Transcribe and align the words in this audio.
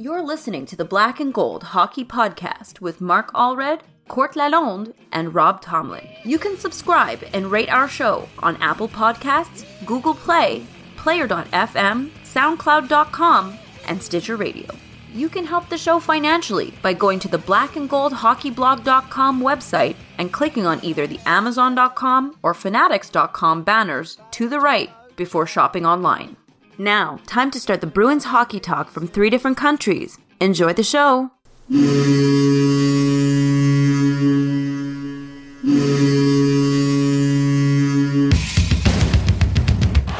You're 0.00 0.22
listening 0.22 0.64
to 0.66 0.76
the 0.76 0.84
Black 0.84 1.20
and 1.20 1.34
Gold 1.34 1.62
Hockey 1.62 2.04
Podcast 2.04 2.80
with 2.80 3.00
Mark 3.00 3.30
Allred, 3.32 3.80
Court 4.08 4.34
Lalonde, 4.34 4.94
and 5.12 5.34
Rob 5.34 5.60
Tomlin. 5.60 6.08
You 6.24 6.38
can 6.38 6.56
subscribe 6.56 7.22
and 7.34 7.50
rate 7.50 7.68
our 7.68 7.88
show 7.88 8.28
on 8.38 8.56
Apple 8.62 8.88
Podcasts, 8.88 9.66
Google 9.84 10.14
Play, 10.14 10.64
Player.fm, 10.96 12.10
SoundCloud.com, 12.24 13.58
and 13.86 14.02
Stitcher 14.02 14.36
Radio. 14.36 14.74
You 15.18 15.28
can 15.28 15.44
help 15.46 15.68
the 15.68 15.76
show 15.76 15.98
financially 15.98 16.72
by 16.80 16.92
going 16.92 17.18
to 17.18 17.26
the 17.26 17.40
blackandgoldhockeyblog.com 17.40 19.40
website 19.40 19.96
and 20.16 20.32
clicking 20.32 20.64
on 20.64 20.78
either 20.84 21.08
the 21.08 21.18
amazon.com 21.26 22.38
or 22.40 22.54
fanatics.com 22.54 23.64
banners 23.64 24.16
to 24.30 24.48
the 24.48 24.60
right 24.60 24.90
before 25.16 25.44
shopping 25.44 25.84
online. 25.84 26.36
Now, 26.78 27.18
time 27.26 27.50
to 27.50 27.58
start 27.58 27.80
the 27.80 27.88
Bruins 27.88 28.26
hockey 28.26 28.60
talk 28.60 28.90
from 28.90 29.08
three 29.08 29.28
different 29.28 29.56
countries. 29.56 30.18
Enjoy 30.38 30.72
the 30.72 30.84
show. 30.84 31.32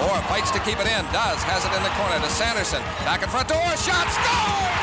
Orr 0.02 0.22
fights 0.26 0.50
to 0.50 0.58
keep 0.66 0.80
it 0.80 0.88
in. 0.88 1.04
Does. 1.12 1.41
Has 1.44 1.64
it 1.64 1.72
in 1.76 1.84
the 1.84 1.91
corner 1.91 2.19
to 2.19 2.28
Sanderson. 2.32 2.82
Back 3.06 3.22
in 3.22 3.28
front 3.28 3.46
door. 3.46 3.76
Shot. 3.76 4.10
Scores! 4.10 4.77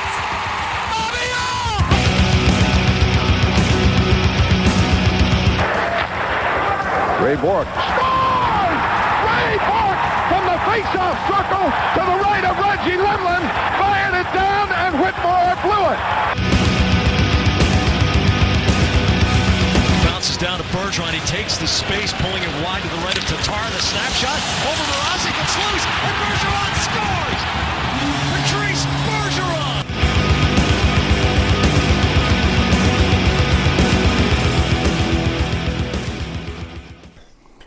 Ray 7.26 7.34
Bourque. 7.42 7.66
Scores! 7.66 8.82
Ray 9.26 9.58
Bourque 9.66 10.06
from 10.30 10.46
the 10.46 10.62
face-off 10.70 11.18
circle 11.26 11.66
to 11.98 12.02
the 12.06 12.18
right 12.22 12.46
of 12.46 12.54
Reggie 12.54 13.02
Lemelin. 13.02 13.42
Fired 13.82 14.14
it 14.14 14.30
down 14.30 14.70
and 14.70 14.94
Whitmore 15.02 15.58
blew 15.66 15.90
it. 15.90 15.98
Bounces 20.06 20.38
down 20.38 20.60
to 20.60 20.66
Bergeron. 20.70 21.18
He 21.18 21.26
takes 21.26 21.58
the 21.58 21.66
space, 21.66 22.14
pulling 22.22 22.44
it 22.44 22.54
wide 22.62 22.84
to 22.84 22.90
the 22.90 23.02
right 23.02 23.18
of 23.18 23.26
Tatar. 23.26 23.66
The 23.74 23.82
snapshot 23.82 24.38
over 24.70 24.86
Mrazek. 24.86 25.34
It's 25.34 25.58
loose, 25.66 25.86
and 26.06 26.14
Bergeron 26.22 26.74
scores! 26.78 27.35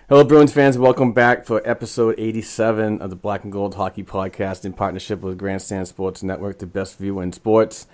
Hello, 0.09 0.25
Bruins 0.25 0.55
fans. 0.55 0.79
Welcome 0.79 1.13
back 1.13 1.45
for 1.45 1.61
episode 1.69 2.15
87 2.17 3.03
of 3.03 3.11
the 3.11 3.15
Black 3.15 3.45
and 3.45 3.53
Gold 3.53 3.75
Hockey 3.75 4.03
Podcast 4.03 4.65
in 4.65 4.73
partnership 4.73 5.21
with 5.21 5.37
Grandstand 5.37 5.87
Sports 5.87 6.23
Network, 6.23 6.61
the 6.61 6.67
best 6.67 6.97
view 6.97 7.21
in 7.21 7.31
sports. 7.31 7.87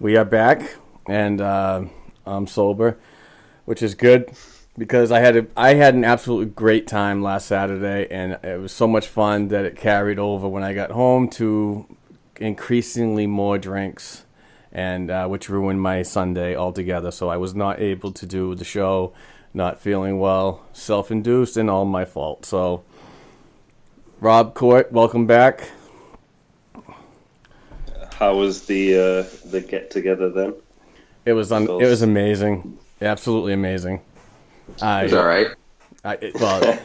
We 0.00 0.16
are 0.16 0.24
back, 0.24 0.76
and 1.06 1.42
uh, 1.42 1.82
I'm 2.24 2.46
sober, 2.46 2.98
which 3.66 3.82
is 3.82 3.94
good 3.94 4.30
because 4.78 5.12
I 5.12 5.20
had 5.20 5.36
a, 5.36 5.46
I 5.54 5.74
had 5.74 5.94
an 5.94 6.04
absolutely 6.04 6.54
great 6.54 6.86
time 6.86 7.20
last 7.20 7.48
Saturday, 7.48 8.10
and 8.10 8.38
it 8.42 8.58
was 8.58 8.72
so 8.72 8.86
much 8.86 9.06
fun 9.06 9.48
that 9.48 9.66
it 9.66 9.76
carried 9.76 10.18
over 10.18 10.48
when 10.48 10.62
I 10.62 10.72
got 10.72 10.90
home 10.90 11.28
to 11.32 11.84
increasingly 12.36 13.26
more 13.26 13.58
drinks, 13.58 14.24
and 14.72 15.10
uh, 15.10 15.26
which 15.28 15.50
ruined 15.50 15.82
my 15.82 16.00
Sunday 16.00 16.56
altogether. 16.56 17.10
So 17.10 17.28
I 17.28 17.36
was 17.36 17.54
not 17.54 17.78
able 17.78 18.12
to 18.12 18.24
do 18.24 18.54
the 18.54 18.64
show 18.64 19.12
not 19.56 19.80
feeling 19.80 20.18
well, 20.20 20.62
self 20.74 21.10
induced, 21.10 21.56
and 21.56 21.68
all 21.70 21.86
my 21.86 22.04
fault. 22.04 22.44
So, 22.44 22.84
Rob 24.20 24.54
Court, 24.54 24.92
welcome 24.92 25.26
back. 25.26 25.70
How 28.12 28.36
was 28.36 28.66
the 28.66 28.94
uh, 28.94 29.48
the 29.48 29.62
get 29.62 29.90
together 29.90 30.28
then? 30.30 30.54
It 31.24 31.32
was 31.32 31.50
un- 31.50 31.64
it 31.68 31.86
was 31.86 32.02
amazing, 32.02 32.78
absolutely 33.00 33.54
amazing. 33.54 34.02
I, 34.80 35.04
It's 35.04 35.14
all 35.14 35.24
right. 35.26 35.48
I, 36.04 36.14
it- 36.20 36.34
well, 36.34 36.78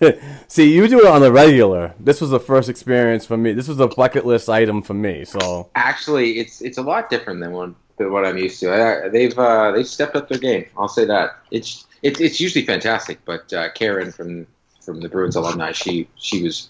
see, 0.48 0.74
you 0.74 0.88
do 0.88 1.00
it 1.00 1.06
on 1.06 1.20
the 1.20 1.30
regular. 1.30 1.94
This 2.00 2.20
was 2.20 2.30
the 2.30 2.40
first 2.40 2.68
experience 2.70 3.26
for 3.26 3.36
me. 3.36 3.52
This 3.52 3.68
was 3.68 3.78
a 3.78 3.88
bucket 3.88 4.24
list 4.24 4.48
item 4.48 4.82
for 4.82 4.94
me. 4.94 5.24
So, 5.26 5.68
Actually, 5.74 6.38
it's 6.38 6.62
it's 6.62 6.78
a 6.78 6.82
lot 6.82 7.10
different 7.10 7.40
than 7.40 7.52
what 7.52 7.70
than 8.02 8.12
what 8.12 8.24
I'm 8.24 8.38
used 8.38 8.60
to. 8.60 8.72
I, 8.72 9.08
they've 9.08 9.36
uh, 9.38 9.72
they've 9.72 9.86
stepped 9.86 10.16
up 10.16 10.28
their 10.28 10.38
game. 10.38 10.66
I'll 10.76 10.88
say 10.88 11.04
that. 11.06 11.36
It's 11.50 11.86
it's 12.02 12.20
it's 12.20 12.40
usually 12.40 12.64
fantastic, 12.66 13.18
but 13.24 13.52
uh, 13.52 13.70
Karen 13.72 14.12
from 14.12 14.46
from 14.80 15.00
the 15.00 15.08
Bruins 15.08 15.36
alumni, 15.36 15.72
she 15.72 16.08
she 16.16 16.42
was 16.42 16.68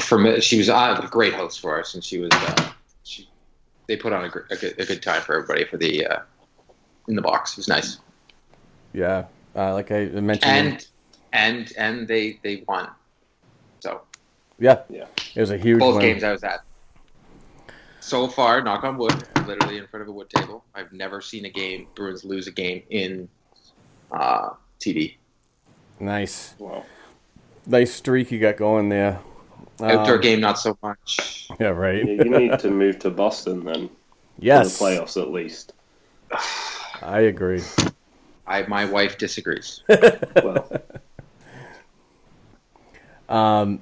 from 0.00 0.40
she 0.40 0.58
was 0.58 0.68
uh, 0.68 1.00
a 1.02 1.06
great 1.08 1.34
host 1.34 1.60
for 1.60 1.80
us, 1.80 1.94
and 1.94 2.04
she 2.04 2.18
was 2.18 2.30
uh, 2.32 2.70
she, 3.04 3.28
they 3.86 3.96
put 3.96 4.12
on 4.12 4.24
a, 4.24 4.26
a, 4.26 4.56
good, 4.56 4.78
a 4.78 4.84
good 4.84 5.02
time 5.02 5.22
for 5.22 5.34
everybody 5.36 5.64
for 5.64 5.76
the 5.76 6.06
uh, 6.06 6.18
in 7.08 7.16
the 7.16 7.22
box. 7.22 7.52
It 7.52 7.58
was 7.58 7.68
nice, 7.68 7.98
yeah, 8.92 9.24
uh, 9.56 9.72
like 9.74 9.90
I 9.90 10.06
mentioned, 10.06 10.44
and 10.52 10.86
and 11.32 11.72
and 11.76 12.08
they 12.08 12.38
they 12.42 12.64
won. 12.68 12.88
So 13.80 14.02
yeah, 14.58 14.82
Yeah. 14.88 15.06
it 15.34 15.40
was 15.40 15.50
a 15.50 15.58
huge 15.58 15.78
both 15.80 15.96
win. 15.96 16.02
games 16.02 16.24
I 16.24 16.32
was 16.32 16.42
at. 16.44 16.62
So 18.00 18.28
far, 18.28 18.62
knock 18.62 18.84
on 18.84 18.96
wood, 18.96 19.24
literally 19.46 19.78
in 19.78 19.86
front 19.88 20.02
of 20.02 20.08
a 20.08 20.12
wood 20.12 20.30
table. 20.30 20.64
I've 20.74 20.92
never 20.92 21.20
seen 21.20 21.44
a 21.44 21.50
game 21.50 21.88
Bruins 21.94 22.24
lose 22.24 22.46
a 22.46 22.52
game 22.52 22.82
in 22.90 23.28
uh, 24.12 24.50
TD. 24.80 25.18
Nice, 26.00 26.54
Wow. 26.58 26.90
nice 27.66 27.92
streak 27.94 28.30
you 28.30 28.38
got 28.38 28.56
going 28.56 28.88
there. 28.88 29.20
Outdoor 29.88 30.18
Um, 30.18 30.18
game, 30.18 30.40
not 30.40 30.58
so 30.58 30.78
much. 30.82 31.56
Yeah, 31.60 31.68
right. 31.68 32.08
Yeah, 32.08 32.14
you 32.14 32.30
need 32.30 32.60
to 32.60 32.70
move 32.70 32.98
to 33.00 33.10
Boston 33.10 33.64
then 33.64 33.90
yes, 34.38 34.38
for 34.50 34.60
the 34.60 34.70
playoffs 34.70 35.20
at 35.20 35.30
least. 35.30 35.72
I 37.02 37.20
agree. 37.20 37.62
I 38.46 38.62
my 38.66 38.84
wife 38.86 39.16
disagrees. 39.18 39.84
Well, 40.40 40.72
Um, 43.28 43.80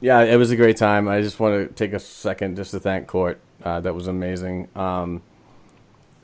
yeah, 0.00 0.20
it 0.22 0.36
was 0.36 0.50
a 0.50 0.56
great 0.56 0.76
time. 0.76 1.08
I 1.08 1.20
just 1.20 1.40
want 1.40 1.68
to 1.68 1.74
take 1.74 1.92
a 1.92 1.98
second 1.98 2.56
just 2.56 2.70
to 2.72 2.80
thank 2.80 3.06
Court. 3.06 3.40
Uh, 3.62 3.80
that 3.80 3.94
was 3.94 4.06
amazing. 4.06 4.68
Um, 4.76 5.22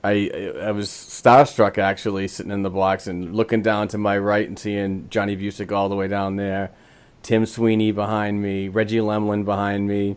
I 0.05 0.53
I 0.61 0.73
was 0.73 0.89
starstruck 0.89 1.79
actually 1.79 2.29
sitting 2.29 2.53
in 2.53 2.63
the 2.63 2.71
box 2.71 3.07
and 3.07 3.35
looking 3.35 3.63
down 3.63 3.89
to 3.89 3.99
my 3.99 4.19
right 4.19 4.47
and 4.47 4.59
seeing 4.59 5.09
Johnny 5.09 5.37
Bucyk 5.37 5.73
all 5.73 5.89
the 5.89 5.97
way 5.97 6.09
down 6.09 6.37
there, 6.37 6.73
Tim 7.23 7.47
Sweeney 7.47 7.93
behind 7.93 8.43
me, 8.43 8.69
Reggie 8.69 8.99
Lemelin 8.99 9.45
behind 9.45 9.87
me. 9.89 10.17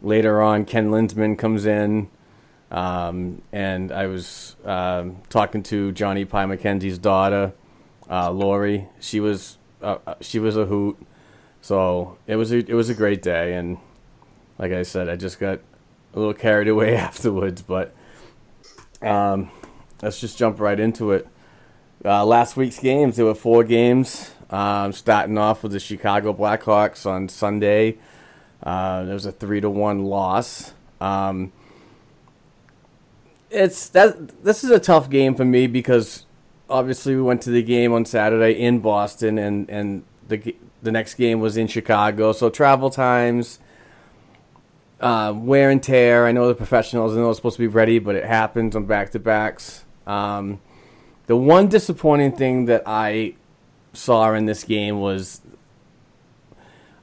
Later 0.00 0.40
on, 0.40 0.64
Ken 0.64 0.90
Linseman 0.90 1.36
comes 1.36 1.66
in, 1.66 2.08
um, 2.70 3.42
and 3.52 3.90
I 3.92 4.06
was 4.06 4.56
um, 4.64 5.22
talking 5.28 5.62
to 5.64 5.92
Johnny 5.92 6.24
Pie 6.24 6.46
McKenzie's 6.46 6.98
daughter, 6.98 7.52
uh, 8.08 8.30
Lori. 8.30 8.88
She 9.00 9.20
was 9.20 9.58
uh, 9.82 9.98
uh, 10.06 10.14
she 10.20 10.38
was 10.38 10.56
a 10.56 10.64
hoot. 10.66 10.96
So 11.60 12.16
it 12.26 12.36
was 12.36 12.52
a, 12.52 12.58
it 12.58 12.74
was 12.74 12.88
a 12.88 12.94
great 12.94 13.22
day, 13.22 13.54
and 13.54 13.78
like 14.58 14.72
I 14.72 14.82
said, 14.82 15.08
I 15.08 15.16
just 15.16 15.38
got 15.38 15.60
a 16.14 16.18
little 16.18 16.34
carried 16.34 16.68
away 16.74 16.96
afterwards. 16.96 17.62
But 17.62 17.94
um, 19.02 19.50
let's 20.02 20.20
just 20.20 20.38
jump 20.38 20.60
right 20.60 20.78
into 20.78 21.12
it. 21.12 21.26
Uh, 22.04 22.24
last 22.24 22.56
week's 22.56 22.78
games, 22.78 23.16
there 23.16 23.24
were 23.24 23.34
four 23.34 23.64
games. 23.64 24.30
Um, 24.50 24.92
starting 24.92 25.36
off 25.36 25.62
with 25.62 25.72
the 25.72 25.80
Chicago 25.80 26.32
Blackhawks 26.32 27.04
on 27.04 27.28
Sunday, 27.28 27.98
uh, 28.62 29.04
there 29.04 29.14
was 29.14 29.26
a 29.26 29.32
three 29.32 29.60
to 29.60 29.68
one 29.68 30.04
loss. 30.04 30.72
Um, 31.00 31.52
it's 33.50 33.88
that 33.90 34.42
this 34.44 34.64
is 34.64 34.70
a 34.70 34.78
tough 34.78 35.10
game 35.10 35.34
for 35.34 35.44
me 35.44 35.66
because 35.66 36.24
obviously 36.68 37.14
we 37.14 37.22
went 37.22 37.42
to 37.42 37.50
the 37.50 37.62
game 37.62 37.92
on 37.92 38.04
Saturday 38.04 38.52
in 38.52 38.80
Boston, 38.80 39.38
and 39.38 39.68
and 39.68 40.04
the 40.28 40.54
the 40.82 40.92
next 40.92 41.14
game 41.14 41.40
was 41.40 41.56
in 41.56 41.66
Chicago. 41.66 42.32
So 42.32 42.50
travel 42.50 42.90
times, 42.90 43.58
uh, 45.00 45.32
wear 45.36 45.70
and 45.70 45.82
tear. 45.82 46.26
I 46.26 46.32
know 46.32 46.48
the 46.48 46.54
professionals. 46.54 47.14
Know 47.14 47.28
it's 47.30 47.38
supposed 47.38 47.56
to 47.56 47.62
be 47.62 47.66
ready, 47.68 47.98
but 47.98 48.14
it 48.16 48.24
happens 48.24 48.74
on 48.76 48.84
back 48.86 49.10
to 49.12 49.18
backs. 49.18 49.84
Um, 50.06 50.60
The 51.26 51.36
one 51.36 51.68
disappointing 51.68 52.32
thing 52.32 52.64
that 52.66 52.82
I 52.86 53.34
saw 53.92 54.32
in 54.34 54.46
this 54.46 54.64
game 54.64 55.00
was 55.00 55.40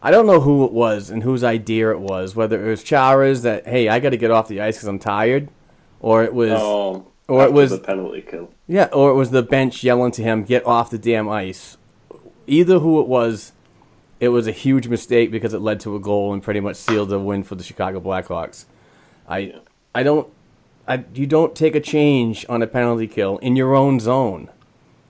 I 0.01 0.11
don't 0.11 0.25
know 0.27 0.39
who 0.39 0.65
it 0.65 0.71
was 0.71 1.09
and 1.09 1.23
whose 1.23 1.43
idea 1.43 1.91
it 1.91 1.99
was, 1.99 2.35
whether 2.35 2.63
it 2.65 2.69
was 2.69 2.83
Chara's 2.83 3.41
that 3.43 3.67
hey, 3.67 3.87
I 3.89 3.99
got 3.99 4.09
to 4.11 4.17
get 4.17 4.31
off 4.31 4.47
the 4.47 4.61
ice 4.61 4.77
because 4.77 4.87
I'm 4.87 4.99
tired, 4.99 5.49
or 5.99 6.23
it 6.23 6.33
was 6.33 6.51
Oh, 6.53 7.07
or 7.27 7.43
it 7.43 7.53
was 7.53 7.71
the 7.71 7.77
penalty 7.79 8.21
kill. 8.21 8.49
yeah, 8.67 8.85
or 8.93 9.09
it 9.11 9.15
was 9.15 9.31
the 9.31 9.41
bench 9.43 9.83
yelling 9.83 10.11
to 10.13 10.21
him, 10.23 10.43
"Get 10.43 10.65
off 10.65 10.89
the 10.89 10.97
damn 10.99 11.27
ice." 11.29 11.77
Either 12.47 12.79
who 12.79 12.99
it 13.01 13.07
was, 13.07 13.51
it 14.19 14.29
was 14.29 14.47
a 14.47 14.51
huge 14.51 14.87
mistake 14.87 15.31
because 15.31 15.53
it 15.53 15.59
led 15.59 15.79
to 15.81 15.95
a 15.95 15.99
goal 15.99 16.33
and 16.33 16.41
pretty 16.41 16.59
much 16.59 16.77
sealed 16.77 17.09
the 17.09 17.19
win 17.19 17.43
for 17.43 17.55
the 17.55 17.63
Chicago 17.63 17.99
Blackhawks. 17.99 18.65
I, 19.27 19.55
I 19.93 20.03
don't, 20.03 20.27
I 20.87 21.03
you 21.13 21.27
don't 21.27 21.55
take 21.55 21.75
a 21.75 21.79
change 21.79 22.45
on 22.47 22.61
a 22.61 22.67
penalty 22.67 23.07
kill 23.07 23.37
in 23.39 23.55
your 23.55 23.75
own 23.75 23.99
zone. 23.99 24.49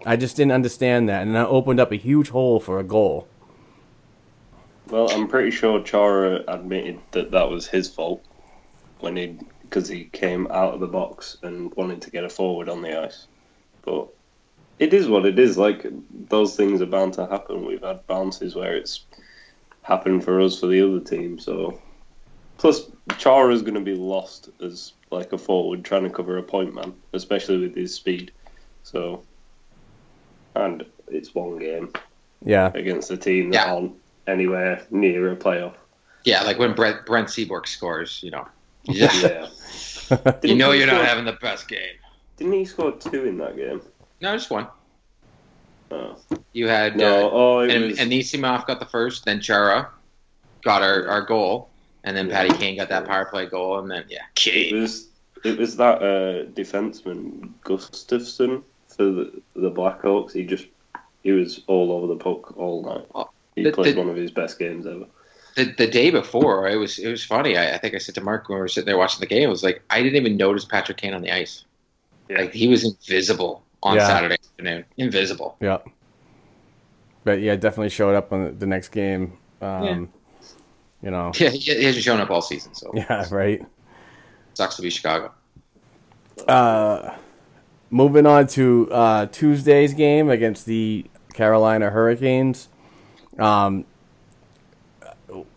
I 0.06 0.16
just 0.16 0.36
didn't 0.38 0.52
understand 0.52 1.10
that, 1.10 1.24
and 1.24 1.36
that 1.36 1.48
opened 1.48 1.80
up 1.80 1.92
a 1.92 1.96
huge 1.96 2.30
hole 2.30 2.60
for 2.60 2.80
a 2.80 2.84
goal. 2.84 3.28
Well, 4.88 5.10
I'm 5.12 5.28
pretty 5.28 5.50
sure 5.50 5.82
Chara 5.82 6.44
admitted 6.48 7.00
that 7.12 7.32
that 7.32 7.50
was 7.50 7.68
his 7.68 7.90
fault 7.90 8.24
when 9.00 9.16
he 9.18 9.38
because 9.64 9.88
he 9.88 10.06
came 10.06 10.48
out 10.52 10.76
of 10.76 10.80
the 10.80 10.88
box 10.88 11.38
and 11.42 11.74
wanted 11.76 12.02
to 12.04 12.12
get 12.12 12.24
a 12.24 12.30
forward 12.30 12.70
on 12.70 12.84
the 12.84 13.04
ice. 13.04 13.28
But 13.82 14.08
it 14.80 14.94
is 14.94 15.08
what 15.08 15.26
it 15.26 15.40
is. 15.40 15.58
Like 15.58 15.86
those 16.30 16.56
things 16.56 16.82
are 16.82 16.86
bound 16.86 17.14
to 17.14 17.26
happen. 17.28 17.66
We've 17.66 17.82
had 17.84 18.06
bounces 18.08 18.56
where 18.56 18.76
it's 18.76 19.06
happened 19.82 20.24
for 20.24 20.42
us 20.42 20.60
for 20.60 20.68
the 20.68 20.82
other 20.82 21.00
team. 21.00 21.40
So 21.40 21.80
plus 22.58 22.90
Chara 23.18 23.54
is 23.54 23.62
going 23.62 23.76
to 23.76 23.82
be 23.82 23.96
lost 23.96 24.50
as 24.62 24.94
like 25.12 25.32
a 25.34 25.38
forward 25.38 25.86
trying 25.86 26.04
to 26.04 26.10
cover 26.10 26.38
a 26.38 26.44
point 26.44 26.74
man, 26.74 26.94
especially 27.14 27.60
with 27.60 27.76
his 27.76 27.94
speed. 27.94 28.32
So 28.84 29.24
and 30.56 30.86
it's 31.08 31.36
one 31.36 31.60
game 31.60 31.92
Yeah, 32.44 32.72
against 32.74 33.12
a 33.12 33.18
team 33.18 33.52
that 33.52 33.68
Yeah. 33.68 33.74
aren't 33.74 33.94
anywhere 34.28 34.86
near 34.90 35.32
a 35.32 35.36
playoff. 35.36 35.76
Yeah, 36.24 36.42
like 36.42 36.58
when 36.58 36.74
Brent 36.74 37.06
Brent 37.06 37.30
Seabrook 37.30 37.68
scores, 37.68 38.22
you 38.24 38.32
know, 38.32 38.48
you, 38.84 39.08
Yeah. 39.22 39.48
you 40.44 40.56
know 40.56 40.72
you're 40.72 40.88
not 40.88 41.06
having 41.06 41.26
the 41.26 41.38
best 41.42 41.68
game. 41.68 41.96
Didn't 42.38 42.54
he 42.54 42.66
score 42.66 42.92
two 42.92 43.26
in 43.26 43.38
that 43.38 43.56
game? 43.56 43.82
No, 44.22 44.36
just 44.36 44.50
one. 44.50 44.68
Oh. 45.92 46.18
You 46.54 46.68
had 46.68 46.98
No, 46.98 47.28
uh, 47.28 47.32
oh, 47.32 47.60
and 47.60 47.86
was. 47.86 48.00
Anisimov 48.00 48.66
got 48.66 48.80
the 48.80 48.86
first, 48.86 49.26
then 49.26 49.40
Chara 49.42 49.90
got 50.64 50.82
our, 50.82 51.08
our 51.08 51.22
goal, 51.22 51.70
and 52.04 52.16
then 52.18 52.30
Patty 52.30 52.56
Kane 52.58 52.78
got 52.78 52.90
that 52.90 53.06
power 53.06 53.26
play 53.26 53.46
goal, 53.46 53.80
and 53.80 53.90
then 53.90 54.06
yeah, 54.10 54.24
it 54.48 54.74
was 54.74 55.10
it 55.44 55.58
was 55.58 55.78
that 55.78 56.02
uh, 56.02 56.46
defenseman 56.52 57.52
Gustafsson 57.64 58.64
for 58.88 59.04
the, 59.04 59.42
the 59.56 59.70
Blackhawks. 59.72 60.34
He 60.34 60.44
just 60.44 60.66
he 61.24 61.32
was 61.32 61.62
all 61.68 61.92
over 61.92 62.08
the 62.08 62.16
puck 62.16 62.58
all 62.58 62.84
night. 62.84 63.06
Well, 63.14 63.34
He 63.56 63.64
the- 63.64 63.72
played 63.72 63.96
the- 63.96 64.00
one 64.00 64.10
of 64.10 64.16
his 64.16 64.32
best 64.32 64.58
games 64.58 64.88
ever. 64.88 65.06
The, 65.56 65.74
the 65.78 65.88
day 65.88 66.10
before, 66.12 66.68
it 66.68 66.76
was 66.76 67.00
it 67.00 67.10
was 67.10 67.24
funny. 67.24 67.58
I, 67.58 67.76
I 67.76 67.78
think 67.78 67.96
I 67.96 67.98
said 68.00 68.16
to 68.16 68.22
Mark 68.22 68.50
when 68.50 68.58
we 68.58 68.62
were 68.62 68.68
sitting 68.68 68.88
there 68.88 68.98
watching 68.98 69.22
the 69.22 69.26
game, 69.26 69.48
I 69.48 69.52
was 69.52 69.64
like, 69.64 69.82
I 69.90 70.02
didn't 70.02 70.18
even 70.18 70.36
notice 70.36 70.66
Patrick 70.66 70.98
Kane 70.98 71.14
on 71.14 71.22
the 71.22 71.32
ice. 71.32 71.64
Yeah. 72.28 72.40
Like 72.40 72.54
he 72.54 72.68
was 72.68 72.84
invisible 72.84 73.64
on 73.86 73.96
Yeah. 73.96 74.08
Saturday 74.08 74.34
afternoon, 74.34 74.86
invisible. 74.98 75.56
yeah. 75.62 75.78
But 77.24 77.40
yeah, 77.40 77.56
definitely 77.56 77.90
showed 77.90 78.16
up 78.16 78.34
on 78.34 78.58
the, 78.60 78.66
next 78.66 78.90
game. 78.90 79.38
Um, 79.62 80.10
You 81.02 81.12
know, 81.12 81.32
Yeah, 81.36 81.50
he, 81.50 81.84
hasn't 81.84 82.04
shown 82.04 82.20
up 82.20 82.32
all 82.32 82.42
season, 82.42 82.74
so 82.74 82.92
yeah, 82.96 83.26
right. 83.30 83.64
sucks 84.56 84.76
to 84.78 84.82
be 84.82 84.90
Chicago. 84.90 85.32
Uh, 86.48 87.16
moving 87.92 88.26
on 88.26 88.48
to 88.48 88.90
uh, 88.92 89.26
Tuesday's 89.28 89.94
game 89.94 90.30
against 90.30 90.66
the 90.66 91.06
Carolina 91.34 91.92
Hurricanes. 91.92 92.70
Um, 93.38 93.86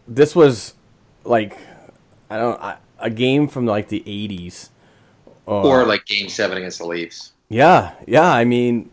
this 0.07 0.37
was 0.37 0.75
like 1.25 1.57
I 2.29 2.37
don't 2.37 2.61
I, 2.61 2.77
a 2.99 3.11
game 3.11 3.49
from 3.49 3.65
like 3.65 3.89
the 3.89 4.01
'80s, 4.01 4.69
Or 5.47 5.87
like 5.87 6.05
Game 6.05 6.29
Seven 6.29 6.59
against 6.59 6.79
the 6.79 6.87
Leafs. 6.87 7.33
Yeah, 7.49 7.95
yeah. 8.07 8.31
I 8.31 8.45
mean, 8.45 8.91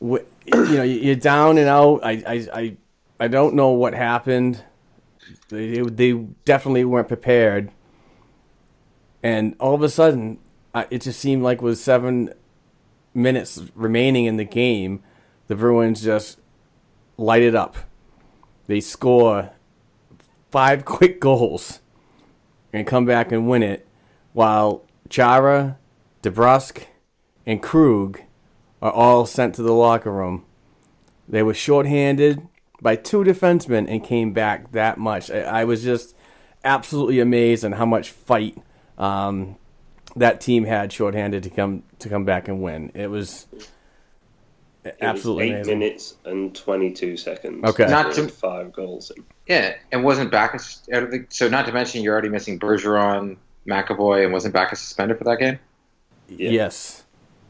you 0.00 0.24
know, 0.46 0.82
you're 0.82 1.14
down 1.14 1.58
and 1.58 1.68
out. 1.68 2.00
I, 2.02 2.22
I, 2.26 2.48
I, 2.52 2.76
I 3.18 3.28
don't 3.28 3.54
know 3.54 3.70
what 3.70 3.94
happened. 3.94 4.64
They, 5.48 5.80
they 5.80 6.12
definitely 6.44 6.84
weren't 6.84 7.08
prepared, 7.08 7.70
and 9.22 9.56
all 9.58 9.74
of 9.74 9.82
a 9.82 9.88
sudden, 9.88 10.38
it 10.90 11.02
just 11.02 11.18
seemed 11.18 11.42
like 11.42 11.60
with 11.60 11.78
seven 11.78 12.32
minutes 13.14 13.60
remaining 13.74 14.26
in 14.26 14.36
the 14.36 14.44
game, 14.44 15.02
the 15.48 15.56
Bruins 15.56 16.02
just 16.02 16.38
light 17.16 17.42
it 17.42 17.54
up. 17.54 17.76
They 18.66 18.80
score 18.80 19.50
five 20.50 20.84
quick 20.84 21.20
goals 21.20 21.80
and 22.72 22.86
come 22.86 23.04
back 23.04 23.32
and 23.32 23.48
win 23.48 23.64
it, 23.64 23.86
while 24.32 24.84
Chara, 25.08 25.78
DeBrusk, 26.22 26.84
and 27.46 27.62
Krug 27.62 28.20
are 28.82 28.92
all 28.92 29.26
sent 29.26 29.54
to 29.56 29.62
the 29.62 29.72
locker 29.72 30.10
room. 30.12 30.44
They 31.28 31.42
were 31.42 31.54
shorthanded 31.54 32.46
by 32.82 32.96
two 32.96 33.22
defensemen 33.24 33.86
and 33.88 34.02
came 34.02 34.32
back 34.32 34.72
that 34.72 34.98
much. 34.98 35.30
I, 35.30 35.40
I 35.40 35.64
was 35.64 35.82
just 35.82 36.14
absolutely 36.64 37.20
amazed 37.20 37.64
on 37.64 37.72
how 37.72 37.86
much 37.86 38.10
fight 38.10 38.56
um, 38.98 39.56
that 40.16 40.40
team 40.40 40.64
had 40.64 40.92
shorthanded 40.92 41.42
to 41.44 41.50
come 41.50 41.82
to 42.00 42.08
come 42.08 42.24
back 42.24 42.48
and 42.48 42.62
win. 42.62 42.90
It 42.94 43.08
was 43.08 43.46
It 44.84 44.96
absolutely 45.00 45.50
was 45.50 45.52
eight 45.52 45.54
amazing. 45.72 45.78
minutes 45.78 46.14
and 46.24 46.54
twenty 46.54 46.90
two 46.92 47.16
seconds. 47.16 47.62
Okay. 47.64 47.86
Not 47.86 48.06
With 48.08 48.16
to- 48.16 48.28
five 48.28 48.72
goals 48.72 49.10
in. 49.10 49.24
Yeah, 49.46 49.74
and 49.92 50.04
wasn't 50.04 50.30
back. 50.30 50.54
out 50.54 51.02
of 51.02 51.10
the 51.10 51.26
so 51.28 51.48
not 51.48 51.66
to 51.66 51.72
mention 51.72 52.02
you're 52.02 52.12
already 52.12 52.28
missing 52.28 52.58
Bergeron, 52.58 53.36
McAvoy, 53.66 54.24
and 54.24 54.32
wasn't 54.32 54.54
Backes 54.54 54.80
suspended 54.80 55.18
for 55.18 55.24
that 55.24 55.38
game? 55.38 55.58
Yeah. 56.28 56.50
Yes. 56.50 56.99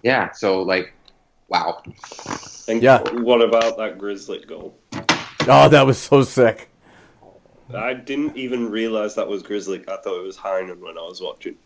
Yeah, 0.02 0.32
so 0.32 0.62
like, 0.62 0.92
wow. 1.48 1.82
And 2.68 2.82
Yeah. 2.82 3.02
what 3.20 3.40
about 3.42 3.76
that 3.78 3.98
Grizzly 3.98 4.44
goal? 4.46 4.76
Oh, 5.48 5.68
that 5.68 5.86
was 5.86 5.98
so 5.98 6.22
sick. 6.22 6.68
I 7.74 7.94
didn't 7.94 8.36
even 8.36 8.70
realize 8.70 9.14
that 9.14 9.28
was 9.28 9.42
Grizzly. 9.42 9.82
I 9.86 9.96
thought 9.96 10.18
it 10.20 10.24
was 10.24 10.36
Heinen 10.36 10.80
when 10.80 10.98
I 10.98 11.02
was 11.02 11.20
watching. 11.20 11.56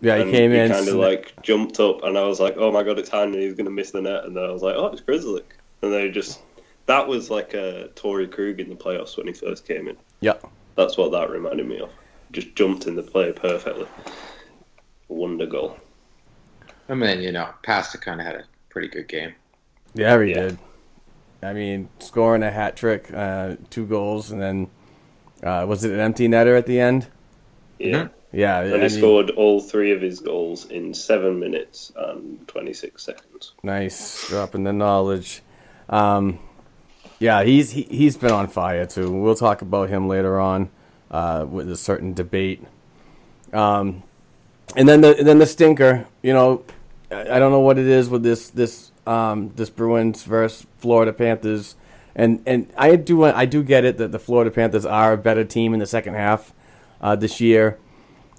Yeah, 0.00 0.16
he 0.16 0.22
and 0.22 0.30
came 0.32 0.50
he 0.50 0.58
in. 0.58 0.70
kind 0.70 0.88
of 0.88 0.94
like 0.96 1.32
jumped 1.42 1.78
up, 1.80 2.02
and 2.02 2.18
I 2.18 2.24
was 2.24 2.40
like, 2.40 2.56
"Oh 2.56 2.72
my 2.72 2.82
god, 2.82 2.98
it's 2.98 3.08
Heinen! 3.08 3.38
He's 3.38 3.54
going 3.54 3.66
to 3.66 3.70
miss 3.70 3.92
the 3.92 4.02
net." 4.02 4.24
And 4.24 4.36
then 4.36 4.44
I 4.44 4.50
was 4.50 4.60
like, 4.62 4.74
"Oh, 4.74 4.86
it's 4.86 5.00
Grizzly!" 5.00 5.42
And 5.82 5.92
they 5.92 6.10
just 6.10 6.40
that 6.86 7.06
was 7.06 7.30
like 7.30 7.54
a 7.54 7.88
Torey 7.94 8.30
Krug 8.30 8.60
in 8.60 8.68
the 8.68 8.74
playoffs 8.74 9.16
when 9.16 9.28
he 9.28 9.32
first 9.32 9.66
came 9.66 9.88
in. 9.88 9.96
Yeah. 10.20 10.34
That's 10.76 10.98
what 10.98 11.12
that 11.12 11.30
reminded 11.30 11.68
me 11.68 11.78
of. 11.80 11.90
Just 12.32 12.54
jumped 12.56 12.86
in 12.86 12.96
the 12.96 13.02
play 13.02 13.32
perfectly. 13.32 13.86
Wonder 15.08 15.46
goal. 15.46 15.76
I 16.92 16.94
mean, 16.94 17.22
you 17.22 17.32
know, 17.32 17.52
Pasta 17.62 17.98
kind 17.98 18.20
of 18.20 18.26
had 18.26 18.36
a 18.36 18.44
pretty 18.70 18.88
good 18.88 19.08
game. 19.08 19.34
Yeah, 19.94 20.22
he 20.22 20.30
Yeah. 20.30 20.34
did. 20.34 20.58
I 21.42 21.52
mean, 21.52 21.88
scoring 22.00 22.42
a 22.42 22.50
hat 22.50 22.76
trick, 22.76 23.10
uh, 23.12 23.56
two 23.70 23.86
goals, 23.86 24.30
and 24.30 24.40
then 24.40 24.70
uh, 25.42 25.66
was 25.68 25.84
it 25.84 25.92
an 25.92 26.00
empty 26.00 26.28
netter 26.28 26.56
at 26.58 26.66
the 26.66 26.80
end? 26.80 27.08
Yeah. 27.78 28.08
Yeah, 28.32 28.62
And 28.70 28.82
I 28.82 28.84
he 28.84 28.88
mean, 28.88 28.98
scored 28.98 29.30
all 29.30 29.60
three 29.60 29.92
of 29.92 30.00
his 30.00 30.20
goals 30.20 30.66
in 30.66 30.94
seven 30.94 31.38
minutes 31.38 31.92
and 31.96 32.46
26 32.48 33.02
seconds. 33.04 33.52
nice 33.62 34.26
dropping 34.28 34.64
the 34.64 34.72
knowledge. 34.72 35.42
Um, 35.88 36.38
yeah, 37.18 37.44
he's 37.44 37.72
he, 37.72 37.82
he's 37.84 38.16
been 38.16 38.32
on 38.32 38.48
fire 38.48 38.86
too. 38.86 39.12
We'll 39.12 39.34
talk 39.36 39.62
about 39.62 39.88
him 39.88 40.08
later 40.08 40.40
on 40.40 40.70
uh, 41.10 41.46
with 41.48 41.70
a 41.70 41.76
certain 41.76 42.14
debate. 42.14 42.62
Um, 43.52 44.02
and 44.76 44.88
then 44.88 45.00
the 45.02 45.18
and 45.18 45.26
then 45.26 45.38
the 45.38 45.46
stinker. 45.46 46.06
You 46.22 46.32
know, 46.32 46.64
I 47.12 47.38
don't 47.38 47.52
know 47.52 47.60
what 47.60 47.78
it 47.78 47.86
is 47.86 48.08
with 48.08 48.22
this 48.22 48.50
this 48.50 48.90
um, 49.06 49.50
this 49.50 49.70
Bruins 49.70 50.22
versus 50.24 50.66
Florida 50.78 51.12
Panthers, 51.12 51.76
and 52.14 52.42
and 52.46 52.72
I 52.76 52.96
do 52.96 53.24
I 53.24 53.44
do 53.44 53.62
get 53.62 53.84
it 53.84 53.98
that 53.98 54.12
the 54.12 54.18
Florida 54.18 54.50
Panthers 54.50 54.86
are 54.86 55.12
a 55.12 55.18
better 55.18 55.44
team 55.44 55.74
in 55.74 55.80
the 55.80 55.86
second 55.86 56.14
half 56.14 56.52
uh, 57.00 57.16
this 57.16 57.40
year, 57.40 57.78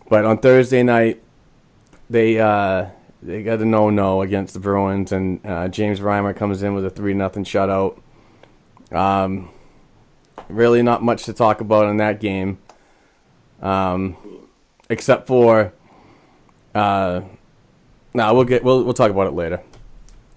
but 0.10 0.26
on 0.26 0.40
Thursday 0.40 0.82
night 0.82 1.22
they 2.10 2.40
uh, 2.40 2.88
they 3.22 3.44
got 3.44 3.60
a 3.60 3.66
no 3.66 3.90
no 3.90 4.22
against 4.22 4.54
the 4.54 4.60
Bruins, 4.60 5.12
and 5.12 5.46
uh, 5.46 5.68
James 5.68 6.00
Reimer 6.00 6.36
comes 6.36 6.64
in 6.64 6.74
with 6.74 6.86
a 6.86 6.90
three 6.90 7.14
nothing 7.14 7.44
shutout. 7.44 8.00
Um, 8.92 9.50
really 10.50 10.82
not 10.82 11.04
much 11.04 11.24
to 11.26 11.34
talk 11.34 11.62
about 11.62 11.90
in 11.90 11.98
that 11.98 12.20
game, 12.20 12.58
um, 13.62 14.18
except 14.90 15.28
for. 15.28 15.74
Uh, 16.74 17.22
no, 18.14 18.34
we'll 18.34 18.44
get 18.44 18.64
we'll 18.64 18.84
we'll 18.84 18.94
talk 18.94 19.12
about 19.12 19.28
it 19.28 19.34
later. 19.34 19.62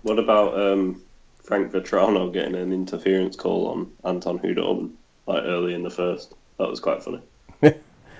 What 0.02 0.18
about 0.18 0.58
um, 0.58 1.02
Frank 1.42 1.72
Vatrano 1.72 2.32
getting 2.32 2.54
an 2.54 2.72
interference 2.72 3.36
call 3.36 3.68
on 3.68 3.92
Anton 4.04 4.38
Khudobin 4.38 4.92
like 5.26 5.42
early 5.42 5.74
in 5.74 5.82
the 5.82 5.90
first? 5.90 6.34
That 6.58 6.68
was 6.68 6.80
quite 6.80 7.02
funny. 7.02 7.20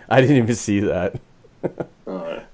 I 0.08 0.20
didn't 0.20 0.36
even 0.36 0.54
see 0.54 0.80
that. 0.80 1.20
Alright. 2.06 2.44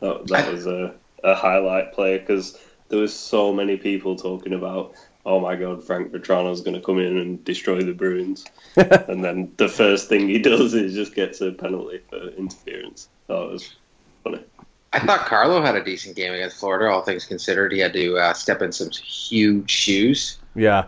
That, 0.00 0.26
that 0.26 0.52
was 0.52 0.66
a, 0.66 0.94
a 1.22 1.34
highlight 1.34 1.92
play 1.92 2.18
because 2.18 2.58
there 2.88 2.98
was 2.98 3.14
so 3.14 3.52
many 3.52 3.76
people 3.76 4.16
talking 4.16 4.52
about, 4.52 4.94
oh 5.24 5.40
my 5.40 5.56
god, 5.56 5.84
Frank 5.84 6.12
Vatrano's 6.12 6.60
going 6.60 6.74
to 6.74 6.84
come 6.84 6.98
in 6.98 7.16
and 7.16 7.42
destroy 7.44 7.82
the 7.82 7.94
Bruins, 7.94 8.44
and 8.76 9.24
then 9.24 9.52
the 9.56 9.68
first 9.68 10.08
thing 10.08 10.28
he 10.28 10.38
does 10.38 10.74
is 10.74 10.94
just 10.94 11.14
gets 11.14 11.40
a 11.40 11.52
penalty 11.52 12.00
for 12.10 12.28
interference. 12.28 13.08
That 13.28 13.34
was 13.34 13.76
funny. 14.24 14.44
I 14.92 14.98
thought 15.00 15.20
Carlo 15.26 15.62
had 15.62 15.74
a 15.74 15.82
decent 15.82 16.16
game 16.16 16.32
against 16.34 16.56
Florida, 16.58 16.90
all 16.92 17.02
things 17.02 17.24
considered. 17.24 17.72
He 17.72 17.78
had 17.78 17.92
to 17.94 18.16
uh, 18.18 18.32
step 18.34 18.60
in 18.62 18.72
some 18.72 18.90
huge 18.90 19.70
shoes. 19.70 20.38
Yeah. 20.54 20.86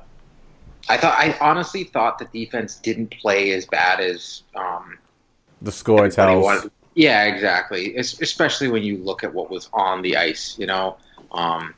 I 0.88 0.99
thought 0.99 1.16
I 1.18 1.37
honestly 1.40 1.84
thought 1.84 2.18
the 2.18 2.26
defense 2.26 2.76
didn't 2.76 3.11
play 3.20 3.52
as 3.52 3.64
bad 3.64 4.00
as 4.00 4.42
um, 4.54 4.99
The 5.62 5.73
score 5.73 6.08
tells. 6.11 6.44
wanted- 6.44 6.70
Yeah, 6.94 7.25
exactly. 7.25 7.96
Es- 7.96 8.20
especially 8.20 8.68
when 8.68 8.82
you 8.82 8.99
look 8.99 9.25
at 9.25 9.32
what 9.32 9.49
was 9.50 9.70
on 9.73 10.02
the 10.02 10.16
ice. 10.18 10.56
You 10.58 10.66
know, 10.66 10.96
um, 11.32 11.75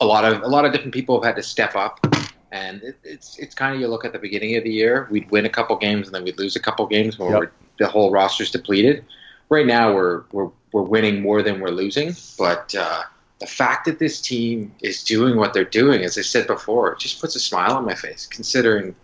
a 0.00 0.04
lot 0.04 0.24
of 0.24 0.42
a 0.42 0.48
lot 0.48 0.64
of 0.64 0.72
different 0.72 0.92
people 0.92 1.14
have 1.22 1.24
had 1.24 1.36
to 1.36 1.42
step 1.48 1.76
up, 1.76 2.04
and 2.50 2.82
it, 2.82 2.96
it's 3.04 3.38
it's 3.38 3.54
kind 3.54 3.72
of 3.72 3.80
you 3.80 3.86
look 3.86 4.04
at 4.04 4.12
the 4.12 4.18
beginning 4.18 4.56
of 4.56 4.64
the 4.64 4.72
year, 4.72 5.06
we'd 5.12 5.30
win 5.30 5.46
a 5.46 5.48
couple 5.48 5.76
games 5.76 6.08
and 6.08 6.14
then 6.16 6.24
we'd 6.24 6.38
lose 6.38 6.56
a 6.56 6.60
couple 6.60 6.84
games 6.88 7.20
when 7.20 7.30
Yep. 7.30 7.38
we're, 7.38 7.50
the 7.78 7.86
whole 7.86 8.10
roster's 8.10 8.50
depleted. 8.50 9.04
Right 9.48 9.66
now, 9.66 9.94
we're 9.94 10.24
we're 10.32 10.50
we're 10.76 10.82
winning 10.82 11.22
more 11.22 11.42
than 11.42 11.60
we're 11.60 11.70
losing, 11.70 12.14
but. 12.38 12.74
Uh, 12.74 13.02
the 13.38 13.46
fact 13.46 13.84
that 13.84 13.98
this 13.98 14.18
team 14.20 14.74
is 14.80 15.04
doing 15.04 15.36
what 15.36 15.52
they're 15.52 15.62
doing, 15.64 16.04
as 16.04 16.16
I 16.16 16.22
said 16.22 16.46
before, 16.46 16.94
just 16.94 17.20
puts 17.20 17.36
a 17.36 17.38
smile 17.38 17.72
on 17.72 17.84
my 17.84 17.94
face. 17.94 18.26
Considering 18.26 18.94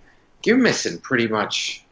you're 0.43 0.57
missing 0.57 0.99
pretty 0.99 1.29
much 1.29 1.85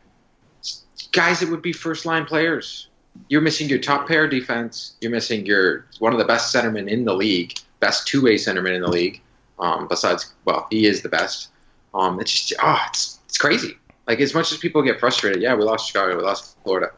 guys 1.13 1.41
that 1.41 1.51
would 1.51 1.63
be 1.63 1.73
first 1.73 2.07
line 2.07 2.25
players. 2.25 2.89
You're 3.29 3.41
missing 3.41 3.69
your 3.69 3.79
top 3.79 4.09
pair 4.09 4.29
defense. 4.29 4.95
You're 5.01 5.11
missing 5.11 5.45
your 5.45 5.87
one 5.99 6.13
of 6.13 6.19
the 6.19 6.25
best 6.25 6.55
centermen 6.55 6.89
in 6.89 7.05
the 7.05 7.15
league, 7.15 7.59
best 7.81 8.07
two 8.07 8.23
way 8.23 8.37
centerman 8.37 8.75
in 8.75 8.83
the 8.83 8.89
league. 8.89 9.21
Um, 9.59 9.89
besides, 9.89 10.33
well, 10.47 10.67
he 10.71 10.87
is 10.87 11.03
the 11.03 11.09
best. 11.09 11.49
Um, 11.93 12.21
it's 12.21 12.33
just 12.33 12.61
oh, 12.63 12.81
it's 12.89 13.19
it's 13.29 13.37
crazy. 13.37 13.77
Like 14.07 14.21
as 14.21 14.33
much 14.33 14.53
as 14.53 14.59
people 14.59 14.83
get 14.83 14.99
frustrated, 14.99 15.43
yeah, 15.43 15.55
we 15.55 15.65
lost 15.65 15.89
Chicago, 15.89 16.17
we 16.17 16.23
lost 16.23 16.57
Florida, 16.65 16.91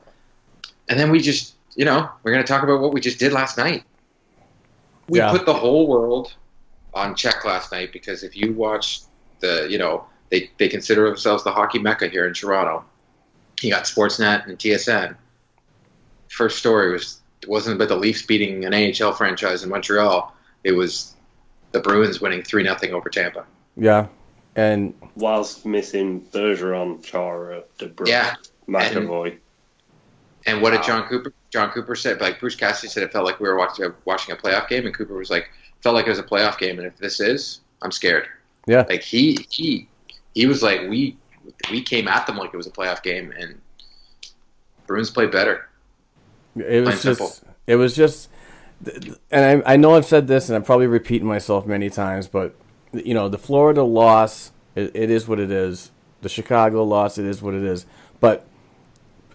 and 0.88 0.98
then 0.98 1.10
we 1.10 1.20
just, 1.20 1.54
you 1.74 1.84
know, 1.84 2.08
we're 2.22 2.32
gonna 2.32 2.44
talk 2.44 2.62
about 2.62 2.80
what 2.80 2.92
we 2.92 3.00
just 3.00 3.18
did 3.18 3.32
last 3.32 3.56
night. 3.58 3.84
We 5.08 5.18
Yeah. 5.18 5.30
put 5.30 5.46
the 5.46 5.54
whole 5.54 5.86
world 5.88 6.34
on 6.94 7.14
check 7.14 7.44
last 7.44 7.72
night 7.72 7.92
because 7.92 8.22
if 8.22 8.36
you 8.36 8.52
watch 8.52 9.00
the, 9.40 9.66
you 9.68 9.78
know, 9.78 10.04
they 10.30 10.50
they 10.58 10.68
consider 10.68 11.06
themselves 11.06 11.44
the 11.44 11.52
hockey 11.52 11.78
mecca 11.78 12.08
here 12.08 12.26
in 12.26 12.34
Toronto. 12.34 12.84
You 13.60 13.70
got 13.70 13.84
Sportsnet 13.84 14.46
and 14.46 14.58
TSN. 14.58 15.16
First 16.28 16.58
story 16.58 16.92
was 16.92 17.20
it 17.42 17.48
wasn't 17.48 17.76
about 17.76 17.88
the 17.88 17.96
Leafs 17.96 18.22
beating 18.22 18.64
an 18.64 18.72
NHL 18.72 19.16
franchise 19.16 19.62
in 19.62 19.68
Montreal. 19.70 20.34
It 20.64 20.72
was 20.72 21.14
the 21.72 21.80
Bruins 21.80 22.20
winning 22.20 22.42
three 22.42 22.64
0 22.64 22.76
over 22.96 23.08
Tampa. 23.08 23.44
Yeah. 23.76 24.06
And 24.54 24.94
Whilst 25.16 25.64
missing 25.64 26.20
Bergeron, 26.32 27.02
Chara, 27.02 27.64
DeBrusk, 27.78 28.08
Yeah. 28.08 28.34
McAvoy. 28.68 29.32
And 29.32 29.40
what 30.60 30.70
did 30.70 30.82
Jon 30.82 31.06
Cooper? 31.08 31.32
Jon 31.50 31.70
Cooper 31.70 31.94
said, 31.94 32.20
like 32.20 32.40
Bruce 32.40 32.56
Cassidy 32.56 32.88
said, 32.88 33.02
it 33.02 33.12
felt 33.12 33.24
like 33.24 33.38
we 33.40 33.48
were 33.48 33.56
watching 33.56 33.92
watching 34.04 34.34
a 34.34 34.36
playoff 34.36 34.68
game, 34.68 34.86
and 34.86 34.94
Cooper 34.94 35.14
was 35.14 35.30
like, 35.30 35.50
felt 35.82 35.94
like 35.94 36.06
it 36.06 36.10
was 36.10 36.18
a 36.18 36.24
playoff 36.24 36.58
game, 36.58 36.78
and 36.78 36.86
if 36.86 36.96
this 36.96 37.20
is, 37.20 37.60
I'm 37.82 37.92
scared. 37.92 38.26
yeah. 38.66 38.84
Like 38.88 39.02
he 39.02 39.46
he 39.50 39.88
he 40.34 40.46
was 40.46 40.62
like, 40.62 40.80
we 40.88 41.16
we 41.70 41.82
came 41.82 42.08
at 42.08 42.26
them 42.26 42.36
like 42.36 42.52
it 42.52 42.56
was 42.56 42.66
a 42.66 42.70
playoff 42.70 43.02
game, 43.02 43.32
and 43.38 43.60
Bruins 44.86 45.10
played 45.10 45.30
better. 45.30 45.68
It 46.56 46.84
Plain 46.84 46.84
was 46.84 47.00
simple. 47.00 47.28
just. 47.28 47.44
It 47.66 47.76
was 47.76 47.94
just. 47.94 48.28
And 49.30 49.62
I, 49.64 49.74
I 49.74 49.76
know 49.76 49.94
I've 49.94 50.04
said 50.04 50.26
this, 50.26 50.48
and 50.48 50.56
I'm 50.56 50.64
probably 50.64 50.88
repeating 50.88 51.28
myself 51.28 51.66
many 51.66 51.88
times, 51.88 52.26
but 52.26 52.54
you 52.92 53.14
know, 53.14 53.28
the 53.28 53.38
Florida 53.38 53.82
loss, 53.84 54.52
it, 54.74 54.90
it 54.94 55.10
is 55.10 55.28
what 55.28 55.38
it 55.38 55.50
is. 55.50 55.92
The 56.22 56.28
Chicago 56.28 56.84
loss, 56.84 57.16
it 57.16 57.24
is 57.24 57.40
what 57.40 57.54
it 57.54 57.62
is. 57.62 57.86
But 58.20 58.46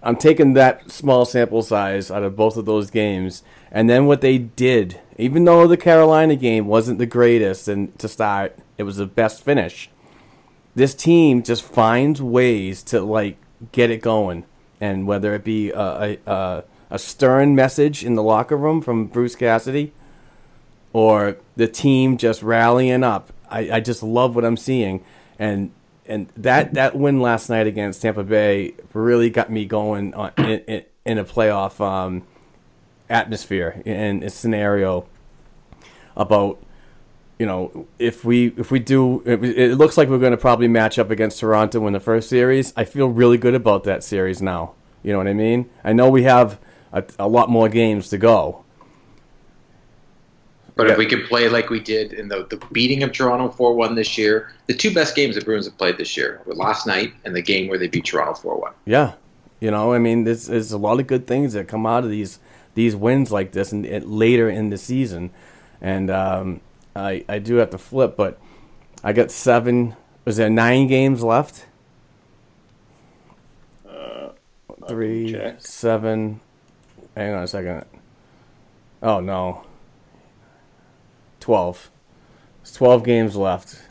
I'm 0.07 0.15
taking 0.15 0.53
that 0.53 0.89
small 0.89 1.25
sample 1.25 1.61
size 1.61 2.09
out 2.09 2.23
of 2.23 2.37
both 2.37 2.55
of 2.55 2.63
those 2.63 2.89
games, 2.89 3.43
and 3.69 3.89
then 3.89 4.05
what 4.05 4.21
they 4.21 4.37
did, 4.37 5.01
even 5.17 5.43
though 5.43 5.67
the 5.67 5.75
Carolina 5.75 6.37
game 6.37 6.65
wasn't 6.65 6.97
the 6.97 7.05
greatest, 7.05 7.67
and 7.67 7.99
to 7.99 8.07
start, 8.07 8.57
it 8.77 8.83
was 8.83 8.95
the 8.95 9.05
best 9.05 9.43
finish. 9.43 9.89
This 10.75 10.93
team 10.93 11.43
just 11.43 11.61
finds 11.61 12.21
ways 12.21 12.83
to 12.83 13.01
like 13.01 13.35
get 13.73 13.91
it 13.91 14.01
going, 14.01 14.45
and 14.79 15.07
whether 15.07 15.35
it 15.35 15.43
be 15.43 15.71
a 15.71 16.17
a, 16.25 16.63
a, 16.89 16.97
stern 16.97 17.53
message 17.53 18.05
in 18.05 18.15
the 18.15 18.23
locker 18.23 18.55
room 18.55 18.81
from 18.81 19.07
Bruce 19.07 19.35
Cassidy, 19.35 19.91
or 20.93 21.35
the 21.57 21.67
team 21.67 22.15
just 22.15 22.41
rallying 22.41 23.03
up. 23.03 23.33
I, 23.49 23.71
I 23.71 23.79
just 23.81 24.01
love 24.01 24.37
what 24.37 24.45
I'm 24.45 24.55
seeing, 24.55 25.03
and 25.37 25.71
and 26.07 26.29
that 26.37 26.73
that 26.73 26.95
win 26.95 27.21
last 27.21 27.49
night 27.49 27.67
against 27.67 28.01
Tampa 28.01 28.23
Bay 28.23 28.73
really 28.93 29.29
got 29.29 29.51
me 29.51 29.65
going 29.65 30.13
on, 30.13 30.31
in, 30.37 30.59
in, 30.61 30.85
in 31.05 31.17
a 31.17 31.25
playoff 31.25 31.79
um, 31.79 32.23
atmosphere 33.09 33.81
and 33.85 34.23
a 34.23 34.29
scenario 34.29 35.07
about 36.15 36.59
you 37.39 37.45
know 37.45 37.87
if 37.99 38.25
we 38.25 38.47
if 38.57 38.71
we 38.71 38.79
do 38.79 39.21
it, 39.25 39.43
it 39.43 39.75
looks 39.75 39.97
like 39.97 40.09
we're 40.09 40.17
going 40.17 40.31
to 40.31 40.37
probably 40.37 40.67
match 40.67 40.97
up 40.97 41.09
against 41.09 41.39
Toronto 41.39 41.85
in 41.87 41.93
the 41.93 41.99
first 41.99 42.29
series. 42.29 42.73
I 42.75 42.83
feel 42.83 43.07
really 43.07 43.37
good 43.37 43.55
about 43.55 43.83
that 43.85 44.03
series 44.03 44.41
now. 44.41 44.73
You 45.03 45.11
know 45.13 45.19
what 45.19 45.27
I 45.27 45.33
mean? 45.33 45.69
I 45.83 45.93
know 45.93 46.09
we 46.09 46.23
have 46.23 46.59
a, 46.91 47.03
a 47.19 47.27
lot 47.27 47.49
more 47.49 47.69
games 47.69 48.09
to 48.09 48.17
go. 48.17 48.63
But 50.77 50.85
Yeah. 50.87 50.93
if 50.93 50.97
we 50.99 51.05
can 51.07 51.23
play 51.27 51.49
like 51.49 51.69
we 51.69 51.79
did 51.79 52.13
in 52.13 52.27
the, 52.29 52.45
the 52.49 52.57
beating 52.71 53.03
of 53.03 53.11
Toronto 53.11 53.49
4 53.49 53.73
1 53.75 53.95
this 53.95 54.17
year, 54.17 54.53
the 54.67 54.73
two 54.73 54.93
best 54.93 55.15
games 55.15 55.35
the 55.35 55.41
Bruins 55.41 55.65
have 55.65 55.77
played 55.77 55.97
this 55.97 56.15
year 56.15 56.39
were 56.45 56.53
last 56.55 56.85
night 56.87 57.13
and 57.25 57.35
the 57.35 57.41
game 57.41 57.67
where 57.67 57.79
they 57.79 57.87
beat 57.87 58.05
Toronto 58.05 58.33
4 58.35 58.59
1. 58.61 58.73
Yeah, 58.85 59.13
you 59.59 59.71
know, 59.71 59.91
I 59.93 59.97
mean, 59.97 60.23
there's, 60.23 60.45
there's 60.47 60.71
a 60.71 60.77
lot 60.77 60.99
of 60.99 61.07
good 61.07 61.25
things 61.27 61.53
that 61.53 61.67
come 61.67 61.85
out 61.85 62.03
of 62.03 62.09
these 62.09 62.39
these 62.75 62.95
wins 62.95 63.31
like 63.31 63.53
this 63.53 63.71
and, 63.71 63.85
and 63.87 64.05
later 64.05 64.47
in 64.51 64.69
the 64.69 64.77
season, 64.77 65.31
and 65.81 66.11
um, 66.11 66.61
I 66.95 67.25
I 67.27 67.39
do 67.39 67.55
have 67.55 67.71
to 67.71 67.79
flip, 67.79 68.15
but 68.15 68.39
I 69.03 69.13
got 69.13 69.31
seven. 69.31 69.95
Was 70.25 70.37
there 70.37 70.49
nine 70.49 70.85
games 70.87 71.23
left? 71.23 71.65
Three, 74.87 75.31
check. 75.31 75.55
seven. 75.59 76.39
Hang 77.15 77.33
on 77.33 77.43
a 77.43 77.47
second. 77.47 77.83
Oh 79.03 79.19
no. 79.19 79.63
Twelve. 81.47 81.89
There's 82.61 82.73
twelve 82.73 83.05
games 83.05 83.37
left. 83.37 83.81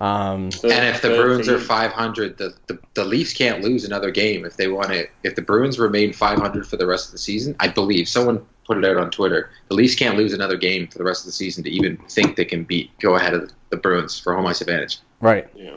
Um, 0.00 0.50
And 0.62 0.86
if 0.86 1.02
the 1.02 1.08
Bruins 1.08 1.48
are 1.48 1.58
500, 1.58 2.38
the, 2.38 2.54
the, 2.68 2.78
the 2.94 3.04
Leafs 3.04 3.32
can't 3.32 3.60
lose 3.62 3.84
another 3.84 4.12
game 4.12 4.44
if 4.44 4.56
they 4.56 4.68
want 4.68 4.90
to. 4.90 5.08
If 5.24 5.34
the 5.34 5.42
Bruins 5.42 5.80
remain 5.80 6.12
500 6.12 6.64
for 6.64 6.76
the 6.76 6.86
rest 6.86 7.06
of 7.06 7.12
the 7.12 7.18
season, 7.18 7.56
I 7.58 7.66
believe 7.68 8.08
someone 8.08 8.44
put 8.66 8.78
it 8.78 8.84
out 8.84 8.96
on 8.98 9.10
Twitter. 9.10 9.50
The 9.68 9.74
Leafs 9.74 9.96
can't 9.96 10.16
lose 10.16 10.32
another 10.32 10.56
game 10.56 10.86
for 10.86 10.98
the 10.98 11.04
rest 11.04 11.22
of 11.22 11.26
the 11.26 11.32
season 11.32 11.64
to 11.64 11.70
even 11.70 11.96
think 12.08 12.36
they 12.36 12.44
can 12.44 12.62
beat 12.62 12.96
go 13.00 13.16
ahead 13.16 13.34
of 13.34 13.50
the 13.70 13.76
Bruins 13.76 14.16
for 14.18 14.32
home 14.36 14.46
ice 14.46 14.60
advantage. 14.60 15.00
right. 15.20 15.48
Yeah. 15.56 15.76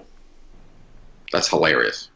That's 1.31 1.49
hilarious. 1.49 2.09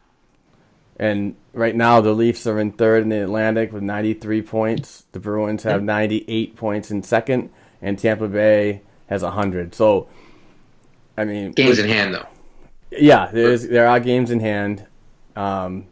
And 0.98 1.34
right 1.52 1.74
now, 1.74 2.00
the 2.00 2.12
Leafs 2.12 2.46
are 2.46 2.60
in 2.60 2.72
third 2.72 3.02
in 3.02 3.08
the 3.08 3.22
Atlantic 3.24 3.72
with 3.72 3.82
93 3.82 4.42
points. 4.42 5.04
The 5.10 5.18
Bruins 5.20 5.64
have 5.64 5.82
98 5.82 6.54
points 6.56 6.90
in 6.92 7.02
second, 7.02 7.50
and 7.82 7.98
Tampa 7.98 8.28
Bay 8.28 8.80
has 9.08 9.22
100. 9.22 9.74
So, 9.74 10.08
I 11.18 11.24
mean, 11.24 11.52
Games 11.52 11.78
in 11.78 11.88
hand, 11.88 12.14
though. 12.14 12.26
yeah, 12.90 13.30
there's 13.32 13.66
there 13.68 13.88
are 13.88 14.00
games 14.00 14.30
in 14.30 14.40
hand, 14.40 14.86
um, 15.36 15.86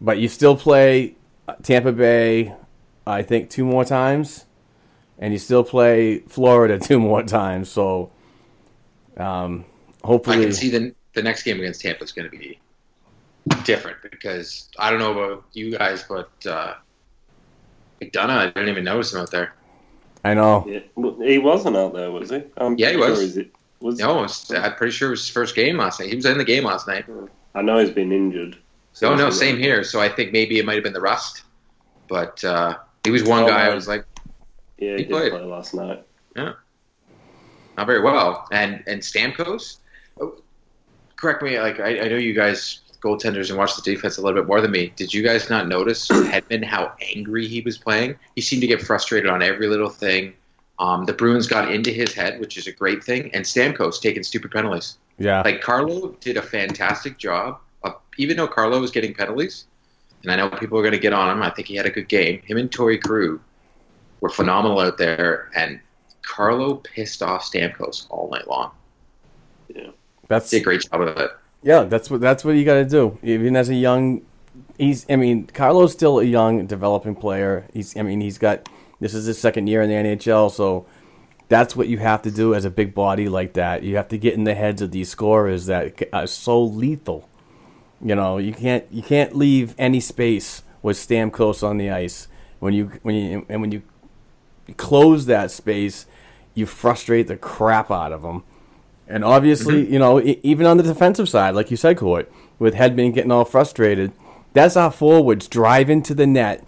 but 0.00 0.18
you 0.18 0.28
still 0.28 0.56
play 0.56 1.14
Tampa 1.62 1.92
Bay, 1.92 2.54
I 3.06 3.22
think, 3.22 3.48
two 3.48 3.64
more 3.64 3.84
times, 3.84 4.44
and 5.18 5.32
you 5.32 5.38
still 5.38 5.64
play 5.64 6.18
Florida 6.18 6.78
two 6.82 6.98
more 6.98 7.22
times. 7.22 7.70
So, 7.70 8.10
um, 9.16 9.64
I 10.02 10.06
hopefully, 10.06 10.44
can 10.44 10.52
see 10.52 10.68
the 10.68 10.94
the 11.14 11.22
next 11.22 11.44
game 11.44 11.58
against 11.58 11.80
Tampa 11.80 12.04
is 12.04 12.12
going 12.12 12.30
to 12.30 12.36
be 12.36 12.58
different 13.64 13.98
because 14.10 14.68
I 14.78 14.90
don't 14.90 14.98
know 14.98 15.12
about 15.12 15.44
you 15.52 15.76
guys, 15.76 16.04
but 16.08 16.30
uh, 16.46 16.74
McDonagh, 18.00 18.30
I 18.30 18.46
didn't 18.46 18.68
even 18.68 18.84
notice 18.84 19.12
him 19.12 19.20
out 19.20 19.30
there. 19.30 19.54
I 20.24 20.34
know. 20.34 20.64
Yeah. 20.68 20.80
Well, 20.94 21.18
He 21.20 21.38
wasn't 21.38 21.76
out 21.76 21.94
there, 21.94 22.10
was 22.10 22.30
he? 22.30 22.42
I'm 22.56 22.76
Yeah, 22.78 22.90
he 22.90 22.94
sure 22.98 23.10
was. 23.10 23.34
he's- 23.34 23.46
was 23.80 23.98
No, 23.98 24.18
it 24.20 24.22
was- 24.22 24.50
I'm 24.52 24.74
pretty 24.76 24.92
sure 24.92 25.08
it 25.08 25.10
was 25.12 25.20
his 25.22 25.30
first 25.30 25.56
game 25.56 25.76
last 25.78 25.98
night. 25.98 26.08
He 26.10 26.14
was 26.16 26.24
in 26.26 26.38
the 26.38 26.44
game 26.44 26.64
last 26.64 26.86
night. 26.86 27.04
I 27.54 27.62
know 27.62 27.78
he's 27.78 27.90
been 27.90 28.12
injured. 28.12 28.56
No, 29.00 29.14
no, 29.16 29.30
same 29.30 29.54
went- 29.54 29.64
here. 29.64 29.82
So 29.84 30.00
I 30.00 30.08
think 30.08 30.32
maybe 30.32 30.58
it 30.58 30.64
might 30.64 30.74
have 30.74 30.84
been 30.84 30.92
the 30.92 31.00
rust, 31.00 31.42
but 32.08 32.42
uh, 32.44 32.76
he 33.04 33.10
was 33.10 33.24
one 33.24 33.42
Oh, 33.44 33.48
guy. 33.48 33.66
I 33.66 33.74
was 33.74 33.88
like, 33.88 34.04
Yeah, 34.78 34.96
He 34.96 35.04
he, 35.04 35.08
played. 35.08 35.32
play 35.32 35.42
last 35.42 35.74
night. 35.74 36.04
Yeah, 36.36 36.52
not 37.76 37.86
very 37.86 38.00
well. 38.00 38.46
And 38.52 38.82
and 38.86 39.00
Stamkos, 39.00 39.78
oh, 40.20 40.34
correct 41.16 41.42
me. 41.42 41.58
Like 41.58 41.80
I, 41.80 42.00
I 42.00 42.08
know 42.08 42.16
you 42.16 42.34
guys 42.34 42.80
goaltenders 43.02 43.48
and 43.48 43.58
watch 43.58 43.76
the 43.76 43.82
defense 43.82 44.18
a 44.18 44.22
little 44.22 44.40
bit 44.40 44.46
more 44.46 44.60
than 44.60 44.70
me. 44.70 44.92
Did 44.96 45.12
you 45.12 45.22
guys 45.22 45.50
not 45.50 45.68
notice 45.68 46.08
Hedman 46.08 46.64
how 46.64 46.92
angry 47.14 47.46
he 47.46 47.60
was 47.60 47.78
playing? 47.78 48.16
He 48.34 48.40
seemed 48.40 48.62
to 48.62 48.68
get 48.68 48.80
frustrated 48.80 49.28
on 49.28 49.42
every 49.42 49.68
little 49.68 49.90
thing. 49.90 50.34
Um, 50.78 51.04
the 51.04 51.12
Bruins 51.12 51.46
got 51.46 51.72
into 51.72 51.90
his 51.90 52.12
head, 52.12 52.40
which 52.40 52.56
is 52.56 52.66
a 52.66 52.72
great 52.72 53.04
thing, 53.04 53.30
and 53.34 53.44
Stamkos 53.44 54.00
taking 54.00 54.22
stupid 54.22 54.50
penalties. 54.50 54.98
Yeah. 55.18 55.42
Like 55.42 55.60
Carlo 55.60 56.16
did 56.20 56.36
a 56.36 56.42
fantastic 56.42 57.18
job. 57.18 57.58
Of, 57.84 57.96
even 58.16 58.36
though 58.36 58.48
Carlo 58.48 58.80
was 58.80 58.90
getting 58.90 59.14
penalties, 59.14 59.66
and 60.22 60.32
I 60.32 60.36
know 60.36 60.48
people 60.50 60.78
are 60.78 60.82
going 60.82 60.92
to 60.92 60.98
get 60.98 61.12
on 61.12 61.30
him. 61.30 61.42
I 61.42 61.50
think 61.50 61.68
he 61.68 61.74
had 61.74 61.86
a 61.86 61.90
good 61.90 62.08
game. 62.08 62.40
Him 62.42 62.56
and 62.56 62.70
Torey 62.70 63.00
Krug 63.00 63.40
were 64.20 64.28
phenomenal 64.28 64.78
out 64.80 64.98
there, 64.98 65.50
and 65.54 65.80
Carlo 66.22 66.76
pissed 66.76 67.22
off 67.22 67.44
Stamkos 67.44 68.06
all 68.08 68.30
night 68.30 68.48
long. 68.48 68.70
Yeah, 69.74 69.90
That's 70.28 70.50
Did 70.50 70.62
a 70.62 70.64
great 70.64 70.88
job 70.88 71.00
of 71.00 71.16
it. 71.16 71.30
Yeah, 71.62 71.84
that's 71.84 72.10
what 72.10 72.20
that's 72.20 72.44
what 72.44 72.52
you 72.52 72.64
got 72.64 72.74
to 72.74 72.84
do. 72.84 73.18
Even 73.22 73.56
as 73.56 73.68
a 73.68 73.74
young, 73.74 74.22
he's. 74.78 75.06
I 75.08 75.16
mean, 75.16 75.46
Carlo's 75.46 75.92
still 75.92 76.18
a 76.18 76.24
young, 76.24 76.66
developing 76.66 77.14
player. 77.14 77.66
He's. 77.72 77.96
I 77.96 78.02
mean, 78.02 78.20
he's 78.20 78.38
got. 78.38 78.68
This 79.00 79.14
is 79.14 79.26
his 79.26 79.38
second 79.38 79.66
year 79.66 79.82
in 79.82 79.88
the 79.88 80.10
NHL, 80.10 80.50
so 80.50 80.86
that's 81.48 81.76
what 81.76 81.88
you 81.88 81.98
have 81.98 82.22
to 82.22 82.30
do 82.30 82.54
as 82.54 82.64
a 82.64 82.70
big 82.70 82.94
body 82.94 83.28
like 83.28 83.54
that. 83.54 83.82
You 83.82 83.96
have 83.96 84.08
to 84.08 84.18
get 84.18 84.34
in 84.34 84.44
the 84.44 84.54
heads 84.54 84.80
of 84.80 84.90
these 84.90 85.10
scorers 85.10 85.66
that 85.66 86.02
are 86.12 86.26
so 86.26 86.62
lethal. 86.62 87.28
You 88.00 88.14
know, 88.14 88.38
you 88.38 88.52
can't 88.52 88.84
you 88.90 89.02
can't 89.02 89.36
leave 89.36 89.74
any 89.78 90.00
space 90.00 90.62
with 90.82 90.96
Stamkos 90.96 91.62
on 91.62 91.78
the 91.78 91.90
ice. 91.90 92.26
When 92.58 92.74
you 92.74 92.92
when 93.02 93.14
you 93.14 93.46
and 93.48 93.60
when 93.60 93.70
you 93.70 93.82
close 94.76 95.26
that 95.26 95.50
space, 95.50 96.06
you 96.54 96.66
frustrate 96.66 97.28
the 97.28 97.36
crap 97.36 97.90
out 97.90 98.12
of 98.12 98.22
them. 98.22 98.44
And 99.12 99.24
obviously, 99.24 99.82
mm-hmm. 99.84 99.92
you 99.92 99.98
know, 99.98 100.20
e- 100.20 100.40
even 100.42 100.66
on 100.66 100.78
the 100.78 100.82
defensive 100.82 101.28
side, 101.28 101.54
like 101.54 101.70
you 101.70 101.76
said, 101.76 101.98
Court, 101.98 102.32
with 102.58 102.74
Hedman 102.74 103.12
getting 103.12 103.30
all 103.30 103.44
frustrated, 103.44 104.12
that's 104.54 104.76
our 104.76 104.90
forwards 104.90 105.48
driving 105.48 106.02
to 106.04 106.14
the 106.14 106.26
net, 106.26 106.66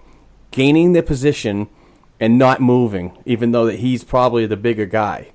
gaining 0.50 0.92
the 0.92 1.02
position, 1.02 1.68
and 2.20 2.38
not 2.38 2.60
moving, 2.60 3.16
even 3.24 3.52
though 3.52 3.64
that 3.66 3.78
he's 3.80 4.04
probably 4.04 4.44
the 4.46 4.56
bigger 4.58 4.84
guy. 4.86 5.28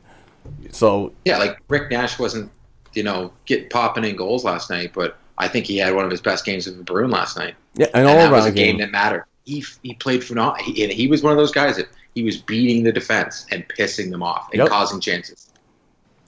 So 0.71 1.13
Yeah, 1.25 1.37
like 1.39 1.57
Rick 1.67 1.89
Nash 1.91 2.19
wasn't, 2.19 2.51
you 2.93 3.03
know, 3.03 3.31
get 3.45 3.69
popping 3.69 4.03
in 4.05 4.15
goals 4.15 4.43
last 4.43 4.69
night, 4.69 4.91
but 4.93 5.17
I 5.37 5.47
think 5.47 5.65
he 5.65 5.77
had 5.77 5.95
one 5.95 6.05
of 6.05 6.11
his 6.11 6.21
best 6.21 6.45
games 6.45 6.67
of 6.67 6.77
the 6.77 6.83
Bruin 6.83 7.09
last 7.09 7.37
night. 7.37 7.55
yeah, 7.73 7.87
an 7.93 8.01
and 8.01 8.07
all 8.07 8.15
that 8.15 8.31
was 8.31 8.45
a 8.45 8.51
game 8.51 8.77
game. 8.77 8.77
that 8.79 8.91
mattered. 8.91 9.25
He 9.45 9.63
he 9.81 9.95
played 9.95 10.23
phenomenal. 10.23 10.63
He, 10.63 10.83
and 10.83 10.91
he 10.91 11.07
was 11.07 11.23
one 11.23 11.31
of 11.31 11.37
those 11.37 11.51
guys 11.51 11.75
that 11.77 11.87
he 12.13 12.23
was 12.23 12.37
beating 12.37 12.83
the 12.83 12.91
defense 12.91 13.45
and 13.51 13.67
pissing 13.67 14.11
them 14.11 14.21
off 14.21 14.49
and 14.51 14.59
Yep. 14.59 14.69
causing 14.69 14.99
chances, 14.99 15.48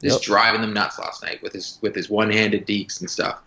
just 0.04 0.20
Yep. 0.20 0.22
driving 0.24 0.62
them 0.62 0.74
nuts 0.74 0.98
last 1.00 1.24
night 1.24 1.42
with 1.44 1.54
his 1.54 1.78
with 1.82 1.96
his 1.96 2.10
one 2.10 2.32
handed 2.32 2.66
dekes 2.68 3.00
and 3.02 3.10
stuff. 3.10 3.40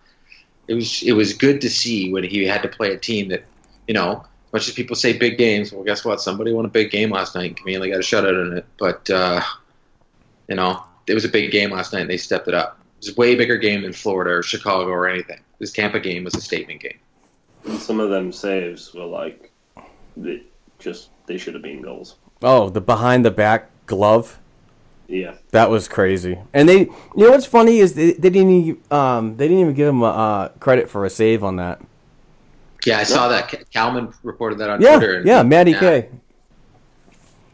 It 0.67 0.73
was 0.73 1.03
it 1.03 1.11
was 1.13 1.33
good 1.33 1.61
to 1.61 1.69
see 1.69 2.11
when 2.11 2.23
he 2.23 2.45
had 2.45 2.61
to 2.63 2.67
play 2.67 2.91
a 2.93 2.97
team 2.97 3.29
that, 3.29 3.43
you 3.87 3.93
know, 3.93 4.25
as 4.47 4.53
much 4.53 4.67
as 4.67 4.73
people 4.73 4.95
say 4.95 5.13
big 5.17 5.37
games. 5.37 5.71
Well, 5.71 5.83
guess 5.83 6.03
what? 6.05 6.21
Somebody 6.21 6.53
won 6.53 6.65
a 6.65 6.69
big 6.69 6.89
game 6.91 7.11
last 7.11 7.35
night. 7.35 7.47
and 7.51 7.57
Camille 7.57 7.81
got 7.87 7.95
a 7.95 7.99
shutout 7.99 8.51
in 8.51 8.57
it, 8.57 8.65
but 8.77 9.09
uh, 9.09 9.41
you 10.47 10.55
know, 10.55 10.83
it 11.07 11.13
was 11.13 11.25
a 11.25 11.29
big 11.29 11.51
game 11.51 11.71
last 11.71 11.93
night. 11.93 12.01
and 12.01 12.09
They 12.09 12.17
stepped 12.17 12.47
it 12.47 12.53
up. 12.53 12.79
It 13.01 13.05
was 13.07 13.09
a 13.15 13.19
way 13.19 13.35
bigger 13.35 13.57
game 13.57 13.81
than 13.83 13.93
Florida 13.93 14.31
or 14.31 14.43
Chicago 14.43 14.89
or 14.89 15.07
anything. 15.07 15.39
This 15.59 15.71
Tampa 15.71 15.99
game 15.99 16.23
was 16.23 16.35
a 16.35 16.41
statement 16.41 16.81
game. 16.81 16.97
Some 17.79 17.99
of 17.99 18.09
them 18.09 18.31
saves 18.31 18.93
were 18.93 19.05
like, 19.05 19.51
they 20.17 20.43
just 20.79 21.09
they 21.27 21.37
should 21.37 21.53
have 21.53 21.63
been 21.63 21.81
goals. 21.81 22.15
Oh, 22.41 22.69
the 22.69 22.81
behind 22.81 23.23
the 23.25 23.31
back 23.31 23.69
glove. 23.85 24.39
Yeah, 25.07 25.35
That 25.51 25.69
was 25.69 25.87
crazy. 25.87 26.39
And 26.53 26.67
they, 26.67 26.79
you 26.81 26.93
know 27.15 27.29
what's 27.31 27.45
funny 27.45 27.77
is 27.77 27.93
they, 27.93 28.13
they 28.13 28.29
didn't 28.31 28.49
even, 28.51 28.81
um, 28.91 29.37
they 29.37 29.47
didn't 29.47 29.61
even 29.61 29.73
give 29.75 29.87
him 29.87 30.01
uh, 30.03 30.49
credit 30.59 30.89
for 30.89 31.05
a 31.05 31.09
save 31.09 31.43
on 31.43 31.57
that. 31.57 31.79
Yeah, 32.85 32.99
I 32.99 33.03
saw 33.03 33.27
that. 33.29 33.49
Ca- 33.49 33.63
Kalman 33.71 34.13
reported 34.23 34.57
that 34.59 34.69
on 34.69 34.81
Yeah, 34.81 34.97
Twitter. 34.97 35.17
and- 35.17 35.25
yeah, 35.27 35.43
Matty 35.43 35.73
K. 35.73 36.09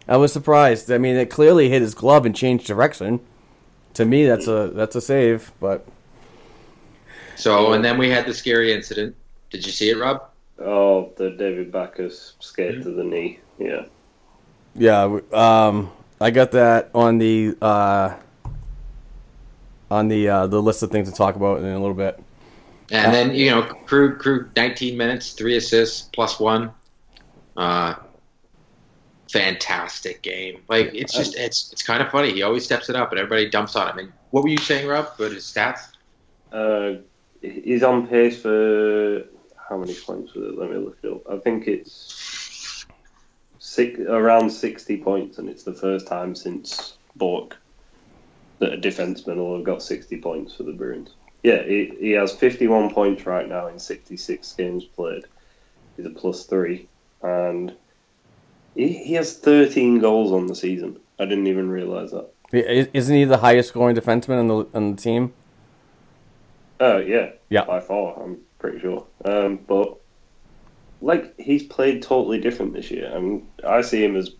I 0.07 0.17
was 0.17 0.33
surprised. 0.33 0.91
I 0.91 0.97
mean, 0.97 1.15
it 1.15 1.29
clearly 1.29 1.69
hit 1.69 1.81
his 1.81 1.93
glove 1.93 2.25
and 2.25 2.35
changed 2.35 2.67
direction. 2.67 3.19
To 3.95 4.05
me, 4.05 4.25
that's 4.25 4.47
a 4.47 4.71
that's 4.73 4.95
a 4.95 5.01
save. 5.01 5.51
But 5.59 5.85
So, 7.35 7.73
and 7.73 7.83
then 7.83 7.97
we 7.97 8.09
had 8.09 8.25
the 8.25 8.33
scary 8.33 8.73
incident. 8.73 9.15
Did 9.49 9.65
you 9.65 9.71
see 9.71 9.89
it, 9.89 9.97
Rob? 9.97 10.23
Oh, 10.59 11.11
the 11.17 11.31
David 11.31 11.71
Backes 11.71 12.33
skate 12.39 12.81
to 12.83 12.91
the 12.91 13.03
knee. 13.03 13.39
Yeah. 13.59 13.83
yeah, 14.75 15.01
w- 15.03 15.33
um, 15.33 15.91
I 16.21 16.29
got 16.29 16.51
that 16.51 16.91
on 16.93 17.17
the 17.17 17.57
uh, 17.61 18.15
on 19.89 20.07
the 20.07 20.29
uh, 20.29 20.47
the 20.47 20.61
list 20.61 20.83
of 20.83 20.91
things 20.91 21.09
to 21.09 21.15
talk 21.15 21.35
about 21.35 21.59
in 21.59 21.65
a 21.65 21.79
little 21.79 21.95
bit. 21.95 22.19
And 22.91 23.13
then 23.13 23.33
you 23.33 23.49
know, 23.49 23.63
Krug 23.63 24.19
Krug 24.19 24.55
19 24.55 24.95
minutes, 24.95 25.33
three 25.33 25.57
assists 25.57 26.09
plus 26.13 26.39
one. 26.39 26.71
Uh, 27.57 27.95
fantastic 29.31 30.21
game. 30.21 30.61
Like 30.69 30.91
it's 30.93 31.13
just 31.13 31.35
it's 31.35 31.71
it's 31.73 31.81
kind 31.81 32.03
of 32.03 32.11
funny. 32.11 32.31
He 32.33 32.43
always 32.43 32.63
steps 32.65 32.89
it 32.89 32.95
up, 32.95 33.11
and 33.11 33.19
everybody 33.19 33.49
dumps 33.49 33.75
on 33.75 33.89
him. 33.89 33.97
And 33.97 34.13
what 34.29 34.43
were 34.43 34.49
you 34.49 34.57
saying, 34.57 34.87
Rob? 34.87 35.09
About 35.17 35.31
his 35.31 35.45
stats? 35.45 35.87
Uh, 36.51 37.01
he's 37.41 37.81
on 37.81 38.05
pace 38.07 38.39
for 38.39 39.23
how 39.67 39.77
many 39.77 39.95
points 39.95 40.35
was 40.35 40.49
it? 40.49 40.59
Let 40.59 40.69
me 40.69 40.77
look 40.77 40.97
it 41.01 41.11
up. 41.11 41.21
I 41.31 41.37
think 41.37 41.67
it's 41.67 42.13
six, 43.61 43.99
around 43.99 44.49
60 44.49 44.97
points, 44.97 45.37
and 45.37 45.47
it's 45.47 45.63
the 45.63 45.73
first 45.73 46.07
time 46.07 46.33
since 46.33 46.97
Bourque 47.15 47.55
that 48.57 48.73
a 48.73 48.77
defenseman 48.77 49.37
will 49.37 49.55
have 49.55 49.63
got 49.63 49.83
60 49.83 50.17
points 50.19 50.55
for 50.55 50.63
the 50.63 50.73
Bruins. 50.73 51.11
Yeah, 51.43 51.63
he, 51.63 51.95
he 51.99 52.11
has 52.11 52.33
51 52.33 52.91
points 52.91 53.25
right 53.25 53.47
now 53.47 53.67
in 53.67 53.77
66 53.77 54.53
games 54.53 54.83
played. 54.83 55.25
He's 55.95 56.07
a 56.07 56.09
plus 56.09 56.45
three, 56.45 56.89
and 57.21 57.75
he, 58.75 58.93
he 58.93 59.13
has 59.13 59.37
13 59.37 59.99
goals 59.99 60.31
on 60.31 60.47
the 60.47 60.55
season. 60.55 60.99
I 61.19 61.25
didn't 61.25 61.47
even 61.47 61.69
realize 61.69 62.11
that. 62.11 62.29
Isn't 62.51 63.15
he 63.15 63.25
the 63.25 63.37
highest 63.37 63.69
scoring 63.69 63.95
defenseman 63.95 64.39
on 64.39 64.47
the 64.47 64.67
on 64.73 64.95
the 64.95 65.01
team? 65.01 65.33
Oh 66.79 66.97
yeah, 66.97 67.29
Yeah. 67.49 67.63
by 67.65 67.79
far. 67.79 68.21
I'm 68.21 68.39
pretty 68.59 68.79
sure. 68.79 69.05
Um, 69.23 69.59
but 69.67 70.00
like 71.01 71.39
he's 71.39 71.63
played 71.63 72.03
totally 72.03 72.39
different 72.39 72.73
this 72.73 72.91
year, 72.91 73.11
and 73.13 73.47
I 73.67 73.81
see 73.81 74.03
him 74.03 74.15
as 74.15 74.31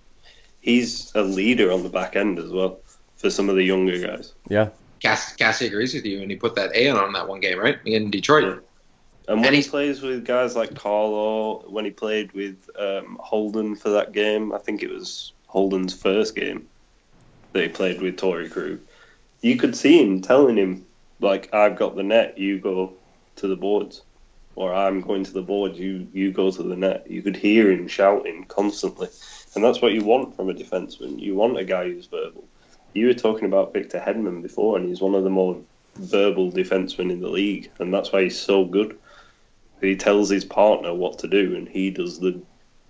he's 0.62 1.12
a 1.15 1.21
leader 1.21 1.71
on 1.71 1.84
the 1.84 1.89
back 1.89 2.15
end 2.15 2.39
as 2.39 2.52
well 2.52 2.80
for 3.17 3.30
some 3.30 3.50
of 3.50 3.56
the 3.56 3.63
younger 3.63 4.00
guys. 4.00 4.34
Yeah, 4.47 4.69
Cass, 5.02 5.36
Cassie 5.36 5.67
agrees 5.67 5.93
with 5.93 6.06
you, 6.06 6.21
and 6.21 6.30
he 6.30 6.38
put 6.38 6.56
that 6.56 6.76
A 6.76 6.89
on 6.89 7.13
that 7.13 7.28
one 7.28 7.39
game, 7.39 7.60
right? 7.60 7.78
In 7.86 8.12
Detroit. 8.12 8.63
And 9.28 9.39
when 9.39 9.47
And 9.47 9.56
he 9.56 9.63
plays 9.63 10.02
with 10.02 10.26
guys 10.26 10.56
like 10.56 10.76
Carlo, 10.76 11.69
when 11.69 11.86
he 11.86 11.91
played 11.91 12.32
with 12.34 12.69
um, 12.78 13.17
Holden 13.21 13.76
for 13.76 13.89
that 13.89 14.12
game, 14.12 14.52
I 14.52 14.58
think 14.58 14.84
it 14.84 14.89
was 14.89 15.34
Holden's 15.47 15.93
first 15.93 16.36
game 16.36 16.67
that 17.54 17.63
he 17.63 17.69
played 17.69 18.02
with 18.02 18.17
Torey 18.17 18.50
Krug. 18.50 18.80
You 19.41 19.58
could 19.58 19.76
see 19.76 20.02
him 20.02 20.21
telling 20.21 20.58
him, 20.58 20.86
like, 21.19 21.54
"I've 21.54 21.78
got 21.78 21.95
the 21.95 22.04
net, 22.04 22.38
you 22.38 22.60
go 22.60 22.93
to 23.38 23.47
the 23.47 23.56
boards," 23.56 24.02
or 24.62 24.74
"I'm 24.74 25.02
going 25.02 25.24
to 25.24 25.34
the 25.34 25.41
board, 25.41 25.76
you 25.76 26.08
you 26.13 26.32
go 26.32 26.52
to 26.52 26.63
the 26.63 26.76
net." 26.76 27.10
You 27.10 27.21
could 27.21 27.36
hear 27.36 27.71
him 27.71 27.88
shouting 27.88 28.45
constantly, 28.45 29.10
and 29.56 29.63
that's 29.63 29.82
what 29.82 29.93
you 29.93 30.04
want 30.04 30.36
from 30.36 30.50
a 30.50 30.54
defenseman. 30.54 31.19
You 31.19 31.36
want 31.36 31.58
a 31.58 31.65
guy 31.65 31.86
who's 31.86 32.06
verbal. 32.06 32.43
You 32.93 33.08
were 33.08 33.13
talking 33.13 33.45
about 33.45 33.74
Victor 33.74 34.00
Hedman 34.00 34.41
before, 34.41 34.78
and 34.78 34.88
he's 34.88 35.02
one 35.02 35.15
of 35.15 35.24
the 35.24 35.30
more 35.30 35.58
verbal 35.95 36.52
defensemen 36.52 37.12
in 37.12 37.21
the 37.21 37.30
league, 37.30 37.71
and 37.80 37.93
that's 37.93 38.12
why 38.12 38.24
he's 38.24 38.39
so 38.39 38.65
good. 38.65 38.97
He 39.82 39.95
tells 39.95 40.30
his 40.30 40.45
partner 40.45 40.93
what 40.93 41.19
to 41.19 41.28
do, 41.28 41.56
and 41.56 41.67
he 41.67 41.89
does 41.89 42.19
the 42.19 42.41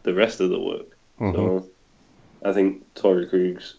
the 0.04 0.14
rest 0.14 0.42
of 0.42 0.50
the 0.50 0.60
work. 0.60 0.98
Mm-hmm. 1.20 1.36
So, 1.36 1.70
I 2.44 2.54
think 2.54 2.94
Torey 2.96 3.30
Krug's 3.30 3.76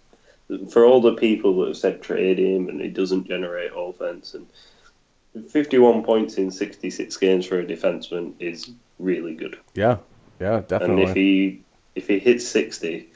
for 0.70 0.84
all 0.84 1.00
the 1.00 1.14
people 1.14 1.60
that 1.60 1.68
have 1.68 1.76
said 1.76 2.02
trade 2.02 2.38
him 2.38 2.68
and 2.68 2.80
he 2.80 2.88
doesn't 2.88 3.26
generate 3.26 3.72
offense, 3.74 4.34
and 4.34 4.46
51 5.50 6.02
points 6.02 6.36
in 6.38 6.50
66 6.50 7.16
games 7.16 7.46
for 7.46 7.60
a 7.60 7.64
defenseman 7.64 8.34
is 8.38 8.70
really 8.98 9.34
good. 9.34 9.58
yeah, 9.74 9.98
yeah, 10.40 10.62
definitely. 10.66 11.02
And 11.02 11.10
if 11.10 11.14
he 11.16 11.62
if 11.94 12.08
he 12.08 12.18
hits 12.18 12.46
60, 12.48 13.08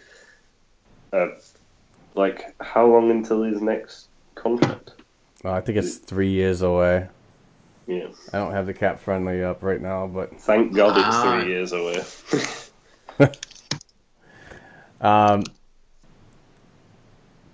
uh, 1.12 1.28
like 2.14 2.54
how 2.60 2.86
long 2.86 3.10
until 3.10 3.42
his 3.42 3.60
next 3.60 4.08
contract? 4.34 4.92
I 5.44 5.60
think 5.60 5.78
it's 5.78 5.96
three 5.96 6.30
years 6.30 6.62
away. 6.62 7.08
Yeah. 7.86 8.08
I 8.32 8.38
don't 8.38 8.52
have 8.52 8.66
the 8.66 8.74
cap 8.74 8.98
friendly 8.98 9.44
up 9.44 9.62
right 9.62 9.80
now, 9.80 10.06
but 10.06 10.40
Thank 10.40 10.74
God 10.74 10.96
it's 10.98 11.06
Ah. 11.08 11.40
three 11.40 11.52
years 11.52 11.72
away. 11.72 12.02
um, 15.00 15.44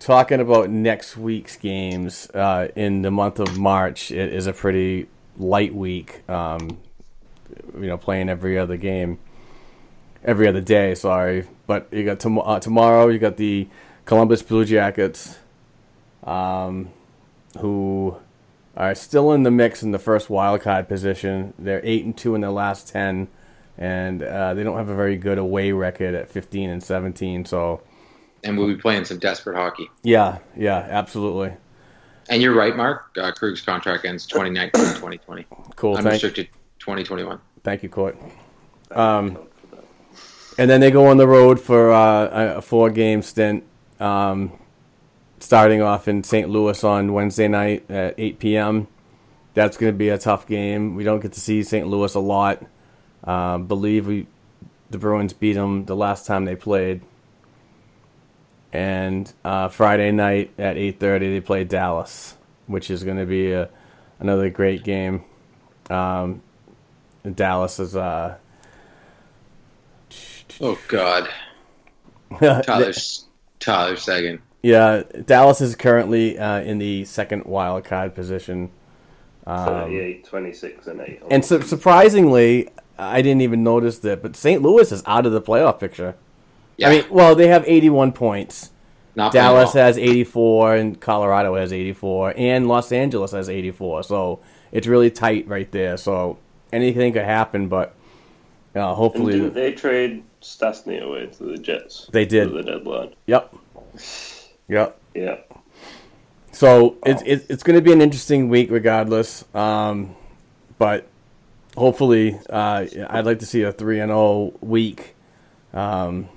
talking 0.02 0.40
about 0.40 0.68
next 0.68 1.16
week's 1.16 1.56
games 1.56 2.28
uh, 2.30 2.68
in 2.74 3.02
the 3.02 3.10
month 3.10 3.38
of 3.38 3.56
March, 3.56 4.10
it 4.10 4.32
is 4.32 4.46
a 4.46 4.52
pretty 4.52 5.06
light 5.36 5.74
week. 5.74 6.28
Um, 6.28 6.78
you 7.74 7.86
know, 7.86 7.96
playing 7.96 8.28
every 8.28 8.58
other 8.58 8.76
game, 8.76 9.18
every 10.24 10.48
other 10.48 10.60
day. 10.60 10.94
Sorry, 10.94 11.46
but 11.66 11.88
you 11.92 12.04
got 12.04 12.18
tom- 12.18 12.38
uh, 12.38 12.58
tomorrow. 12.58 13.08
You 13.08 13.18
got 13.18 13.36
the 13.36 13.68
Columbus 14.04 14.42
Blue 14.42 14.64
Jackets, 14.64 15.38
um, 16.24 16.90
who 17.58 18.16
are 18.76 18.94
still 18.94 19.32
in 19.32 19.44
the 19.44 19.50
mix 19.50 19.82
in 19.82 19.92
the 19.92 19.98
first 19.98 20.28
wild 20.28 20.62
card 20.62 20.88
position. 20.88 21.54
They're 21.58 21.82
eight 21.84 22.04
and 22.04 22.16
two 22.16 22.34
in 22.34 22.40
their 22.40 22.50
last 22.50 22.88
ten, 22.88 23.28
and 23.78 24.22
uh, 24.22 24.54
they 24.54 24.64
don't 24.64 24.76
have 24.76 24.88
a 24.88 24.96
very 24.96 25.16
good 25.16 25.38
away 25.38 25.70
record 25.72 26.14
at 26.14 26.28
fifteen 26.28 26.70
and 26.70 26.82
seventeen. 26.82 27.44
So 27.44 27.82
and 28.44 28.58
we'll 28.58 28.68
be 28.68 28.76
playing 28.76 29.04
some 29.04 29.18
desperate 29.18 29.56
hockey. 29.56 29.90
Yeah, 30.02 30.38
yeah, 30.56 30.78
absolutely. 30.78 31.52
And 32.28 32.40
you're 32.40 32.54
right, 32.54 32.76
Mark. 32.76 33.06
Uh, 33.16 33.32
Krug's 33.32 33.60
contract 33.60 34.04
ends 34.04 34.26
2019 34.26 34.80
2020. 34.80 35.46
Cool. 35.76 35.94
Thank, 35.94 36.06
Unrestricted 36.06 36.48
2021. 36.78 37.38
thank 37.64 37.82
you, 37.82 37.88
Court. 37.88 38.16
Um, 38.90 39.38
and 40.58 40.70
then 40.70 40.80
they 40.80 40.90
go 40.90 41.06
on 41.06 41.16
the 41.16 41.26
road 41.26 41.60
for 41.60 41.92
uh, 41.92 42.56
a 42.56 42.62
four 42.62 42.90
game 42.90 43.22
stint, 43.22 43.64
um, 44.00 44.52
starting 45.38 45.82
off 45.82 46.08
in 46.08 46.22
St. 46.22 46.48
Louis 46.48 46.82
on 46.84 47.12
Wednesday 47.12 47.48
night 47.48 47.90
at 47.90 48.14
8 48.18 48.38
p.m. 48.38 48.88
That's 49.54 49.76
going 49.76 49.92
to 49.92 49.96
be 49.96 50.08
a 50.08 50.18
tough 50.18 50.46
game. 50.46 50.94
We 50.94 51.04
don't 51.04 51.20
get 51.20 51.32
to 51.32 51.40
see 51.40 51.62
St. 51.62 51.86
Louis 51.86 52.14
a 52.14 52.20
lot. 52.20 52.64
Uh, 53.24 53.58
believe 53.58 54.06
we 54.06 54.26
the 54.90 54.98
Bruins 54.98 55.32
beat 55.32 55.54
them 55.54 55.86
the 55.86 55.96
last 55.96 56.26
time 56.26 56.44
they 56.44 56.56
played. 56.56 57.00
And 58.72 59.30
uh, 59.44 59.68
Friday 59.68 60.12
night 60.12 60.52
at 60.58 60.76
8:30 60.76 60.98
they 61.20 61.40
play 61.40 61.64
Dallas, 61.64 62.36
which 62.66 62.90
is 62.90 63.04
going 63.04 63.18
to 63.18 63.26
be 63.26 63.52
a, 63.52 63.68
another 64.18 64.48
great 64.48 64.82
game. 64.82 65.24
Um, 65.90 66.42
Dallas 67.34 67.78
is 67.78 67.94
uh, 67.94 68.36
Oh 70.60 70.78
God, 70.88 71.28
Tyler 72.40 72.92
Tyler 73.58 73.96
Seguin. 73.96 74.40
Yeah, 74.62 75.02
Dallas 75.26 75.60
is 75.60 75.74
currently 75.74 76.38
uh, 76.38 76.60
in 76.60 76.78
the 76.78 77.04
second 77.04 77.44
wild 77.44 77.84
card 77.84 78.14
position. 78.14 78.70
Um, 79.44 79.66
38, 79.66 80.24
26, 80.24 80.86
and 80.86 81.00
8. 81.00 81.22
and 81.30 81.44
su- 81.44 81.62
surprisingly, 81.62 82.68
I 82.96 83.22
didn't 83.22 83.40
even 83.40 83.64
notice 83.64 83.98
that, 84.00 84.22
but 84.22 84.36
St. 84.36 84.62
Louis 84.62 84.92
is 84.92 85.02
out 85.04 85.26
of 85.26 85.32
the 85.32 85.42
playoff 85.42 85.80
picture. 85.80 86.14
Yeah, 86.76 86.88
I 86.88 86.90
mean, 86.90 87.04
well, 87.10 87.34
they 87.34 87.48
have 87.48 87.64
81 87.66 88.12
points. 88.12 88.70
not 89.14 89.32
Dallas 89.32 89.72
has 89.74 89.98
84, 89.98 90.76
and 90.76 91.00
Colorado 91.00 91.54
has 91.56 91.72
84, 91.72 92.34
and 92.36 92.66
Los 92.66 92.92
Angeles 92.92 93.32
has 93.32 93.48
84. 93.48 94.04
So 94.04 94.40
it's 94.72 94.86
really 94.86 95.10
tight 95.10 95.46
right 95.48 95.70
there. 95.70 95.96
So 95.96 96.38
anything 96.72 97.12
could 97.12 97.24
happen, 97.24 97.68
but 97.68 97.94
uh, 98.74 98.88
And 98.88 98.96
hopefully, 98.96 99.32
didn't 99.34 99.54
they 99.54 99.72
trade 99.72 100.22
Stastny 100.40 101.02
away 101.02 101.26
to 101.26 101.44
the 101.44 101.58
Jets? 101.58 102.08
They 102.12 102.24
did. 102.24 102.48
At 102.48 102.54
the 102.54 102.62
deadline. 102.62 103.14
yep, 103.26 103.54
yep. 104.68 104.98
Yeah. 105.14 105.36
So 106.52 106.96
it's 107.04 107.22
it's, 107.26 107.46
it's 107.50 107.62
going 107.62 107.76
to 107.76 107.82
be 107.82 107.92
an 107.92 108.00
interesting 108.00 108.48
week, 108.48 108.70
regardless. 108.70 109.44
Um, 109.54 110.16
but 110.78 111.06
hopefully, 111.76 112.38
uh, 112.48 112.86
I'd 113.10 113.26
like 113.26 113.40
to 113.40 113.46
see 113.46 113.62
a 113.62 113.72
three 113.72 114.00
and 114.00 114.10
zero 114.10 114.52
week. 114.60 115.14
Um, 115.74 116.28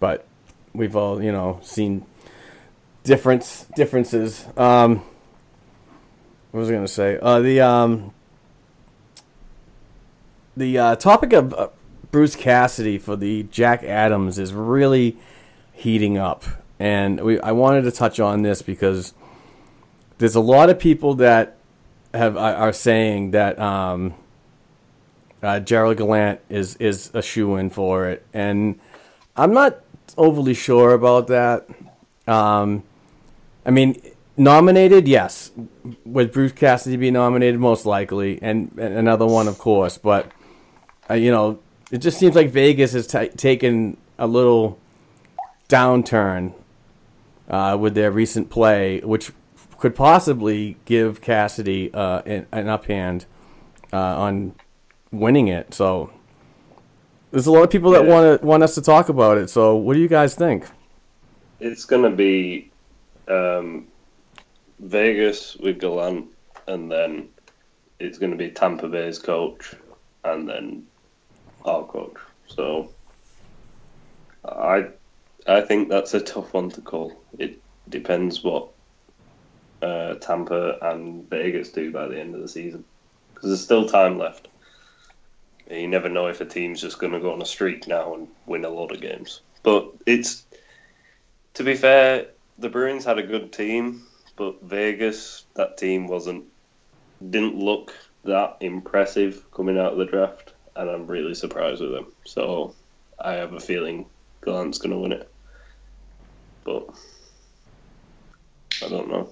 but 0.00 0.26
we've 0.72 0.96
all 0.96 1.22
you 1.22 1.32
know 1.32 1.60
seen 1.62 2.04
difference 3.04 3.66
differences. 3.74 4.46
Um, 4.56 4.98
what 6.50 6.60
was 6.60 6.68
I 6.70 6.72
going 6.72 6.84
to 6.84 6.92
say? 6.92 7.18
Uh, 7.20 7.40
the 7.40 7.60
um, 7.60 8.12
the 10.56 10.78
uh, 10.78 10.96
topic 10.96 11.32
of 11.32 11.54
uh, 11.54 11.68
Bruce 12.10 12.36
Cassidy 12.36 12.98
for 12.98 13.16
the 13.16 13.44
Jack 13.44 13.82
Adams 13.82 14.38
is 14.38 14.52
really 14.52 15.16
heating 15.72 16.18
up, 16.18 16.44
and 16.78 17.20
we 17.20 17.40
I 17.40 17.52
wanted 17.52 17.82
to 17.82 17.92
touch 17.92 18.20
on 18.20 18.42
this 18.42 18.62
because 18.62 19.14
there's 20.18 20.34
a 20.34 20.40
lot 20.40 20.70
of 20.70 20.78
people 20.78 21.14
that 21.14 21.56
have 22.14 22.36
are 22.36 22.72
saying 22.72 23.32
that 23.32 23.58
um, 23.58 24.14
uh, 25.42 25.60
Gerard 25.60 25.98
Gallant 25.98 26.40
is 26.48 26.76
is 26.76 27.10
a 27.14 27.22
shoe 27.22 27.56
in 27.56 27.70
for 27.70 28.08
it, 28.08 28.26
and 28.32 28.78
I'm 29.36 29.52
not 29.52 29.80
overly 30.18 30.54
sure 30.54 30.92
about 30.92 31.28
that. 31.28 31.66
Um, 32.26 32.82
I 33.64 33.70
mean, 33.70 34.00
nominated, 34.36 35.08
yes. 35.08 35.50
Would 36.04 36.32
Bruce 36.32 36.52
Cassidy 36.52 36.96
be 36.96 37.10
nominated? 37.10 37.58
Most 37.58 37.86
likely, 37.86 38.38
and, 38.42 38.70
and 38.78 38.98
another 38.98 39.26
one, 39.26 39.48
of 39.48 39.58
course. 39.58 39.96
But 39.98 40.30
uh, 41.08 41.14
you 41.14 41.30
know, 41.30 41.58
it 41.90 41.98
just 41.98 42.18
seems 42.18 42.34
like 42.34 42.50
Vegas 42.50 42.92
has 42.92 43.06
ta 43.06 43.26
taken 43.36 43.96
a 44.18 44.26
little 44.26 44.78
downturn 45.68 46.52
uh, 47.48 47.76
with 47.80 47.94
their 47.94 48.10
recent 48.10 48.50
play, 48.50 49.00
which 49.00 49.32
could 49.78 49.94
possibly 49.94 50.76
give 50.84 51.20
Cassidy 51.20 51.92
uh, 51.94 52.20
an, 52.26 52.46
an 52.52 52.66
uphand 52.66 53.24
uh, 53.92 53.96
on 53.96 54.54
winning 55.10 55.48
it. 55.48 55.72
So 55.72 56.10
there's 57.30 57.46
a 57.46 57.52
lot 57.52 57.62
of 57.62 57.70
people 57.70 57.90
that 57.92 58.04
Yeah. 58.04 58.10
want 58.10 58.40
to 58.40 58.46
want 58.46 58.62
us 58.62 58.74
to 58.74 58.82
talk 58.82 59.08
about 59.08 59.38
it. 59.38 59.50
So 59.50 59.76
what 59.76 59.94
do 59.94 60.00
you 60.00 60.08
guys 60.08 60.34
think? 60.34 60.66
It's 61.60 61.84
going 61.84 62.02
to 62.02 62.10
be 62.10 62.70
um, 63.28 63.88
Vegas 64.80 65.56
with 65.56 65.80
Gallant, 65.80 66.26
and 66.66 66.90
then 66.90 67.28
it's 67.98 68.18
going 68.18 68.30
to 68.30 68.38
be 68.38 68.50
Tampa 68.50 68.88
Bay's 68.88 69.18
coach, 69.18 69.74
and 70.24 70.48
then 70.48 70.86
our 71.64 71.84
coach. 71.84 72.16
So 72.46 72.92
I 74.44 74.88
I 75.46 75.60
think 75.62 75.88
that's 75.88 76.14
a 76.14 76.20
tough 76.20 76.54
one 76.54 76.70
to 76.70 76.80
call. 76.80 77.12
It 77.38 77.60
depends 77.88 78.44
what 78.44 78.68
uh, 79.82 80.14
Tampa 80.14 80.78
and 80.82 81.28
Vegas 81.28 81.70
do 81.70 81.90
by 81.90 82.06
the 82.06 82.18
end 82.18 82.34
of 82.34 82.40
the 82.40 82.48
season, 82.48 82.84
because 83.34 83.48
there's 83.50 83.62
still 83.62 83.88
time 83.88 84.18
left. 84.18 84.48
You 85.70 85.88
never 85.88 86.08
know 86.08 86.28
if 86.28 86.40
a 86.40 86.46
team's 86.46 86.80
just 86.80 86.98
going 86.98 87.12
to 87.12 87.20
go 87.20 87.32
on 87.32 87.42
a 87.42 87.46
streak 87.46 87.86
now 87.86 88.14
and 88.14 88.28
win 88.46 88.64
a 88.64 88.70
lot 88.70 88.92
of 88.92 89.00
games. 89.00 89.42
But 89.62 89.92
it's 90.06 90.44
to 91.54 91.64
be 91.64 91.74
fair, 91.74 92.28
the 92.58 92.68
Bruins 92.68 93.04
had 93.04 93.18
a 93.18 93.22
good 93.22 93.52
team, 93.52 94.04
but 94.36 94.62
Vegas, 94.62 95.44
that 95.54 95.76
team 95.76 96.06
wasn't 96.06 96.44
didn't 97.30 97.56
look 97.56 97.92
that 98.24 98.56
impressive 98.60 99.44
coming 99.52 99.78
out 99.78 99.92
of 99.92 99.98
the 99.98 100.04
draft, 100.04 100.54
and 100.76 100.88
I'm 100.88 101.06
really 101.06 101.34
surprised 101.34 101.80
with 101.80 101.92
them. 101.92 102.12
So 102.24 102.74
I 103.18 103.32
have 103.34 103.52
a 103.52 103.60
feeling 103.60 104.06
Gallant's 104.44 104.78
going 104.78 104.92
to 104.92 104.98
win 104.98 105.12
it, 105.12 105.30
but 106.64 106.88
I 108.84 108.88
don't 108.88 109.10
know. 109.10 109.28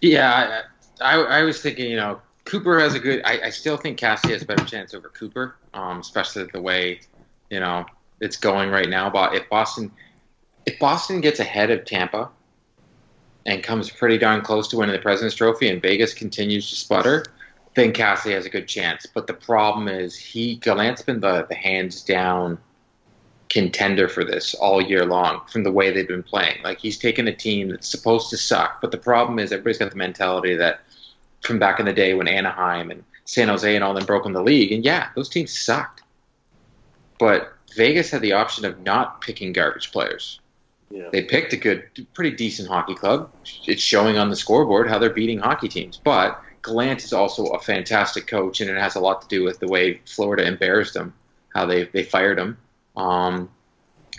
Yeah, 0.00 0.62
I, 1.00 1.16
I, 1.16 1.40
I 1.40 1.42
was 1.42 1.60
thinking, 1.60 1.90
you 1.90 1.96
know, 1.96 2.20
Cooper 2.46 2.78
has 2.80 2.94
a 2.94 3.00
good. 3.00 3.22
I, 3.24 3.40
I 3.46 3.50
still 3.50 3.76
think 3.76 3.98
Cassie 3.98 4.32
has 4.32 4.42
a 4.42 4.46
better 4.46 4.64
chance 4.64 4.94
over 4.94 5.08
Cooper, 5.08 5.56
um, 5.74 6.00
especially 6.00 6.44
the 6.52 6.62
way, 6.62 7.00
you 7.50 7.60
know, 7.60 7.84
it's 8.20 8.36
going 8.36 8.70
right 8.70 8.88
now. 8.88 9.10
But 9.10 9.34
if 9.34 9.48
Boston, 9.50 9.90
if 10.64 10.78
Boston 10.78 11.20
gets 11.20 11.40
ahead 11.40 11.70
of 11.70 11.84
Tampa, 11.84 12.30
and 13.46 13.62
comes 13.62 13.90
pretty 13.90 14.18
darn 14.18 14.42
close 14.42 14.68
to 14.68 14.76
winning 14.76 14.94
the 14.94 15.02
President's 15.02 15.36
Trophy, 15.36 15.68
and 15.68 15.82
Vegas 15.82 16.14
continues 16.14 16.68
to 16.70 16.76
sputter, 16.76 17.24
then 17.74 17.92
Cassie 17.92 18.32
has 18.32 18.46
a 18.46 18.50
good 18.50 18.68
chance. 18.68 19.06
But 19.06 19.26
the 19.26 19.34
problem 19.34 19.88
is 19.88 20.16
he 20.16 20.56
Gallant's 20.56 21.02
been 21.02 21.20
the 21.20 21.46
the 21.48 21.54
hands 21.54 22.02
down 22.02 22.58
contender 23.48 24.08
for 24.08 24.24
this 24.24 24.54
all 24.54 24.80
year 24.80 25.04
long 25.04 25.40
from 25.48 25.62
the 25.62 25.70
way 25.70 25.90
they've 25.90 26.08
been 26.08 26.22
playing. 26.22 26.62
Like 26.62 26.78
he's 26.78 26.98
taken 26.98 27.28
a 27.28 27.34
team 27.34 27.70
that's 27.70 27.88
supposed 27.88 28.30
to 28.30 28.36
suck, 28.36 28.80
but 28.80 28.90
the 28.92 28.98
problem 28.98 29.38
is 29.38 29.52
everybody's 29.52 29.78
got 29.78 29.90
the 29.90 29.96
mentality 29.96 30.54
that 30.56 30.80
from 31.46 31.58
back 31.58 31.80
in 31.80 31.86
the 31.86 31.92
day 31.92 32.14
when 32.14 32.28
Anaheim 32.28 32.90
and 32.90 33.04
San 33.24 33.48
Jose 33.48 33.74
and 33.74 33.82
all 33.82 33.94
them 33.94 34.04
broke 34.04 34.26
in 34.26 34.32
the 34.32 34.42
league, 34.42 34.72
and 34.72 34.84
yeah, 34.84 35.08
those 35.14 35.28
teams 35.28 35.56
sucked. 35.56 36.02
But 37.18 37.52
Vegas 37.76 38.10
had 38.10 38.22
the 38.22 38.32
option 38.32 38.64
of 38.64 38.80
not 38.82 39.20
picking 39.20 39.52
garbage 39.52 39.92
players. 39.92 40.40
Yeah. 40.90 41.08
They 41.10 41.22
picked 41.22 41.52
a 41.52 41.56
good, 41.56 41.84
pretty 42.14 42.36
decent 42.36 42.68
hockey 42.68 42.94
club. 42.94 43.30
It's 43.66 43.82
showing 43.82 44.18
on 44.18 44.30
the 44.30 44.36
scoreboard 44.36 44.88
how 44.88 44.98
they're 44.98 45.10
beating 45.10 45.38
hockey 45.38 45.68
teams. 45.68 46.00
But 46.02 46.40
Gallant 46.62 47.02
is 47.02 47.12
also 47.12 47.46
a 47.46 47.58
fantastic 47.58 48.26
coach, 48.26 48.60
and 48.60 48.70
it 48.70 48.76
has 48.76 48.94
a 48.94 49.00
lot 49.00 49.22
to 49.22 49.28
do 49.28 49.42
with 49.42 49.58
the 49.58 49.66
way 49.66 50.00
Florida 50.06 50.46
embarrassed 50.46 50.94
him, 50.94 51.12
how 51.54 51.66
they 51.66 51.84
they 51.84 52.04
fired 52.04 52.38
him. 52.38 52.58
Um, 52.96 53.50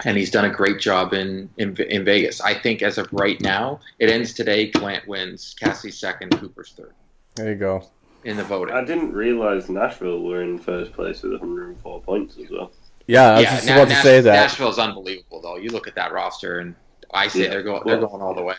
and 0.06 0.18
he's 0.18 0.30
done 0.30 0.46
a 0.46 0.50
great 0.50 0.80
job 0.80 1.14
in, 1.14 1.50
in 1.58 1.76
in 1.78 2.04
Vegas. 2.04 2.42
I 2.42 2.54
think 2.54 2.84
as 2.84 2.98
of 2.98 3.12
right 3.14 3.40
now, 3.42 3.80
it 4.00 4.10
ends 4.10 4.34
today. 4.34 4.70
Gallant 4.70 5.08
wins. 5.08 5.56
Cassie's 5.60 5.98
second. 5.98 6.38
Cooper's 6.38 6.74
third 6.74 6.94
There 7.38 7.50
you 7.50 7.56
go. 7.56 7.84
in 8.24 8.36
the 8.36 8.44
voting. 8.44 8.76
I 8.76 8.84
didn't 8.84 9.14
realize 9.14 9.70
Nashville 9.70 10.22
were 10.22 10.42
in 10.42 10.58
first 10.58 10.92
place 10.94 11.22
with 11.22 11.34
104 11.34 12.02
points 12.02 12.38
as 12.38 12.50
well. 12.50 12.72
Yeah, 13.06 13.30
I 13.30 13.34
was 13.36 13.44
yeah, 13.44 13.56
just 13.56 13.68
Na- 13.68 13.74
about 13.74 13.84
to 13.86 13.90
Nash- 13.94 14.04
say 14.04 14.22
that. 14.22 14.34
Nashville's 14.34 14.80
unbelievable, 14.80 15.42
though. 15.42 15.56
You 15.58 15.70
look 15.70 15.88
at 15.88 15.96
that 15.96 16.12
roster, 16.12 16.60
and 16.60 16.76
I 17.14 17.28
say 17.30 17.44
Yeah. 17.44 17.50
they're 17.52 17.64
going 17.64 17.84
they're 17.86 18.00
going 18.02 18.22
all 18.22 18.34
the 18.34 18.42
way. 18.44 18.56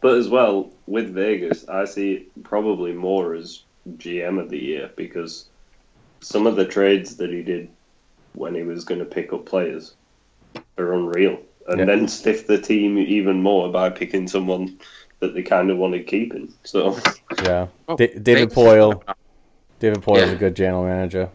But 0.00 0.14
as 0.18 0.28
well 0.28 0.70
with 0.86 1.14
Vegas, 1.14 1.68
I 1.68 1.84
see 1.84 2.26
probably 2.42 2.92
more 2.92 3.34
as 3.34 3.62
GM 3.98 4.38
of 4.40 4.50
the 4.50 4.58
year 4.58 4.90
because 4.96 5.48
some 6.20 6.46
of 6.46 6.56
the 6.56 6.64
trades 6.64 7.16
that 7.18 7.30
he 7.30 7.42
did 7.42 7.68
when 8.32 8.54
he 8.54 8.62
was 8.62 8.84
going 8.84 8.98
to 8.98 9.04
pick 9.06 9.32
up 9.32 9.46
players 9.46 9.94
are 10.78 10.92
unreal, 10.94 11.38
and 11.68 11.78
Yeah. 11.78 11.84
then 11.84 12.08
stiff 12.08 12.46
the 12.48 12.60
team 12.60 12.98
even 12.98 13.40
more 13.40 13.68
by 13.70 13.88
picking 13.90 14.26
someone 14.26 14.78
that 15.24 15.34
they 15.34 15.42
kind 15.42 15.70
of 15.70 15.78
wanted 15.78 16.06
keeping. 16.06 16.52
So 16.64 16.96
Yeah, 17.42 17.66
Oh, 17.88 17.96
Da- 17.96 18.08
David 18.18 18.50
Vegas- 18.50 18.54
Poile. 18.54 19.02
David 19.80 20.02
Poile's 20.02 20.28
Yeah. 20.28 20.32
a 20.32 20.36
good 20.36 20.54
general 20.54 20.84
manager. 20.84 21.28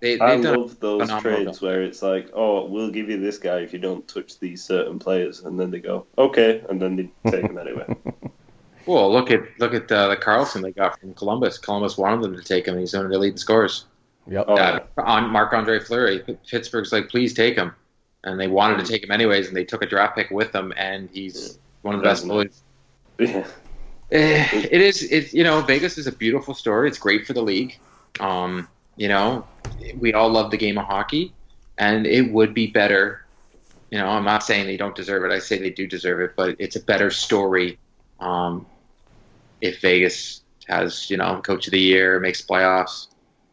They, 0.00 0.18
I 0.20 0.34
they've 0.36 0.44
done 0.44 0.54
a 0.54 0.58
love 0.58 0.78
those 0.80 1.08
trades 1.20 1.58
job. 1.58 1.62
where 1.62 1.82
it's 1.82 2.02
like, 2.02 2.30
oh, 2.34 2.66
we'll 2.66 2.90
give 2.90 3.08
you 3.10 3.18
this 3.18 3.38
guy 3.38 3.58
if 3.60 3.72
you 3.72 3.78
don't 3.80 4.06
touch 4.06 4.38
these 4.38 4.62
certain 4.62 4.98
players, 4.98 5.40
and 5.44 5.58
then 5.58 5.70
they 5.72 5.80
go, 5.80 6.06
okay, 6.16 6.62
and 6.68 6.80
then 6.80 6.94
they 6.96 7.30
take 7.30 7.44
him 7.44 7.58
anyway. 7.58 7.86
Well, 8.86 9.12
look 9.12 9.30
at 9.30 9.42
look 9.58 9.74
at 9.74 9.92
uh, 9.92 10.08
the 10.08 10.16
Karlsson 10.16 10.62
they 10.62 10.70
got 10.70 10.98
from 10.98 11.12
Columbus. 11.12 11.58
Columbus 11.58 11.98
wanted 11.98 12.22
them 12.22 12.34
to 12.34 12.42
take 12.42 12.64
him. 12.66 12.78
He's 12.78 12.94
one 12.94 13.04
of 13.04 13.10
their 13.10 13.18
leading 13.20 13.36
scorers. 13.36 13.84
Yep. 14.28 14.46
Oh, 14.48 14.54
Uh, 14.56 14.80
on 14.96 15.28
Marc-Andre 15.28 15.80
Fleury, 15.80 16.22
Pittsburgh's 16.50 16.90
like, 16.90 17.10
please 17.10 17.34
take 17.34 17.54
him, 17.54 17.74
and 18.24 18.40
they 18.40 18.48
wanted 18.48 18.78
to 18.82 18.90
take 18.90 19.04
him 19.04 19.10
anyways, 19.10 19.48
and 19.48 19.54
they 19.54 19.64
took 19.64 19.82
a 19.82 19.86
draft 19.86 20.16
pick 20.16 20.30
with 20.30 20.52
them, 20.52 20.72
and 20.78 21.10
he's 21.12 21.58
one 21.82 21.94
of 21.94 22.00
the 22.00 22.04
best 22.06 22.26
Doesn't- 22.26 22.30
goalies. 22.48 22.60
Yeah. 23.18 23.46
Eh, 24.10 24.68
It 24.70 24.80
is. 24.80 25.02
It 25.02 25.32
you 25.34 25.44
know 25.44 25.60
Vegas 25.60 25.98
is 25.98 26.06
a 26.06 26.12
beautiful 26.12 26.54
story. 26.54 26.88
It's 26.88 26.98
great 26.98 27.26
for 27.26 27.32
the 27.34 27.42
league. 27.42 27.78
Um, 28.20 28.68
you 28.96 29.08
know, 29.08 29.46
we 29.98 30.12
all 30.14 30.30
love 30.30 30.50
the 30.50 30.56
game 30.56 30.78
of 30.78 30.86
hockey, 30.86 31.32
and 31.78 32.06
it 32.06 32.32
would 32.32 32.54
be 32.54 32.66
better. 32.68 33.24
You 33.90 33.98
know, 33.98 34.08
I'm 34.08 34.24
not 34.24 34.42
saying 34.42 34.66
they 34.66 34.76
don't 34.76 34.94
deserve 34.94 35.24
it. 35.24 35.32
I 35.32 35.38
say 35.38 35.58
they 35.58 35.70
do 35.70 35.86
deserve 35.86 36.20
it, 36.20 36.32
but 36.36 36.56
it's 36.58 36.76
a 36.76 36.80
better 36.80 37.10
story 37.10 37.78
um, 38.20 38.66
if 39.60 39.80
Vegas 39.80 40.42
has 40.68 41.10
you 41.10 41.16
know 41.16 41.40
coach 41.42 41.66
of 41.66 41.72
the 41.72 41.80
year, 41.80 42.20
makes 42.20 42.42
playoffs. 42.42 43.08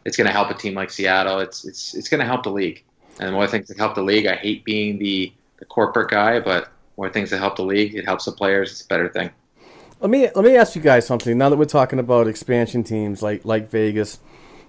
It's 0.06 0.18
going 0.18 0.28
to 0.28 0.34
help 0.34 0.52
a 0.52 0.54
team 0.54 0.74
like 0.76 0.90
Seattle. 0.92 1.40
It's 1.40 1.66
it's 1.66 1.94
it's 1.96 2.10
going 2.10 2.20
to 2.20 2.26
help 2.26 2.44
the 2.44 2.52
league. 2.52 2.84
And 3.20 3.34
more 3.34 3.48
things 3.48 3.70
that 3.70 3.78
help 3.78 3.96
the 3.96 4.04
league. 4.04 4.26
I 4.28 4.36
hate 4.36 4.64
being 4.66 5.00
the 5.00 5.32
the 5.58 5.66
corporate 5.66 6.10
guy, 6.10 6.40
but 6.40 6.70
more 6.98 7.10
things 7.10 7.30
that 7.32 7.40
help 7.40 7.56
the 7.56 7.64
league. 7.64 7.96
It 7.96 8.06
helps 8.06 8.26
the 8.26 8.32
players. 8.32 8.72
It's 8.72 8.82
a 8.82 8.88
better 8.88 9.10
thing. 9.10 9.32
Let 10.06 10.12
me 10.12 10.30
let 10.36 10.46
me 10.46 10.56
ask 10.56 10.76
you 10.76 10.84
guys 10.84 11.08
something. 11.08 11.36
Now 11.36 11.50
that 11.50 11.58
we're 11.58 11.66
talking 11.66 11.98
about 11.98 12.28
expansion 12.28 12.84
teams 12.84 13.24
like 13.24 13.44
like 13.44 13.72
Vegas, 13.72 14.20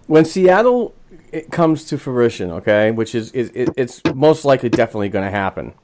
when 0.07 0.25
Seattle 0.25 0.95
it 1.31 1.51
comes 1.51 1.85
to 1.85 1.99
fruition, 1.99 2.51
okay, 2.53 2.91
which 2.91 3.15
is, 3.15 3.33
is 3.33 3.51
it, 3.55 3.69
it's 3.77 4.01
most 4.15 4.47
likely 4.47 4.71
definitely 4.71 5.11
going 5.11 5.27
to 5.27 5.31
happen. 5.31 5.75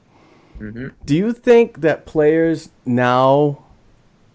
Mm-hmm. 0.57 0.87
Do 1.05 1.15
you 1.15 1.33
think 1.33 1.81
that 1.81 2.07
players 2.07 2.69
now 2.83 3.63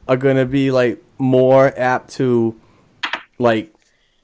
are 0.07 0.17
going 0.17 0.37
to 0.37 0.47
be 0.47 0.71
like 0.71 1.03
more 1.19 1.77
apt 1.77 2.11
to 2.13 2.55
like 3.41 3.75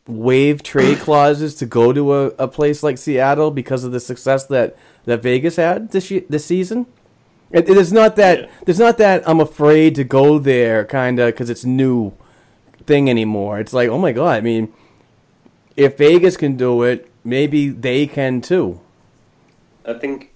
waive 0.06 0.62
trade 0.62 0.98
clauses 1.00 1.56
to 1.56 1.66
go 1.66 1.92
to 1.92 2.14
a, 2.14 2.26
a 2.38 2.46
place 2.46 2.84
like 2.84 2.98
Seattle 2.98 3.50
because 3.50 3.82
of 3.82 3.90
the 3.90 3.98
success 3.98 4.46
that, 4.46 4.76
that 5.06 5.24
Vegas 5.24 5.56
had 5.56 5.90
this 5.90 6.12
this 6.28 6.46
season? 6.46 6.86
It, 7.50 7.68
it 7.68 7.76
is 7.76 7.92
not 7.92 8.16
that 8.16 8.40
Yeah. 8.40 8.50
there's 8.64 8.78
not 8.78 8.98
that 8.98 9.28
I'm 9.28 9.40
afraid 9.40 9.94
to 9.96 10.04
go 10.04 10.38
there 10.38 10.84
kind 10.84 11.18
of 11.18 11.28
because 11.28 11.50
it's 11.50 11.64
new 11.64 12.12
thing 12.86 13.08
anymore. 13.10 13.60
It's 13.60 13.72
like 13.72 13.88
oh 13.88 13.98
my 13.98 14.12
god, 14.12 14.36
I 14.36 14.40
mean, 14.40 14.72
if 15.76 15.96
Vegas 15.98 16.36
can 16.36 16.56
do 16.56 16.82
it, 16.82 17.10
maybe 17.24 17.68
they 17.68 18.06
can 18.06 18.40
too. 18.40 18.80
I 19.84 19.94
think 19.94 20.32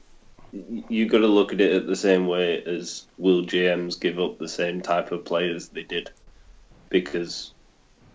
y- 0.52 0.84
you 0.88 1.08
got 1.08 1.18
to 1.18 1.26
look 1.26 1.52
at 1.52 1.60
it 1.60 1.72
at 1.72 1.86
the 1.86 1.96
same 1.96 2.26
way 2.26 2.62
as 2.64 3.06
will 3.18 3.44
GMs 3.44 4.00
give 4.00 4.18
up 4.18 4.38
the 4.38 4.48
same 4.48 4.80
type 4.82 5.12
of 5.12 5.24
players 5.24 5.68
they 5.68 5.82
did, 5.84 6.10
because, 6.90 7.54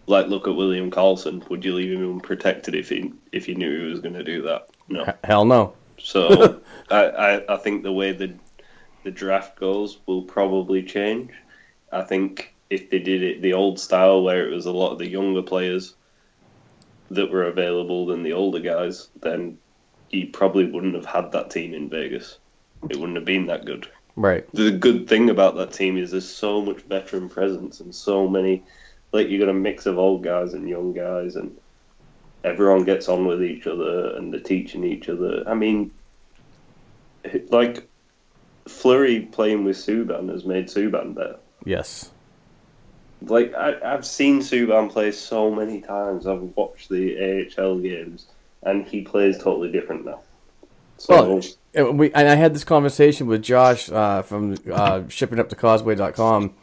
like, 0.07 0.27
look 0.27 0.47
at 0.47 0.55
William 0.55 0.91
Karlsson. 0.91 1.47
Would 1.49 1.65
you 1.65 1.75
leave 1.75 1.91
him 1.93 2.13
unprotected 2.13 2.75
if 2.75 2.89
he 2.89 3.13
if 3.31 3.47
you 3.47 3.55
knew 3.55 3.85
he 3.85 3.91
was 3.91 4.01
going 4.01 4.15
to 4.15 4.23
do 4.23 4.43
that? 4.43 4.69
No. 4.89 5.09
Hell 5.23 5.45
no. 5.45 5.75
So 5.99 6.61
I, 6.89 7.05
I 7.05 7.53
I 7.55 7.57
think 7.57 7.83
the 7.83 7.93
way 7.93 8.11
the 8.13 8.35
the 9.03 9.11
draft 9.11 9.59
goes 9.59 9.99
will 10.05 10.23
probably 10.23 10.83
change. 10.83 11.31
I 11.91 12.01
think 12.01 12.53
if 12.69 12.89
they 12.89 12.99
did 12.99 13.21
it 13.21 13.41
the 13.41 13.53
old 13.53 13.79
style 13.79 14.23
where 14.23 14.47
it 14.47 14.53
was 14.53 14.65
a 14.65 14.71
lot 14.71 14.91
of 14.91 14.99
the 14.99 15.07
younger 15.07 15.41
players 15.41 15.95
that 17.11 17.31
were 17.31 17.43
available 17.43 18.05
than 18.05 18.23
the 18.23 18.33
older 18.33 18.59
guys, 18.59 19.09
then 19.21 19.57
he 20.09 20.25
probably 20.25 20.65
wouldn't 20.65 20.95
have 20.95 21.05
had 21.05 21.31
that 21.31 21.49
team 21.49 21.73
in 21.73 21.89
Vegas. 21.89 22.37
It 22.89 22.97
wouldn't 22.97 23.17
have 23.17 23.25
been 23.25 23.47
that 23.47 23.65
good. 23.65 23.89
Right. 24.15 24.45
The 24.53 24.71
good 24.71 25.07
thing 25.07 25.29
about 25.29 25.55
that 25.55 25.73
team 25.73 25.97
is 25.97 26.11
there's 26.11 26.29
so 26.29 26.61
much 26.61 26.81
veteran 26.81 27.29
presence 27.29 27.79
and 27.79 27.93
so 27.93 28.27
many 28.27 28.63
like 29.11 29.29
you 29.29 29.39
got 29.39 29.49
a 29.49 29.53
mix 29.53 29.85
of 29.85 29.97
old 29.97 30.23
guys 30.23 30.53
and 30.53 30.67
young 30.67 30.93
guys 30.93 31.35
and 31.35 31.55
everyone 32.43 32.83
gets 32.83 33.07
on 33.07 33.25
with 33.25 33.43
each 33.43 33.67
other 33.67 34.15
and 34.15 34.33
they're 34.33 34.39
teaching 34.39 34.83
each 34.83 35.09
other. 35.09 35.43
I 35.47 35.53
mean 35.53 35.91
like 37.49 37.87
Fleury 38.67 39.21
playing 39.21 39.63
with 39.63 39.77
Subban 39.77 40.29
has 40.29 40.45
made 40.45 40.67
Subban 40.67 41.13
better. 41.13 41.37
Yes. 41.65 42.11
Like 43.21 43.53
I, 43.53 43.75
I've 43.83 44.05
seen 44.05 44.39
Subban 44.39 44.91
play 44.91 45.11
so 45.11 45.49
many 45.51 45.81
times. 45.81 46.27
I've 46.27 46.41
watched 46.55 46.89
the 46.89 47.47
AHL 47.57 47.79
games, 47.79 48.27
and 48.63 48.85
he 48.85 49.01
plays 49.01 49.37
totally 49.37 49.71
different 49.71 50.05
now. 50.05 50.21
So 50.97 51.35
Well, 51.35 51.41
and 51.73 51.99
we 51.99 52.13
and 52.13 52.27
I 52.27 52.35
had 52.35 52.53
this 52.53 52.63
conversation 52.63 53.27
with 53.27 53.41
Josh 53.41 53.89
uh, 53.89 54.21
from 54.21 54.53
uh, 54.53 55.01
shippinguptocauseway.com, 55.07 56.53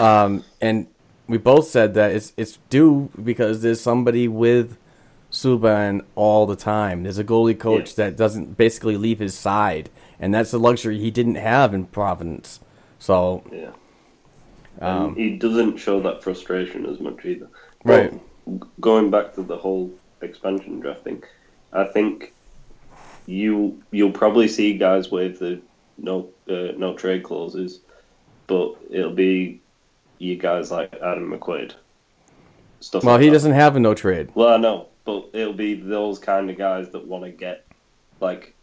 um, 0.00 0.44
and 0.60 0.86
we 1.28 1.38
both 1.38 1.68
said 1.68 1.94
that 1.94 2.12
it's 2.12 2.32
it's 2.36 2.58
due 2.68 3.10
because 3.22 3.62
there's 3.62 3.80
somebody 3.80 4.28
with 4.28 4.76
Subban 5.30 6.04
all 6.14 6.46
the 6.46 6.56
time. 6.56 7.02
There's 7.04 7.18
a 7.18 7.24
goalie 7.24 7.58
coach 7.58 7.90
Yeah. 7.90 8.06
that 8.06 8.16
doesn't 8.16 8.56
basically 8.56 8.96
leave 8.96 9.18
his 9.20 9.36
side, 9.36 9.88
and 10.20 10.34
that's 10.34 10.52
a 10.52 10.58
luxury 10.58 10.98
he 10.98 11.10
didn't 11.10 11.36
have 11.36 11.74
in 11.74 11.86
Providence. 11.86 12.60
So 12.98 13.42
yeah, 13.52 13.70
Um, 14.80 15.08
and 15.08 15.16
he 15.16 15.36
doesn't 15.36 15.76
show 15.78 16.00
that 16.00 16.22
frustration 16.22 16.86
as 16.86 17.00
much 17.00 17.24
either. 17.24 17.48
Right. 17.84 18.12
G- 18.12 18.20
going 18.80 19.10
back 19.10 19.34
to 19.34 19.42
the 19.42 19.56
whole 19.56 19.90
expansion 20.22 20.80
drafting, 20.80 21.22
I 21.72 21.84
think 21.84 22.32
you 23.26 23.82
you'll 23.90 24.12
probably 24.12 24.48
see 24.48 24.76
guys 24.78 25.10
waive 25.10 25.38
the 25.38 25.60
no 25.98 26.28
uh, 26.48 26.72
no 26.76 26.94
trade 26.94 27.22
clauses, 27.22 27.80
but 28.46 28.76
it'll 28.90 29.12
be 29.12 29.60
you 30.18 30.36
guys 30.36 30.70
like 30.70 30.94
Adam 30.94 31.30
McQuaid. 31.30 31.72
Stuff 32.80 33.04
well, 33.04 33.14
like 33.14 33.22
he 33.22 33.28
that. 33.28 33.34
doesn't 33.34 33.52
have 33.52 33.76
a 33.76 33.80
no 33.80 33.94
trade. 33.94 34.30
Well, 34.34 34.48
I 34.48 34.56
know, 34.58 34.88
but 35.04 35.30
it'll 35.32 35.52
be 35.52 35.74
those 35.74 36.18
kind 36.18 36.48
of 36.50 36.56
guys 36.56 36.90
that 36.90 37.06
want 37.06 37.24
to 37.24 37.30
get 37.30 37.64
like 38.20 38.54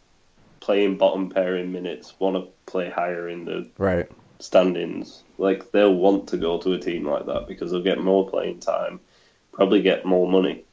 playing 0.64 0.98
bottom 0.98 1.30
pairing 1.30 1.74
minutes, 1.74 2.18
want 2.20 2.38
to 2.38 2.50
play 2.66 2.90
higher 2.90 3.28
in 3.28 3.44
the 3.44 3.70
Right. 3.78 4.10
standings. 4.40 5.22
Like 5.38 5.72
they'll 5.72 5.94
want 5.94 6.30
to 6.30 6.38
go 6.38 6.58
to 6.58 6.72
a 6.72 6.80
team 6.80 7.06
like 7.06 7.26
that 7.26 7.48
because 7.48 7.72
they'll 7.72 7.82
get 7.84 8.00
more 8.02 8.30
playing 8.30 8.62
time, 8.62 9.02
probably 9.52 9.82
get 9.82 10.06
more 10.06 10.26
money. 10.26 10.64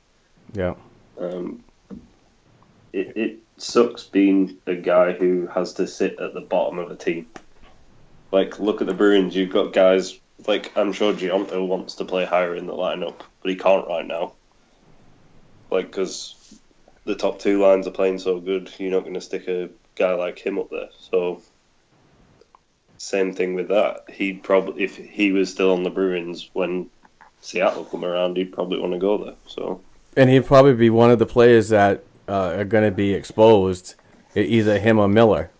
Yeah. 0.52 0.74
Um, 1.18 1.64
it 2.92 3.16
it 3.16 3.38
sucks 3.56 4.04
being 4.04 4.58
a 4.66 4.76
guy 4.76 5.12
who 5.12 5.48
has 5.48 5.74
to 5.74 5.88
sit 5.88 6.20
at 6.20 6.34
the 6.34 6.40
bottom 6.40 6.78
of 6.78 6.90
a 6.92 6.96
team. 6.96 7.26
Like 8.30 8.60
look 8.60 8.80
at 8.80 8.86
the 8.86 8.94
Bruins. 8.94 9.34
You've 9.34 9.52
got 9.52 9.72
guys 9.72 10.20
like 10.46 10.70
I'm 10.76 10.92
sure 10.92 11.12
Gianto 11.12 11.64
wants 11.64 11.96
to 11.96 12.04
play 12.04 12.24
higher 12.24 12.54
in 12.54 12.66
the 12.66 12.74
lineup, 12.74 13.22
but 13.42 13.50
he 13.50 13.56
can't 13.56 13.88
right 13.88 14.06
now. 14.06 14.34
Like 15.68 15.86
because 15.86 16.36
the 17.04 17.16
top 17.16 17.40
two 17.40 17.60
lines 17.60 17.88
are 17.88 17.92
playing 17.92 18.18
so 18.18 18.38
good, 18.38 18.70
you're 18.78 18.92
not 18.92 19.02
going 19.02 19.14
to 19.14 19.20
stick 19.20 19.48
a 19.48 19.68
guy 20.00 20.14
like 20.14 20.38
him 20.38 20.58
up 20.58 20.70
there. 20.70 20.88
So 20.98 21.42
same 22.96 23.32
thing 23.34 23.54
with 23.54 23.68
that. 23.68 24.10
He'd 24.10 24.42
probably 24.42 24.82
if 24.82 24.96
he 24.96 25.30
was 25.30 25.50
still 25.50 25.72
on 25.72 25.82
the 25.84 25.90
Bruins 25.90 26.50
when 26.54 26.90
Seattle 27.40 27.84
come 27.84 28.04
around, 28.04 28.36
he'd 28.36 28.52
probably 28.52 28.80
want 28.80 28.94
to 28.94 28.98
go 28.98 29.22
there. 29.22 29.34
So. 29.46 29.80
And 30.16 30.28
he'd 30.28 30.46
probably 30.46 30.74
be 30.74 30.90
one 30.90 31.10
of 31.10 31.18
the 31.18 31.26
players 31.26 31.68
that 31.68 32.02
uh, 32.28 32.54
are 32.56 32.64
going 32.64 32.84
to 32.84 32.90
be 32.90 33.14
exposed, 33.14 33.94
either 34.34 34.78
him 34.78 34.98
or 34.98 35.06
Miller. 35.06 35.50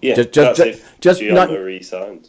Yeah, 0.00 0.14
Just- 0.16 0.32
just- 0.32 0.60
if 0.60 1.00
just 1.00 1.20
not-. 1.34 1.48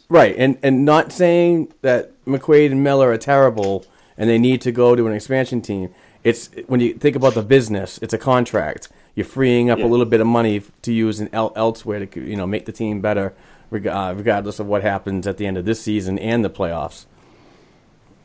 Right, 0.08 0.34
and 0.38 0.58
and 0.62 0.84
not 0.84 1.12
saying 1.12 1.72
that 1.82 2.12
McQuaid 2.24 2.72
and 2.72 2.82
Miller 2.82 3.10
are 3.10 3.18
terrible 3.18 3.84
and 4.18 4.30
they 4.30 4.38
need 4.38 4.62
to 4.62 4.72
go 4.72 4.96
to 4.96 5.06
an 5.06 5.12
expansion 5.12 5.60
team. 5.60 5.94
It's 6.26 6.50
when 6.66 6.80
you 6.80 6.94
think 6.94 7.14
about 7.14 7.34
the 7.34 7.42
business, 7.42 7.98
it's 8.02 8.12
a 8.12 8.18
contract. 8.18 8.88
You're 9.14 9.24
freeing 9.24 9.70
up 9.70 9.78
Yeah. 9.78 9.86
a 9.86 9.90
little 9.92 10.04
bit 10.06 10.20
of 10.20 10.26
money 10.26 10.60
to 10.82 10.92
use 10.92 11.20
in 11.20 11.28
el- 11.32 11.52
elsewhere 11.54 12.04
to 12.04 12.20
you 12.20 12.36
know 12.36 12.48
make 12.48 12.66
the 12.66 12.72
team 12.72 13.00
better, 13.00 13.32
reg- 13.70 13.86
uh, 13.86 14.12
regardless 14.16 14.58
of 14.58 14.66
what 14.66 14.82
happens 14.82 15.26
at 15.28 15.36
the 15.36 15.46
end 15.46 15.56
of 15.56 15.64
this 15.64 15.80
season 15.80 16.18
and 16.18 16.44
the 16.44 16.50
playoffs. 16.50 17.04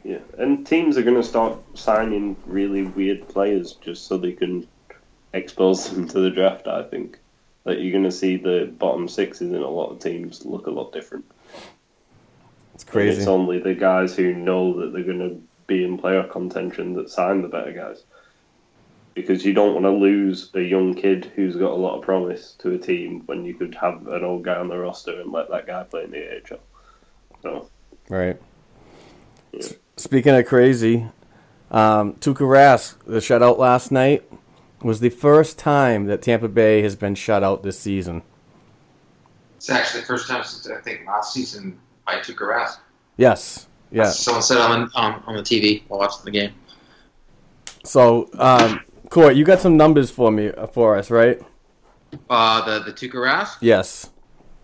Yeah, 0.03 0.17
and 0.39 0.65
teams 0.65 0.97
are 0.97 1.03
going 1.03 1.21
to 1.21 1.23
start 1.23 1.59
signing 1.75 2.35
really 2.47 2.81
weird 2.81 3.27
players 3.29 3.73
just 3.73 4.07
so 4.07 4.17
they 4.17 4.31
can 4.31 4.67
expose 5.33 5.87
them 5.91 6.07
to 6.07 6.19
the 6.21 6.31
draft. 6.31 6.67
I 6.67 6.81
think 6.81 7.19
that 7.65 7.79
you're 7.81 7.91
going 7.91 8.03
to 8.05 8.11
see 8.11 8.35
the 8.37 8.73
bottom 8.79 9.07
sixes 9.07 9.51
in 9.51 9.61
a 9.61 9.69
lot 9.69 9.91
of 9.91 9.99
teams 9.99 10.43
look 10.43 10.65
a 10.65 10.71
lot 10.71 10.91
different. 10.91 11.25
It's 12.73 12.83
And 12.83 12.91
crazy. 12.91 13.17
It's 13.19 13.27
only 13.27 13.59
the 13.59 13.75
guys 13.75 14.15
who 14.15 14.33
know 14.33 14.79
that 14.79 14.91
they're 14.91 15.03
going 15.03 15.19
to 15.19 15.39
be 15.67 15.83
in 15.83 15.97
playoff 15.97 16.31
contention 16.31 16.93
that 16.93 17.09
sign 17.09 17.41
the 17.41 17.47
better 17.47 17.71
guys. 17.71 18.03
Because 19.13 19.45
you 19.45 19.53
don't 19.53 19.73
want 19.73 19.85
to 19.85 19.91
lose 19.91 20.49
a 20.53 20.61
young 20.61 20.93
kid 20.93 21.31
who's 21.35 21.55
got 21.57 21.71
a 21.71 21.75
lot 21.75 21.97
of 21.97 22.01
promise 22.03 22.53
to 22.59 22.73
a 22.73 22.77
team 22.77 23.23
when 23.25 23.43
you 23.43 23.53
could 23.53 23.75
have 23.75 24.07
an 24.07 24.23
old 24.23 24.43
guy 24.43 24.55
on 24.55 24.69
the 24.69 24.77
roster 24.77 25.19
and 25.19 25.31
let 25.31 25.49
that 25.49 25.67
guy 25.67 25.83
play 25.83 26.05
in 26.05 26.11
the 26.11 26.37
AHL. 26.37 26.59
So, 27.43 27.69
Right. 28.09 28.39
S- 29.57 29.75
Speaking 29.97 30.33
of 30.35 30.45
crazy, 30.45 31.07
um, 31.71 32.13
Tuukka 32.15 32.39
Rask, 32.47 32.95
the 33.05 33.17
shutout 33.17 33.57
last 33.57 33.91
night. 33.91 34.23
was 34.81 34.99
the 34.99 35.09
first 35.09 35.59
time 35.59 36.05
that 36.05 36.23
Tampa 36.23 36.47
Bay 36.47 36.81
has 36.81 36.95
been 36.95 37.13
shut 37.13 37.43
out 37.43 37.61
this 37.61 37.77
season. 37.79 38.23
It's 39.57 39.69
actually 39.69 40.01
the 40.01 40.07
first 40.07 40.27
time 40.27 40.43
since 40.43 40.67
I 40.67 40.81
think 40.81 41.05
last 41.05 41.33
season 41.33 41.79
by 42.07 42.15
Tuukka 42.15 42.47
Rask. 42.49 42.77
Yes. 43.15 43.67
Yeah. 43.91 44.05
Someone 44.05 44.41
said 44.41 44.57
on 44.57 44.89
on, 44.95 45.23
on 45.27 45.35
the 45.35 45.43
TV 45.43 45.83
while 45.87 45.99
watching 45.99 46.25
the 46.25 46.31
game. 46.31 46.53
So, 47.83 48.29
um, 48.37 48.81
Court, 49.09 49.35
you 49.35 49.43
got 49.43 49.59
some 49.59 49.75
numbers 49.75 50.11
for 50.11 50.31
me 50.31 50.49
uh, 50.49 50.67
for 50.67 50.97
us, 50.97 51.09
right? 51.09 51.41
Uh, 52.29 52.63
the 52.65 52.85
the 52.85 52.93
Tuukka 52.93 53.15
Rask. 53.15 53.57
Yes. 53.61 54.09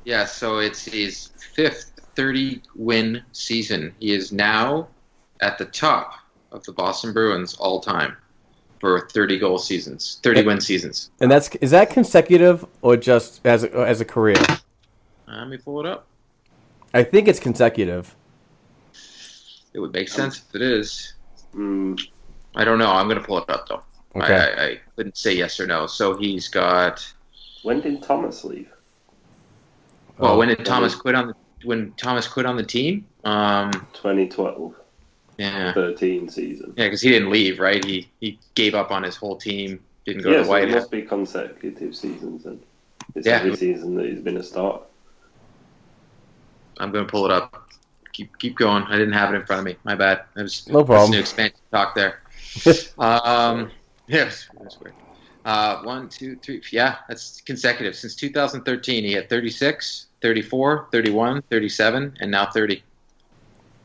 Yeah, 0.06 0.26
so 0.26 0.60
it's 0.60 0.86
his 0.86 1.32
fifth 1.54 1.92
30 2.16 2.62
win 2.76 3.22
season. 3.34 3.94
He 4.00 4.13
is 4.13 4.32
now 4.32 4.88
at 5.42 5.58
the 5.58 5.66
top 5.66 6.13
of 6.52 6.63
the 6.63 6.72
Boston 6.72 7.13
Bruins 7.13 7.56
all 7.56 7.82
time 7.82 8.16
for 8.80 9.10
30 9.10 9.40
goal 9.40 9.58
seasons, 9.58 10.20
30 10.24 10.46
win 10.46 10.62
seasons. 10.62 11.12
And 11.20 11.30
that's 11.30 11.50
is 11.56 11.72
that 11.72 11.90
consecutive 11.90 12.66
or 12.82 12.96
just 12.98 13.46
as 13.46 13.63
a, 13.63 13.72
as 13.80 14.02
a 14.02 14.06
career? 14.06 14.38
Uh, 15.28 15.40
let 15.40 15.48
me 15.50 15.58
pull 15.58 15.80
it 15.80 15.86
up. 15.86 16.08
I 16.94 17.04
think 17.04 17.28
it's 17.28 17.40
consecutive. 17.40 18.16
It 19.78 19.80
would 19.82 19.94
make 19.94 20.10
sense 20.10 20.40
if 20.40 20.56
it 20.56 20.63
is. 20.63 21.13
Mm, 21.54 22.00
I 22.56 22.66
don't 22.66 22.80
know. 22.80 22.90
I'm 22.90 23.06
going 23.08 23.20
to 23.22 23.24
pull 23.24 23.38
it 23.38 23.48
up 23.48 23.68
though. 23.70 23.84
Okay. 24.16 24.34
I, 24.34 24.40
I, 24.40 24.68
I 24.70 24.78
couldn't 24.96 25.16
say 25.16 25.36
yes 25.36 25.60
or 25.60 25.68
no. 25.68 25.86
So 25.86 26.18
he's 26.18 26.48
got. 26.48 27.06
when 27.62 27.80
did 27.82 28.02
Thomas 28.02 28.44
leave? 28.44 28.72
Well, 30.18 30.34
Oh, 30.34 30.38
when 30.40 30.48
did 30.48 30.66
Thomas 30.66 30.96
quit 30.96 31.13
on 31.13 31.28
the 31.28 31.36
when 31.63 31.94
Thomas 31.96 32.28
quit 32.28 32.48
on 32.48 32.58
the 32.58 32.63
team? 32.63 33.08
Um, 33.24 33.70
2012, 33.94 34.74
yeah, 35.38 35.74
13 35.74 36.28
season. 36.28 36.74
yeah, 36.76 36.86
because 36.86 37.02
he 37.02 37.12
didn't 37.12 37.30
leave, 37.30 37.60
right? 37.60 37.86
He 37.86 38.10
he 38.20 38.40
gave 38.56 38.74
up 38.74 38.90
on 38.90 39.04
his 39.04 39.16
whole 39.16 39.38
team. 39.38 39.80
Didn't 40.08 40.24
go 40.24 40.32
yeah, 40.32 40.38
to 40.38 40.44
the 40.44 40.48
so 40.48 40.54
White 40.54 40.63
it 40.63 40.72
must 40.72 40.90
be 40.90 41.04
consecutive 41.04 41.96
seasons 41.96 42.48
and 42.48 42.60
It's 43.13 43.28
Yeah. 43.28 43.38
every 43.38 43.56
season 43.56 43.94
that 43.98 44.08
he's 44.08 44.22
been 44.22 44.38
a 44.38 44.44
starter. 44.44 44.86
I'm 46.80 46.92
going 46.92 47.06
to 47.06 47.12
pull 47.12 47.26
it 47.26 47.32
up. 47.32 47.57
Keep 48.18 48.40
keep 48.40 48.56
going. 48.56 48.82
I 48.84 48.98
didn't 48.98 49.14
have 49.14 49.32
it 49.32 49.38
in 49.38 49.46
front 49.46 49.60
of 49.60 49.66
me. 49.66 49.76
My 49.84 49.94
bad. 49.94 50.22
I 50.36 50.42
was 50.42 50.68
No 50.68 50.84
problem. 50.84 51.12
listening 51.12 51.14
to 51.14 51.20
expansion 51.20 51.60
talk 51.72 51.94
there. 51.94 52.22
um, 52.98 53.70
yes, 54.08 54.48
that's 54.60 54.80
weird. 54.80 54.96
Uh, 55.46 55.84
one, 55.84 56.10
two, 56.10 56.36
three. 56.38 56.62
Yeah, 56.72 56.96
that's 57.08 57.42
consecutive. 57.42 57.96
Since 57.96 58.16
2013, 58.16 59.04
he 59.04 59.14
had 59.14 59.30
36, 59.30 60.08
34, 60.22 60.88
31, 60.92 61.44
37, 61.44 62.18
and 62.20 62.32
now 62.32 62.48
30. 62.50 62.82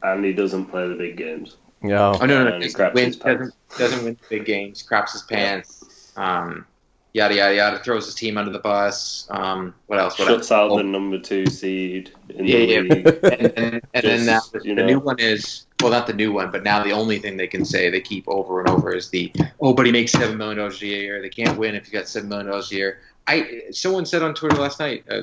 And 0.03 0.25
he 0.25 0.33
doesn't 0.33 0.65
play 0.67 0.89
the 0.89 0.95
big 0.95 1.17
games. 1.19 1.57
Yeah. 1.85 2.17
Oh 2.19 2.25
no, 2.25 2.43
no, 2.45 2.53
And 2.53 2.61
no. 2.61 2.67
he 2.67 2.73
craps 2.73 2.95
Wins, 2.95 3.15
his 3.17 3.23
pants. 3.23 3.39
doesn't 3.69 3.79
doesn't 3.79 4.05
win 4.05 4.17
big 4.31 4.45
games. 4.47 4.83
Craps 4.83 5.13
his 5.13 5.23
pants. 5.23 6.13
Um, 6.17 6.67
yada 7.15 7.35
yada 7.35 7.55
yada. 7.55 7.79
Throws 7.81 8.07
his 8.07 8.15
team 8.15 8.39
under 8.39 8.51
the 8.53 8.59
bus. 8.59 9.27
Um, 9.31 9.75
what 9.87 9.99
else? 9.99 10.19
What 10.19 10.29
Shuts 10.29 10.51
else? 10.51 10.53
out 10.53 10.71
Oh, 10.71 10.77
the 10.79 10.83
number 10.85 11.19
two 11.19 11.47
seed 11.47 12.13
in 12.31 12.47
Yeah, 12.47 12.59
the 12.59 12.67
yeah. 12.67 12.81
league. 12.81 13.07
and, 13.25 13.53
and, 13.59 13.81
and 13.95 14.05
then 14.05 14.27
now 14.27 14.41
Just, 14.41 14.53
the, 14.53 14.75
the 14.75 14.83
new 14.83 14.99
one 14.99 15.19
is 15.19 15.67
well, 15.83 15.91
not 15.91 16.07
the 16.07 16.13
new 16.13 16.33
one, 16.33 16.51
but 16.53 16.63
now 16.63 16.83
the 16.85 16.93
only 16.93 17.19
thing 17.19 17.37
they 17.37 17.49
can 17.49 17.65
say 17.65 17.91
they 17.91 18.01
keep 18.01 18.25
over 18.29 18.61
and 18.61 18.69
over 18.69 18.95
is 18.95 19.11
the 19.11 19.33
oh, 19.61 19.75
but 19.75 19.85
he 19.85 19.91
makes 19.93 20.13
seven 20.13 20.37
million 20.37 20.59
dollars 20.59 20.81
a 20.83 20.87
year. 20.87 21.21
They 21.21 21.29
can't 21.29 21.59
win 21.59 21.75
if 21.75 21.87
you 21.87 21.93
got 21.93 22.09
seven 22.09 22.29
million 22.29 22.47
dollars 22.47 22.71
a 22.71 22.77
year. 22.77 23.01
I 23.27 23.63
someone 23.73 24.07
said 24.07 24.23
on 24.23 24.35
Twitter 24.35 24.57
last 24.57 24.79
night, 24.81 25.05
uh, 25.11 25.23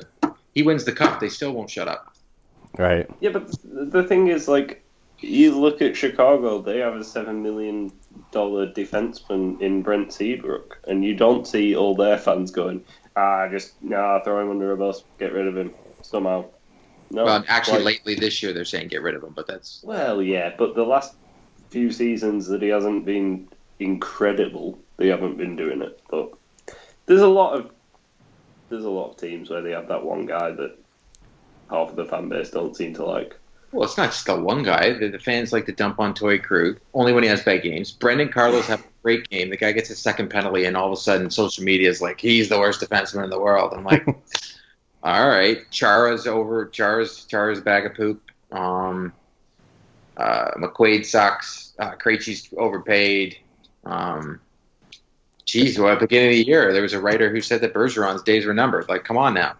he 0.54 0.62
wins 0.62 0.84
the 0.84 0.92
cup, 0.92 1.20
they 1.20 1.28
still 1.28 1.52
won't 1.52 1.70
shut 1.70 1.88
up. 1.88 2.14
Right. 2.78 3.08
Yeah, 3.20 3.30
but 3.30 3.50
the 3.64 4.04
thing 4.04 4.28
is, 4.28 4.46
like, 4.48 4.82
you 5.18 5.58
look 5.58 5.82
at 5.82 5.96
Chicago; 5.96 6.60
they 6.60 6.78
have 6.78 6.94
a 6.94 7.04
seven 7.04 7.42
million 7.42 7.90
dollar 8.32 8.66
defenseman 8.66 9.60
in 9.60 9.82
Brent 9.82 10.12
Seabrook, 10.12 10.78
and 10.86 11.04
you 11.04 11.14
don't 11.14 11.46
see 11.46 11.74
all 11.74 11.94
their 11.94 12.18
fans 12.18 12.50
going, 12.50 12.84
"Ah, 13.16 13.48
just 13.48 13.82
nah, 13.82 14.20
throw 14.20 14.40
him 14.40 14.50
under 14.50 14.72
a 14.72 14.76
bus, 14.76 15.02
get 15.18 15.32
rid 15.32 15.46
of 15.46 15.56
him 15.56 15.72
somehow." 16.02 16.44
No, 17.10 17.24
well, 17.24 17.44
actually, 17.48 17.78
like- 17.78 18.06
lately 18.06 18.14
this 18.14 18.42
year 18.42 18.52
they're 18.52 18.64
saying 18.64 18.88
get 18.88 19.02
rid 19.02 19.14
of 19.14 19.24
him, 19.24 19.32
but 19.34 19.46
that's 19.46 19.82
Well, 19.82 20.22
yeah, 20.22 20.54
but 20.56 20.74
the 20.74 20.84
last 20.84 21.14
few 21.70 21.90
seasons 21.90 22.46
that 22.48 22.62
he 22.62 22.68
hasn't 22.68 23.04
been 23.04 23.48
incredible, 23.78 24.78
they 24.96 25.08
haven't 25.08 25.36
been 25.36 25.56
doing 25.56 25.82
it. 25.82 26.00
But 26.08 26.32
there's 27.06 27.22
a 27.22 27.28
lot 27.28 27.58
of 27.58 27.70
there's 28.68 28.84
a 28.84 28.90
lot 28.90 29.10
of 29.10 29.16
teams 29.16 29.50
where 29.50 29.62
they 29.62 29.72
have 29.72 29.88
that 29.88 30.04
one 30.04 30.26
guy 30.26 30.52
that 30.52 30.78
half 31.68 31.90
of 31.90 31.96
the 31.96 32.04
fan 32.04 32.28
base 32.28 32.50
don't 32.50 32.76
seem 32.76 32.94
to 32.94 33.04
like. 33.04 33.36
Well, 33.72 33.84
it's 33.84 33.96
not 33.96 34.10
just 34.10 34.26
the 34.26 34.34
one 34.40 34.62
guy. 34.64 34.92
The, 34.94 35.08
the 35.08 35.18
fans 35.18 35.52
like 35.52 35.66
to 35.66 35.72
dump 35.72 36.00
on 36.00 36.12
Torey 36.14 36.42
Krug 36.42 36.80
only 36.92 37.12
when 37.12 37.22
he 37.22 37.28
has 37.28 37.42
bad 37.42 37.62
games. 37.62 37.92
Brandon 37.92 38.28
Carlo's 38.28 38.66
have 38.66 38.80
a 38.80 38.84
great 39.02 39.28
game. 39.30 39.48
The 39.50 39.56
guy 39.56 39.70
gets 39.72 39.88
his 39.88 39.98
second 40.00 40.28
penalty, 40.28 40.64
and 40.64 40.76
all 40.76 40.86
of 40.86 40.92
a 40.92 40.96
sudden, 41.00 41.30
social 41.30 41.62
media 41.62 41.88
is 41.88 42.00
like, 42.02 42.20
he's 42.20 42.48
the 42.48 42.58
worst 42.58 42.80
defenseman 42.80 43.24
in 43.24 43.30
the 43.30 43.38
world. 43.38 43.72
I'm 43.72 43.84
like, 43.84 44.04
all 45.04 45.28
right, 45.28 45.58
Chara's 45.70 46.26
over. 46.26 46.66
Chara's 46.66 47.24
Chara's 47.26 47.60
a 47.60 47.62
bag 47.62 47.86
of 47.86 47.94
poop. 47.94 48.20
Um, 48.50 49.12
uh, 50.16 50.50
McQuaid 50.58 51.06
sucks. 51.06 51.72
Uh, 51.78 51.92
Krejci's 51.92 52.52
overpaid. 52.58 53.38
Um, 53.84 54.40
geez, 55.44 55.78
well, 55.78 55.92
at 55.92 56.00
the 56.00 56.06
beginning 56.06 56.30
of 56.40 56.44
the 56.44 56.46
year, 56.50 56.72
there 56.72 56.82
was 56.82 56.92
a 56.92 57.00
writer 57.00 57.30
who 57.30 57.40
said 57.40 57.60
that 57.60 57.72
Bergeron's 57.72 58.22
days 58.22 58.44
were 58.46 58.52
numbered. 58.54 58.88
Like, 58.88 59.04
come 59.04 59.16
on 59.16 59.34
now. 59.34 59.54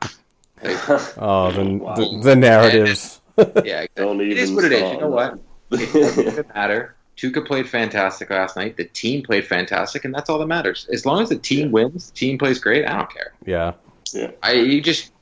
Like, 0.62 0.76
Oh, 1.16 1.52
the, 1.52 1.64
Wow. 1.78 1.94
the, 1.94 2.20
the 2.22 2.36
narratives. 2.36 3.19
Yeah, 3.64 3.86
Don't 3.96 4.20
it 4.20 4.36
is 4.36 4.52
what 4.52 4.64
it 4.64 4.72
is. 4.72 4.92
You 4.92 5.00
know 5.00 5.08
what? 5.08 5.38
It 5.72 5.92
doesn't 5.92 6.54
matter. 6.54 6.96
Tuukka 7.16 7.46
played 7.46 7.68
fantastic 7.68 8.30
last 8.30 8.56
night. 8.56 8.76
The 8.76 8.86
team 8.86 9.22
played 9.22 9.46
fantastic, 9.46 10.04
and 10.04 10.12
that's 10.12 10.28
all 10.28 10.38
that 10.38 10.46
matters. 10.46 10.88
As 10.92 11.06
long 11.06 11.22
as 11.22 11.28
the 11.28 11.36
team 11.36 11.70
wins, 11.70 12.10
the 12.10 12.16
team 12.16 12.38
plays 12.38 12.58
great. 12.58 12.86
I 12.86 12.96
don't 12.96 13.12
care. 13.12 13.34
Yeah. 13.44 13.74
yeah. 14.12 14.30
I 14.42 14.52
you 14.52 14.80
just 14.80 15.12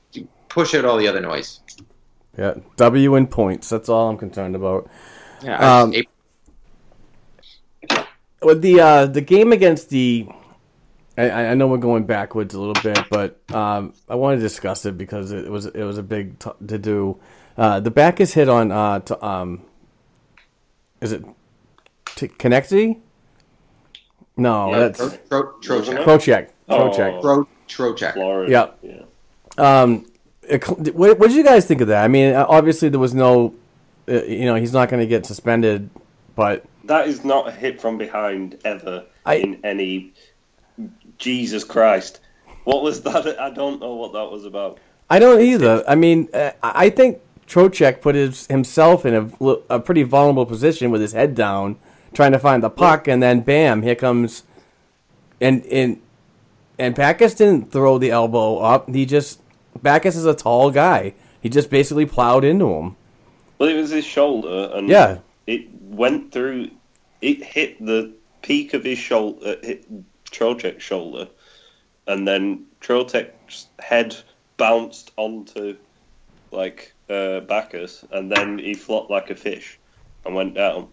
push 0.49 0.75
out 0.75 0.85
all 0.85 0.97
the 0.97 1.09
other 1.09 1.21
noise. 1.21 1.61
Yeah. 2.37 2.55
W 2.77 3.17
in 3.17 3.27
points. 3.27 3.69
That's 3.69 3.89
all 3.89 4.09
I'm 4.09 4.17
concerned 4.17 4.55
about. 4.57 4.89
Yeah, 5.43 5.83
Um, 5.83 5.93
With 8.43 8.63
the 8.63 8.81
uh, 8.81 9.07
the 9.07 9.21
game 9.21 9.53
against 9.53 9.91
the, 9.91 10.29
I, 11.17 11.31
I 11.31 11.55
know 11.55 11.67
we're 11.67 11.79
going 11.79 12.05
backwards 12.05 12.55
a 12.55 12.61
little 12.61 12.81
bit, 12.81 13.01
but 13.11 13.41
um, 13.53 13.93
I 14.09 14.15
want 14.15 14.39
to 14.39 14.41
discuss 14.41 14.87
it 14.87 14.97
because 14.97 15.33
it 15.33 15.51
was 15.51 15.67
it 15.67 15.83
was 15.83 15.99
a 15.99 16.03
big 16.03 16.39
t- 16.39 16.51
to 16.69 16.79
do. 16.79 17.19
Uh, 17.59 17.81
the 17.81 17.91
Backes 17.91 18.33
hit 18.35 18.49
on 18.49 18.71
uh, 18.71 19.01
to, 19.01 19.25
um, 19.27 19.63
is 21.01 21.11
it 21.13 21.25
t- 22.15 22.29
Connecty? 22.29 23.01
No, 24.37 24.71
Yeah, 24.71 24.79
that's 24.89 25.19
Tro- 25.29 25.53
Tro- 25.61 25.79
Wasn't 25.81 25.99
Trocheck. 25.99 26.05
Trocheck. 26.05 26.49
Oh. 26.69 26.91
Trocheck. 26.91 27.21
Tro- 27.21 27.49
Trocheck. 27.69 28.13
Florida. 28.15 28.75
Yeah. 28.83 28.95
yeah. 29.59 29.81
Um, 29.83 30.07
what, 30.95 31.19
what 31.19 31.29
did 31.29 31.33
you 31.33 31.43
guys 31.45 31.67
think 31.67 31.81
of 31.81 31.89
that? 31.89 32.05
I 32.05 32.09
mean, 32.09 32.33
uh, 32.35 32.47
obviously 32.49 32.89
there 32.91 33.01
was 33.01 33.13
no, 33.15 33.55
uh, 34.09 34.23
you 34.23 34.45
know, 34.45 34.55
he's 34.55 34.73
not 34.73 34.89
going 34.89 35.01
to 35.01 35.07
get 35.07 35.27
suspended, 35.27 35.91
but 36.37 36.65
That 36.85 37.09
is 37.09 37.25
not 37.25 37.49
a 37.49 37.51
hit 37.51 37.81
from 37.81 37.99
behind 37.99 38.59
ever 38.65 39.05
I- 39.27 39.35
in 39.35 39.61
any. 39.65 40.13
Jesus 41.19 41.65
Christ. 41.65 42.21
What 42.63 42.85
was 42.85 43.03
that? 43.03 43.41
I 43.41 43.51
don't 43.51 43.81
know 43.81 43.97
what 43.97 44.13
that 44.13 44.31
was 44.31 44.45
about. 44.45 44.79
I 45.11 45.19
don't 45.19 45.41
either. 45.41 45.83
I 45.89 45.97
mean, 45.97 46.29
uh, 46.33 46.53
I 46.63 46.85
I 46.87 46.91
think 46.91 47.19
Trocheck 47.49 48.01
put 48.03 48.15
his, 48.15 48.47
himself 48.47 49.07
in 49.07 49.15
a, 49.15 49.47
a 49.71 49.81
pretty 49.81 50.03
vulnerable 50.03 50.45
position 50.47 50.91
with 50.91 51.01
his 51.01 51.13
head 51.13 51.35
down, 51.35 51.77
trying 52.13 52.33
to 52.33 52.39
find 52.39 52.63
the 52.63 52.71
puck, 52.71 53.09
and 53.09 53.23
then 53.23 53.41
bam, 53.41 53.83
here 53.83 53.95
comes, 53.95 54.43
and 55.41 55.65
and 55.67 56.01
and 56.79 56.95
Backes 56.95 57.35
didn't 57.35 57.73
throw 57.73 57.99
the 57.99 58.11
elbow 58.11 58.59
up. 58.59 58.89
He 58.89 59.07
just 59.07 59.41
Backes 59.83 60.15
is 60.15 60.27
a 60.27 60.35
tall 60.35 60.71
guy. 60.71 61.15
He 61.41 61.49
just 61.49 61.71
basically 61.71 62.05
plowed 62.07 62.45
into 62.45 62.67
him. 62.75 62.97
Well, 63.59 63.69
it 63.69 63.75
was 63.77 63.91
his 63.91 64.05
shoulder, 64.05 64.71
and 64.75 64.89
Yeah. 64.89 65.19
it 65.47 65.69
went 65.73 66.33
through. 66.33 66.71
It 67.21 67.43
hit 67.43 67.85
the 67.85 68.13
peak 68.43 68.75
of 68.75 68.85
his 68.85 68.99
shoulder, 68.99 69.57
uh, 69.61 69.67
hit 69.67 69.87
Trocheck's 70.27 70.85
shoulder, 70.85 71.29
and 72.07 72.29
then 72.29 72.67
Trocheck's 72.81 73.69
head 73.79 74.17
bounced 74.57 75.13
onto 75.17 75.77
like 76.53 76.93
uh, 77.09 77.41
Backes, 77.41 78.05
and 78.11 78.31
then 78.31 78.59
he 78.59 78.75
flopped 78.75 79.11
like 79.11 79.31
a 79.31 79.35
fish 79.35 79.79
and 80.25 80.35
went 80.35 80.55
down. 80.55 80.89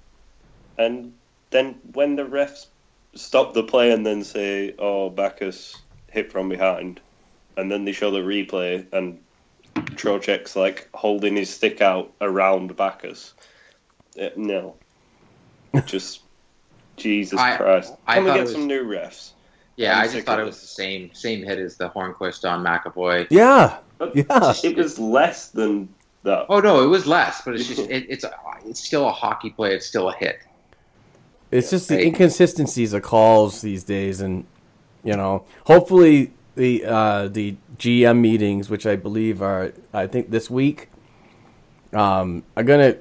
And 0.78 1.14
then 1.52 1.76
when 1.94 2.16
the 2.16 2.24
refs 2.24 2.68
stop 3.16 3.54
the 3.54 3.64
play 3.64 3.92
and 3.92 4.06
then 4.06 4.24
say, 4.24 4.76
"Oh, 4.80 5.10
Backes 5.10 5.76
hit 6.10 6.32
from 6.32 6.50
behind," 6.50 7.00
and 7.58 7.72
then 7.72 7.86
they 7.86 7.92
show 7.92 8.12
the 8.12 8.20
replay 8.20 8.86
and 8.94 9.20
Trocheck's 9.76 10.56
like 10.56 10.90
holding 10.94 11.36
his 11.36 11.50
stick 11.54 11.82
out 11.82 12.12
around 12.22 12.76
Backes. 12.76 13.34
Uh, 14.20 14.30
no, 14.36 14.76
just 15.86 16.22
Jesus 16.98 17.40
I- 17.40 17.58
Christ! 17.58 17.94
I 18.08 18.16
Can 18.16 18.24
we 18.24 18.30
thought 18.30 18.36
get 18.38 18.44
was- 18.44 18.52
some 18.54 18.68
new 18.68 18.84
refs? 18.86 19.32
Yeah, 19.78 19.98
I'm 19.98 20.08
I 20.08 20.08
just 20.08 20.26
thought 20.26 20.40
it 20.40 20.46
was 20.46 20.62
the 20.62 20.68
same 20.68 21.14
same 21.14 21.44
hit 21.44 21.60
as 21.60 21.76
the 21.76 21.90
Hornqvist 21.90 22.50
on 22.50 22.64
McAvoy. 22.64 23.28
Yeah, 23.30 23.78
But 23.98 24.16
Yeah. 24.16 24.54
it 24.64 24.78
was 24.78 24.98
less 24.98 25.50
than 25.50 25.90
that. 26.26 26.46
Oh 26.50 26.60
no, 26.60 26.84
it 26.84 26.88
was 26.88 27.08
less, 27.08 27.42
but 27.44 27.56
it's 27.56 27.68
just 27.76 27.90
it, 27.90 28.06
it's 28.10 28.24
a, 28.24 28.34
it's 28.66 28.84
still 28.84 29.08
a 29.08 29.12
hockey 29.12 29.50
play. 29.50 29.74
It's 29.74 29.86
still 29.86 30.10
a 30.10 30.16
hit. 30.16 30.40
it's 31.52 31.70
just 31.70 31.88
the 31.88 32.02
inconsistencies 32.02 32.94
of 32.94 33.02
calls 33.02 33.62
these 33.62 33.84
days, 33.84 34.22
and 34.22 34.46
You 35.04 35.16
know, 35.16 35.46
hopefully 35.66 36.34
the 36.56 36.86
uh, 36.86 37.28
the 37.28 37.56
GM 37.78 38.20
meetings, 38.20 38.70
which 38.70 38.86
I 38.86 38.96
believe 38.96 39.42
are 39.42 39.74
I 39.94 40.08
think 40.08 40.32
this 40.32 40.50
week, 40.50 40.90
um, 41.94 42.44
are 42.58 42.64
gonna 42.64 42.98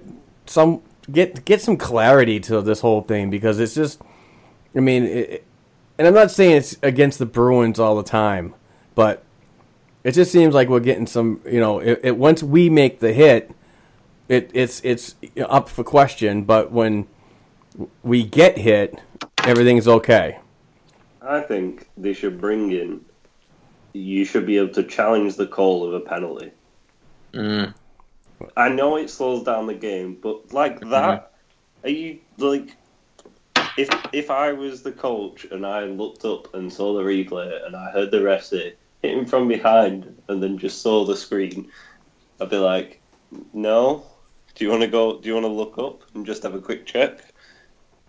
some 0.46 0.82
get 1.10 1.44
get 1.44 1.60
some 1.60 1.76
clarity 1.76 2.40
to 2.40 2.62
this 2.62 2.80
whole 2.80 3.02
thing 3.02 3.30
because 3.30 3.58
it's 3.58 3.74
just, 3.74 4.00
I 4.76 4.80
mean, 4.80 5.04
it, 5.04 5.44
and 5.98 6.06
I'm 6.06 6.14
not 6.14 6.30
saying 6.30 6.56
it's 6.56 6.76
against 6.82 7.18
the 7.18 7.26
Bruins 7.26 7.78
all 7.78 7.96
the 7.96 8.02
time, 8.02 8.54
but 8.94 9.23
it 10.04 10.12
just 10.12 10.30
seems 10.30 10.54
like 10.54 10.68
we're 10.68 10.80
getting 10.80 11.06
some. 11.06 11.40
You 11.46 11.60
know, 11.60 11.78
it, 11.78 12.00
it 12.04 12.16
once 12.16 12.42
we 12.42 12.68
make 12.68 13.00
the 13.00 13.12
hit, 13.12 13.50
it 14.28 14.50
it's 14.52 14.82
it's 14.84 15.16
up 15.38 15.68
for 15.70 15.82
question. 15.82 16.44
But 16.44 16.70
when 16.70 17.08
we 18.02 18.22
get 18.22 18.58
hit, 18.58 18.98
everything's 19.42 19.88
okay. 19.88 20.38
I 21.22 21.40
think 21.40 21.88
they 21.96 22.12
should 22.12 22.38
bring 22.38 22.70
in. 22.70 23.00
You 23.94 24.24
should 24.26 24.44
be 24.44 24.58
able 24.58 24.74
to 24.74 24.82
challenge 24.82 25.36
the 25.36 25.46
call 25.46 25.86
of 25.86 25.94
a 25.94 26.00
penalty. 26.00 26.50
Mm. 27.32 27.72
I 28.56 28.68
know 28.68 28.96
it 28.96 29.08
slows 29.08 29.44
down 29.44 29.66
the 29.66 29.74
game, 29.74 30.18
but 30.20 30.52
like 30.52 30.80
that, 30.90 31.32
are 31.82 31.88
you 31.88 32.18
like? 32.36 32.76
If 33.78 33.88
if 34.12 34.30
I 34.30 34.52
was 34.52 34.82
the 34.82 34.92
coach 34.92 35.46
and 35.50 35.64
I 35.64 35.84
looked 35.84 36.24
up 36.26 36.54
and 36.54 36.70
saw 36.70 36.94
the 36.94 37.02
replay 37.02 37.66
and 37.66 37.74
I 37.74 37.90
heard 37.90 38.10
the 38.10 38.22
ref 38.22 38.44
say 38.44 38.74
hit 39.04 39.18
him 39.18 39.26
from 39.26 39.48
behind 39.48 40.22
and 40.28 40.42
then 40.42 40.56
just 40.58 40.80
saw 40.80 41.04
the 41.04 41.16
screen, 41.16 41.70
I'd 42.40 42.50
be 42.50 42.56
like, 42.56 43.00
no. 43.52 44.04
Do 44.54 44.64
you 44.64 44.70
want 44.70 44.82
to 44.82 44.88
go? 44.88 45.18
Do 45.20 45.28
you 45.28 45.34
want 45.34 45.44
to 45.44 45.52
look 45.52 45.78
up 45.78 46.02
and 46.14 46.24
just 46.24 46.44
have 46.44 46.54
a 46.54 46.60
quick 46.60 46.86
check? 46.86 47.18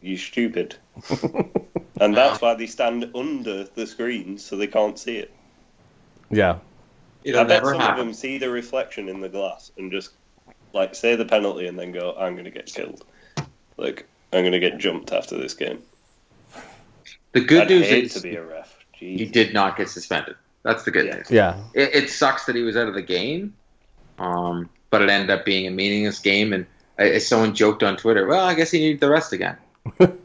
You 0.01 0.15
stupid. 0.15 0.75
and 1.99 2.15
that's 2.15 2.39
why 2.39 2.53
they 2.53 2.67
stand 2.67 3.09
under 3.15 3.63
the 3.63 3.87
screen 3.87 4.37
so 4.37 4.55
they 4.55 4.67
can't 4.67 4.97
see 4.99 5.17
it. 5.17 5.33
Yeah, 6.29 6.59
It'll 7.23 7.41
I 7.41 7.43
bet 7.45 7.65
some 7.65 7.79
happen. 7.79 7.99
of 7.99 8.05
them 8.05 8.13
see 8.13 8.37
the 8.37 8.49
reflection 8.49 9.09
in 9.09 9.19
the 9.21 9.29
glass 9.29 9.71
and 9.77 9.91
just 9.91 10.11
like 10.73 10.93
say 10.93 11.15
the 11.15 11.25
penalty 11.25 11.65
and 11.65 11.77
then 11.79 11.91
go, 11.91 12.15
"I'm 12.17 12.33
going 12.33 12.45
to 12.45 12.51
get 12.51 12.67
killed." 12.67 13.03
Like 13.77 14.05
I'm 14.31 14.41
going 14.41 14.51
to 14.51 14.59
get 14.59 14.77
jumped 14.77 15.11
after 15.11 15.35
this 15.37 15.55
game. 15.55 15.81
The 17.31 17.41
good 17.41 17.63
I'd 17.63 17.69
news 17.69 17.87
hate 17.87 18.03
is 18.05 18.13
to 18.13 18.21
be 18.21 18.35
a 18.35 18.45
ref. 18.45 18.77
Jeez. 18.93 19.17
he 19.17 19.25
did 19.25 19.53
not 19.53 19.75
get 19.77 19.89
suspended. 19.89 20.35
That's 20.65 20.83
the 20.83 20.91
good 20.91 21.05
Yeah. 21.05 21.15
news. 21.15 21.31
yeah, 21.31 21.57
It, 21.73 21.95
it 21.95 22.09
sucks 22.09 22.45
that 22.47 22.55
he 22.55 22.63
was 22.63 22.75
out 22.75 22.87
of 22.89 22.93
the 22.95 23.01
game, 23.01 23.53
um, 24.19 24.67
but 24.89 25.01
it 25.01 25.09
ended 25.09 25.29
up 25.29 25.45
being 25.45 25.67
a 25.67 25.71
meaningless 25.71 26.19
game. 26.19 26.51
And 26.53 26.65
uh, 26.99 27.19
someone 27.19 27.53
joked 27.55 27.83
on 27.83 27.95
Twitter, 27.97 28.25
"Well, 28.27 28.43
I 28.45 28.53
guess 28.55 28.71
he 28.71 28.79
needed 28.79 28.99
the 28.99 29.09
rest 29.09 29.31
again." 29.31 29.57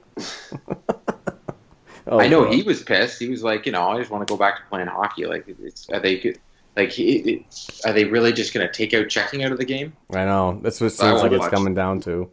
Oh, 2.06 2.18
I 2.18 2.26
know 2.26 2.44
God. 2.44 2.54
he 2.54 2.62
was 2.62 2.82
pissed. 2.82 3.20
He 3.20 3.28
was 3.28 3.44
like, 3.44 3.66
you 3.66 3.72
know, 3.72 3.88
I 3.90 3.98
just 3.98 4.10
want 4.10 4.26
to 4.26 4.32
go 4.32 4.36
back 4.36 4.56
to 4.56 4.62
playing 4.68 4.88
hockey. 4.88 5.26
Like, 5.26 5.44
it's, 5.46 5.88
are 5.90 6.00
they 6.00 6.34
like 6.76 6.90
he, 6.90 7.46
are 7.84 7.92
they 7.92 8.04
really 8.04 8.32
just 8.32 8.52
going 8.52 8.66
to 8.66 8.72
take 8.72 8.92
out 8.94 9.08
checking 9.08 9.44
out 9.44 9.52
of 9.52 9.58
the 9.58 9.64
game? 9.64 9.92
I 10.12 10.24
know 10.24 10.58
that's 10.60 10.80
what 10.80 10.88
it 10.88 10.90
seems 10.94 11.22
like 11.22 11.30
it's 11.30 11.40
watch. 11.40 11.52
coming 11.52 11.74
down 11.74 12.00
to. 12.00 12.28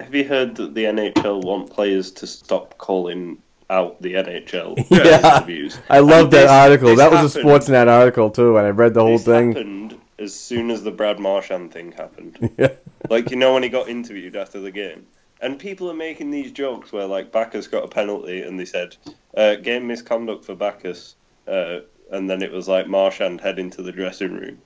Have 0.00 0.14
you 0.14 0.24
heard 0.24 0.54
that 0.56 0.74
the 0.74 0.84
NHL 0.84 1.42
want 1.44 1.70
players 1.70 2.10
to 2.12 2.26
stop 2.26 2.78
calling 2.78 3.42
out 3.72 4.00
the 4.02 4.14
NHL 4.14 4.76
Yeah. 4.90 5.36
interviews? 5.36 5.78
I 5.88 6.00
love 6.00 6.30
that 6.30 6.42
this- 6.42 6.50
article. 6.50 6.88
this 6.90 6.98
That 6.98 7.10
was 7.10 7.34
a 7.36 7.40
Sportsnet 7.40 7.88
article 7.88 8.30
too, 8.30 8.56
and 8.58 8.66
I 8.66 8.70
read 8.70 8.94
the 8.94 9.00
whole 9.00 9.12
this 9.18 9.24
thing. 9.24 9.52
happened 9.52 9.98
as 10.18 10.34
soon 10.34 10.70
as 10.70 10.82
the 10.84 10.90
Brad 10.90 11.18
Marchand 11.18 11.72
thing 11.72 11.92
happened. 11.92 12.50
Yeah. 12.58 12.72
Like 13.10 13.30
you 13.30 13.36
know 13.36 13.54
when 13.54 13.62
he 13.64 13.68
got 13.68 13.88
interviewed 13.88 14.36
after 14.36 14.60
the 14.60 14.70
game, 14.70 15.06
and 15.40 15.58
people 15.58 15.90
are 15.90 15.94
making 15.94 16.30
these 16.30 16.52
jokes 16.52 16.92
where 16.92 17.06
like 17.06 17.32
Backes 17.32 17.66
got 17.66 17.82
a 17.84 17.88
penalty 17.88 18.42
and 18.42 18.58
they 18.60 18.64
said 18.64 18.96
uh, 19.36 19.56
game 19.56 19.86
misconduct 19.88 20.44
for 20.44 20.54
Backes, 20.54 21.16
uh, 21.48 21.80
and 22.12 22.30
then 22.30 22.42
it 22.42 22.52
was 22.52 22.68
like 22.68 22.86
Marchand 22.86 23.40
heading 23.40 23.70
to 23.70 23.82
the 23.82 23.90
dressing 23.90 24.32
room, 24.34 24.58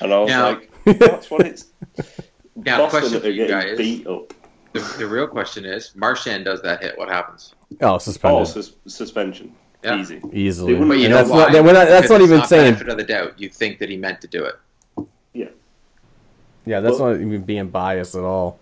and 0.00 0.14
I 0.14 0.18
was 0.20 0.30
Now- 0.30 0.48
like, 0.50 0.70
that's 0.98 1.30
what 1.30 1.46
it's. 1.46 1.66
Now, 2.56 2.78
Boston 2.78 3.00
question 3.00 3.16
are 3.18 3.20
for 3.20 3.28
you 3.30 3.48
guys. 3.48 3.76
beat 3.76 4.06
up. 4.06 4.32
The, 4.74 4.80
the 4.98 5.06
real 5.06 5.28
question 5.28 5.64
is, 5.64 5.92
Marchand 5.94 6.44
does 6.44 6.60
that 6.62 6.82
hit. 6.82 6.98
What 6.98 7.08
happens? 7.08 7.54
Oh, 7.80 7.94
Oh, 7.94 7.98
suspended 7.98 8.48
sus- 8.48 8.72
suspension, 8.86 9.54
Yeah. 9.84 10.00
easy. 10.00 10.20
easily. 10.32 10.72
Wouldn't- 10.72 10.88
But 10.90 10.98
you 10.98 11.04
And 11.04 11.12
know 11.12 11.16
that's 11.18 11.30
why? 11.30 11.48
not. 11.52 11.64
We're 11.64 11.72
not 11.72 11.86
that's 11.86 12.02
Because 12.08 12.10
not 12.10 12.20
it's 12.22 12.32
even 12.32 12.44
saying. 12.44 12.64
benefit 12.74 12.88
of 12.88 12.96
the 12.98 13.04
doubt. 13.04 13.38
You 13.40 13.48
think 13.48 13.78
that 13.78 13.88
he 13.88 13.96
meant 13.96 14.20
to 14.22 14.26
do 14.26 14.44
it. 14.44 14.54
Yeah, 15.32 15.46
Yeah, 16.66 16.80
that's 16.80 16.98
Well- 16.98 17.10
not 17.12 17.20
even 17.20 17.42
being 17.42 17.68
biased 17.68 18.16
at 18.16 18.22
all. 18.22 18.58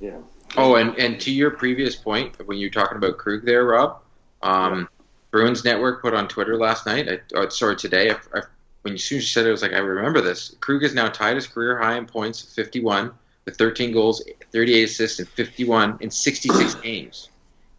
yeah. 0.00 0.12
Oh, 0.56 0.76
and, 0.76 0.96
and 0.96 1.20
to 1.22 1.32
your 1.32 1.50
previous 1.50 1.96
point, 1.96 2.34
when 2.46 2.58
you're 2.58 2.70
talking 2.70 2.96
about 2.96 3.18
Krug 3.18 3.44
there, 3.44 3.64
Rob, 3.64 3.98
um, 4.42 4.88
Bruins 5.32 5.64
Network 5.64 6.02
put 6.02 6.14
on 6.14 6.28
Twitter 6.28 6.56
last 6.56 6.86
night, 6.86 7.08
I, 7.08 7.18
oh, 7.34 7.48
sorry, 7.48 7.74
today, 7.76 8.10
I, 8.10 8.16
I, 8.38 8.42
when 8.82 8.94
you 8.94 8.98
soon 8.98 9.20
said 9.20 9.44
it, 9.46 9.48
I 9.48 9.52
was 9.52 9.62
like, 9.62 9.72
I 9.72 9.78
remember 9.78 10.20
this. 10.20 10.54
Krug 10.60 10.82
is 10.84 10.94
now 10.94 11.08
tied 11.08 11.34
his 11.36 11.46
career 11.48 11.78
high 11.78 11.96
in 11.96 12.06
points, 12.06 12.40
51, 12.40 13.12
with 13.44 13.56
13 13.56 13.92
goals, 13.92 14.22
38 14.52 14.82
assists, 14.84 15.18
and 15.18 15.28
51 15.28 15.98
in 16.00 16.10
66 16.10 16.74
games. 16.82 17.28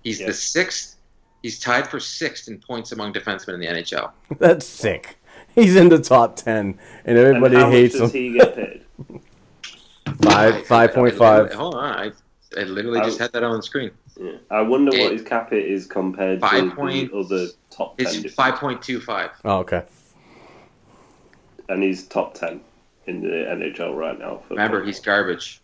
He's 0.03 0.19
Yeah. 0.19 0.27
the 0.27 0.33
sixth. 0.33 0.97
He's 1.41 1.59
tied 1.59 1.87
for 1.87 1.99
sixth 1.99 2.47
in 2.47 2.59
points 2.59 2.91
among 2.91 3.13
defensemen 3.13 3.55
in 3.55 3.59
the 3.59 3.67
NHL. 3.67 4.11
That's 4.39 4.65
sick. 4.65 5.17
He's 5.55 5.75
in 5.75 5.89
the 5.89 5.99
top 5.99 6.35
ten, 6.37 6.79
and 7.05 7.17
everybody 7.17 7.55
and 7.55 7.63
how 7.65 7.71
hates 7.71 7.95
much 7.95 8.01
does 8.03 8.15
him. 8.15 8.21
he 8.21 8.33
get 8.37 8.55
paid? 8.55 8.81
Five, 10.23 10.55
I- 10.55 10.61
five 10.63 10.97
I 10.97 11.01
literally- 11.01 11.55
Hold 11.55 11.75
on, 11.75 11.83
I, 11.83 12.11
I 12.57 12.63
literally 12.63 12.99
I- 12.99 13.03
just 13.05 13.19
had 13.19 13.31
that 13.33 13.43
on 13.43 13.57
the 13.57 13.63
screen. 13.63 13.91
Yeah. 14.19 14.33
I 14.49 14.61
wonder 14.61 14.95
It- 14.95 15.01
what 15.01 15.11
his 15.13 15.23
cap 15.23 15.49
hit 15.51 15.65
is 15.65 15.85
compared 15.87 16.39
Five 16.41 16.69
to 16.69 16.75
point- 16.75 17.11
the 17.11 17.17
other 17.17 17.47
top 17.69 17.97
ten. 17.97 18.07
It's 18.25 18.35
5.25. 18.35 19.29
Oh, 19.45 19.57
okay. 19.59 19.83
and 21.69 21.81
he's 21.83 22.05
top 22.07 22.33
ten 22.33 22.61
in 23.07 23.21
the 23.21 23.27
NHL 23.29 23.95
right 23.95 24.17
now. 24.19 24.41
For 24.47 24.53
Remember, 24.55 24.83
he's 24.83 24.99
garbage. 24.99 25.61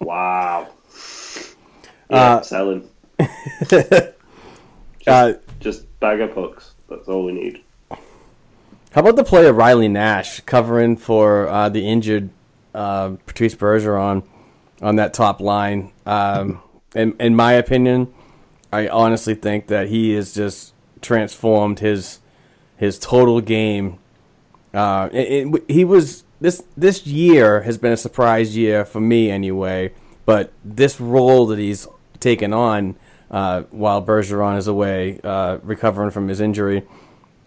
Wow. 0.00 0.68
Yeah, 2.10 2.16
Uh, 2.36 2.42
selling. 2.42 2.88
Uh, 5.06 5.32
Just 5.60 5.86
bag 6.00 6.20
of 6.20 6.34
pucks. 6.34 6.74
That's 6.90 7.08
all 7.08 7.24
we 7.24 7.32
need. 7.32 7.62
how 7.90 9.00
about 9.00 9.16
the 9.16 9.24
player 9.24 9.52
Riley 9.54 9.88
Nash 9.88 10.40
covering 10.40 10.96
for 10.98 11.48
uh, 11.48 11.70
the 11.70 11.88
injured 11.88 12.28
uh, 12.74 13.12
Patrice 13.24 13.54
Bergeron 13.54 14.22
on 14.82 14.96
that 14.96 15.14
top 15.14 15.40
line? 15.40 15.92
Um, 16.04 16.60
in, 16.94 17.16
in 17.18 17.34
my 17.34 17.52
opinion, 17.54 18.12
I 18.70 18.88
honestly 18.88 19.34
think 19.34 19.68
that 19.68 19.88
he 19.88 20.12
has 20.12 20.34
just 20.34 20.74
transformed 21.00 21.78
his 21.78 22.20
his 22.76 22.98
total 22.98 23.40
game. 23.40 23.98
Uh, 24.74 25.08
it, 25.10 25.46
it- 25.54 25.64
he 25.70 25.84
was 25.86 26.24
this 26.40 26.62
this 26.76 27.06
year 27.06 27.62
has 27.62 27.78
been 27.78 27.92
a 27.92 27.96
surprise 27.96 28.56
year 28.56 28.84
for 28.84 29.00
me 29.00 29.30
anyway. 29.30 29.92
But 30.24 30.52
this 30.62 31.00
role 31.00 31.46
that 31.46 31.58
he's 31.58 31.88
taken 32.20 32.52
on 32.52 32.96
uh, 33.30 33.62
while 33.70 34.04
Bergeron 34.04 34.58
is 34.58 34.66
away, 34.66 35.20
uh, 35.24 35.58
recovering 35.62 36.10
from 36.10 36.28
his 36.28 36.40
injury, 36.40 36.82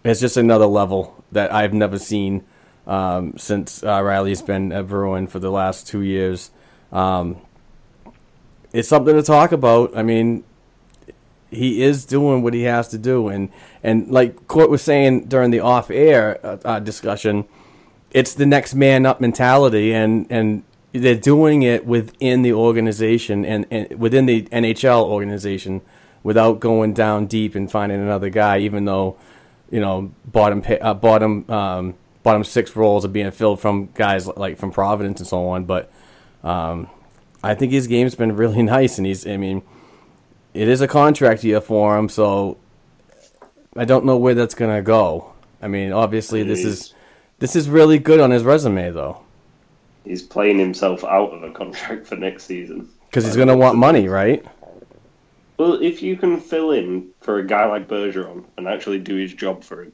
is 0.04 0.20
just 0.20 0.36
another 0.36 0.66
level 0.66 1.24
that 1.30 1.52
I've 1.52 1.72
never 1.72 1.98
seen 1.98 2.44
um, 2.86 3.38
since 3.38 3.82
uh, 3.84 4.02
Riley's 4.02 4.42
been 4.42 4.72
a 4.72 4.82
Bruin 4.82 5.26
for 5.26 5.38
the 5.38 5.50
last 5.50 5.86
two 5.86 6.02
years. 6.02 6.50
Um, 6.90 7.36
it's 8.72 8.88
something 8.88 9.14
to 9.14 9.22
talk 9.22 9.52
about. 9.52 9.96
I 9.96 10.02
mean, 10.02 10.44
he 11.50 11.82
is 11.82 12.04
doing 12.04 12.42
what 12.42 12.54
he 12.54 12.62
has 12.62 12.88
to 12.88 12.98
do, 12.98 13.28
and 13.28 13.50
and 13.82 14.10
like 14.10 14.48
Court 14.48 14.70
was 14.70 14.82
saying 14.82 15.26
during 15.26 15.50
the 15.50 15.60
off-air 15.60 16.44
uh, 16.44 16.58
uh, 16.64 16.80
discussion, 16.80 17.44
it's 18.12 18.34
the 18.34 18.46
next 18.46 18.74
man 18.74 19.06
up 19.06 19.20
mentality, 19.20 19.92
and 19.92 20.26
and 20.30 20.62
they're 20.92 21.14
doing 21.14 21.62
it 21.62 21.86
within 21.86 22.42
the 22.42 22.52
organization 22.52 23.44
and, 23.44 23.66
and 23.70 23.98
within 23.98 24.26
the 24.26 24.42
NHL 24.42 25.04
organization 25.04 25.80
without 26.22 26.60
going 26.60 26.92
down 26.92 27.26
deep 27.26 27.54
and 27.54 27.70
finding 27.70 28.00
another 28.00 28.28
guy, 28.30 28.58
even 28.58 28.84
though 28.84 29.16
you 29.70 29.80
know 29.80 30.12
bottom 30.24 30.62
uh, 30.80 30.94
bottom 30.94 31.50
um, 31.50 31.94
bottom 32.22 32.44
six 32.44 32.76
roles 32.76 33.04
are 33.04 33.08
being 33.08 33.30
filled 33.30 33.60
from 33.60 33.88
guys 33.94 34.26
like 34.26 34.58
from 34.58 34.70
Providence 34.70 35.20
and 35.20 35.28
so 35.28 35.48
on, 35.48 35.64
but. 35.64 35.90
Um, 36.44 36.88
I 37.42 37.54
think 37.54 37.72
his 37.72 37.86
game's 37.86 38.14
been 38.14 38.36
really 38.36 38.62
nice, 38.62 38.98
and 38.98 39.06
he's. 39.06 39.26
I 39.26 39.36
mean, 39.36 39.62
it 40.54 40.68
is 40.68 40.80
a 40.80 40.88
contract 40.88 41.44
year 41.44 41.60
for 41.60 41.96
him, 41.96 42.08
so 42.08 42.58
I 43.76 43.84
don't 43.84 44.04
know 44.04 44.16
where 44.16 44.34
that's 44.34 44.54
gonna 44.54 44.82
go. 44.82 45.32
I 45.60 45.68
mean, 45.68 45.92
obviously, 45.92 46.42
this 46.42 46.64
is 46.64 46.94
this 47.42 47.56
is 47.56 47.68
really 47.68 47.98
good 47.98 48.20
on 48.20 48.30
his 48.30 48.44
resume, 48.44 48.92
though, 48.92 49.18
He's 50.04 50.22
playing 50.22 50.58
himself 50.60 51.02
out 51.02 51.30
of 51.32 51.42
a 51.42 51.50
contract 51.50 52.06
for 52.06 52.14
next 52.16 52.44
season. 52.44 52.88
because 53.10 53.24
he's 53.24 53.36
gonna 53.36 53.56
want 53.56 53.76
money, 53.76 54.08
right? 54.08 54.44
Well, 55.58 55.74
if 55.82 56.02
you 56.02 56.16
can 56.16 56.40
fill 56.40 56.70
in 56.70 57.08
for 57.20 57.38
a 57.38 57.46
guy 57.46 57.66
like 57.66 57.88
Bergeron 57.88 58.44
and 58.56 58.66
actually 58.68 58.98
do 59.00 59.16
his 59.16 59.34
job 59.34 59.62
for 59.64 59.82
him, 59.82 59.92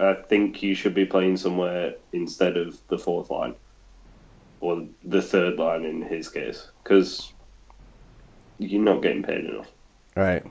I 0.00 0.14
think 0.14 0.60
you 0.60 0.74
should 0.74 0.92
be 0.94 1.04
playing 1.06 1.36
somewhere 1.36 1.94
instead 2.12 2.56
of 2.56 2.78
the 2.88 2.98
fourth 2.98 3.30
line 3.30 3.54
or 4.60 4.86
the 5.04 5.22
third 5.22 5.56
line 5.58 5.84
in 5.84 6.02
his 6.02 6.28
case, 6.28 6.68
because 6.82 7.32
you're 8.58 8.82
not 8.82 9.02
getting 9.02 9.22
paid 9.22 9.44
enough. 9.44 9.70
Right. 10.16 10.44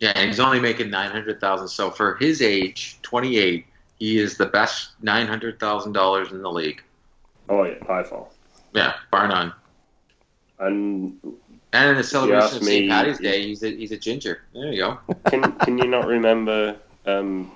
Yeah, 0.00 0.12
and 0.14 0.28
he's 0.28 0.40
only 0.40 0.60
making 0.60 0.90
nine 0.90 1.10
hundred 1.10 1.40
thousand. 1.40 1.68
So 1.68 1.90
for 1.90 2.14
his 2.16 2.42
age, 2.42 2.98
twenty 3.02 3.38
eight, 3.38 3.66
he 3.98 4.18
is 4.18 4.36
the 4.36 4.46
best 4.46 4.90
nine 5.02 5.26
hundred 5.26 5.58
thousand 5.58 5.92
dollars 5.92 6.32
in 6.32 6.42
the 6.42 6.50
league. 6.50 6.82
Oh 7.48 7.64
yeah, 7.64 7.82
by 7.86 8.02
far. 8.02 8.26
Yeah, 8.74 8.94
bar 9.10 9.28
none. 9.28 9.52
And 10.58 11.18
And 11.72 11.90
in 11.90 11.96
the 11.96 12.04
celebration 12.04 12.56
of 12.58 12.64
St. 12.64 12.90
Patty's 12.90 13.18
Day, 13.18 13.42
he's 13.46 13.62
a 13.62 13.70
he's 13.70 13.92
a 13.92 13.98
ginger. 13.98 14.42
There 14.52 14.72
you 14.72 14.82
go. 14.82 14.98
can 15.26 15.52
can 15.58 15.78
you 15.78 15.86
not 15.86 16.06
remember 16.06 16.76
um, 17.06 17.52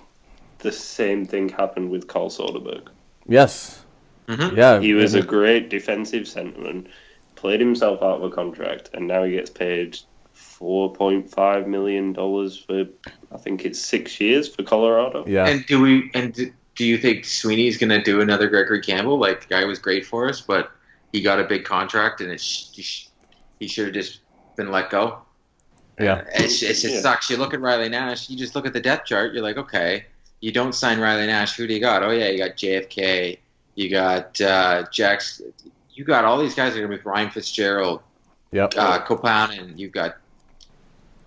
the 0.59 0.73
same 0.73 1.25
thing 1.27 1.49
happened 1.49 1.91
with 1.91 2.07
Carl 2.07 2.31
Soderberg? 2.31 2.89
Yes. 3.27 3.85
Mhm. 4.29 4.57
Yeah. 4.57 4.81
He 4.81 4.95
was 4.95 5.15
a 5.15 5.23
great 5.23 5.71
defensive 5.71 6.25
centerman, 6.25 6.87
played 7.35 7.61
himself 7.61 8.03
out 8.03 8.19
of 8.19 8.23
a 8.23 8.31
contract, 8.31 8.91
and 8.95 9.07
now 9.09 9.25
he 9.25 9.33
gets 9.33 9.51
paid 9.51 9.99
four 10.61 10.93
point 10.93 11.29
five 11.29 11.67
million 11.67 12.13
dollars 12.13 12.57
for 12.57 12.85
I 13.33 13.39
think 13.39 13.65
it's 13.65 13.81
six 13.81 14.21
years 14.21 14.47
for 14.55 14.63
Colorado. 14.63 15.25
Yeah. 15.27 15.49
And 15.49 15.67
do 15.67 15.81
we 15.81 16.11
and 16.15 16.33
do, 16.33 16.53
do 16.77 16.85
you 16.85 16.99
think 16.99 17.25
Sweeney's 17.25 17.77
going 17.79 17.91
to 17.91 18.01
do 18.03 18.21
another 18.21 18.47
Gregory 18.49 18.81
Campbell? 18.83 19.19
Like 19.19 19.41
the 19.41 19.47
guy 19.49 19.65
was 19.65 19.79
great 19.81 20.07
for 20.07 20.29
us, 20.29 20.41
but 20.41 20.71
he 21.13 21.21
got 21.23 21.41
a 21.41 21.45
big 21.45 21.65
contract, 21.65 22.21
and 22.21 22.31
it 22.31 22.41
sh- 22.41 23.09
he, 23.59 23.67
should 23.67 23.87
have 23.87 23.95
just 23.95 24.21
been 24.57 24.71
let 24.71 24.91
go. 24.91 25.19
yeah. 25.99 26.23
It's, 26.35 26.63
it's, 26.63 26.85
it 26.85 26.93
Yeah. 26.93 27.01
sucks. 27.01 27.29
You 27.29 27.37
look 27.39 27.53
at 27.53 27.61
Riley 27.61 27.89
Nash, 27.89 28.31
you 28.31 28.37
just 28.37 28.55
look 28.55 28.65
at 28.67 28.73
the 28.73 28.81
depth 28.81 29.07
chart, 29.07 29.33
you're 29.35 29.43
like, 29.43 29.57
okay, 29.57 30.07
you 30.41 30.53
don't 30.53 30.73
sign 30.75 31.01
Riley 31.01 31.27
Nash. 31.27 31.57
Who 31.57 31.67
do 31.67 31.75
you 31.75 31.81
got? 31.81 32.03
Oh, 32.05 32.11
yeah, 32.11 32.29
you 32.29 32.39
got 32.39 32.51
JFK. 32.57 33.39
You 33.75 33.91
got 33.91 34.41
uh, 34.41 34.85
Jax. 34.93 35.43
You 35.95 36.05
got 36.05 36.25
all 36.25 36.39
these 36.39 36.55
guys 36.55 36.73
that 36.75 36.79
are 36.79 36.83
gonna 36.83 36.91
be 36.91 36.97
with 36.99 37.05
Ryan 37.07 37.31
Fitzgerald, 37.31 38.01
Yep. 38.53 38.75
uh, 38.77 39.05
Koppanen. 39.05 39.77
You've 39.79 39.93
got 39.93 40.17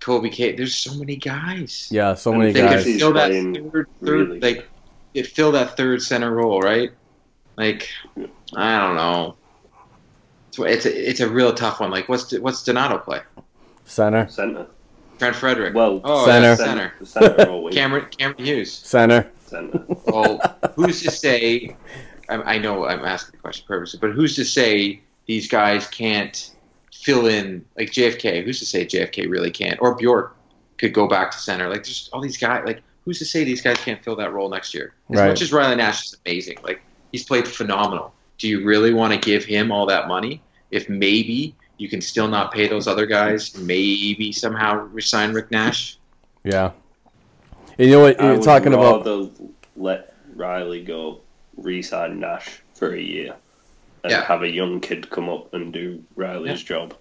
Kobe 0.04 0.28
K. 0.28 0.54
There's 0.54 0.76
so 0.76 0.94
many 0.94 1.16
guys. 1.16 1.88
yeah. 1.90 2.12
So 2.12 2.30
many 2.34 2.52
they 2.52 2.60
guys. 2.60 2.84
He's 2.84 3.00
fill 3.00 3.14
that 3.14 3.30
third, 3.32 3.72
third 3.72 3.88
really 4.00 4.40
like 4.40 4.68
it 5.14 5.28
fill 5.28 5.52
that 5.52 5.78
third 5.78 6.02
center 6.02 6.30
role, 6.30 6.60
right? 6.60 6.90
Like 7.56 7.88
I 8.54 8.78
don't 8.80 8.96
know. 8.96 9.36
It's 10.48 10.58
it's 10.58 10.86
a, 10.86 11.10
it's 11.10 11.20
a 11.20 11.28
real 11.28 11.54
tough 11.54 11.80
one. 11.80 11.90
Like 11.90 12.10
what's 12.10 12.36
what's 12.38 12.62
Donato 12.62 12.98
play? 12.98 13.20
Center. 13.86 14.28
Center. 14.28 14.66
Trent 15.18 15.36
Frederic. 15.36 15.74
Well, 15.74 16.02
oh, 16.04 16.26
Center. 16.26 16.48
yeah, 16.48 16.54
center. 16.56 16.92
Center 17.04 17.48
or. 17.48 17.70
Cameron 17.70 18.06
Cameron 18.18 18.44
Hughes. 18.44 18.72
Center. 18.72 19.30
Center. 19.46 19.86
Well, 20.06 20.38
who's 20.76 21.02
to 21.02 21.10
say? 21.10 21.76
I, 22.28 22.34
I 22.34 22.58
know 22.58 22.84
I'm 22.84 23.06
asking 23.06 23.32
the 23.32 23.38
question 23.38 23.64
purposely, 23.66 24.00
but 24.00 24.10
who's 24.10 24.36
to 24.36 24.44
say 24.44 25.00
these 25.24 25.48
guys 25.48 25.86
can't 25.88 26.53
fill 27.04 27.26
in 27.26 27.64
like 27.76 27.90
JFK? 27.90 28.42
Who's 28.44 28.58
to 28.60 28.66
say 28.66 28.86
JFK 28.86 29.28
really 29.28 29.50
can't? 29.50 29.78
Or 29.82 29.94
Bjork 29.94 30.36
could 30.78 30.94
go 30.94 31.06
back 31.06 31.30
to 31.32 31.38
center. 31.38 31.68
Like 31.68 31.84
there's 31.84 32.08
all 32.12 32.20
these 32.22 32.38
guys. 32.38 32.62
Like 32.64 32.82
who's 33.04 33.18
to 33.18 33.24
say 33.26 33.44
these 33.44 33.60
guys 33.60 33.76
can't 33.78 34.02
fill 34.02 34.16
that 34.16 34.32
role 34.32 34.48
next 34.48 34.72
year? 34.74 34.94
As 35.10 35.18
Right. 35.18 35.28
much 35.28 35.42
as 35.42 35.52
Riley 35.52 35.76
Nash 35.76 36.06
is 36.06 36.16
amazing, 36.24 36.56
like 36.62 36.80
he's 37.12 37.24
played 37.24 37.46
phenomenal. 37.46 38.14
Do 38.38 38.48
you 38.48 38.64
really 38.64 38.92
want 38.94 39.12
to 39.12 39.18
give 39.18 39.44
him 39.44 39.70
all 39.70 39.86
that 39.86 40.08
money 40.08 40.42
if 40.70 40.88
maybe 40.88 41.54
you 41.76 41.88
can 41.88 42.00
still 42.00 42.26
not 42.26 42.52
pay 42.52 42.66
those 42.66 42.88
other 42.88 43.06
guys? 43.06 43.56
Maybe 43.58 44.32
somehow 44.32 44.76
resign 44.92 45.32
Rick 45.34 45.50
Nash. 45.50 45.98
Yeah. 46.42 46.72
And 47.78 47.88
you 47.88 47.96
know 47.96 48.00
what 48.02 48.18
you're 48.20 48.32
would 48.34 48.42
talking 48.42 48.72
about? 48.72 49.04
rather 49.06 49.28
let 49.76 50.14
Riley 50.34 50.82
go, 50.82 51.20
re-sign 51.56 52.18
Nash 52.20 52.60
for 52.74 52.94
a 52.94 53.00
year, 53.00 53.34
and 54.04 54.12
Yeah. 54.12 54.24
have 54.24 54.42
a 54.42 54.48
young 54.48 54.80
kid 54.80 55.10
come 55.10 55.28
up 55.28 55.52
and 55.54 55.72
do 55.72 56.04
Riley's 56.14 56.62
job. 56.62 56.94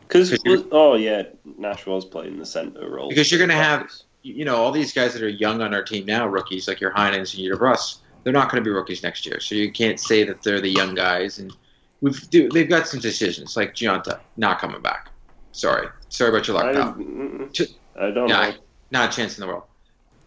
Because 0.00 0.36
oh 0.72 0.94
yeah, 0.96 1.22
Nash 1.56 1.86
was 1.86 2.04
playing 2.04 2.38
the 2.38 2.44
center 2.46 2.90
role. 2.90 3.08
Because 3.08 3.30
you're 3.30 3.40
gonna 3.40 3.54
have- 3.54 3.90
you 4.22 4.44
know, 4.44 4.56
all 4.56 4.72
these 4.72 4.92
guys 4.92 5.12
that 5.12 5.22
are 5.22 5.28
young 5.28 5.60
on 5.60 5.74
our 5.74 5.82
team 5.82 6.06
now, 6.06 6.26
rookies 6.26 6.66
like 6.66 6.80
your 6.80 6.92
Heinens 6.92 7.34
and 7.34 7.44
your 7.44 7.56
Russ, 7.58 8.00
they're 8.22 8.32
not 8.32 8.50
going 8.50 8.62
to 8.62 8.66
be 8.66 8.72
rookies 8.72 9.02
next 9.02 9.26
year. 9.26 9.38
So 9.38 9.54
you 9.54 9.70
can't 9.70 10.00
say 10.00 10.24
that 10.24 10.42
they're 10.42 10.62
the 10.62 10.70
young 10.70 10.94
guys. 10.94 11.38
And 11.38 11.52
we've 12.00 12.30
do, 12.30 12.48
they've 12.48 12.68
got 12.68 12.88
some 12.88 13.00
decisions 13.00 13.54
like 13.54 13.74
Gionta 13.74 14.20
not 14.38 14.60
coming 14.60 14.80
back. 14.80 15.10
Sorry, 15.52 15.88
sorry 16.08 16.30
about 16.30 16.48
your 16.48 16.56
luck, 16.56 16.64
I, 16.64 16.70
I 16.70 18.10
don't 18.10 18.28
Yeah, 18.28 18.50
know. 18.50 18.54
not 18.90 19.12
a 19.12 19.16
chance 19.16 19.36
in 19.36 19.42
the 19.42 19.46
world. 19.46 19.64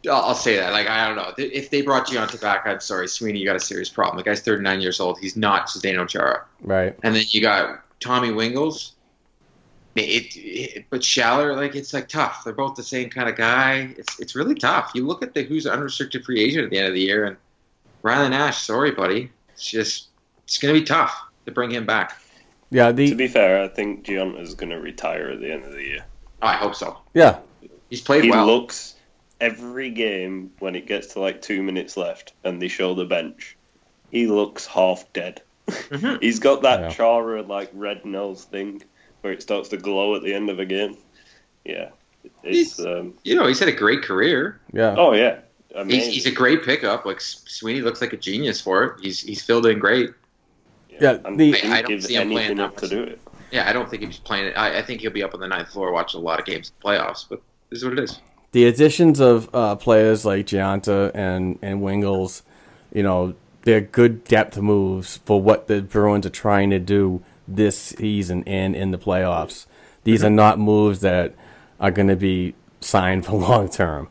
I'll, 0.08 0.22
I'll 0.22 0.36
say 0.36 0.58
that. 0.58 0.72
Like 0.72 0.88
I 0.88 1.08
don't 1.08 1.16
know 1.16 1.34
if 1.38 1.70
they 1.70 1.82
brought 1.82 2.08
Gionta 2.08 2.40
back. 2.42 2.64
I'm 2.66 2.80
sorry, 2.80 3.08
Sweeney, 3.08 3.40
you 3.40 3.46
got 3.46 3.56
a 3.56 3.60
serious 3.60 3.90
problem. 3.90 4.18
The 4.18 4.24
guy's 4.24 4.42
39 4.42 4.82
years 4.82 5.00
old. 5.00 5.20
He's 5.20 5.36
not 5.36 5.68
Zdeno 5.68 6.08
Chara. 6.08 6.46
Right. 6.62 6.98
And 7.04 7.16
then 7.16 7.24
you 7.30 7.42
got 7.42 7.84
Tommy 8.00 8.30
Wingels. 8.30 8.92
It, 9.96 10.36
it, 10.36 10.86
but 10.92 11.02
Schaller, 11.02 11.56
like 11.56 11.76
it's 11.76 11.94
like 11.94 12.08
tough. 12.08 12.44
They're 12.44 12.54
both 12.54 12.76
the 12.76 12.84
same 12.84 13.10
kind 13.10 13.28
of 13.28 13.36
guy. 13.36 13.96
It's 13.98 14.20
it's 14.20 14.36
really 14.36 14.56
tough. 14.56 14.92
You 14.94 15.08
look 15.08 15.24
at 15.24 15.34
the 15.34 15.44
who's 15.44 15.66
unrestricted 15.66 16.24
free 16.24 16.40
agent 16.44 16.66
at 16.66 16.70
the 16.70 16.78
end 16.78 16.88
of 16.88 16.94
the 16.94 17.02
year, 17.02 17.26
and 17.26 17.38
Riley 18.04 18.30
Nash. 18.30 18.62
Sorry, 18.62 18.92
buddy. 18.92 19.32
It's 19.50 19.66
just 19.66 20.10
it's 20.44 20.60
gonna 20.60 20.74
be 20.74 20.84
tough 20.84 21.20
to 21.48 21.52
bring 21.52 21.72
him 21.72 21.88
back. 21.88 22.20
Yeah. 22.70 22.92
To 22.92 23.16
be 23.16 23.28
fair, 23.28 23.64
I 23.64 23.68
think 23.68 24.06
Gionta's 24.06 24.54
going 24.54 24.70
to 24.70 24.80
retire 24.80 25.30
at 25.30 25.40
the 25.40 25.52
end 25.52 25.64
of 25.64 25.72
the 25.72 25.84
year. 25.84 26.06
I 26.42 26.54
hope 26.54 26.76
so. 26.76 26.98
yeah. 27.14 27.40
He's 27.90 28.02
played 28.02 28.24
well. 28.24 28.24
He 28.24 28.32
well. 28.32 28.46
looks 28.46 28.96
every 29.40 29.90
game 29.92 30.52
when 30.60 30.76
it 30.76 30.88
gets 30.88 31.08
to 31.14 31.20
like 31.20 31.42
two 31.42 31.62
minutes 31.64 31.96
left 31.98 32.34
and 32.44 32.62
they 32.62 32.68
show 32.68 32.94
the 32.94 33.06
bench. 33.06 33.56
He 34.12 34.28
looks 34.28 34.66
half 34.66 35.12
dead. 35.14 35.42
Mhm. 35.68 36.22
He's 36.22 36.40
got 36.40 36.62
that 36.64 36.80
Yeah. 36.82 36.90
Chara 36.90 37.42
like 37.44 37.70
red 37.74 38.06
nose 38.06 38.46
thing 38.46 38.82
where 39.22 39.34
it 39.34 39.42
starts 39.42 39.70
to 39.70 39.78
glow 39.78 40.16
at 40.16 40.24
the 40.24 40.34
end 40.34 40.50
of 40.50 40.60
a 40.60 40.66
game. 40.66 40.98
Yeah, 41.66 41.90
it's 42.44 42.78
He's- 42.78 42.80
um, 42.80 43.14
you 43.24 43.36
know, 43.36 43.46
he's 43.48 43.60
had 43.60 43.68
a 43.68 43.74
great 43.74 44.02
career. 44.02 44.62
Yeah. 44.74 44.96
oh 44.98 45.14
yeah, 45.14 45.40
He's, 45.86 46.08
he's 46.08 46.26
a 46.26 46.32
great 46.32 46.64
pickup. 46.64 47.06
Like 47.06 47.20
Sweeney 47.22 47.82
looks 47.82 48.00
like 48.02 48.14
a 48.14 48.18
genius 48.18 48.62
for 48.62 48.84
it. 48.86 49.00
He's 49.04 49.20
he's 49.20 49.44
filled 49.44 49.66
in 49.66 49.78
great. 49.80 50.12
Yeah, 50.90 51.18
and 51.26 51.38
the- 51.40 51.54
I- 51.64 51.80
I 51.80 51.82
don't 51.82 52.02
see 52.02 52.16
him 52.16 52.30
playing 52.32 52.38
anything 52.52 52.60
up 52.60 52.78
to 52.78 52.88
do 52.88 53.04
it. 53.04 53.20
Yeah, 53.52 53.70
I 53.70 53.74
don't 53.74 53.90
think 53.90 54.04
he's 54.04 54.18
playing 54.20 54.48
it. 54.48 54.54
I, 54.58 54.80
I 54.80 54.82
think 54.82 55.02
he'll 55.02 55.12
be 55.12 55.24
up 55.24 55.34
on 55.34 55.40
the 55.40 55.48
ninth 55.48 55.70
floor 55.70 55.92
watching 55.92 56.20
a 56.20 56.24
lot 56.24 56.40
of 56.40 56.46
games 56.46 56.70
in 56.70 56.74
the 56.82 56.98
playoffs. 56.98 57.26
But 57.30 57.42
this 57.70 57.80
is 57.80 57.84
what 57.86 57.94
it 57.94 58.00
is. 58.00 58.20
The 58.52 58.66
additions 58.66 59.20
of 59.20 59.50
uh, 59.54 59.76
players 59.76 60.26
like 60.26 60.48
Gionta 60.48 61.12
and 61.14 61.60
and 61.62 61.82
Wingels, 61.82 62.42
you 62.94 63.04
know, 63.04 63.36
they're 63.64 63.82
good 63.82 64.24
depth 64.24 64.58
moves 64.58 65.18
for 65.26 65.42
what 65.42 65.68
the 65.68 65.82
Bruins 65.82 66.26
are 66.26 66.30
trying 66.32 66.70
to 66.70 66.80
do 66.80 67.22
this 67.48 67.78
season 67.78 68.44
and 68.48 68.76
in 68.76 68.92
the 68.92 68.98
playoffs. 68.98 69.66
These 70.04 70.24
are 70.24 70.30
not 70.30 70.60
moves 70.60 71.02
that 71.02 71.36
are 71.80 71.92
going 71.92 72.08
to 72.08 72.16
be 72.16 72.56
signed 72.82 73.26
for 73.28 73.34
long 73.34 73.70
term. 73.70 74.08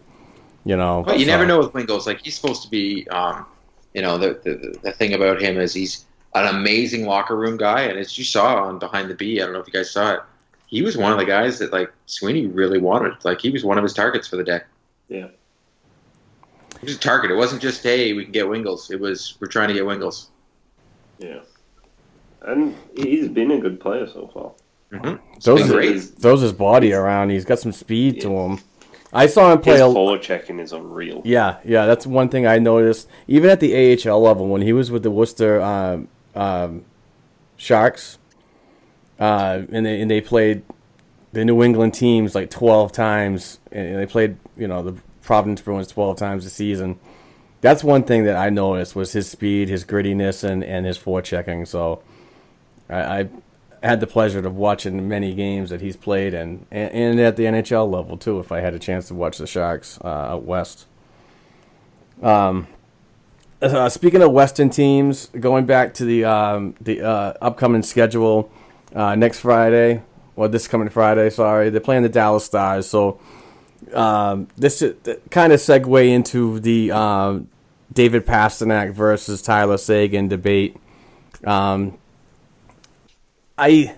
You 0.65 0.77
know, 0.77 1.05
But 1.07 1.19
you 1.19 1.25
so- 1.25 1.31
never 1.31 1.47
know 1.47 1.59
with 1.59 1.73
Wingels. 1.73 2.07
Like 2.07 2.21
he's 2.23 2.35
supposed 2.37 2.63
to 2.63 2.69
be, 2.71 3.09
um, 3.09 3.47
you 3.95 4.03
know, 4.03 4.19
the, 4.19 4.41
the 4.45 4.79
the 4.83 4.93
thing 4.93 5.15
about 5.15 5.41
him 5.41 5.59
is 5.59 5.73
he's 5.73 6.05
an 6.35 6.47
amazing 6.55 7.07
locker 7.07 7.35
room 7.37 7.57
guy, 7.57 7.83
and 7.83 7.99
as 7.99 8.19
you 8.19 8.25
saw 8.25 8.65
on 8.65 8.79
Behind 8.79 9.09
the 9.09 9.15
B, 9.15 9.41
I 9.41 9.45
don't 9.45 9.55
know 9.55 9.61
if 9.61 9.67
you 9.67 9.73
guys 9.73 9.91
saw 9.91 10.13
it. 10.15 10.21
He 10.67 10.83
was 10.83 10.97
one 10.97 11.13
of 11.13 11.19
the 11.19 11.25
guys 11.25 11.59
that 11.61 11.73
like 11.73 11.93
Sweeney 12.07 12.47
really 12.47 12.79
wanted. 12.79 13.13
Like 13.25 13.41
he 13.41 13.51
was 13.51 13.65
one 13.65 13.79
of 13.79 13.83
his 13.83 13.95
targets 13.95 14.27
for 14.27 14.37
the 14.37 14.45
day. 14.45 14.61
Yeah, 15.09 15.29
He 16.81 16.87
was 16.87 16.97
a 16.97 16.99
target. 16.99 17.31
It 17.31 17.37
wasn't 17.37 17.63
just 17.63 17.83
hey, 17.83 18.13
we 18.13 18.25
can 18.25 18.33
get 18.33 18.47
Wingels. 18.47 18.91
It 18.91 19.01
was 19.01 19.37
we're 19.41 19.47
trying 19.47 19.69
to 19.69 19.75
get 19.75 19.85
Wingels. 19.85 20.27
yeah, 21.19 21.41
and 22.43 22.75
he's 22.97 23.29
been 23.29 23.53
a 23.53 23.61
good 23.61 23.81
player 23.81 24.09
so 24.09 24.29
far. 24.35 24.53
Mm-hmm. 24.93 25.41
throws, 25.41 25.69
his, 25.69 26.11
throws 26.11 26.41
his 26.41 26.53
body 26.53 26.93
around. 26.93 27.31
He's 27.31 27.45
got 27.45 27.59
some 27.59 27.73
speed 27.73 28.21
to 28.21 28.31
him. 28.31 28.61
I 29.13 29.27
saw 29.27 29.53
him 29.53 29.61
play 29.61 29.81
a. 29.81 29.85
His 29.85 29.91
a 29.91 29.95
forward 29.95 30.23
checking 30.23 30.61
is 30.61 30.73
unreal. 30.73 31.23
Yeah, 31.25 31.59
yeah, 31.65 31.87
that's 31.87 32.07
one 32.07 32.29
thing 32.29 32.47
I 32.47 32.59
noticed. 32.59 33.09
Even 33.27 33.51
at 33.51 33.61
the 33.61 33.75
AHL 33.75 34.21
level, 34.21 34.49
when 34.49 34.63
he 34.63 34.73
was 34.73 34.91
with 34.91 35.03
the 35.03 35.11
Worcester 35.11 35.61
um, 35.61 36.09
um, 36.35 36.85
Sharks, 37.57 38.19
uh, 39.19 39.63
and 39.71 39.87
they 39.87 40.01
and 40.01 40.11
they 40.11 40.21
played 40.21 40.63
the 41.33 41.45
New 41.45 41.63
England 41.63 41.95
teams 41.95 42.35
like 42.35 42.51
twelve 42.51 42.93
times, 42.93 43.59
and 43.73 43.99
they 43.99 44.07
played 44.07 44.37
you 44.57 44.69
know 44.69 44.83
the 44.83 44.95
Providence 45.23 45.61
Bruins 45.61 45.89
twelve 45.89 46.17
times 46.17 46.45
a 46.45 46.51
season. 46.51 46.99
That's 47.61 47.83
one 47.83 48.05
thing 48.05 48.25
that 48.25 48.37
I 48.37 48.51
noticed 48.51 48.95
was 48.95 49.13
his 49.13 49.29
speed, 49.29 49.69
his 49.69 49.85
grittiness, 49.85 50.45
and 50.45 50.63
and 50.63 50.87
his 50.87 50.99
forechecking. 50.99 51.67
So, 51.67 52.03
I, 52.89 53.21
I 53.21 53.29
had 53.83 54.01
the 54.01 54.07
pleasure 54.07 54.39
of 54.47 54.55
watching 54.57 55.09
many 55.09 55.35
games 55.35 55.71
that 55.71 55.81
he's 55.81 55.97
played, 55.97 56.35
and, 56.35 56.67
and 56.71 57.19
at 57.21 57.37
the 57.37 57.45
NHL 57.45 57.91
level 57.91 58.17
too. 58.17 58.39
If 58.39 58.53
I 58.53 58.61
had 58.61 58.75
a 58.75 58.79
chance 58.79 59.09
to 59.09 59.15
watch 59.15 59.39
the 59.39 59.47
Sharks 59.47 59.99
uh, 60.03 60.09
out 60.09 60.45
west. 60.45 60.87
Um, 62.23 62.67
uh, 63.61 63.89
speaking 63.89 64.23
of 64.23 64.33
Western 64.33 64.71
teams, 64.71 65.27
going 65.29 65.67
back 65.67 65.95
to 65.95 66.05
the 66.05 66.25
um, 66.25 66.75
the 66.81 67.03
uh, 67.03 67.33
upcoming 67.41 67.83
schedule 67.83 68.51
uh, 68.97 69.15
next 69.15 69.41
Friday, 69.41 70.03
or 70.35 70.49
this 70.49 70.67
coming 70.67 70.89
Friday, 70.89 71.29
sorry, 71.31 71.71
they're 71.71 71.81
playing 71.81 72.03
the 72.03 72.09
Dallas 72.09 72.45
Stars. 72.45 72.89
So 72.89 73.21
um, 73.93 74.49
this 74.57 74.83
kind 75.31 75.53
of 75.53 75.61
segue 75.61 76.09
into 76.09 76.59
the 76.59 76.91
um, 76.91 77.49
David 77.93 78.27
Pastrnak 78.27 78.93
versus 78.95 79.43
Tyler 79.43 79.77
Seguin 79.77 80.29
debate. 80.29 80.77
Um, 81.45 81.99
I 83.59 83.95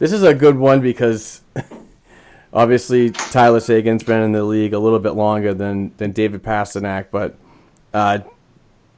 this 0.00 0.12
is 0.12 0.24
a 0.24 0.34
good 0.34 0.56
one 0.56 0.80
because 0.80 1.40
obviously 2.52 3.10
Tyler 3.10 3.60
Seguin's 3.60 4.02
been 4.02 4.22
in 4.22 4.32
the 4.32 4.42
league 4.42 4.72
a 4.72 4.78
little 4.78 4.98
bit 4.98 5.12
longer 5.12 5.54
than 5.54 5.94
than 5.96 6.10
David 6.10 6.42
Pastrnak, 6.42 7.06
but 7.12 7.36
uh, 7.92 8.18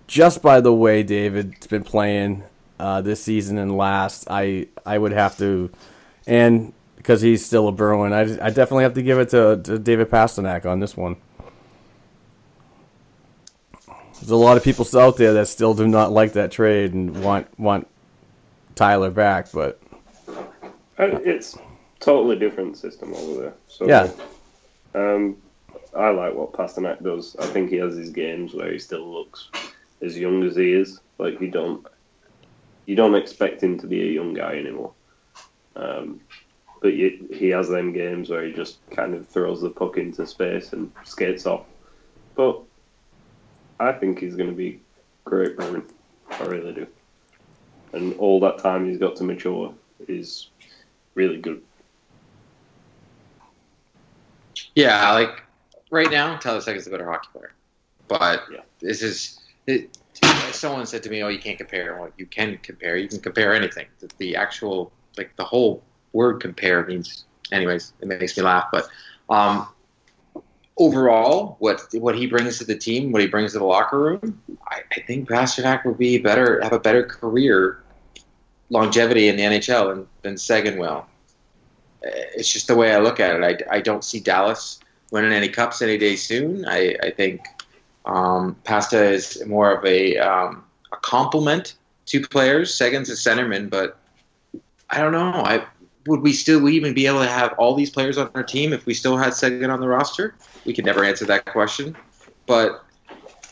just 0.06 0.40
by 0.40 0.62
the 0.62 0.72
way 0.72 1.02
David's 1.02 1.66
been 1.66 1.84
playing 1.84 2.42
uh, 2.78 3.00
this 3.02 3.22
season 3.22 3.58
and 3.58 3.76
last, 3.76 4.26
I 4.30 4.68
I 4.84 4.98
would 4.98 5.12
have 5.12 5.36
to, 5.38 5.70
and 6.26 6.72
because 6.96 7.20
he's 7.22 7.44
still 7.44 7.68
a 7.68 7.72
Bruin, 7.72 8.12
I, 8.12 8.22
I 8.44 8.50
definitely 8.50 8.84
have 8.84 8.94
to 8.94 9.02
give 9.02 9.18
it 9.18 9.28
to, 9.30 9.60
to 9.64 9.78
David 9.78 10.10
Pastrnak 10.10 10.66
on 10.66 10.80
this 10.80 10.96
one. 10.96 11.16
There's 14.20 14.30
a 14.30 14.36
lot 14.36 14.56
of 14.56 14.64
people 14.64 14.86
out 14.98 15.16
there 15.16 15.34
that 15.34 15.48
still 15.48 15.74
do 15.74 15.86
not 15.86 16.12
like 16.12 16.32
that 16.34 16.50
trade 16.50 16.94
and 16.94 17.22
want 17.22 17.46
want 17.58 17.86
Tyler 18.74 19.10
back, 19.10 19.52
but 19.52 19.80
Uh, 20.98 21.18
It's 21.24 21.56
totally 22.00 22.36
different 22.38 22.76
system 22.76 23.14
over 23.14 23.40
there. 23.42 23.54
So 23.68 23.86
Yeah. 23.88 24.10
um, 24.94 25.36
I 25.96 26.10
like 26.10 26.34
what 26.34 26.52
Pastrnak 26.52 27.02
does. 27.02 27.36
I 27.38 27.46
think 27.46 27.70
he 27.70 27.76
has 27.76 27.96
his 27.96 28.10
games 28.10 28.54
where 28.54 28.72
he 28.72 28.78
still 28.78 29.12
looks 29.12 29.50
as 30.02 30.18
young 30.18 30.42
as 30.44 30.56
he 30.56 30.72
is. 30.72 31.00
Like 31.18 31.40
you 31.40 31.50
don't 31.50 31.86
you 32.86 32.96
don't 32.96 33.14
expect 33.14 33.62
him 33.62 33.78
to 33.80 33.86
be 33.86 34.02
a 34.02 34.12
young 34.12 34.32
guy 34.32 34.54
anymore. 34.54 34.92
Um, 35.74 36.20
but 36.80 36.94
you, 36.94 37.28
he 37.32 37.48
has 37.48 37.68
them 37.68 37.92
games 37.92 38.30
where 38.30 38.44
he 38.44 38.52
just 38.52 38.78
kind 38.90 39.14
of 39.14 39.28
throws 39.28 39.60
the 39.60 39.70
puck 39.70 39.98
into 39.98 40.26
space 40.26 40.72
and 40.72 40.90
skates 41.04 41.46
off. 41.46 41.66
But 42.36 42.62
I 43.80 43.92
think 43.92 44.20
he's 44.20 44.36
going 44.36 44.50
to 44.50 44.56
be 44.56 44.80
great 45.24 45.56
Bruin. 45.56 45.84
I 46.30 46.44
really 46.44 46.72
do. 46.72 46.86
And 47.92 48.14
all 48.18 48.40
that 48.40 48.58
time 48.58 48.88
he's 48.88 48.98
got 48.98 49.16
to 49.16 49.24
mature 49.24 49.72
is 50.06 50.48
really 51.14 51.38
good. 51.38 51.62
Yeah, 54.74 55.12
like 55.12 55.42
right 55.90 56.10
now, 56.10 56.36
Tyler 56.36 56.60
Seguin's 56.60 56.86
a 56.86 56.90
better 56.90 57.10
hockey 57.10 57.28
player. 57.32 57.52
But 58.08 58.44
Yeah. 58.52 58.60
this 58.80 59.02
is 59.02 59.40
it, 59.66 59.96
someone 60.52 60.86
said 60.86 61.02
to 61.04 61.10
me, 61.10 61.22
"Oh, 61.22 61.28
you 61.28 61.38
can't 61.38 61.58
compare." 61.58 61.98
Well, 62.00 62.10
you 62.16 62.26
can 62.26 62.58
compare. 62.62 62.96
You 62.96 63.08
can 63.08 63.20
compare 63.20 63.54
anything. 63.54 63.86
The, 64.00 64.10
the 64.18 64.36
actual, 64.36 64.92
like 65.16 65.34
the 65.36 65.44
whole 65.44 65.82
word 66.12 66.40
"compare" 66.40 66.84
means. 66.86 67.24
Anyways, 67.52 67.92
it 68.00 68.08
makes 68.08 68.36
me 68.36 68.42
laugh. 68.42 68.66
But 68.72 68.88
um, 69.30 69.68
overall, 70.76 71.56
what 71.58 71.82
what 71.92 72.16
he 72.16 72.26
brings 72.26 72.58
to 72.58 72.64
the 72.64 72.76
team, 72.76 73.12
what 73.12 73.22
he 73.22 73.28
brings 73.28 73.52
to 73.52 73.58
the 73.58 73.64
locker 73.64 73.98
room, 73.98 74.42
I, 74.68 74.82
I 74.92 75.00
think 75.02 75.28
Pastrnak 75.28 75.84
will 75.84 75.94
be 75.94 76.18
better, 76.18 76.60
have 76.62 76.72
a 76.72 76.80
better 76.80 77.04
career 77.04 77.82
longevity 78.70 79.28
in 79.28 79.36
the 79.36 79.42
NHL 79.42 79.94
than, 79.94 80.06
than 80.22 80.36
Seguin 80.36 80.78
will. 80.78 81.06
Uh, 82.04 82.10
It's 82.34 82.52
just 82.52 82.66
the 82.66 82.74
way 82.74 82.92
I 82.92 82.98
look 82.98 83.20
at 83.20 83.36
it. 83.36 83.64
I, 83.70 83.76
I 83.76 83.80
don't 83.80 84.04
see 84.04 84.20
Dallas 84.20 84.80
winning 85.10 85.32
any 85.32 85.48
cups 85.48 85.82
any 85.82 85.98
day 85.98 86.16
soon. 86.16 86.66
I, 86.66 86.96
I 87.02 87.10
think 87.10 87.46
um, 88.06 88.56
Pasta 88.64 89.02
is 89.02 89.44
more 89.46 89.72
of 89.72 89.84
a 89.84 90.16
um, 90.18 90.64
a 90.92 90.96
complement 90.96 91.74
to 92.06 92.20
players. 92.20 92.72
Seguin's 92.72 93.10
a 93.10 93.14
centerman, 93.14 93.68
but 93.68 93.98
I 94.90 95.00
don't 95.00 95.12
know. 95.12 95.32
I 95.32 95.66
would 96.06 96.20
we 96.20 96.32
still 96.32 96.68
even 96.68 96.94
be 96.94 97.06
able 97.06 97.20
to 97.20 97.28
have 97.28 97.52
all 97.58 97.74
these 97.74 97.90
players 97.90 98.16
on 98.16 98.30
our 98.34 98.44
team 98.44 98.72
if 98.72 98.86
we 98.86 98.94
still 98.94 99.16
had 99.16 99.34
Seguin 99.34 99.70
on 99.70 99.80
the 99.80 99.88
roster? 99.88 100.34
We 100.64 100.72
could 100.72 100.84
never 100.84 101.04
answer 101.04 101.24
that 101.26 101.46
question. 101.46 101.96
But 102.46 102.84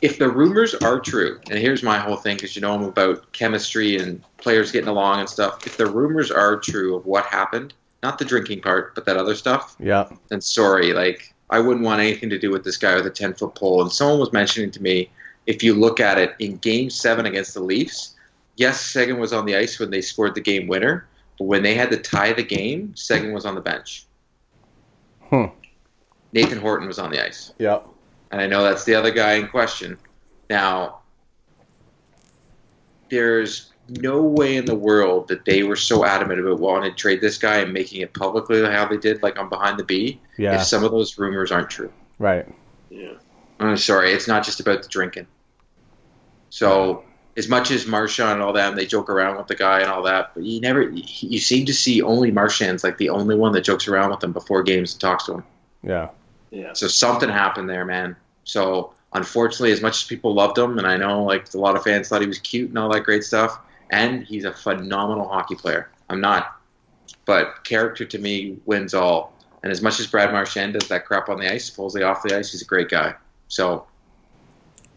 if 0.02 0.18
the 0.18 0.28
rumors 0.28 0.74
are 0.74 1.00
true, 1.00 1.40
and 1.50 1.58
here's 1.58 1.82
my 1.82 1.98
whole 1.98 2.16
thing, 2.16 2.36
because 2.36 2.54
you 2.54 2.62
know 2.62 2.74
I'm 2.74 2.84
about 2.84 3.32
chemistry 3.32 3.96
and 3.96 4.22
players 4.36 4.70
getting 4.70 4.88
along 4.88 5.20
and 5.20 5.28
stuff. 5.28 5.66
If 5.66 5.76
the 5.76 5.86
rumors 5.86 6.30
are 6.30 6.56
true 6.58 6.94
of 6.94 7.06
what 7.06 7.24
happened, 7.26 7.74
not 8.02 8.18
the 8.18 8.24
drinking 8.24 8.60
part, 8.60 8.94
but 8.94 9.04
that 9.06 9.16
other 9.16 9.34
stuff, 9.34 9.74
yeah, 9.80 10.08
then 10.28 10.40
sorry, 10.40 10.92
like 10.92 11.33
I 11.50 11.60
wouldn't 11.60 11.84
want 11.84 12.00
anything 12.00 12.30
to 12.30 12.38
do 12.38 12.50
with 12.50 12.64
this 12.64 12.76
guy 12.76 12.94
with 12.94 13.06
a 13.06 13.10
ten 13.10 13.34
foot 13.34 13.54
pole. 13.54 13.82
And 13.82 13.92
someone 13.92 14.18
was 14.18 14.32
mentioning 14.32 14.70
to 14.72 14.82
me, 14.82 15.10
if 15.46 15.62
you 15.62 15.74
look 15.74 16.00
at 16.00 16.18
it 16.18 16.34
in 16.38 16.56
Game 16.58 16.90
Seven 16.90 17.26
against 17.26 17.54
the 17.54 17.60
Leafs, 17.60 18.14
yes, 18.56 18.80
Seguin 18.80 19.18
was 19.18 19.32
on 19.32 19.44
the 19.44 19.56
ice 19.56 19.78
when 19.78 19.90
they 19.90 20.00
scored 20.00 20.34
the 20.34 20.40
game 20.40 20.66
winner, 20.66 21.06
but 21.38 21.44
when 21.44 21.62
they 21.62 21.74
had 21.74 21.90
to 21.90 21.98
tie 21.98 22.32
the 22.32 22.42
game, 22.42 22.94
Seguin 22.96 23.32
was 23.32 23.44
on 23.44 23.54
the 23.54 23.60
bench. 23.60 24.06
Hmm. 25.20 25.46
Nathan 26.32 26.58
Horton 26.58 26.88
was 26.88 26.98
on 26.98 27.10
the 27.10 27.24
ice 27.24 27.52
yeah, 27.58 27.80
and 28.32 28.40
I 28.40 28.46
know 28.46 28.62
that's 28.62 28.84
the 28.84 28.94
other 28.94 29.12
guy 29.12 29.34
in 29.34 29.48
question. 29.48 29.96
Now, 30.50 31.00
there's 33.08 33.72
no 33.88 34.22
way 34.22 34.56
in 34.56 34.64
the 34.64 34.74
world 34.74 35.28
that 35.28 35.44
they 35.44 35.62
were 35.62 35.76
so 35.76 36.04
adamant 36.04 36.40
about 36.40 36.58
wanting 36.58 36.90
to 36.90 36.96
trade 36.96 37.20
this 37.20 37.38
guy 37.38 37.58
and 37.58 37.72
making 37.72 38.00
it 38.00 38.14
publicly 38.14 38.64
how 38.64 38.86
they 38.86 38.96
did, 38.96 39.22
like 39.22 39.38
on 39.38 39.48
Behind 39.48 39.78
the 39.78 39.84
B, 39.84 40.20
yeah, 40.38 40.56
if 40.56 40.62
some 40.64 40.84
of 40.84 40.90
those 40.90 41.18
rumors 41.18 41.52
aren't 41.52 41.70
true. 41.70 41.92
right, 42.18 42.46
Yeah. 42.90 43.14
I'm 43.60 43.76
sorry, 43.76 44.12
it's 44.12 44.26
not 44.26 44.44
just 44.44 44.60
about 44.60 44.82
the 44.82 44.88
drinking. 44.88 45.26
So, 46.50 47.04
as 47.36 47.48
much 47.48 47.70
as 47.70 47.86
Marchand 47.86 48.32
and 48.32 48.42
all 48.42 48.52
them, 48.52 48.76
they 48.76 48.86
joke 48.86 49.08
around 49.08 49.36
with 49.36 49.46
the 49.46 49.54
guy 49.54 49.80
and 49.80 49.90
all 49.90 50.02
that, 50.02 50.32
but 50.34 50.44
you 50.44 50.60
never, 50.60 50.82
you 50.82 51.38
seem 51.38 51.66
to 51.66 51.74
see 51.74 52.02
only 52.02 52.30
Marchand's 52.30 52.84
like 52.84 52.98
the 52.98 53.10
only 53.10 53.36
one 53.36 53.52
that 53.52 53.62
jokes 53.62 53.88
around 53.88 54.10
with 54.10 54.22
him 54.22 54.32
before 54.32 54.62
games 54.62 54.92
and 54.92 55.00
talks 55.00 55.26
to 55.26 55.34
him. 55.34 55.44
yeah, 55.82 56.08
Yeah. 56.50 56.72
So 56.72 56.88
something 56.88 57.28
happened 57.28 57.68
there, 57.68 57.84
man. 57.84 58.16
So 58.44 58.92
unfortunately, 59.12 59.72
as 59.72 59.80
much 59.80 60.02
as 60.02 60.04
people 60.04 60.34
loved 60.34 60.58
him, 60.58 60.78
and 60.78 60.86
I 60.86 60.96
know 60.96 61.24
like 61.24 61.52
a 61.54 61.58
lot 61.58 61.76
of 61.76 61.84
fans 61.84 62.08
thought 62.08 62.20
he 62.20 62.26
was 62.26 62.38
cute 62.38 62.68
and 62.68 62.78
all 62.78 62.92
that 62.92 63.04
great 63.04 63.24
stuff, 63.24 63.58
and 63.94 64.24
he's 64.24 64.44
a 64.44 64.52
phenomenal 64.52 65.28
hockey 65.28 65.54
player. 65.54 65.88
I'm 66.10 66.20
not, 66.20 66.60
but 67.26 67.62
character 67.62 68.04
to 68.04 68.18
me 68.18 68.58
wins 68.66 68.92
all. 68.92 69.32
And 69.62 69.70
as 69.70 69.80
much 69.80 70.00
as 70.00 70.06
Brad 70.08 70.32
Marchand 70.32 70.72
does 70.74 70.88
that 70.88 71.06
crap 71.06 71.28
on 71.28 71.38
the 71.38 71.50
ice, 71.50 71.64
supposedly 71.66 72.02
off 72.02 72.22
the 72.24 72.36
ice, 72.36 72.50
he's 72.50 72.60
a 72.60 72.66
great 72.66 72.88
guy. 72.88 73.14
So 73.46 73.86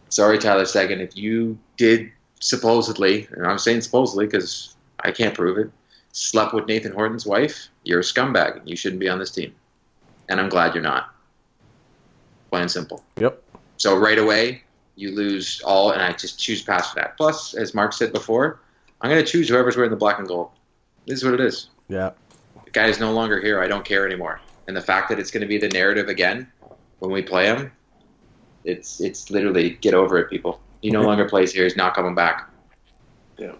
sorry, 0.08 0.38
Tyler 0.38 0.66
Seguin, 0.66 1.00
if 1.00 1.16
you 1.16 1.56
did 1.76 2.10
supposedly, 2.40 3.28
and 3.30 3.46
I'm 3.46 3.58
saying 3.58 3.82
supposedly 3.82 4.26
because 4.26 4.74
I 4.98 5.12
can't 5.12 5.34
prove 5.34 5.58
it, 5.58 5.70
slept 6.10 6.52
with 6.52 6.66
Nathan 6.66 6.92
Horton's 6.92 7.24
wife, 7.24 7.68
you're 7.84 8.00
a 8.00 8.02
scumbag 8.02 8.58
and 8.58 8.68
you 8.68 8.74
shouldn't 8.74 9.00
be 9.00 9.08
on 9.08 9.20
this 9.20 9.30
team. 9.30 9.54
And 10.28 10.40
I'm 10.40 10.48
glad 10.48 10.74
you're 10.74 10.82
not. 10.82 11.14
Plain 12.50 12.62
and 12.62 12.70
simple. 12.70 13.04
yep, 13.20 13.40
So 13.76 13.96
right 13.96 14.18
away, 14.18 14.62
you 14.96 15.14
lose 15.14 15.62
all, 15.64 15.92
and 15.92 16.02
I 16.02 16.12
just 16.12 16.40
choose 16.40 16.62
past 16.62 16.96
that. 16.96 17.16
Plus, 17.16 17.54
as 17.54 17.74
Mark 17.74 17.92
said 17.92 18.12
before, 18.12 18.58
I'm 19.00 19.10
going 19.10 19.24
to 19.24 19.30
choose 19.30 19.48
whoever's 19.48 19.76
wearing 19.76 19.90
the 19.90 19.96
black 19.96 20.18
and 20.18 20.26
gold. 20.26 20.50
This 21.06 21.18
is 21.18 21.24
what 21.24 21.34
it 21.34 21.40
is. 21.40 21.70
yeah, 21.88 22.10
The 22.64 22.70
guy 22.70 22.86
is 22.86 22.98
no 23.00 23.12
longer 23.12 23.40
here. 23.40 23.62
I 23.62 23.68
don't 23.68 23.84
care 23.84 24.06
anymore. 24.06 24.40
And 24.66 24.76
the 24.76 24.80
fact 24.82 25.08
that 25.08 25.18
it's 25.18 25.30
going 25.30 25.40
to 25.40 25.46
be 25.46 25.56
the 25.58 25.68
narrative 25.68 26.08
again 26.08 26.50
when 26.98 27.10
we 27.10 27.22
play 27.22 27.46
him, 27.46 27.72
it's 28.64 29.00
it's 29.00 29.30
literally 29.30 29.70
get 29.80 29.94
over 29.94 30.18
it, 30.18 30.28
people. 30.28 30.60
He 30.82 30.90
no 30.90 31.02
longer 31.02 31.26
plays 31.28 31.52
here. 31.52 31.64
He's 31.64 31.76
not 31.76 31.94
coming 31.94 32.14
back. 32.14 32.50
Yeah. 33.38 33.52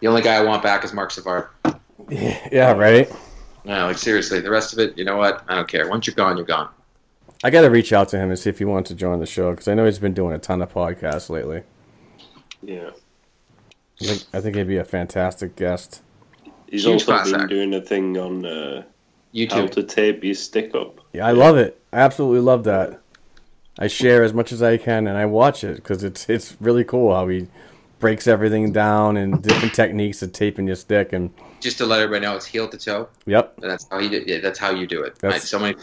The 0.00 0.06
only 0.06 0.22
guy 0.22 0.36
I 0.36 0.42
want 0.42 0.62
back 0.62 0.84
is 0.84 0.92
Marc 0.92 1.10
Savard. 1.10 1.48
yeah, 2.08 2.72
right. 2.72 3.10
No, 3.64 3.86
like 3.86 3.98
seriously, 3.98 4.40
the 4.40 4.50
rest 4.50 4.72
of 4.72 4.78
it, 4.78 4.96
you 4.96 5.04
know 5.04 5.16
what? 5.16 5.44
I 5.48 5.56
don't 5.56 5.68
care. 5.68 5.88
Once 5.88 6.06
you're 6.06 6.14
gone, 6.14 6.36
you're 6.36 6.46
gone. 6.46 6.68
I 7.42 7.50
got 7.50 7.62
to 7.62 7.70
reach 7.70 7.92
out 7.92 8.08
to 8.10 8.18
him 8.18 8.30
and 8.30 8.38
see 8.38 8.50
if 8.50 8.58
he 8.58 8.64
wants 8.64 8.88
to 8.88 8.94
join 8.94 9.18
the 9.18 9.26
show 9.26 9.50
because 9.50 9.66
I 9.66 9.74
know 9.74 9.86
he's 9.86 9.98
been 9.98 10.14
doing 10.14 10.34
a 10.34 10.38
ton 10.38 10.62
of 10.62 10.72
podcasts 10.72 11.28
lately. 11.30 11.62
Yeah. 12.62 12.90
I 14.02 14.04
think 14.06 14.24
I 14.32 14.40
think 14.40 14.56
he'd 14.56 14.66
be 14.68 14.76
a 14.78 14.84
fantastic 14.84 15.56
guest. 15.56 16.02
He's 16.68 16.84
Huge 16.84 16.92
also 16.94 17.04
class 17.06 17.30
been 17.30 17.40
act. 17.40 17.50
doing 17.50 17.74
a 17.74 17.80
thing 17.80 18.16
on 18.16 18.46
uh, 18.46 18.82
how 18.82 18.86
YouTube. 19.34 19.70
to 19.72 19.82
tape 19.82 20.22
your 20.24 20.34
stick 20.34 20.74
up. 20.74 21.00
Yeah, 21.12 21.26
I 21.26 21.32
love 21.32 21.56
it. 21.56 21.80
I 21.92 21.98
absolutely 21.98 22.40
love 22.40 22.64
that. 22.64 23.00
I 23.78 23.86
share 23.88 24.22
as 24.22 24.32
much 24.34 24.52
as 24.52 24.62
I 24.62 24.76
can 24.76 25.06
and 25.06 25.16
I 25.16 25.26
watch 25.26 25.64
it 25.64 25.76
because 25.76 26.04
it's 26.04 26.28
it's 26.28 26.56
really 26.60 26.84
cool 26.84 27.14
how 27.14 27.26
he 27.28 27.48
breaks 27.98 28.26
everything 28.26 28.72
down 28.72 29.16
and 29.18 29.42
different 29.42 29.74
techniques 29.74 30.22
of 30.22 30.32
taping 30.32 30.66
your 30.66 30.76
stick 30.76 31.12
and 31.12 31.30
Just 31.60 31.76
to 31.78 31.86
let 31.86 32.00
everybody 32.00 32.24
know, 32.24 32.34
it's 32.36 32.46
heel 32.46 32.66
to 32.68 32.78
toe. 32.78 33.08
yep, 33.26 33.52
And 33.60 33.70
that's 33.70 33.86
how 33.90 33.98
you 33.98 34.08
do, 34.08 34.24
yeah, 34.26 34.38
that's 34.40 34.58
how 34.58 34.70
you 34.70 34.86
do 34.86 35.02
it. 35.02 35.18
That's- 35.18 35.42
I, 35.42 35.44
so 35.44 35.58
many. 35.58 35.76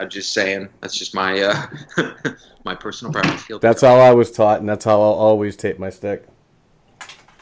I'm 0.00 0.08
just 0.08 0.32
saying. 0.32 0.68
That's 0.80 0.96
just 0.96 1.14
my 1.14 1.38
uh, 1.42 1.66
my 2.64 2.74
personal 2.74 3.12
preference. 3.12 3.44
Heel 3.44 3.58
to 3.58 3.66
that's 3.66 3.82
toe. 3.82 3.88
how 3.88 3.96
I 3.96 4.12
was 4.12 4.30
taught 4.32 4.60
and 4.60 4.68
that's 4.68 4.84
how 4.86 4.94
I'll 5.00 5.12
always 5.12 5.56
tape 5.56 5.78
my 5.78 5.90
stick. 5.90 6.26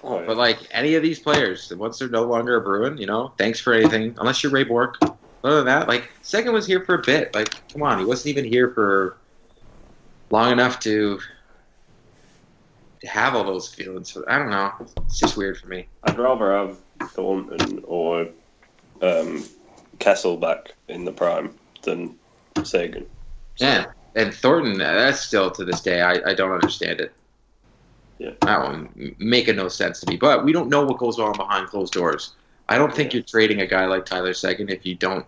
Oh, 0.07 0.21
yeah. 0.21 0.27
But 0.27 0.37
like 0.37 0.59
any 0.71 0.95
of 0.95 1.03
these 1.03 1.19
players, 1.19 1.73
once 1.75 1.99
they're 1.99 2.09
no 2.09 2.23
longer 2.23 2.57
a 2.57 2.61
Bruin, 2.61 2.97
you 2.97 3.07
know, 3.07 3.33
thanks 3.37 3.59
for 3.59 3.73
anything. 3.73 4.15
Unless 4.19 4.43
you're 4.43 4.53
Ray 4.53 4.63
Bourque. 4.63 4.97
Other 5.43 5.57
than 5.57 5.67
that, 5.67 5.89
like 5.89 6.11
second 6.23 6.53
was 6.53 6.67
here 6.67 6.85
for 6.85 6.95
a 6.95 7.03
bit. 7.03 7.35
Like, 7.35 7.55
come 7.73 7.83
on, 7.83 7.99
he 7.99 8.05
wasn't 8.05 8.29
even 8.29 8.45
here 8.45 8.71
for 8.71 9.17
long 10.31 10.53
enough 10.53 10.81
to 10.81 11.21
to 13.01 13.07
have 13.07 13.35
all 13.35 13.45
those 13.45 13.73
feelings. 13.73 14.17
I 14.29 14.39
don't 14.39 14.51
know. 14.51 14.73
It's 14.81 15.19
just 15.19 15.37
weird 15.37 15.59
for 15.59 15.67
me. 15.67 15.87
I'd 16.05 16.19
rather 16.19 16.53
have 16.53 16.79
Thornton 17.11 17.83
or 17.87 18.29
um, 19.03 19.45
Kessel 19.99 20.37
back 20.37 20.73
in 20.89 21.05
the 21.05 21.13
prime 21.13 21.55
than 21.83 22.17
Seguin. 22.63 23.07
Yeah, 23.59 23.87
and 24.15 24.33
Thornton, 24.33 24.81
uh, 24.81 24.95
that's 24.95 25.21
still 25.21 25.51
to 25.53 25.65
this 25.65 25.81
day, 25.81 26.01
I, 26.01 26.31
I 26.31 26.35
don't 26.35 26.53
understand 26.53 27.01
it. 27.01 27.13
Yeah. 28.19 28.31
That 28.43 28.63
one 28.63 29.15
making 29.19 29.57
no 29.57 29.69
sense 29.69 30.01
to 30.01 30.11
me. 30.11 30.17
But 30.17 30.45
we 30.45 30.53
don't 30.53 30.69
know 30.69 30.85
what 30.85 30.99
goes 30.99 31.19
on 31.19 31.37
behind 31.37 31.69
closed 31.69 31.93
doors. 31.93 32.33
I 32.69 32.79
don't 32.79 32.95
think 32.95 33.13
you're 33.13 33.23
trading 33.23 33.61
a 33.61 33.67
guy 33.67 33.85
like 33.87 34.05
Tyler 34.07 34.33
Seguin 34.33 34.69
if 34.71 34.85
you 34.87 34.95
don't, 34.95 35.25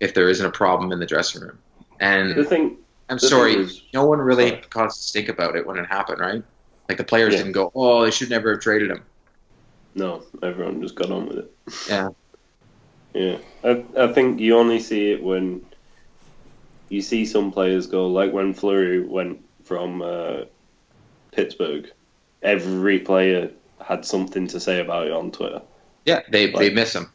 if 0.00 0.12
there 0.14 0.28
isn't 0.28 0.44
a 0.44 0.50
problem 0.50 0.92
in 0.92 0.98
the 0.98 1.06
dressing 1.06 1.42
room. 1.42 1.58
And 2.00 2.34
The 2.36 2.44
thing, 2.44 2.76
I'm 3.08 3.16
the 3.18 3.28
sorry, 3.28 3.52
thing 3.54 3.62
is- 3.62 3.82
no 3.94 4.04
one 4.04 4.18
really 4.18 4.48
Sorry. 4.50 4.62
caused 4.70 4.98
a 5.00 5.02
stink 5.04 5.28
about 5.28 5.54
it 5.56 5.66
when 5.66 5.78
it 5.78 5.86
happened, 5.86 6.18
right? 6.20 6.42
Like 6.88 6.98
the 6.98 7.04
players 7.04 7.32
Yeah. 7.32 7.38
didn't 7.38 7.52
go, 7.52 7.70
"Oh, 7.74 8.02
they 8.04 8.10
should 8.10 8.28
never 8.30 8.50
have 8.52 8.60
traded 8.60 8.90
him." 8.90 9.02
no, 9.94 10.22
everyone 10.42 10.80
just 10.80 10.94
got 10.94 11.10
on 11.10 11.26
with 11.26 11.36
it. 11.38 11.52
Yeah, 11.88 12.08
Yeah, 13.14 13.36
I, 13.62 13.84
I 13.96 14.12
think 14.12 14.40
you 14.40 14.56
only 14.56 14.80
see 14.80 15.12
it 15.12 15.22
when 15.22 15.64
you 16.88 17.02
see 17.02 17.24
some 17.26 17.52
players 17.52 17.86
go, 17.86 18.06
like 18.08 18.32
when 18.32 18.52
Fleury 18.54 19.00
went 19.06 19.44
from 19.64 20.00
uh, 20.02 20.44
Pittsburgh. 21.32 21.90
Every 22.42 22.98
player 22.98 23.50
had 23.84 24.04
something 24.04 24.46
to 24.48 24.60
say 24.60 24.80
about 24.80 25.06
it 25.06 25.12
on 25.12 25.30
Twitter. 25.30 25.62
yeah, 26.04 26.20
they 26.30 26.50
they 26.50 26.70
miss 26.70 26.94
him. 26.94 27.10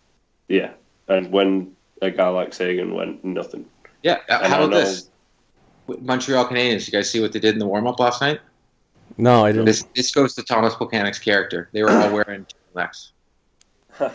Yeah, 0.47 0.71
and 1.07 1.31
when 1.31 1.75
a 2.01 2.11
guy 2.11 2.27
like 2.29 2.53
Seguin 2.53 2.93
went, 2.93 3.23
nothing. 3.25 3.65
Yeah, 4.03 4.19
And 4.29 4.47
how 4.53 4.59
about 4.59 4.69
know- 4.71 4.79
this? 4.79 5.09
Montreal 6.01 6.45
Canadiens, 6.47 6.85
you 6.85 6.91
guys 6.91 7.09
see 7.09 7.21
what 7.21 7.31
they 7.31 7.39
did 7.39 7.53
in 7.53 7.59
the 7.59 7.65
warm 7.65 7.87
up 7.87 7.97
last 7.99 8.19
night? 8.21 8.41
No, 9.17 9.45
I 9.45 9.51
didn't. 9.53 9.65
This 9.65 9.83
this 9.95 10.11
goes 10.13 10.35
to 10.35 10.43
Tomas 10.43 10.73
Plekanec's 10.75 11.17
character. 11.19 11.69
They 11.71 11.81
were 11.81 11.89
all 11.91 12.11
wearing 12.11 12.45
turtlenecks. 12.75 13.11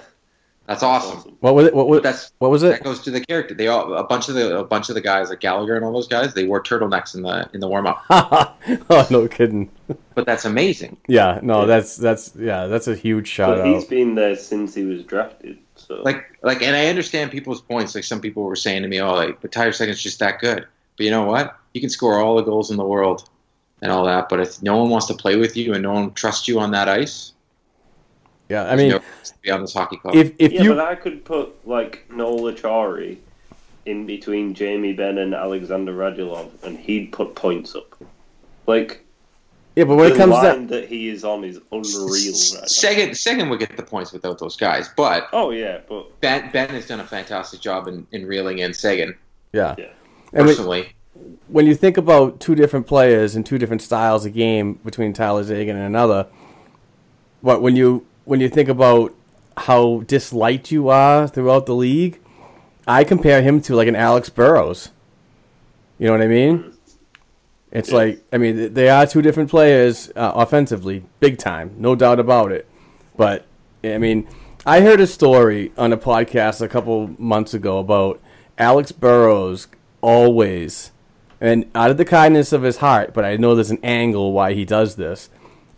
That's 0.67 0.83
awesome. 0.83 1.37
What 1.41 1.55
was 1.57 1.67
it? 1.67 1.75
What 1.75 1.89
was 1.89 2.03
That's 2.03 2.33
what 2.39 2.51
was 2.51 2.63
it? 2.63 2.69
that 2.71 2.85
goes 2.85 3.01
to 3.03 3.11
the 3.11 3.21
character. 3.21 3.53
They 3.55 3.67
all 3.67 3.95
a 3.95 4.05
bunch 4.05 4.29
of 4.29 4.37
the 4.37 4.59
a 4.59 4.65
bunch 4.65 4.89
of 4.89 4.95
the 4.95 5.01
guys 5.01 5.29
like 5.29 5.41
Gallagher 5.41 5.75
and 5.75 5.85
all 5.85 5.93
those 5.93 6.07
guys. 6.07 6.35
They 6.35 6.45
wore 6.45 6.63
turtlenecks 6.63 7.15
in 7.17 7.23
the 7.23 7.51
in 7.53 7.61
the 7.61 7.69
warm 7.69 7.87
up. 7.89 8.05
oh, 8.11 9.07
no 9.11 9.27
kidding. 9.27 9.71
But 10.15 10.25
that's 10.25 10.45
amazing. 10.45 10.99
Yeah, 11.09 11.41
no, 11.43 11.67
that's 11.67 11.97
that's 11.97 12.35
yeah, 12.37 12.67
that's 12.69 12.87
a 12.87 12.95
huge 12.95 13.27
shout 13.29 13.59
But 13.59 13.67
he's 13.67 13.83
out. 13.85 13.91
been 13.91 14.15
there 14.15 14.37
since 14.37 14.75
he 14.75 14.85
was 14.85 15.03
drafted. 15.03 15.59
So 15.75 16.01
Like 16.03 16.39
like, 16.43 16.63
and 16.63 16.77
I 16.77 16.87
understand 16.87 17.33
people's 17.33 17.61
points. 17.61 17.95
Like 17.95 18.05
some 18.05 18.21
people 18.21 18.45
were 18.45 18.57
saying 18.57 18.83
to 18.83 18.89
me, 18.89 19.01
"Oh, 19.01 19.15
like, 19.15 19.41
but 19.41 19.51
Tyler 19.51 19.73
Seguin's 19.73 20.01
just 20.01 20.21
that 20.21 20.39
good." 20.39 20.67
But 20.97 21.05
you 21.05 21.11
know 21.11 21.25
what? 21.25 21.57
You 21.75 21.81
can 21.81 21.91
score 21.91 22.19
all 22.19 22.37
the 22.37 22.43
goals 22.43 22.71
in 22.71 22.77
the 22.77 22.85
world 22.85 23.29
and 23.83 23.91
all 23.91 24.05
that. 24.05 24.29
But 24.29 24.39
if 24.41 24.63
no 24.63 24.77
one 24.77 24.91
wants 24.91 25.07
to 25.07 25.15
play 25.15 25.35
with 25.37 25.57
you 25.57 25.73
and 25.75 25.83
no 25.83 25.93
one 25.93 26.13
trusts 26.13 26.47
you 26.47 26.61
on 26.61 26.71
that 26.71 26.89
ice, 26.89 27.33
Yeah, 28.53 28.65
I 28.71 28.77
mean, 28.77 28.91
no 28.91 28.99
to 28.99 29.33
be 29.41 29.51
on 29.51 29.63
this 29.63 29.73
hockey 29.73 29.97
club. 29.97 30.15
if 30.15 30.35
if 30.39 30.53
yeah, 30.53 30.63
you 30.63 30.69
but 30.75 30.81
I 30.81 30.95
could 30.95 31.25
put 31.25 31.67
like 31.67 32.05
Nola 32.11 32.53
Chari 32.53 33.17
in 33.87 34.05
between 34.05 34.53
Jamie 34.53 34.93
Benn 34.93 35.17
and 35.17 35.35
Alexander 35.35 35.95
Radulov, 35.95 36.51
and 36.63 36.79
he'd 36.79 37.13
put 37.13 37.35
points 37.35 37.75
up. 37.75 37.97
Like 38.67 39.07
yeah, 39.75 39.85
but 39.85 39.97
when 39.97 40.11
the 40.11 40.15
it 40.15 40.19
comes 40.19 40.33
line 40.33 40.69
to 40.69 40.75
that 40.75 40.89
he 40.89 41.09
is 41.09 41.25
on 41.25 41.45
is 41.45 41.57
unreal 41.73 42.09
right 42.09 42.61
now. 42.61 42.67
Second, 42.67 43.17
second 43.17 43.49
would 43.49 43.59
get 43.59 43.75
the 43.75 43.83
points 43.83 44.13
without 44.13 44.39
those 44.39 44.55
guys, 44.55 44.91
but 44.99 45.29
Oh 45.33 45.51
yeah, 45.51 45.79
but 45.89 46.21
Benn, 46.21 46.51
Benn 46.53 46.69
has 46.69 46.87
done 46.87 47.01
a 47.01 47.07
fantastic 47.07 47.61
job 47.61 47.89
in, 47.89 48.07
in 48.13 48.27
reeling 48.27 48.59
in 48.59 48.75
Seguin. 48.75 49.15
yeah, 49.55 49.75
Yeah. 49.79 49.87
and 50.35 50.45
when, 50.45 50.55
Personally, 50.55 50.93
when 51.49 51.67
you 51.67 51.75
think 51.75 51.97
about 51.97 52.39
two 52.39 52.55
different 52.55 52.87
players 52.87 53.35
and 53.35 53.47
two 53.47 53.57
different 53.57 53.81
styles 53.81 54.27
of 54.27 54.35
game 54.35 54.75
between 54.85 55.15
Tyler 55.15 55.43
Seguin 55.43 55.75
and 55.75 55.87
another, 55.87 56.27
what 57.41 57.63
when 57.63 57.77
you 57.77 58.05
when 58.25 58.41
you 58.41 58.49
think 58.49 58.69
about 58.69 59.15
how 59.57 60.03
disliked 60.07 60.71
you 60.71 60.89
are 60.89 61.27
throughout 61.29 61.67
the 61.67 61.75
league, 61.75 62.21
I 62.87 63.05
compare 63.05 63.43
him 63.43 63.61
to 63.63 63.75
like 63.77 63.89
an 63.89 63.97
Alex 63.97 64.29
Burrows. 64.29 64.91
You 65.99 66.07
know 66.07 66.13
what 66.13 66.23
I 66.23 66.27
mean? 66.29 66.73
It's 67.71 67.91
Yeah. 67.91 67.97
like 67.97 68.23
I 68.33 68.39
mean 68.39 68.75
they 68.75 68.89
are 68.89 69.07
two 69.07 69.23
different 69.23 69.51
players 69.51 70.11
uh, 70.17 70.33
offensively, 70.35 71.05
big 71.21 71.39
time, 71.39 71.73
no 71.79 71.95
doubt 71.95 72.19
about 72.21 72.53
it. 72.53 72.67
But 73.17 73.45
I 73.85 73.99
mean, 73.99 74.27
I 74.67 74.81
heard 74.81 75.01
a 75.01 75.07
story 75.07 75.73
on 75.77 75.93
a 75.93 75.97
podcast 75.97 76.61
a 76.61 76.69
couple 76.69 77.11
months 77.19 77.55
ago 77.55 77.79
about 77.79 78.21
Alex 78.59 78.93
Burrows 78.93 79.69
always, 80.01 80.91
and 81.41 81.65
out 81.75 81.91
of 81.91 81.97
the 81.97 82.05
kindness 82.05 82.53
of 82.53 82.63
his 82.63 82.79
heart, 82.79 83.13
but 83.15 83.25
I 83.25 83.37
know 83.37 83.55
there's 83.55 83.71
an 83.71 83.79
angle 83.83 84.33
why 84.33 84.53
he 84.53 84.65
does 84.65 84.97
this. 84.97 85.31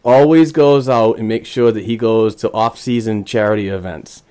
Always 0.05 0.53
goes 0.53 0.89
out 0.89 1.19
and 1.19 1.27
makes 1.27 1.49
sure 1.49 1.73
that 1.73 1.85
he 1.85 1.97
goes 1.97 2.35
to 2.37 2.53
off-season 2.53 3.25
charity 3.25 3.69
events 3.69 4.23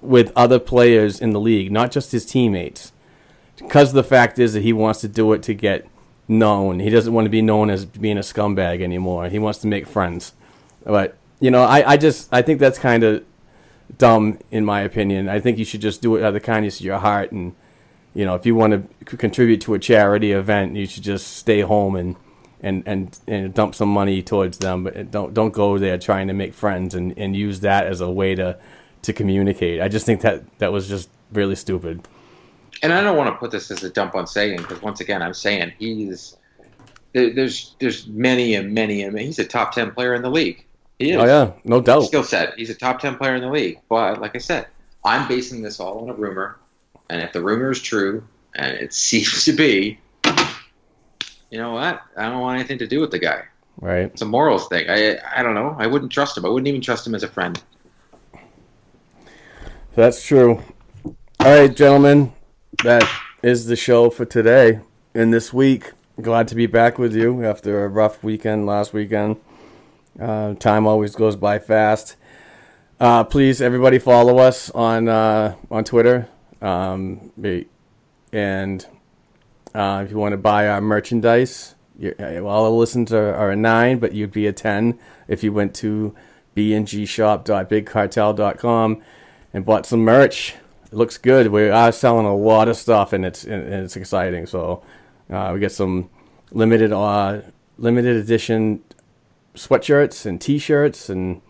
with 0.00 0.32
other 0.34 0.58
players 0.58 1.20
in 1.20 1.30
the 1.30 1.40
league, 1.40 1.70
not 1.70 1.92
just 1.92 2.12
his 2.12 2.26
teammates. 2.26 2.92
Because 3.56 3.92
the 3.92 4.04
fact 4.04 4.38
is 4.38 4.52
that 4.52 4.62
he 4.62 4.72
wants 4.72 5.00
to 5.00 5.08
do 5.08 5.32
it 5.32 5.42
to 5.44 5.54
get 5.54 5.86
known. 6.28 6.80
He 6.80 6.90
doesn't 6.90 7.12
want 7.12 7.24
to 7.26 7.30
be 7.30 7.42
known 7.42 7.70
as 7.70 7.84
being 7.84 8.18
a 8.18 8.22
scumbag 8.22 8.82
anymore. 8.82 9.28
He 9.28 9.38
wants 9.38 9.60
to 9.60 9.66
make 9.66 9.86
friends. 9.86 10.32
But 10.84 11.16
you 11.40 11.50
know, 11.50 11.62
I, 11.62 11.92
I 11.92 11.96
just 11.96 12.28
I 12.32 12.42
think 12.42 12.60
that's 12.60 12.78
kind 12.78 13.02
of 13.02 13.24
dumb 13.98 14.38
in 14.50 14.64
my 14.64 14.80
opinion. 14.80 15.28
I 15.28 15.40
think 15.40 15.58
you 15.58 15.64
should 15.64 15.80
just 15.80 16.02
do 16.02 16.16
it 16.16 16.22
out 16.22 16.28
of 16.28 16.34
the 16.34 16.40
kindness 16.40 16.80
of 16.80 16.86
your 16.86 16.98
heart, 16.98 17.32
and 17.32 17.54
you 18.14 18.24
know, 18.24 18.34
if 18.34 18.46
you 18.46 18.54
want 18.54 18.72
to 19.06 19.16
contribute 19.16 19.60
to 19.62 19.74
a 19.74 19.78
charity 19.78 20.32
event, 20.32 20.76
you 20.76 20.86
should 20.86 21.02
just 21.02 21.36
stay 21.36 21.60
home 21.60 21.96
and 21.96 22.16
and 22.66 22.82
and, 22.86 23.18
and 23.28 23.54
dump 23.54 23.74
some 23.74 23.88
money 23.88 24.22
towards 24.22 24.58
them. 24.58 24.84
But 24.84 25.10
don't 25.10 25.32
don't 25.32 25.52
go 25.52 25.78
there 25.78 25.96
trying 25.98 26.26
to 26.28 26.34
make 26.34 26.52
friends 26.52 26.94
and, 26.94 27.16
and 27.16 27.36
use 27.36 27.60
that 27.60 27.86
as 27.86 28.00
a 28.00 28.10
way 28.10 28.34
to 28.34 28.58
to 29.02 29.12
communicate. 29.12 29.80
I 29.80 29.88
just 29.88 30.04
think 30.04 30.22
that 30.22 30.58
that 30.58 30.72
was 30.72 30.88
just 30.88 31.08
really 31.32 31.54
stupid. 31.54 32.06
and 32.82 32.92
I 32.92 33.00
don't 33.02 33.16
want 33.16 33.32
to 33.32 33.38
put 33.38 33.50
this 33.50 33.70
as 33.70 33.82
a 33.84 33.90
dump 33.90 34.14
on 34.14 34.26
Seguin 34.26 34.58
because 34.58 34.82
once 34.82 35.00
again, 35.00 35.22
I'm 35.22 35.34
saying 35.34 35.72
he's 35.78 36.36
there, 37.12 37.32
there's 37.32 37.74
there's 37.78 38.06
many 38.08 38.54
and 38.54 38.74
many 38.74 39.02
and 39.02 39.18
he's 39.18 39.38
a 39.38 39.44
top 39.44 39.72
ten 39.72 39.92
player 39.92 40.14
in 40.14 40.22
the 40.22 40.30
league. 40.30 40.64
He 40.98 41.12
is. 41.12 41.16
Oh 41.16 41.24
yeah, 41.24 41.52
no 41.64 41.80
doubt. 41.80 42.04
skill 42.04 42.24
set. 42.24 42.54
He's 42.56 42.70
a 42.70 42.74
top 42.74 43.00
ten 43.00 43.16
player 43.16 43.36
in 43.36 43.42
the 43.42 43.50
league. 43.50 43.80
But 43.88 44.20
like 44.20 44.34
I 44.34 44.38
said, 44.38 44.66
I'm 45.04 45.28
basing 45.28 45.62
this 45.62 45.78
all 45.78 46.00
on 46.00 46.10
a 46.10 46.14
rumor, 46.14 46.58
and 47.08 47.22
if 47.22 47.32
the 47.32 47.42
rumor 47.42 47.70
is 47.70 47.80
true, 47.80 48.26
and 48.54 48.76
it 48.76 48.92
seems 49.06 49.44
to 49.44 49.52
be, 49.52 50.00
you 51.56 51.62
know 51.62 51.72
what? 51.72 52.02
I 52.18 52.28
don't 52.28 52.40
want 52.42 52.58
anything 52.58 52.76
to 52.80 52.86
do 52.86 53.00
with 53.00 53.10
the 53.10 53.18
guy. 53.18 53.44
Right. 53.80 54.10
It's 54.12 54.20
a 54.20 54.26
morals 54.26 54.68
thing. 54.68 54.90
I 54.90 55.16
I 55.34 55.42
don't 55.42 55.54
know. 55.54 55.74
I 55.78 55.86
wouldn't 55.86 56.12
trust 56.12 56.36
him. 56.36 56.44
I 56.44 56.50
wouldn't 56.50 56.68
even 56.68 56.82
trust 56.82 57.06
him 57.06 57.14
as 57.14 57.22
a 57.22 57.28
friend. 57.28 57.62
That's 59.94 60.22
true. 60.22 60.62
All 61.40 61.60
right, 61.60 61.74
gentlemen, 61.74 62.34
that 62.84 63.08
is 63.42 63.64
the 63.64 63.76
show 63.76 64.10
for 64.10 64.26
today 64.26 64.80
and 65.14 65.32
this 65.32 65.50
week. 65.50 65.92
Glad 66.20 66.46
to 66.48 66.54
be 66.54 66.66
back 66.66 66.98
with 66.98 67.16
you 67.16 67.42
after 67.42 67.86
a 67.86 67.88
rough 67.88 68.22
weekend 68.22 68.66
last 68.66 68.92
weekend. 68.92 69.36
Uh, 70.20 70.52
time 70.56 70.86
always 70.86 71.14
goes 71.14 71.36
by 71.36 71.58
fast. 71.58 72.16
Uh, 73.00 73.24
please, 73.24 73.62
everybody, 73.62 73.98
follow 73.98 74.36
us 74.36 74.68
on 74.72 75.08
uh, 75.08 75.54
on 75.70 75.84
Twitter. 75.84 76.28
Um, 76.60 77.32
and 78.30 78.86
uh, 79.76 80.02
if 80.02 80.10
you 80.10 80.16
want 80.16 80.32
to 80.32 80.38
buy 80.38 80.68
our 80.68 80.80
merchandise, 80.80 81.74
you, 81.98 82.14
uh, 82.18 82.40
all 82.40 82.64
the 82.64 82.70
listens 82.70 83.12
are, 83.12 83.34
are 83.34 83.50
a 83.50 83.56
nine, 83.56 83.98
but 83.98 84.12
you'd 84.12 84.32
be 84.32 84.46
a 84.46 84.52
ten 84.52 84.98
if 85.28 85.44
you 85.44 85.52
went 85.52 85.74
to 85.76 86.14
bngshop.bigcartel.com 86.56 89.02
and 89.52 89.64
bought 89.64 89.86
some 89.86 90.00
merch. 90.00 90.54
It 90.86 90.94
looks 90.94 91.18
good. 91.18 91.48
We 91.48 91.68
are 91.68 91.92
selling 91.92 92.26
a 92.26 92.34
lot 92.34 92.68
of 92.68 92.76
stuff, 92.76 93.12
and 93.12 93.26
it's 93.26 93.44
and 93.44 93.62
it's 93.62 93.96
exciting. 93.96 94.46
So 94.46 94.82
uh, 95.30 95.50
we 95.52 95.60
get 95.60 95.72
some 95.72 96.08
limited 96.52 96.92
uh, 96.92 97.42
limited 97.78 98.16
edition 98.16 98.82
sweatshirts 99.54 100.26
and 100.26 100.40
T-shirts 100.40 101.08
and 101.08 101.40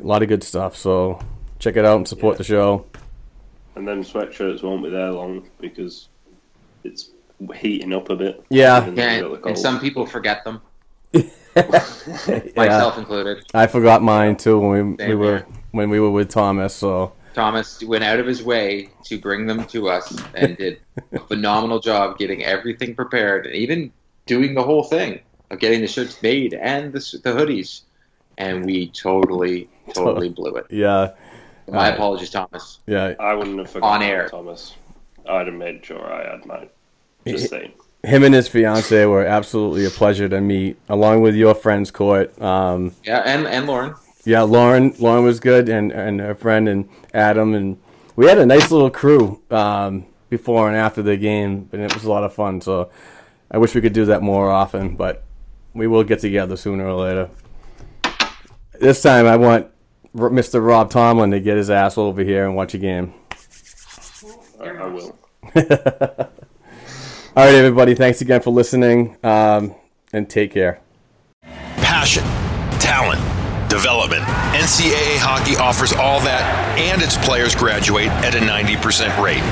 a 0.00 0.02
lot 0.02 0.22
of 0.22 0.28
good 0.28 0.42
stuff. 0.42 0.76
So 0.76 1.20
check 1.58 1.76
it 1.76 1.84
out 1.84 1.96
and 1.96 2.08
support 2.08 2.38
the 2.38 2.44
show. 2.44 2.86
and 3.76 3.86
then 3.86 4.02
sweatshirts 4.02 4.62
won't 4.62 4.82
be 4.82 4.90
there 4.90 5.12
long 5.12 5.48
because 5.60 6.08
it's 6.84 7.10
heating 7.54 7.92
up 7.92 8.10
a 8.10 8.16
bit. 8.16 8.44
Yeah. 8.50 8.84
And 8.84 8.96
Yeah, 8.96 9.06
then 9.06 9.18
and, 9.18 9.28
you've 9.30 9.42
got 9.42 9.42
the 9.42 9.48
and 9.48 9.58
some 9.58 9.80
people 9.80 10.06
forget 10.06 10.44
them, 10.44 10.60
Yeah, 12.26 12.40
myself 12.56 12.98
included. 12.98 13.44
I 13.54 13.66
forgot 13.66 14.02
mine 14.02 14.36
too 14.36 14.58
when 14.58 14.96
we, 14.96 15.06
we 15.08 15.14
were 15.14 15.46
when 15.72 15.90
we 15.90 16.00
were 16.00 16.10
with 16.10 16.28
Thomas. 16.30 16.74
So 16.74 17.12
Thomas 17.34 17.82
went 17.84 18.04
out 18.04 18.18
of 18.20 18.26
his 18.26 18.42
way 18.42 18.90
to 19.04 19.18
bring 19.18 19.46
them 19.46 19.64
to 19.66 19.88
us 19.88 20.16
and 20.34 20.56
did 20.56 20.80
a 21.12 21.20
phenomenal 21.20 21.80
job 21.80 22.18
getting 22.18 22.44
everything 22.44 22.94
prepared, 22.94 23.46
and 23.46 23.54
even 23.54 23.92
doing 24.26 24.54
the 24.54 24.62
whole 24.62 24.84
thing 24.84 25.20
of 25.50 25.58
getting 25.58 25.80
the 25.80 25.86
shirts 25.88 26.20
made 26.22 26.54
and 26.54 26.92
the, 26.92 26.98
the 27.24 27.30
hoodies. 27.32 27.82
And 28.38 28.64
we 28.64 28.88
totally, 28.90 29.68
totally 29.94 30.28
blew 30.38 30.54
it. 30.56 30.66
yeah, 30.70 31.12
My 31.70 31.90
Uh, 31.90 31.94
apologies, 31.94 32.30
Thomas. 32.30 32.80
yeah. 32.86 33.14
I 33.18 33.34
wouldn't 33.34 33.58
have 33.58 33.70
forgotten 33.70 34.02
On 34.02 34.02
air. 34.02 34.28
Thomas. 34.28 34.74
I'd 35.28 35.46
have 35.46 35.56
made 35.56 35.84
sure 35.84 36.04
I 36.12 36.30
had 36.30 36.46
mine. 36.46 36.70
Just 37.32 37.50
saying. 37.50 37.72
Him 38.04 38.22
and 38.22 38.34
his 38.34 38.46
fiance 38.48 39.04
were 39.06 39.24
absolutely 39.24 39.84
a 39.84 39.90
pleasure 39.90 40.28
to 40.28 40.40
meet, 40.40 40.76
along 40.88 41.20
with 41.22 41.34
your 41.34 41.54
friends, 41.54 41.90
Court. 41.90 42.40
Um, 42.40 42.92
Yeah, 43.04 43.18
and 43.24 43.46
and 43.46 43.66
Lauren. 43.66 43.94
yeah, 44.24 44.42
Lauren. 44.42 44.94
Lauren 44.98 45.24
was 45.24 45.40
good, 45.40 45.68
and 45.68 45.90
and 45.92 46.20
her 46.20 46.34
friend 46.34 46.68
and 46.68 46.88
Adam, 47.12 47.54
and 47.54 47.76
we 48.14 48.26
had 48.26 48.38
a 48.38 48.46
nice 48.46 48.70
little 48.70 48.90
crew 48.90 49.42
um, 49.50 50.06
before 50.30 50.68
and 50.68 50.76
after 50.76 51.02
the 51.02 51.16
game, 51.16 51.68
and 51.72 51.82
it 51.82 51.92
was 51.92 52.04
a 52.04 52.10
lot 52.10 52.22
of 52.22 52.32
fun. 52.32 52.60
So 52.60 52.90
I 53.50 53.58
wish 53.58 53.74
we 53.74 53.80
could 53.80 53.92
do 53.94 54.04
that 54.06 54.22
more 54.22 54.48
often, 54.50 54.94
but 54.94 55.24
we 55.74 55.86
will 55.88 56.04
get 56.04 56.20
together 56.20 56.56
sooner 56.56 56.86
or 56.86 56.94
later. 57.04 57.28
This 58.80 59.02
time, 59.02 59.26
I 59.26 59.36
want 59.36 59.66
Mr. 60.14 60.64
Rob 60.64 60.88
Tomlin 60.90 61.32
to 61.32 61.40
get 61.40 61.56
his 61.56 61.68
ass 61.68 61.98
over 61.98 62.22
here 62.22 62.46
and 62.46 62.54
watch 62.54 62.74
a 62.74 62.78
game. 62.78 63.12
I, 64.60 64.68
I 64.68 64.86
will. 64.86 65.18
All 67.38 67.44
right, 67.44 67.54
everybody. 67.54 67.94
Thanks 67.94 68.20
again 68.20 68.40
for 68.40 68.50
listening, 68.50 69.16
um, 69.22 69.72
and 70.12 70.28
take 70.28 70.50
care. 70.50 70.80
Passion, 71.44 72.24
talent, 72.80 73.20
development. 73.70 74.24
NCAA 74.58 75.18
hockey 75.22 75.54
offers 75.54 75.92
all 75.92 76.18
that, 76.22 76.42
and 76.76 77.00
its 77.00 77.16
players 77.16 77.54
graduate 77.54 78.08
at 78.26 78.34
a 78.34 78.40
90% 78.40 79.22
rate. 79.22 79.46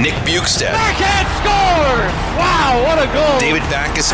Nick 0.00 0.14
Bjugstad. 0.24 0.72
Backhand 0.72 1.28
scores! 1.44 2.12
Wow, 2.40 2.82
what 2.88 2.96
a 2.96 3.12
goal! 3.12 3.38
David 3.38 3.60
Backes. 3.68 4.10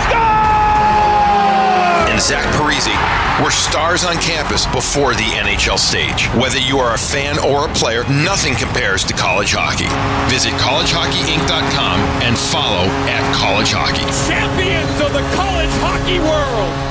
And 2.10 2.20
Zach 2.20 2.44
Parise 2.54 2.94
were 3.42 3.50
stars 3.50 4.04
on 4.04 4.16
campus 4.16 4.66
before 4.66 5.14
the 5.14 5.24
NHL 5.24 5.78
stage. 5.78 6.26
Whether 6.40 6.58
you 6.58 6.78
are 6.78 6.94
a 6.94 6.98
fan 6.98 7.38
or 7.38 7.68
a 7.68 7.72
player, 7.74 8.04
nothing 8.08 8.54
compares 8.54 9.04
to 9.04 9.14
college 9.14 9.52
hockey. 9.52 9.88
Visit 10.30 10.52
collegehockeyinc.com 10.54 12.00
and 12.22 12.36
follow 12.36 12.86
at 13.08 13.34
college 13.34 13.72
hockey. 13.72 14.06
Champions 14.28 15.00
of 15.00 15.12
the 15.12 15.22
college 15.34 15.70
hockey 15.80 16.18
world! 16.20 16.90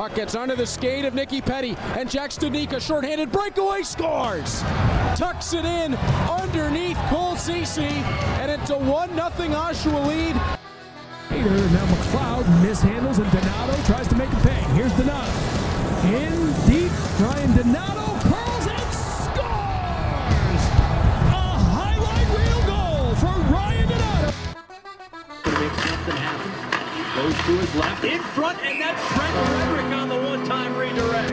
Puck 0.00 0.14
gets 0.14 0.34
under 0.34 0.56
the 0.56 0.66
skate 0.66 1.04
of 1.04 1.14
Nicky 1.14 1.40
Petty, 1.40 1.76
and 1.96 2.10
Jack 2.10 2.30
Studnicka, 2.30 2.80
shorthanded 2.80 3.30
breakaway, 3.30 3.82
scores! 3.82 4.62
Tucks 5.16 5.52
it 5.52 5.64
in 5.64 5.94
underneath 5.94 6.96
Cole 7.08 7.36
Ceci, 7.36 7.82
and 7.82 8.50
it's 8.50 8.70
a 8.70 8.78
1 8.78 9.10
0 9.10 9.28
Oshawa 9.28 10.06
lead. 10.06 10.59
Peter, 11.30 11.50
now 11.70 11.86
McLeod 11.86 12.44
mishandles, 12.60 13.18
and 13.18 13.30
Donato 13.30 13.80
tries 13.84 14.08
to 14.08 14.16
make 14.16 14.32
a 14.32 14.40
pay. 14.40 14.60
Here's 14.74 14.92
Donato. 14.94 15.30
In 16.10 16.34
deep, 16.66 16.90
Ryan 17.20 17.56
Donato 17.56 18.18
curls 18.26 18.66
and 18.66 18.92
scores! 18.98 20.62
A 21.30 21.46
highlight 21.70 22.28
reel 22.34 22.62
goal 22.66 23.14
for 23.14 23.34
Ryan 23.54 23.88
Donato. 23.88 24.32
To 25.44 25.50
make 25.60 25.76
something 25.86 26.16
happen. 26.16 26.50
Goes 27.14 27.34
to 27.46 27.52
his 27.58 27.74
left, 27.76 28.04
in 28.04 28.20
front, 28.34 28.58
and 28.64 28.80
that's 28.80 29.00
Trent 29.14 29.34
Frederic 29.46 29.92
on 29.94 30.08
the 30.08 30.16
one-time 30.16 30.76
redirect. 30.76 31.32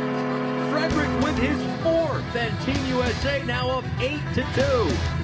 Frederic 0.71 1.09
with 1.23 1.37
his 1.39 1.57
fourth, 1.81 2.35
and 2.35 2.53
Team 2.61 2.85
USA 2.95 3.41
now 3.45 3.79
up 3.79 3.83
8 3.99 4.19
to 4.35 4.45
2. 4.53 5.17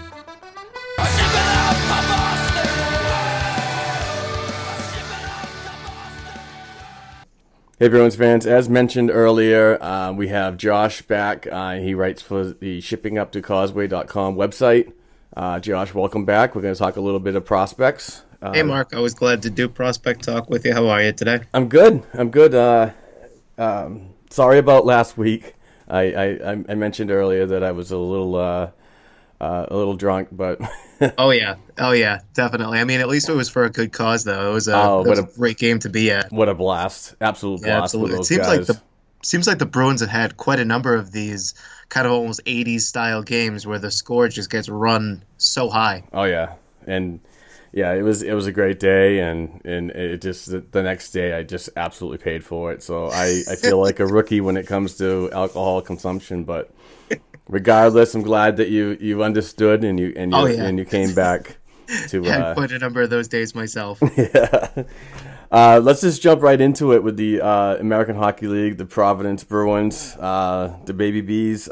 Hey, 7.79 7.87
Bruins 7.87 8.15
fans. 8.15 8.45
As 8.45 8.69
mentioned 8.69 9.09
earlier, 9.09 9.81
uh, 9.81 10.13
we 10.13 10.27
have 10.27 10.57
Josh 10.57 11.01
back. 11.01 11.47
Uh, 11.51 11.77
he 11.77 11.95
writes 11.95 12.21
for 12.21 12.45
the 12.45 12.79
shippinguptocauseway.com 12.79 14.35
website. 14.35 14.93
Uh, 15.35 15.59
Josh, 15.59 15.91
welcome 15.91 16.23
back. 16.23 16.53
We're 16.53 16.61
going 16.61 16.75
to 16.75 16.79
talk 16.79 16.97
a 16.97 17.01
little 17.01 17.19
bit 17.19 17.35
of 17.35 17.45
prospects. 17.45 18.21
hey, 18.43 18.61
Mark. 18.61 18.93
Always 18.93 19.15
glad 19.15 19.41
to 19.41 19.49
do 19.49 19.67
prospect 19.67 20.23
talk 20.23 20.51
with 20.51 20.65
you. 20.65 20.73
How 20.73 20.87
are 20.87 21.01
you 21.01 21.13
today? 21.13 21.39
I'm 21.51 21.67
good. 21.67 22.03
I'm 22.13 22.29
good. 22.29 22.53
Uh, 22.53 22.91
um, 23.57 24.13
sorry 24.29 24.59
about 24.59 24.85
last 24.85 25.17
week. 25.17 25.55
I, 25.87 26.01
I, 26.13 26.63
I 26.69 26.75
mentioned 26.75 27.09
earlier 27.09 27.47
that 27.47 27.63
I 27.63 27.71
was 27.71 27.89
a 27.89 27.97
little 27.97 28.71
uh, 29.41 29.65
a 29.69 29.75
little 29.75 29.95
drunk, 29.95 30.29
but 30.31 30.59
oh 31.17 31.31
yeah, 31.31 31.55
oh 31.77 31.91
yeah, 31.91 32.19
definitely. 32.33 32.79
I 32.79 32.83
mean, 32.85 32.99
at 32.99 33.07
least 33.07 33.29
it 33.29 33.33
was 33.33 33.49
for 33.49 33.63
a 33.65 33.69
good 33.69 33.91
cause, 33.91 34.23
though. 34.23 34.51
It 34.51 34.53
was 34.53 34.67
a, 34.67 34.75
Oh, 34.75 35.01
it 35.03 35.09
was 35.09 35.19
what 35.19 35.19
a 35.19 35.37
great 35.37 35.57
game 35.57 35.79
to 35.79 35.89
be 35.89 36.11
at. 36.11 36.31
what 36.31 36.49
a 36.49 36.53
blast! 36.55 37.15
Absolute 37.21 37.61
Yeah, 37.61 37.77
blast 37.77 37.97
with 37.97 38.11
absolutely. 38.11 38.19
It 38.19 38.25
seems 38.25 38.47
guys. 38.47 38.57
like 38.57 38.65
the 38.67 38.81
seems 39.23 39.47
like 39.47 39.59
the 39.59 39.65
Bruins 39.65 40.01
have 40.01 40.09
had 40.09 40.37
quite 40.37 40.59
a 40.59 40.65
number 40.65 40.95
of 40.95 41.11
these 41.11 41.53
kind 41.89 42.05
of 42.05 42.13
almost 42.13 42.41
80s 42.45 42.81
style 42.81 43.23
games 43.23 43.65
where 43.65 43.79
the 43.79 43.91
score 43.91 44.27
just 44.27 44.49
gets 44.49 44.67
run 44.69 45.23
so 45.37 45.69
high. 45.69 46.03
Oh 46.13 46.23
yeah, 46.23 46.53
and 46.87 47.19
yeah, 47.71 47.93
it 47.93 48.01
was 48.01 48.21
it 48.21 48.33
was 48.33 48.47
a 48.47 48.51
great 48.51 48.79
day, 48.79 49.19
and 49.19 49.61
and 49.65 49.91
it 49.91 50.21
just 50.21 50.51
the, 50.51 50.59
the 50.71 50.83
next 50.83 51.11
day 51.11 51.33
I 51.33 51.43
just 51.43 51.69
absolutely 51.75 52.19
paid 52.19 52.43
for 52.43 52.71
it. 52.71 52.83
So 52.83 53.07
I 53.07 53.43
I 53.49 53.55
feel 53.55 53.79
like 53.79 53.99
a 53.99 54.05
rookie 54.07 54.41
when 54.41 54.57
it 54.57 54.67
comes 54.67 54.97
to 54.97 55.29
alcohol 55.31 55.81
consumption, 55.81 56.43
but 56.43 56.71
regardless, 57.47 58.15
I'm 58.15 58.21
glad 58.23 58.57
that 58.57 58.69
you 58.69 58.97
you 58.99 59.23
understood 59.23 59.83
and 59.83 59.99
you 59.99 60.13
and 60.15 60.31
you 60.31 60.37
Oh, 60.37 60.45
yeah. 60.45 60.63
and 60.65 60.77
you 60.79 60.85
came 60.85 61.13
back 61.13 61.57
to. 62.09 62.23
Had 62.23 62.41
Uh, 62.41 62.53
quite 62.53 62.71
a 62.71 62.79
number 62.79 63.01
of 63.01 63.09
those 63.09 63.27
days 63.27 63.53
myself. 63.55 63.99
yeah. 64.17 64.83
Uh, 65.51 65.79
let's 65.83 66.01
just 66.01 66.21
jump 66.21 66.41
right 66.41 66.59
into 66.59 66.93
it 66.93 67.03
with 67.03 67.15
the 67.15 67.39
uh, 67.39 67.75
American 67.77 68.15
Hockey 68.15 68.47
League, 68.47 68.77
the 68.77 68.85
Providence 68.85 69.43
Bruins, 69.43 70.15
uh, 70.19 70.75
the 70.85 70.93
Baby 70.93 71.21
Bees 71.21 71.69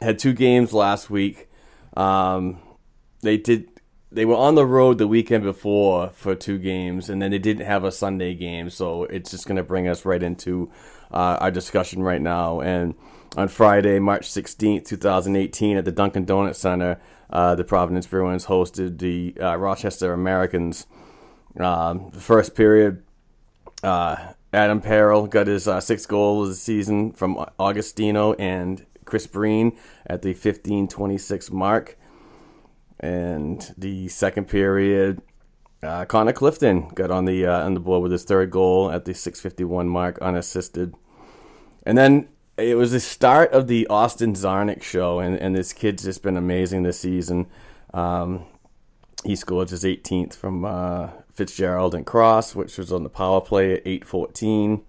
had 0.00 0.18
two 0.18 0.32
games 0.32 0.72
last 0.72 1.08
week. 1.08 1.48
Um, 1.96 2.58
they 3.22 3.36
did. 3.36 3.68
They 4.10 4.24
were 4.24 4.36
on 4.36 4.54
the 4.54 4.64
road 4.66 4.96
the 4.98 5.06
weekend 5.06 5.44
before 5.44 6.08
for 6.10 6.34
two 6.34 6.58
games, 6.58 7.10
and 7.10 7.20
then 7.20 7.30
they 7.30 7.38
didn't 7.38 7.66
have 7.66 7.84
a 7.84 7.92
Sunday 7.92 8.34
game. 8.34 8.70
So 8.70 9.04
it's 9.04 9.30
just 9.30 9.46
going 9.46 9.56
to 9.58 9.62
bring 9.62 9.86
us 9.86 10.04
right 10.04 10.22
into 10.22 10.70
uh, 11.12 11.36
our 11.40 11.50
discussion 11.50 12.02
right 12.02 12.20
now. 12.20 12.60
And 12.60 12.94
on 13.38 13.46
Friday, 13.46 14.00
March 14.00 14.28
sixteenth, 14.28 14.84
two 14.84 14.96
thousand 14.96 15.36
eighteen, 15.36 15.76
at 15.76 15.84
the 15.84 15.92
Dunkin' 15.92 16.24
Donuts 16.24 16.58
Center, 16.58 17.00
uh, 17.30 17.54
the 17.54 17.62
Providence 17.62 18.04
Bruins 18.04 18.46
hosted 18.46 18.98
the 18.98 19.32
uh, 19.40 19.56
Rochester 19.56 20.12
Americans. 20.12 20.88
Um, 21.56 22.10
the 22.12 22.20
first 22.20 22.56
period, 22.56 23.04
uh, 23.84 24.32
Adam 24.52 24.80
Perrell 24.80 25.30
got 25.30 25.46
his 25.46 25.68
uh, 25.68 25.80
sixth 25.80 26.08
goal 26.08 26.42
of 26.42 26.48
the 26.48 26.56
season 26.56 27.12
from 27.12 27.44
Agostino 27.60 28.32
and 28.34 28.84
Chris 29.04 29.28
Breen 29.28 29.78
at 30.04 30.22
the 30.22 30.34
15:26 30.34 31.52
mark. 31.52 31.96
And 32.98 33.72
the 33.78 34.08
second 34.08 34.48
period, 34.48 35.22
uh, 35.80 36.06
Connor 36.06 36.32
Clifton 36.32 36.88
got 36.88 37.12
on 37.12 37.24
the 37.24 37.46
uh, 37.46 37.64
on 37.64 37.74
the 37.74 37.80
board 37.80 38.02
with 38.02 38.10
his 38.10 38.24
third 38.24 38.50
goal 38.50 38.90
at 38.90 39.04
the 39.04 39.12
6:51 39.12 39.86
mark, 39.86 40.18
unassisted. 40.18 40.96
And 41.86 41.96
then 41.96 42.26
it 42.58 42.76
was 42.76 42.92
the 42.92 43.00
start 43.00 43.52
of 43.52 43.68
the 43.68 43.86
Austin 43.86 44.34
Czarnik 44.34 44.82
show, 44.82 45.20
and, 45.20 45.36
and 45.36 45.54
this 45.54 45.72
kid's 45.72 46.04
just 46.04 46.22
been 46.22 46.36
amazing 46.36 46.82
this 46.82 46.98
season. 46.98 47.46
Um, 47.94 48.44
he 49.24 49.36
scored 49.36 49.70
his 49.70 49.84
18th 49.84 50.34
from 50.34 50.64
uh, 50.64 51.10
Fitzgerald 51.32 51.94
and 51.94 52.04
Cross, 52.04 52.54
which 52.54 52.76
was 52.78 52.92
on 52.92 53.02
the 53.02 53.08
power 53.08 53.40
play 53.40 53.74
at 53.74 53.84
8:14. 53.84 54.82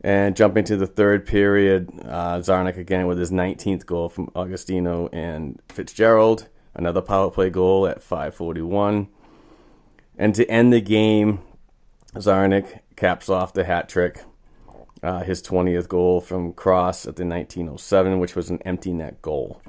And 0.00 0.36
jumping 0.36 0.64
to 0.64 0.76
the 0.76 0.86
third 0.86 1.26
period, 1.26 1.90
uh, 2.04 2.38
Czarnik 2.38 2.76
again 2.76 3.06
with 3.06 3.18
his 3.18 3.32
19th 3.32 3.84
goal 3.84 4.08
from 4.08 4.30
Agostino 4.36 5.08
and 5.12 5.60
Fitzgerald, 5.70 6.48
another 6.74 7.00
power 7.00 7.30
play 7.30 7.50
goal 7.50 7.86
at 7.86 8.00
5:41. 8.00 9.08
And 10.16 10.34
to 10.34 10.48
end 10.48 10.72
the 10.72 10.80
game, 10.80 11.40
Czarnik 12.14 12.80
caps 12.96 13.28
off 13.28 13.52
the 13.52 13.64
hat 13.64 13.88
trick, 13.88 14.24
uh, 15.02 15.22
his 15.22 15.42
20th 15.42 15.88
goal 15.88 16.20
from 16.20 16.52
Cross 16.52 17.06
at 17.06 17.16
the 17.16 17.24
1907, 17.24 18.18
which 18.18 18.34
was 18.34 18.50
an 18.50 18.60
empty 18.64 18.92
net 18.92 19.20
goal. 19.22 19.60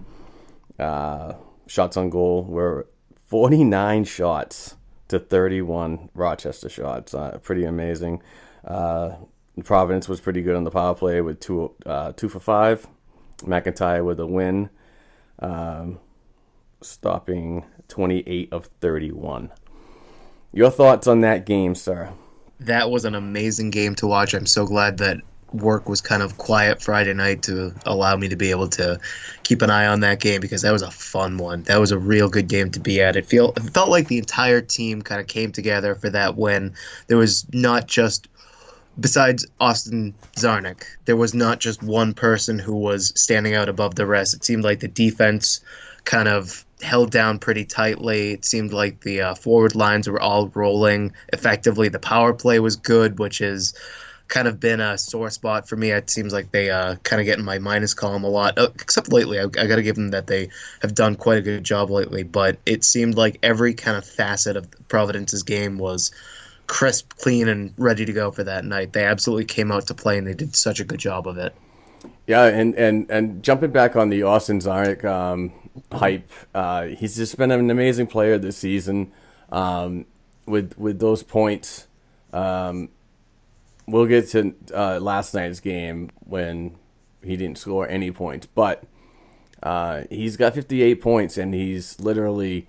Uh, 0.78 1.34
shots 1.68 1.98
on 1.98 2.10
goal 2.10 2.44
were 2.44 2.88
49 3.28 4.04
shots 4.06 4.76
to 5.10 5.20
31 5.20 6.10
Rochester 6.14 6.70
shots. 6.70 7.14
Uh, 7.14 7.38
pretty 7.42 7.66
amazing. 7.66 8.22
Uh, 8.66 9.16
Providence 9.64 10.08
was 10.08 10.22
pretty 10.22 10.42
good 10.42 10.56
on 10.56 10.64
the 10.64 10.72
power 10.72 10.96
play 10.96 11.22
with 11.22 11.40
two 11.40 11.74
uh, 11.86 12.14
two 12.14 12.30
for 12.30 12.40
five. 12.40 12.88
McIntyre 13.40 14.06
with 14.06 14.20
a 14.20 14.26
win, 14.26 14.70
um, 15.40 16.00
stopping 16.82 17.66
28 17.88 18.50
of 18.52 18.66
31. 18.82 19.52
Your 20.52 20.70
thoughts 20.70 21.08
on 21.08 21.22
that 21.22 21.46
game, 21.46 21.76
sir? 21.76 22.12
That 22.60 22.90
was 22.92 23.06
an 23.06 23.16
amazing 23.16 23.70
game 23.70 23.96
to 23.96 24.08
watch. 24.08 24.34
I'm 24.34 24.46
so 24.46 24.66
glad 24.66 24.98
that 24.98 25.22
work 25.54 25.90
was 25.90 26.02
kind 26.02 26.22
of 26.22 26.38
quiet 26.38 26.82
Friday 26.82 27.14
night 27.14 27.42
to 27.44 27.74
allow 27.86 28.16
me 28.16 28.28
to 28.30 28.36
be 28.36 28.52
able 28.52 28.68
to 28.68 29.00
keep 29.44 29.62
an 29.62 29.70
eye 29.70 29.88
on 29.88 30.02
that 30.02 30.20
game 30.20 30.42
because 30.42 30.62
that 30.62 30.72
was 30.72 30.82
a 30.82 30.92
fun 30.92 31.38
one. 31.38 31.64
That 31.64 31.80
was 31.80 31.92
a 31.92 31.98
real 31.98 32.30
good 32.30 32.48
game 32.48 32.70
to 32.72 32.80
be 32.80 33.02
at. 33.02 33.16
It 33.16 33.26
feel 33.26 33.54
it 33.56 33.62
felt 33.62 33.90
like 33.90 34.08
the 34.08 34.18
entire 34.18 34.62
team 34.62 35.02
kind 35.02 35.20
of 35.22 35.28
came 35.28 35.52
together 35.52 35.96
for 35.96 36.10
that 36.12 36.38
win. 36.38 36.74
There 37.08 37.18
was 37.18 37.46
not 37.54 37.88
just 37.88 38.28
besides 39.00 39.46
Austin 39.60 40.14
Czarnik, 40.36 40.84
there 41.06 41.16
was 41.16 41.34
not 41.34 41.60
just 41.60 41.82
one 41.82 42.14
person 42.14 42.60
who 42.60 42.76
was 42.76 43.14
standing 43.20 43.56
out 43.56 43.70
above 43.70 43.96
the 43.96 44.06
rest. 44.06 44.34
It 44.34 44.44
seemed 44.44 44.64
like 44.64 44.80
the 44.80 44.88
defense 44.88 45.62
kind 46.06 46.28
of 46.28 46.66
held 46.82 47.12
down 47.12 47.40
pretty 47.40 47.66
tightly. 47.66 48.32
It 48.32 48.46
seemed 48.46 48.74
like 48.74 49.02
the 49.02 49.22
uh, 49.22 49.36
forward 49.36 49.76
lines 49.76 50.08
were 50.08 50.22
all 50.22 50.48
rolling 50.50 51.14
effectively. 51.34 51.90
The 51.90 52.00
power 52.00 52.34
play 52.34 52.60
was 52.60 52.76
good, 52.76 53.20
which 53.20 53.40
has 53.40 53.74
kind 54.28 54.48
of 54.48 54.60
been 54.60 54.80
a 54.80 54.98
sore 54.98 55.30
spot 55.30 55.68
for 55.68 55.76
me. 55.76 55.92
It 55.92 56.10
seems 56.10 56.32
like 56.32 56.52
they 56.52 56.70
uh, 56.70 56.96
kind 56.98 57.20
of 57.20 57.26
get 57.26 57.40
in 57.40 57.46
my 57.46 57.60
minus 57.60 57.94
column 57.94 58.24
a 58.24 58.30
lot, 58.30 58.58
uh, 58.58 58.70
except 58.76 59.12
lately. 59.12 59.40
I, 59.40 59.44
I 59.44 59.68
got 59.68 59.76
to 59.76 59.84
give 59.84 59.96
them 59.96 60.12
that 60.12 60.28
they 60.28 60.50
have 60.82 60.94
done 60.94 61.16
quite 61.16 61.40
a 61.40 61.42
good 61.42 61.64
job 61.64 61.90
lately. 61.90 62.24
But 62.24 62.60
it 62.66 62.84
seemed 62.84 63.16
like 63.16 63.40
every 63.44 63.74
kind 63.74 63.98
of 63.98 64.06
facet 64.06 64.56
of 64.56 64.68
Providence's 64.88 65.44
game 65.44 65.78
was 65.78 66.12
crisp, 66.68 67.16
clean, 67.18 67.48
and 67.48 67.74
ready 67.78 68.06
to 68.06 68.14
go 68.14 68.32
for 68.32 68.44
that 68.44 68.64
night. 68.64 68.94
They 68.94 69.04
absolutely 69.04 69.46
came 69.46 69.72
out 69.72 69.88
to 69.88 69.96
play, 69.96 70.18
and 70.18 70.28
they 70.28 70.36
did 70.36 70.56
such 70.56 70.80
a 70.80 70.86
good 70.86 71.00
job 71.00 71.28
of 71.28 71.38
it. 71.38 71.54
Yeah, 72.28 72.46
and, 72.46 72.76
and, 72.76 73.10
and 73.10 73.44
jumping 73.44 73.72
back 73.72 73.96
on 73.96 74.10
the 74.10 74.24
Austin 74.24 74.60
Czarnik 74.60 75.04
um, 75.04 75.52
hype, 75.92 76.30
uh, 76.54 76.84
he's 76.88 77.16
just 77.16 77.38
been 77.38 77.52
an 77.52 77.70
amazing 77.70 78.08
player 78.08 78.38
this 78.38 78.58
season. 78.58 79.12
Um, 79.52 80.06
with 80.46 80.78
with 80.78 81.00
those 81.00 81.24
points, 81.24 81.88
um, 82.34 82.90
we'll 83.88 84.06
get 84.06 84.28
to 84.30 84.54
uh, 84.74 85.00
last 85.00 85.34
night's 85.34 85.60
game 85.60 86.10
when 86.20 86.76
he 87.24 87.36
didn't 87.36 87.58
score 87.58 87.88
any 87.88 88.12
points, 88.12 88.48
but 88.48 88.84
uh, 89.62 90.04
he's 90.10 90.38
got 90.38 90.54
58 90.54 91.02
points 91.02 91.38
and 91.38 91.54
he's 91.54 92.00
literally 92.00 92.68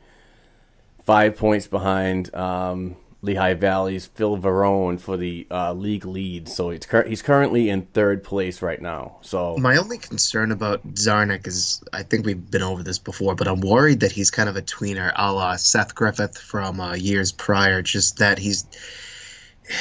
five 1.05 1.37
points 1.37 1.67
behind 1.67 2.35
um, 2.35 2.97
Lehigh 3.23 3.55
Valley's 3.55 4.07
Phil 4.07 4.39
Varone 4.39 4.99
for 4.99 5.17
the 5.17 5.47
uh, 5.51 5.73
league 5.75 6.07
lead. 6.07 6.49
So 6.49 6.71
he's, 6.71 6.87
cur- 6.87 7.07
he's 7.07 7.21
currently 7.21 7.69
in 7.69 7.83
third 7.83 8.25
place 8.25 8.63
right 8.63 8.81
now. 8.81 9.17
So 9.21 9.57
My 9.59 9.77
only 9.77 9.99
concern 9.99 10.53
about 10.53 10.87
Czarnik 10.95 11.47
is 11.47 11.83
I 11.93 12.03
think 12.03 12.25
we've 12.25 12.51
been 12.51 12.63
over 12.63 12.83
this 12.83 12.99
before, 12.99 13.35
but 13.35 13.47
I'm 13.47 13.61
worried 13.61 14.01
that 14.01 14.13
he's 14.13 14.31
kind 14.31 14.49
of 14.49 14.57
a 14.57 14.63
tweener 14.63 15.13
a 15.15 15.33
la 15.33 15.57
Seth 15.57 15.95
Griffith 15.95 16.39
from 16.39 16.81
uh, 16.81 16.95
years 16.95 17.33
prior. 17.33 17.83
Just 17.83 18.19
that 18.19 18.39
he's. 18.39 18.67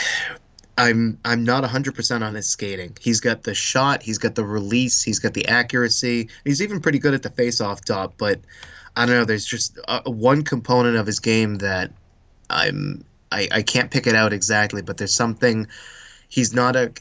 I'm 0.77 1.19
I'm 1.25 1.43
not 1.43 1.65
100% 1.65 2.21
on 2.21 2.35
his 2.35 2.47
skating. 2.47 2.95
He's 3.01 3.19
got 3.19 3.43
the 3.43 3.53
shot, 3.53 4.01
he's 4.01 4.17
got 4.17 4.35
the 4.35 4.45
release, 4.45 5.03
he's 5.03 5.19
got 5.19 5.33
the 5.33 5.45
accuracy. 5.49 6.29
He's 6.45 6.61
even 6.61 6.79
pretty 6.79 6.99
good 6.99 7.13
at 7.13 7.21
the 7.21 7.29
face-off 7.29 7.81
dot, 7.83 8.13
but 8.17 8.39
I 8.95 9.05
don't 9.05 9.15
know, 9.15 9.25
there's 9.25 9.43
just 9.43 9.77
uh, 9.89 9.99
one 10.05 10.43
component 10.43 10.95
of 10.95 11.05
his 11.05 11.19
game 11.19 11.57
that 11.57 11.91
I'm 12.49 13.03
I, 13.31 13.47
I 13.51 13.61
can't 13.61 13.91
pick 13.91 14.07
it 14.07 14.15
out 14.15 14.33
exactly, 14.33 14.81
but 14.81 14.97
there's 14.97 15.13
something 15.13 15.67
he's 16.29 16.53
not 16.53 16.75
a 16.75 16.91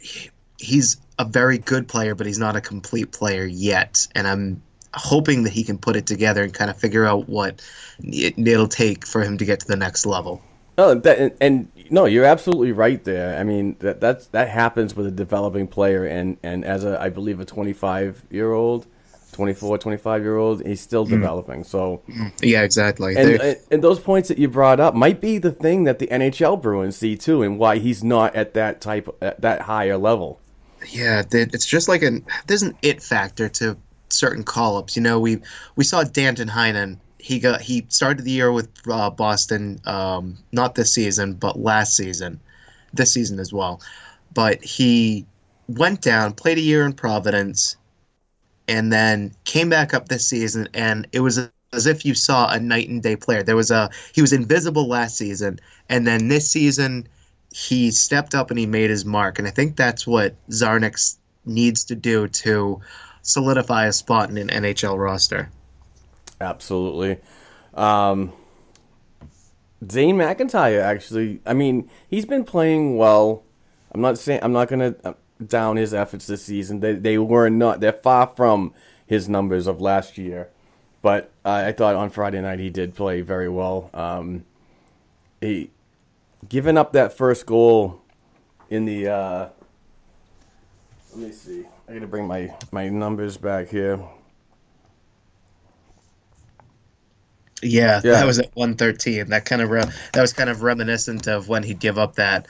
he's 0.58 0.96
a 1.18 1.24
very 1.24 1.58
good 1.58 1.88
player, 1.88 2.14
but 2.14 2.26
he's 2.26 2.38
not 2.38 2.56
a 2.56 2.60
complete 2.60 3.12
player 3.12 3.44
yet. 3.44 4.06
And 4.14 4.26
I'm 4.26 4.62
hoping 4.94 5.44
that 5.44 5.52
he 5.52 5.64
can 5.64 5.78
put 5.78 5.96
it 5.96 6.06
together 6.06 6.42
and 6.42 6.52
kind 6.52 6.70
of 6.70 6.78
figure 6.78 7.04
out 7.04 7.28
what 7.28 7.62
it, 8.00 8.38
it'll 8.38 8.68
take 8.68 9.06
for 9.06 9.22
him 9.22 9.38
to 9.38 9.44
get 9.44 9.60
to 9.60 9.66
the 9.66 9.76
next 9.76 10.06
level. 10.06 10.42
Oh, 10.76 10.94
that, 10.94 11.18
and, 11.18 11.32
and 11.40 11.72
no, 11.90 12.04
you're 12.04 12.24
absolutely 12.24 12.70
right 12.70 13.02
there. 13.02 13.38
I 13.38 13.42
mean, 13.42 13.76
that 13.80 14.00
that's 14.00 14.28
that 14.28 14.48
happens 14.48 14.94
with 14.94 15.06
a 15.06 15.10
developing 15.10 15.66
player, 15.66 16.04
and 16.04 16.36
and 16.42 16.64
as 16.64 16.84
a 16.84 17.00
I 17.00 17.08
believe 17.08 17.40
a 17.40 17.44
25 17.44 18.24
year 18.30 18.52
old, 18.52 18.86
24, 19.38 19.78
25 19.78 20.22
year 20.22 20.36
old, 20.36 20.66
he's 20.66 20.80
still 20.80 21.06
Mm. 21.06 21.10
developing. 21.10 21.62
So 21.64 22.02
Yeah, 22.42 22.62
exactly. 22.62 23.14
and, 23.16 23.40
and 23.40 23.56
and 23.70 23.84
those 23.84 24.00
points 24.00 24.28
that 24.28 24.36
you 24.38 24.48
brought 24.48 24.80
up 24.80 24.96
might 24.96 25.20
be 25.20 25.38
the 25.38 25.52
thing 25.52 25.84
that 25.84 26.00
the 26.00 26.08
NHL 26.08 26.60
Bruins 26.60 26.96
see 26.96 27.16
too, 27.16 27.42
and 27.44 27.56
why 27.56 27.78
he's 27.78 28.02
not 28.02 28.34
at 28.34 28.54
that 28.54 28.80
type 28.80 29.08
at 29.22 29.40
that 29.42 29.60
higher 29.62 29.96
level. 29.96 30.40
Yeah, 30.90 31.22
it's 31.30 31.66
just 31.66 31.88
like 31.88 32.02
an 32.02 32.24
there's 32.48 32.62
an 32.64 32.76
it 32.82 33.00
factor 33.00 33.48
to 33.60 33.76
certain 34.08 34.42
call 34.42 34.76
ups. 34.76 34.96
You 34.96 35.02
know, 35.02 35.20
we 35.20 35.38
we 35.76 35.84
saw 35.84 36.02
Danton 36.02 36.48
Heinen. 36.48 36.98
He 37.18 37.38
got 37.38 37.60
he 37.60 37.86
started 37.90 38.24
the 38.24 38.32
year 38.32 38.50
with 38.50 38.68
uh, 38.90 39.10
Boston, 39.10 39.78
um, 39.84 40.36
not 40.50 40.74
this 40.74 40.92
season, 40.92 41.34
but 41.34 41.56
last 41.60 41.94
season, 41.96 42.40
this 42.92 43.12
season 43.12 43.38
as 43.38 43.52
well. 43.52 43.80
But 44.34 44.64
he 44.64 45.26
went 45.68 46.00
down, 46.00 46.32
played 46.32 46.58
a 46.58 46.62
year 46.62 46.84
in 46.84 46.92
Providence, 46.92 47.76
and 48.68 48.92
then 48.92 49.34
came 49.44 49.70
back 49.70 49.94
up 49.94 50.08
this 50.08 50.28
season, 50.28 50.68
and 50.74 51.08
it 51.12 51.20
was 51.20 51.50
as 51.72 51.86
if 51.86 52.04
you 52.04 52.14
saw 52.14 52.50
a 52.50 52.60
night 52.60 52.88
and 52.88 53.02
day 53.02 53.16
player. 53.16 53.42
There 53.42 53.56
was 53.56 53.70
a 53.70 53.90
he 54.12 54.20
was 54.20 54.32
invisible 54.32 54.86
last 54.86 55.16
season, 55.16 55.58
and 55.88 56.06
then 56.06 56.28
this 56.28 56.50
season 56.50 57.08
he 57.52 57.90
stepped 57.90 58.34
up 58.34 58.50
and 58.50 58.58
he 58.58 58.66
made 58.66 58.90
his 58.90 59.04
mark. 59.04 59.38
And 59.38 59.48
I 59.48 59.50
think 59.50 59.76
that's 59.76 60.06
what 60.06 60.34
Czarnik 60.50 61.16
needs 61.44 61.84
to 61.84 61.94
do 61.94 62.28
to 62.28 62.80
solidify 63.22 63.86
a 63.86 63.92
spot 63.92 64.30
in 64.30 64.36
an 64.36 64.48
NHL 64.48 64.98
roster. 64.98 65.50
Absolutely. 66.40 67.18
Um, 67.74 68.32
Zane 69.90 70.16
McIntyre 70.16 70.82
actually. 70.82 71.40
I 71.46 71.54
mean, 71.54 71.88
he's 72.08 72.26
been 72.26 72.44
playing 72.44 72.96
well. 72.96 73.42
I'm 73.92 74.00
not 74.00 74.18
saying 74.18 74.40
I'm 74.42 74.52
not 74.52 74.68
gonna 74.68 74.94
down 75.44 75.76
his 75.76 75.94
efforts 75.94 76.26
this 76.26 76.44
season. 76.44 76.80
They 76.80 76.94
they 76.94 77.18
were 77.18 77.48
not. 77.48 77.80
They're 77.80 77.92
far 77.92 78.26
from 78.36 78.72
his 79.06 79.28
numbers 79.28 79.66
of 79.66 79.80
last 79.80 80.18
year. 80.18 80.48
But 81.00 81.30
uh, 81.44 81.64
I 81.66 81.72
thought 81.72 81.94
on 81.94 82.10
Friday 82.10 82.40
night 82.40 82.58
he 82.58 82.70
did 82.70 82.94
play 82.94 83.20
very 83.20 83.48
well. 83.48 83.90
Um, 83.94 84.44
he 85.40 85.70
giving 86.48 86.76
up 86.76 86.92
that 86.92 87.12
first 87.16 87.46
goal 87.46 88.00
in 88.70 88.84
the. 88.84 89.08
Uh, 89.08 89.48
let 91.14 91.26
me 91.28 91.32
see. 91.32 91.64
I 91.88 91.94
got 91.94 92.00
to 92.00 92.06
bring 92.06 92.26
my 92.26 92.52
my 92.72 92.88
numbers 92.88 93.36
back 93.36 93.68
here. 93.68 94.00
Yeah, 97.62 98.00
Yeah. 98.04 98.12
that 98.12 98.26
was 98.26 98.38
at 98.38 98.50
113. 98.54 99.28
That 99.30 99.44
kind 99.44 99.62
of 99.62 99.70
re- 99.70 99.84
that 100.12 100.20
was 100.20 100.32
kind 100.32 100.48
of 100.50 100.62
reminiscent 100.62 101.26
of 101.26 101.48
when 101.48 101.62
he'd 101.62 101.80
give 101.80 101.98
up 101.98 102.14
that 102.16 102.46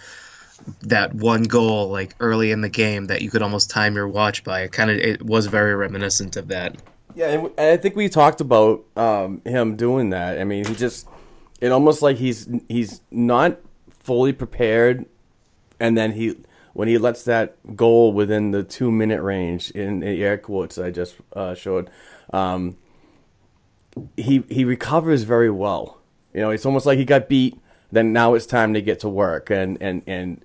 that 0.83 1.15
one 1.15 1.45
goal 1.45 1.89
like 1.89 2.15
early 2.21 2.51
in 2.51 2.61
the 2.61 2.69
game 2.69 3.07
that 3.07 3.23
you 3.23 3.31
could 3.31 3.43
almost 3.43 3.71
time 3.71 3.95
your 3.95 4.09
watch 4.09 4.45
by. 4.45 4.63
It 4.63 4.73
kind 4.73 4.91
of 4.91 4.99
it 4.99 5.23
was 5.23 5.47
very 5.47 5.75
reminiscent 5.75 6.37
of 6.37 6.49
that. 6.49 6.77
Yeah, 7.15 7.49
I 7.59 7.77
think 7.77 7.97
we 7.97 8.09
talked 8.09 8.41
about 8.41 8.85
um, 8.97 9.43
him 9.45 9.77
doing 9.77 10.11
that. 10.11 10.39
I 10.41 10.45
mean, 10.45 10.65
he 10.65 10.75
just 10.75 11.09
it 11.61 11.73
almost 11.73 12.03
like 12.03 12.17
he's 12.17 12.49
he's 12.69 13.01
not 13.11 13.59
fully 14.01 14.33
prepared, 14.33 15.07
and 15.81 15.97
then 15.97 16.13
he 16.13 16.37
when 16.75 16.87
he 16.87 16.97
lets 16.97 17.25
that 17.25 17.57
goal 17.75 18.13
within 18.13 18.53
the 18.53 18.63
two 18.63 18.93
minute 18.93 19.21
range 19.21 19.71
in 19.73 20.01
the 20.01 20.23
air 20.23 20.39
quotes 20.39 20.79
I 20.79 20.91
just 20.91 21.17
uh, 21.33 21.55
showed, 21.55 21.91
um, 22.33 22.77
he 24.17 24.45
he 24.49 24.65
recovers 24.65 25.25
very 25.25 25.51
well. 25.51 25.99
You 26.33 26.43
know, 26.43 26.51
it's 26.51 26.67
almost 26.67 26.87
like 26.87 26.99
he 26.99 27.05
got 27.05 27.29
beat. 27.29 27.59
Then 27.91 28.13
now 28.13 28.35
it's 28.35 28.47
time 28.47 28.75
to 28.75 28.83
get 28.83 29.01
to 29.01 29.09
work, 29.09 29.51
and 29.51 29.77
and 29.81 30.03
and 30.07 30.45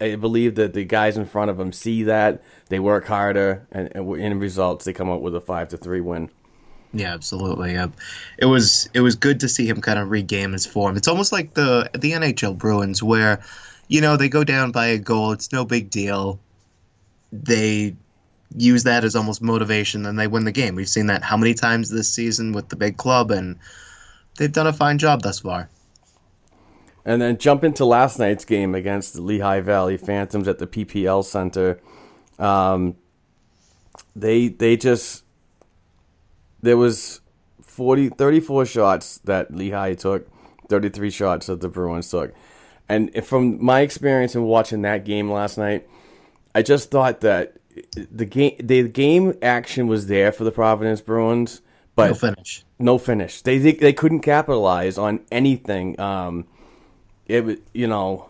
I 0.00 0.16
believe 0.16 0.54
that 0.54 0.72
the 0.72 0.84
guys 0.84 1.16
in 1.16 1.26
front 1.26 1.50
of 1.50 1.58
them 1.58 1.72
see 1.72 2.04
that 2.04 2.42
they 2.68 2.78
work 2.78 3.06
harder, 3.06 3.66
and, 3.70 3.90
and 3.94 4.16
in 4.16 4.38
results 4.38 4.84
they 4.84 4.92
come 4.92 5.10
up 5.10 5.20
with 5.20 5.34
a 5.34 5.40
five 5.40 5.68
to 5.68 5.76
three 5.76 6.00
win. 6.00 6.30
Yeah, 6.92 7.14
absolutely. 7.14 7.76
It 8.38 8.46
was 8.46 8.88
it 8.94 9.00
was 9.00 9.14
good 9.14 9.40
to 9.40 9.48
see 9.48 9.66
him 9.68 9.80
kind 9.80 9.98
of 9.98 10.10
regain 10.10 10.52
his 10.52 10.66
form. 10.66 10.96
It's 10.96 11.06
almost 11.06 11.32
like 11.32 11.54
the 11.54 11.88
the 11.92 12.12
NHL 12.12 12.58
Bruins 12.58 13.02
where, 13.02 13.40
you 13.88 14.00
know, 14.00 14.16
they 14.16 14.28
go 14.28 14.42
down 14.42 14.72
by 14.72 14.86
a 14.86 14.98
goal, 14.98 15.32
it's 15.32 15.52
no 15.52 15.64
big 15.64 15.90
deal. 15.90 16.40
They 17.32 17.94
use 18.56 18.82
that 18.82 19.04
as 19.04 19.14
almost 19.14 19.40
motivation 19.40 20.04
and 20.04 20.18
they 20.18 20.26
win 20.26 20.44
the 20.44 20.52
game. 20.52 20.74
We've 20.74 20.88
seen 20.88 21.06
that 21.06 21.22
how 21.22 21.36
many 21.36 21.54
times 21.54 21.90
this 21.90 22.12
season 22.12 22.52
with 22.52 22.68
the 22.70 22.76
big 22.76 22.96
club 22.96 23.30
and 23.30 23.56
they've 24.36 24.50
done 24.50 24.66
a 24.66 24.72
fine 24.72 24.98
job 24.98 25.22
thus 25.22 25.40
far. 25.40 25.68
And 27.04 27.22
then 27.22 27.38
jump 27.38 27.64
into 27.64 27.84
last 27.84 28.18
night's 28.18 28.44
game 28.44 28.74
against 28.74 29.14
the 29.14 29.22
Lehigh 29.22 29.60
Valley 29.60 29.96
Phantoms 29.96 30.46
at 30.46 30.58
the 30.58 30.66
PPL 30.66 31.24
Center. 31.24 31.80
Um, 32.38 32.96
they 34.14 34.48
they 34.48 34.76
just 34.76 35.24
there 36.62 36.76
was 36.76 37.20
40, 37.62 38.10
34 38.10 38.66
shots 38.66 39.18
that 39.24 39.54
Lehigh 39.54 39.94
took, 39.94 40.28
33 40.68 41.10
shots 41.10 41.46
that 41.46 41.60
the 41.60 41.68
Bruins 41.68 42.10
took. 42.10 42.34
And 42.88 43.24
from 43.24 43.64
my 43.64 43.80
experience 43.80 44.34
in 44.34 44.42
watching 44.42 44.82
that 44.82 45.04
game 45.04 45.30
last 45.30 45.56
night, 45.56 45.88
I 46.54 46.62
just 46.62 46.90
thought 46.90 47.20
that 47.20 47.56
the 47.94 48.26
game 48.26 48.56
the 48.58 48.88
game 48.88 49.34
action 49.40 49.86
was 49.86 50.08
there 50.08 50.32
for 50.32 50.44
the 50.44 50.50
Providence 50.50 51.00
Bruins, 51.00 51.62
but 51.94 52.08
No 52.08 52.14
finish. 52.14 52.64
No 52.78 52.98
finish. 52.98 53.42
They 53.42 53.58
they, 53.58 53.72
they 53.72 53.92
couldn't 53.92 54.20
capitalize 54.20 54.98
on 54.98 55.20
anything. 55.30 55.98
Um, 56.00 56.46
it 57.30 57.44
was 57.44 57.56
you 57.72 57.86
know, 57.86 58.28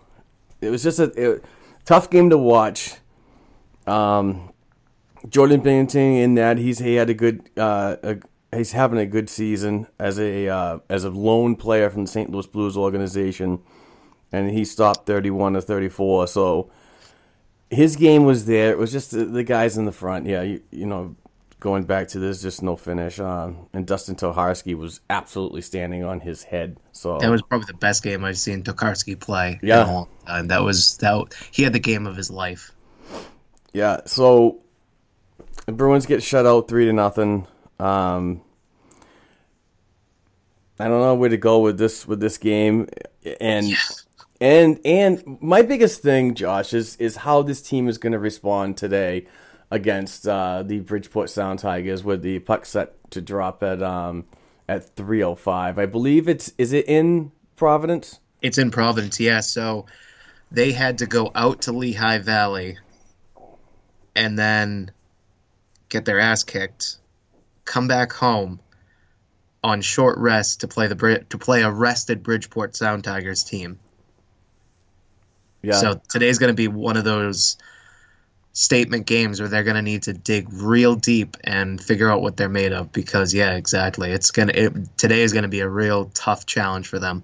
it 0.61 0.71
was 0.71 0.83
just 0.83 0.99
a 0.99 1.05
it, 1.17 1.45
tough 1.85 2.11
game 2.11 2.31
to 2.31 2.39
watch. 2.39 2.95
Um, 3.87 4.53
Jordan 5.29 5.63
Binnington 5.63 6.23
in 6.23 6.35
that 6.35 6.59
he's 6.59 6.79
he 6.79 6.95
had 6.95 7.11
a 7.11 7.15
good 7.15 7.49
uh, 7.57 7.97
a, 8.03 8.17
he's 8.57 8.73
having 8.73 8.99
a 8.99 9.07
good 9.07 9.29
season 9.29 9.87
as 9.99 10.19
a 10.19 10.49
uh, 10.49 10.79
as 10.89 11.05
a 11.05 11.11
lone 11.11 11.57
player 11.57 11.91
from 11.91 12.05
the 12.05 12.11
St. 12.11 12.31
Louis 12.31 12.47
Blues 12.47 12.77
organization, 12.77 13.61
and 14.33 14.51
he 14.51 14.65
stopped 14.65 15.07
thirty 15.07 15.31
one 15.31 15.55
to 15.55 15.63
thirty 15.63 15.89
four. 15.89 16.27
So 16.27 16.71
his 17.71 17.97
game 17.97 18.25
was 18.25 18.47
there. 18.47 18.71
It 18.71 18.79
was 18.79 18.93
just 18.93 19.13
the, 19.13 19.25
the 19.25 19.45
guys 19.45 19.79
in 19.79 19.85
the 19.85 19.93
front. 19.93 20.27
Yeah, 20.27 20.43
you, 20.43 20.63
you 20.71 20.87
know, 20.87 21.17
going 21.61 21.85
back 21.85 22.09
to 22.09 22.19
this, 22.19 22.43
just 22.43 22.63
no 22.63 22.75
finish. 22.75 23.21
Um, 23.21 23.69
and 23.73 23.87
Dustin 23.87 24.17
Tokarski 24.17 24.75
was 24.75 25.01
absolutely 25.11 25.61
standing 25.61 26.03
on 26.05 26.21
his 26.21 26.43
head. 26.43 26.79
So 26.93 27.19
That 27.19 27.31
was 27.31 27.43
probably 27.43 27.67
the 27.67 27.75
best 27.79 28.03
game 28.03 28.25
I've 28.25 28.39
seen 28.39 28.63
Tokarski 28.63 29.19
play 29.21 29.61
Yeah. 29.63 29.83
in 29.83 29.89
a 29.89 29.93
long 29.93 30.09
time. 30.27 30.49
That 30.49 30.63
was 30.63 30.97
that 30.99 31.35
he 31.53 31.63
had 31.63 31.73
the 31.73 31.79
game 31.79 32.07
of 32.07 32.17
his 32.17 32.31
life. 32.31 32.73
Yeah, 33.73 34.01
so 34.07 34.59
the 35.67 35.73
Bruins 35.73 36.07
get 36.07 36.23
shut 36.23 36.47
out 36.47 36.67
three 36.67 36.87
to 36.87 36.93
nothing. 36.93 37.47
Um, 37.79 38.41
I 40.79 40.89
don't 40.89 41.01
know 41.01 41.15
where 41.15 41.29
to 41.29 41.37
go 41.37 41.61
with 41.61 41.79
this 41.79 42.09
with 42.09 42.21
this 42.21 42.39
game, 42.39 42.89
and 43.41 43.67
and 44.41 44.81
and 44.85 45.39
my 45.43 45.63
biggest 45.63 46.03
thing, 46.03 46.35
Josh, 46.35 46.73
is 46.73 46.97
is 46.97 47.17
how 47.17 47.43
this 47.43 47.61
team 47.61 47.89
is 47.89 47.99
going 47.99 48.13
to 48.13 48.19
respond 48.19 48.77
today. 48.79 49.27
Against 49.71 50.27
uh, 50.27 50.63
the 50.63 50.81
Bridgeport 50.81 51.31
Sound 51.31 51.61
Tigers 51.61 52.03
with 52.03 52.23
the 52.23 52.41
puck 52.41 52.67
set 52.67 53.11
to 53.13 53.21
drop 53.21 53.63
at 53.63 53.83
um, 53.83 54.25
at 54.69 54.95
3:05. 54.97 55.79
I 55.79 55.87
believe 55.87 56.29
it's 56.29 56.53
is 56.59 56.73
it 56.73 56.87
in 56.89 57.33
Providence? 57.57 58.21
It's 58.43 58.59
in 58.59 58.71
Providence, 58.71 59.21
yeah. 59.21 59.41
So 59.41 59.87
they 60.51 60.73
had 60.73 60.99
to 60.99 61.07
go 61.07 61.31
out 61.35 61.63
to 61.63 61.73
Lehigh 61.73 62.19
Valley 62.19 62.79
and 64.15 64.39
then 64.39 64.91
get 65.89 66.05
their 66.05 66.19
ass 66.19 66.43
kicked, 66.45 66.97
come 67.65 67.87
back 67.87 68.13
home 68.13 68.61
on 69.63 69.83
short 69.83 70.19
rest 70.19 70.61
to 70.61 70.69
play 70.69 70.87
the 70.87 71.25
to 71.29 71.39
play 71.39 71.63
a 71.63 71.71
rested 71.71 72.23
Bridgeport 72.23 72.75
Sound 72.75 73.05
Tigers 73.05 73.45
team. 73.45 73.79
Yeah. 75.63 75.75
So 75.75 76.01
today's 76.09 76.39
going 76.39 76.49
to 76.49 76.55
be 76.55 76.69
one 76.69 76.97
of 76.97 77.05
those 77.05 77.59
statement 78.53 79.07
games 79.07 79.41
where 79.41 79.49
they're 79.49 79.65
going 79.65 79.77
to 79.77 79.83
need 79.83 80.03
to 80.03 80.13
dig 80.13 80.47
real 80.53 80.97
deep 80.97 81.37
and 81.45 81.81
figure 81.81 82.11
out 82.11 82.21
what 82.21 82.37
they're 82.37 82.49
made 82.49 82.73
of 82.73 82.93
because 82.93 83.33
yeah, 83.33 83.55
exactly. 83.55 84.11
It's 84.11 84.31
going 84.31 84.49
to 84.49 84.71
today 84.97 85.23
is 85.23 85.33
going 85.33 85.43
to 85.45 85.49
be 85.49 85.61
a 85.61 85.69
real 85.69 86.07
tough 86.15 86.47
challenge 86.47 86.89
for 86.89 86.99
them. 86.99 87.23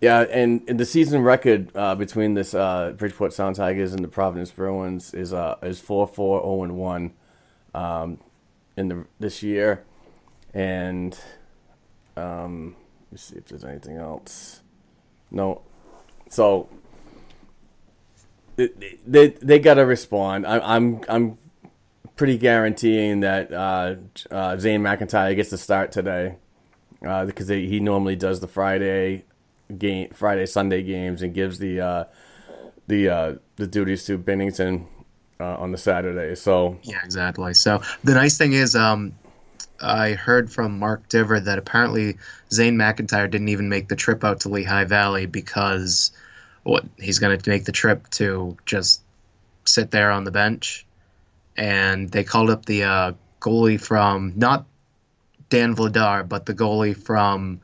Yeah, 0.00 0.20
and, 0.20 0.62
and 0.68 0.78
the 0.78 0.84
season 0.84 1.22
record 1.22 1.74
uh, 1.74 1.94
between 1.94 2.34
this 2.34 2.52
uh, 2.52 2.92
Bridgeport 2.98 3.32
Sound 3.32 3.56
Tigers 3.56 3.94
and 3.94 4.04
the 4.04 4.08
Providence 4.08 4.50
Bruins 4.50 5.14
is 5.14 5.32
uh, 5.32 5.56
is 5.62 5.80
four 5.80 6.06
four 6.06 6.40
zero 6.42 6.62
and 6.64 6.76
one, 6.76 7.12
um, 7.74 8.18
in 8.76 8.88
the 8.88 9.06
this 9.18 9.42
year, 9.42 9.84
and 10.52 11.18
um, 12.14 12.76
let 13.06 13.12
me 13.12 13.18
see 13.18 13.36
if 13.36 13.46
there's 13.46 13.64
anything 13.64 13.96
else. 13.96 14.60
No, 15.30 15.62
so 16.28 16.68
they 18.56 19.28
they, 19.42 19.58
got 19.58 19.74
to 19.74 19.86
respond. 19.86 20.46
I, 20.46 20.58
I'm 20.58 21.00
I'm 21.08 21.38
pretty 22.16 22.38
guaranteeing 22.38 23.20
that 23.20 23.52
uh, 23.52 23.96
uh, 24.30 24.56
Zane 24.56 24.80
McIntyre 24.80 25.36
gets 25.36 25.50
the 25.50 25.58
start 25.58 25.92
today 25.92 26.36
uh, 27.06 27.26
because 27.26 27.46
they, 27.46 27.66
he 27.66 27.80
normally 27.80 28.16
does 28.16 28.40
the 28.40 28.48
Friday 28.48 29.24
game, 29.76 30.10
Friday 30.10 30.46
Sunday 30.46 30.82
games, 30.82 31.22
and 31.22 31.34
gives 31.34 31.58
the 31.58 31.80
uh, 31.80 32.04
the 32.86 33.08
uh, 33.08 33.34
the 33.56 33.66
duties 33.66 34.04
to 34.06 34.18
Binnington 34.18 34.86
uh, 35.40 35.56
on 35.56 35.72
the 35.72 35.78
Saturday. 35.78 36.34
So 36.34 36.78
Yeah, 36.82 37.00
exactly. 37.04 37.54
So 37.54 37.82
the 38.04 38.14
nice 38.14 38.38
thing 38.38 38.54
is, 38.54 38.74
um, 38.74 39.12
I 39.82 40.12
heard 40.12 40.50
from 40.50 40.78
Mark 40.78 41.08
Divver 41.08 41.44
that 41.44 41.58
apparently 41.58 42.16
Zane 42.50 42.76
McIntyre 42.76 43.30
didn't 43.30 43.48
even 43.48 43.68
make 43.68 43.88
the 43.88 43.96
trip 43.96 44.24
out 44.24 44.40
to 44.40 44.48
Lehigh 44.48 44.84
Valley 44.84 45.26
because 45.26 46.12
what 46.66 46.84
he's 46.98 47.20
going 47.20 47.38
to 47.38 47.50
make 47.50 47.64
the 47.64 47.72
trip 47.72 48.10
to 48.10 48.56
just 48.66 49.00
sit 49.64 49.92
there 49.92 50.10
on 50.10 50.24
the 50.24 50.32
bench, 50.32 50.84
and 51.56 52.10
they 52.10 52.24
called 52.24 52.50
up 52.50 52.66
the 52.66 52.82
uh, 52.82 53.12
goalie 53.40 53.80
from 53.80 54.32
not 54.34 54.66
Dan 55.48 55.76
Vladar, 55.76 56.28
but 56.28 56.44
the 56.44 56.54
goalie 56.54 56.96
from 56.96 57.60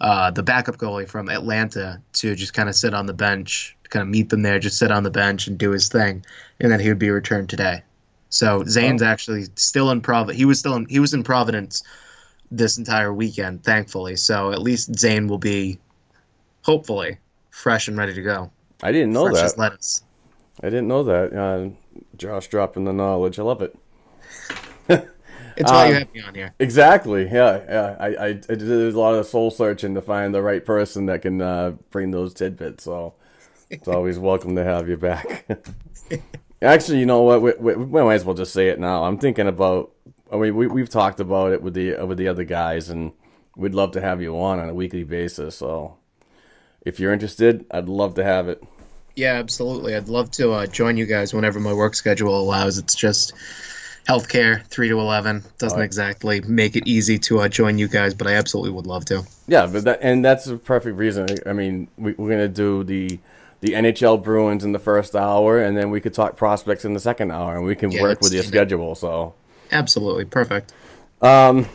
uh, 0.00 0.32
the 0.32 0.42
backup 0.42 0.78
goalie 0.78 1.08
from 1.08 1.28
Atlanta 1.28 2.00
to 2.14 2.34
just 2.34 2.52
kind 2.52 2.68
of 2.68 2.74
sit 2.74 2.92
on 2.92 3.06
the 3.06 3.14
bench, 3.14 3.76
kind 3.88 4.02
of 4.02 4.08
meet 4.08 4.30
them 4.30 4.42
there, 4.42 4.58
just 4.58 4.78
sit 4.78 4.90
on 4.90 5.04
the 5.04 5.10
bench 5.10 5.46
and 5.46 5.56
do 5.56 5.70
his 5.70 5.88
thing, 5.88 6.24
and 6.58 6.72
then 6.72 6.80
he 6.80 6.88
would 6.88 6.98
be 6.98 7.10
returned 7.10 7.48
today. 7.48 7.82
So 8.30 8.64
Zane's 8.64 9.02
actually 9.02 9.46
still 9.54 9.92
in 9.92 10.00
Providence. 10.00 10.38
He 10.38 10.44
was 10.44 10.58
still 10.58 10.74
in, 10.74 10.86
he 10.86 10.98
was 10.98 11.14
in 11.14 11.22
Providence 11.22 11.84
this 12.50 12.78
entire 12.78 13.14
weekend, 13.14 13.62
thankfully. 13.62 14.16
So 14.16 14.50
at 14.50 14.60
least 14.60 14.98
Zane 14.98 15.28
will 15.28 15.38
be, 15.38 15.78
hopefully, 16.62 17.18
fresh 17.50 17.88
and 17.88 17.96
ready 17.96 18.14
to 18.14 18.22
go. 18.22 18.50
I 18.82 18.92
didn't 18.92 19.12
know 19.12 19.28
fresh 19.28 19.52
that. 19.52 19.58
lettuce. 19.58 20.02
I 20.62 20.70
didn't 20.70 20.88
know 20.88 21.02
that. 21.04 21.32
Uh, 21.32 21.70
Josh 22.16 22.48
dropping 22.48 22.84
the 22.84 22.92
knowledge. 22.92 23.38
I 23.38 23.42
love 23.42 23.62
it. 23.62 23.76
It's 25.56 25.70
why 25.70 25.88
you 25.88 25.94
Um, 25.94 25.98
have 25.98 26.14
me 26.14 26.20
on 26.22 26.34
here. 26.34 26.54
Exactly. 26.58 27.24
Yeah. 27.24 27.62
Yeah. 27.68 27.96
I, 28.00 28.06
I, 28.06 28.26
I 28.28 28.32
did 28.32 28.62
a 28.94 28.98
lot 28.98 29.14
of 29.14 29.26
soul 29.26 29.50
searching 29.50 29.94
to 29.94 30.00
find 30.00 30.34
the 30.34 30.40
right 30.40 30.64
person 30.64 31.06
that 31.06 31.22
can 31.22 31.42
uh, 31.42 31.72
bring 31.90 32.12
those 32.12 32.32
tidbits. 32.32 32.84
So 32.84 33.14
it's 33.68 33.88
always 33.96 34.18
welcome 34.18 34.54
to 34.56 34.64
have 34.64 34.88
you 34.88 34.96
back. 34.96 35.46
Actually, 36.62 37.00
you 37.00 37.06
know 37.06 37.22
what? 37.22 37.42
We, 37.42 37.52
we, 37.58 37.74
we 37.74 38.02
might 38.02 38.14
as 38.14 38.24
well 38.24 38.34
just 38.36 38.52
say 38.54 38.68
it 38.68 38.78
now. 38.78 39.04
I'm 39.04 39.18
thinking 39.18 39.48
about. 39.48 39.90
I 40.32 40.36
mean, 40.36 40.54
we 40.54 40.66
we've 40.68 40.88
talked 40.88 41.18
about 41.20 41.52
it 41.52 41.62
with 41.62 41.74
the 41.74 41.96
with 42.06 42.16
the 42.16 42.28
other 42.28 42.44
guys, 42.44 42.88
and 42.88 43.12
we'd 43.56 43.74
love 43.74 43.90
to 43.92 44.00
have 44.00 44.22
you 44.22 44.38
on 44.40 44.60
on 44.60 44.68
a 44.68 44.74
weekly 44.74 45.04
basis. 45.04 45.56
So 45.56 45.96
if 46.82 47.00
you're 47.00 47.12
interested, 47.12 47.66
I'd 47.70 47.88
love 47.88 48.14
to 48.14 48.24
have 48.24 48.48
it. 48.48 48.62
Yeah, 49.16 49.34
absolutely. 49.34 49.94
I'd 49.94 50.08
love 50.08 50.30
to 50.32 50.52
uh, 50.52 50.66
join 50.66 50.96
you 50.96 51.06
guys 51.06 51.34
whenever 51.34 51.60
my 51.60 51.72
work 51.72 51.94
schedule 51.94 52.38
allows. 52.38 52.78
It's 52.78 52.94
just 52.94 53.32
healthcare, 54.08 54.64
three 54.66 54.88
to 54.88 54.98
eleven. 54.98 55.42
Doesn't 55.58 55.76
Alright. 55.76 55.84
exactly 55.86 56.40
make 56.42 56.76
it 56.76 56.86
easy 56.86 57.18
to 57.20 57.40
uh, 57.40 57.48
join 57.48 57.76
you 57.78 57.88
guys, 57.88 58.14
but 58.14 58.26
I 58.26 58.34
absolutely 58.34 58.72
would 58.72 58.86
love 58.86 59.04
to. 59.06 59.24
Yeah, 59.46 59.66
but 59.66 59.84
that 59.84 59.98
and 60.02 60.24
that's 60.24 60.46
a 60.46 60.56
perfect 60.56 60.96
reason. 60.96 61.26
I 61.44 61.52
mean, 61.52 61.88
we, 61.98 62.12
we're 62.12 62.30
gonna 62.30 62.48
do 62.48 62.84
the 62.84 63.18
the 63.60 63.72
NHL 63.72 64.22
Bruins 64.22 64.64
in 64.64 64.72
the 64.72 64.78
first 64.78 65.14
hour, 65.14 65.60
and 65.60 65.76
then 65.76 65.90
we 65.90 66.00
could 66.00 66.14
talk 66.14 66.36
prospects 66.36 66.84
in 66.86 66.94
the 66.94 67.00
second 67.00 67.30
hour, 67.30 67.56
and 67.56 67.66
we 67.66 67.74
can 67.74 67.90
Yeah, 67.90 68.02
work 68.02 68.22
with 68.22 68.32
your 68.32 68.42
schedule. 68.42 68.94
So, 68.94 69.34
Absolutely 69.70 70.24
perfect. 70.24 70.72
um, 71.20 71.66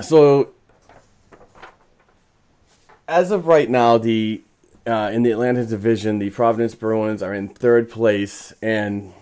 so 0.00 0.50
as 3.10 3.32
of 3.32 3.46
right 3.46 3.68
now, 3.68 3.98
the 3.98 4.40
uh, 4.86 5.10
in 5.12 5.22
the 5.24 5.32
Atlantic 5.32 5.68
Division, 5.68 6.18
the 6.20 6.30
Providence 6.30 6.74
Bruins 6.74 7.22
are 7.22 7.34
in 7.34 7.48
third 7.48 7.90
place, 7.90 8.52
and 8.62 9.12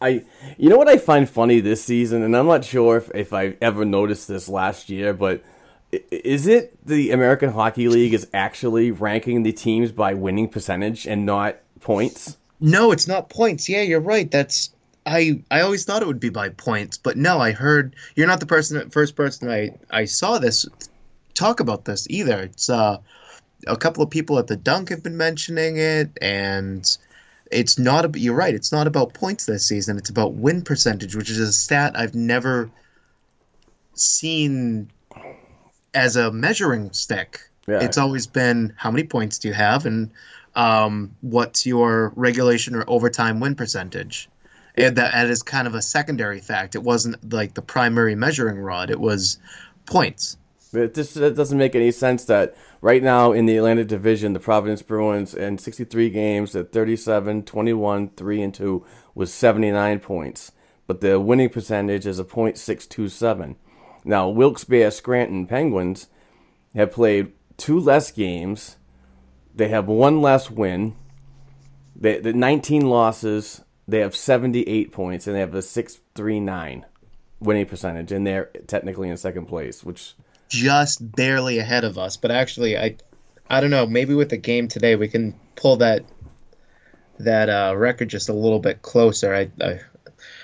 I, 0.00 0.24
you 0.56 0.70
know 0.70 0.76
what 0.76 0.88
I 0.88 0.96
find 0.96 1.28
funny 1.28 1.60
this 1.60 1.84
season, 1.84 2.22
and 2.22 2.36
I'm 2.36 2.46
not 2.46 2.64
sure 2.64 2.96
if, 2.96 3.10
if 3.14 3.32
I 3.32 3.56
ever 3.60 3.84
noticed 3.84 4.26
this 4.26 4.48
last 4.48 4.88
year, 4.88 5.12
but 5.12 5.44
is 5.92 6.46
it 6.46 6.74
the 6.84 7.10
American 7.10 7.52
Hockey 7.52 7.88
League 7.88 8.14
is 8.14 8.26
actually 8.32 8.90
ranking 8.90 9.42
the 9.42 9.52
teams 9.52 9.92
by 9.92 10.14
winning 10.14 10.48
percentage 10.48 11.06
and 11.06 11.26
not 11.26 11.56
points? 11.80 12.38
No, 12.60 12.92
it's 12.92 13.06
not 13.06 13.28
points. 13.28 13.68
Yeah, 13.68 13.82
you're 13.82 14.00
right. 14.00 14.30
That's 14.30 14.70
I 15.06 15.42
I 15.50 15.60
always 15.60 15.84
thought 15.84 16.02
it 16.02 16.08
would 16.08 16.20
be 16.20 16.30
by 16.30 16.48
points, 16.48 16.96
but 16.96 17.16
no, 17.16 17.38
I 17.38 17.52
heard 17.52 17.94
you're 18.16 18.26
not 18.26 18.40
the 18.40 18.46
person 18.46 18.88
first 18.90 19.16
person 19.16 19.50
I 19.50 19.70
I 19.90 20.06
saw 20.06 20.38
this 20.38 20.66
talk 21.34 21.60
about 21.60 21.84
this 21.84 22.06
either. 22.10 22.40
It's 22.40 22.70
uh 22.70 22.98
a 23.66 23.76
couple 23.76 24.02
of 24.02 24.10
people 24.10 24.38
at 24.38 24.46
the 24.46 24.56
dunk 24.56 24.88
have 24.88 25.02
been 25.02 25.16
mentioning 25.16 25.76
it 25.76 26.16
and 26.22 26.96
it's 27.50 27.78
not 27.78 28.04
a, 28.04 28.18
you're 28.18 28.34
right, 28.34 28.54
it's 28.54 28.72
not 28.72 28.86
about 28.86 29.14
points 29.14 29.44
this 29.44 29.66
season. 29.66 29.98
It's 29.98 30.10
about 30.10 30.34
win 30.34 30.62
percentage, 30.62 31.16
which 31.16 31.30
is 31.30 31.38
a 31.38 31.52
stat 31.52 31.92
I've 31.96 32.14
never 32.14 32.70
seen 33.94 34.90
as 35.92 36.16
a 36.16 36.30
measuring 36.30 36.92
stick. 36.92 37.40
Yeah. 37.66 37.82
It's 37.82 37.98
always 37.98 38.26
been 38.26 38.72
how 38.76 38.90
many 38.90 39.04
points 39.04 39.38
do 39.38 39.48
you 39.48 39.54
have 39.54 39.84
and 39.84 40.10
um, 40.54 41.16
what's 41.20 41.66
your 41.66 42.12
regulation 42.16 42.74
or 42.74 42.84
overtime 42.86 43.40
win 43.40 43.54
percentage. 43.54 44.28
And 44.76 44.96
that, 44.96 45.12
that 45.12 45.28
is 45.28 45.42
kind 45.42 45.66
of 45.66 45.74
a 45.74 45.82
secondary 45.82 46.40
fact. 46.40 46.74
It 46.74 46.82
wasn't 46.82 47.32
like 47.32 47.54
the 47.54 47.62
primary 47.62 48.14
measuring 48.14 48.58
rod. 48.58 48.90
It 48.90 49.00
was 49.00 49.38
points. 49.86 50.36
Just 50.72 51.16
it 51.16 51.34
doesn't 51.34 51.58
make 51.58 51.74
any 51.74 51.90
sense 51.90 52.24
that 52.26 52.56
right 52.80 53.02
now 53.02 53.32
in 53.32 53.46
the 53.46 53.56
Atlantic 53.56 53.88
Division, 53.88 54.34
the 54.34 54.40
Providence 54.40 54.82
Bruins 54.82 55.34
in 55.34 55.58
63 55.58 56.10
games 56.10 56.54
at 56.54 56.70
37, 56.70 57.42
21, 57.42 58.10
3 58.10 58.42
and 58.42 58.54
2 58.54 58.86
was 59.14 59.34
79 59.34 59.98
points, 59.98 60.52
but 60.86 61.00
the 61.00 61.18
winning 61.18 61.48
percentage 61.48 62.06
is 62.06 62.20
a 62.20 62.24
.627. 62.24 63.56
Now, 64.04 64.28
Wilkes-Barre 64.28 64.92
Scranton 64.92 65.46
Penguins 65.46 66.08
have 66.74 66.92
played 66.92 67.32
two 67.56 67.78
less 67.78 68.12
games. 68.12 68.76
They 69.54 69.68
have 69.68 69.88
one 69.88 70.22
less 70.22 70.50
win. 70.50 70.94
They 71.96 72.20
the 72.20 72.32
19 72.32 72.88
losses. 72.88 73.62
They 73.88 73.98
have 73.98 74.14
78 74.14 74.92
points 74.92 75.26
and 75.26 75.34
they 75.34 75.40
have 75.40 75.54
a 75.54 75.62
639 75.62 76.86
winning 77.40 77.66
percentage 77.66 78.12
and 78.12 78.24
they're 78.24 78.46
technically 78.68 79.08
in 79.08 79.16
second 79.16 79.46
place, 79.46 79.82
which 79.82 80.14
Just 80.50 81.14
barely 81.16 81.58
ahead 81.58 81.84
of 81.84 81.96
us. 81.96 82.16
But 82.16 82.30
actually, 82.30 82.76
I, 82.76 82.96
I 83.48 83.60
don't 83.60 83.70
know. 83.70 83.86
Maybe 83.86 84.14
with 84.14 84.28
the 84.28 84.36
game 84.36 84.68
today, 84.68 84.96
we 84.96 85.08
can 85.08 85.34
pull 85.56 85.76
that 85.76 86.04
that 87.18 87.48
uh, 87.48 87.74
record 87.76 88.08
just 88.08 88.28
a 88.28 88.32
little 88.32 88.60
bit 88.60 88.82
closer. 88.82 89.34
I, 89.34 89.50
I, 89.62 89.80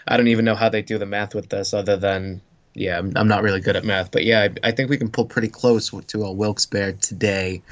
I 0.06 0.16
don't 0.16 0.28
even 0.28 0.44
know 0.44 0.54
how 0.54 0.68
they 0.68 0.82
do 0.82 0.98
the 0.98 1.06
math 1.06 1.34
with 1.34 1.48
this, 1.48 1.72
other 1.74 1.96
than 1.96 2.42
yeah, 2.74 2.98
I'm, 2.98 3.12
I'm 3.16 3.28
not 3.28 3.42
really 3.42 3.60
good 3.60 3.76
at 3.76 3.84
math. 3.84 4.10
But 4.10 4.24
yeah, 4.24 4.42
I, 4.42 4.68
I 4.68 4.72
think 4.72 4.90
we 4.90 4.98
can 4.98 5.10
pull 5.10 5.24
pretty 5.24 5.48
close 5.48 5.90
to 5.90 6.24
a 6.24 6.32
Wilkes 6.32 6.66
Barre 6.66 6.92
today 6.92 7.62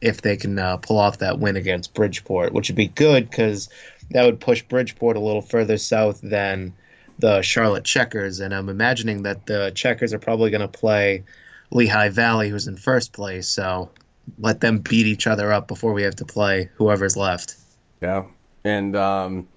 if 0.00 0.22
they 0.22 0.36
can 0.36 0.58
uh, 0.58 0.76
pull 0.78 0.98
off 0.98 1.18
that 1.18 1.38
win 1.38 1.56
against 1.56 1.94
Bridgeport, 1.94 2.52
which 2.52 2.68
would 2.68 2.76
be 2.76 2.88
good 2.88 3.28
because 3.28 3.68
that 4.10 4.24
would 4.24 4.40
push 4.40 4.62
Bridgeport 4.62 5.16
a 5.16 5.20
little 5.20 5.42
further 5.42 5.78
south 5.78 6.20
than 6.22 6.74
the 7.18 7.42
Charlotte 7.42 7.84
Checkers. 7.84 8.40
And 8.40 8.54
I'm 8.54 8.68
imagining 8.68 9.24
that 9.24 9.46
the 9.46 9.72
Checkers 9.74 10.12
are 10.12 10.18
probably 10.18 10.50
going 10.50 10.60
to 10.60 10.68
play 10.68 11.24
Lehigh 11.72 12.10
Valley, 12.10 12.48
who's 12.50 12.66
in 12.66 12.76
first 12.76 13.12
place. 13.12 13.48
So 13.48 13.90
let 14.38 14.60
them 14.60 14.78
beat 14.78 15.06
each 15.06 15.26
other 15.26 15.52
up 15.52 15.66
before 15.66 15.92
we 15.92 16.02
have 16.02 16.16
to 16.16 16.24
play 16.24 16.70
whoever's 16.74 17.16
left. 17.16 17.56
Yeah, 18.00 18.24
and 18.64 18.94
um, 18.94 19.48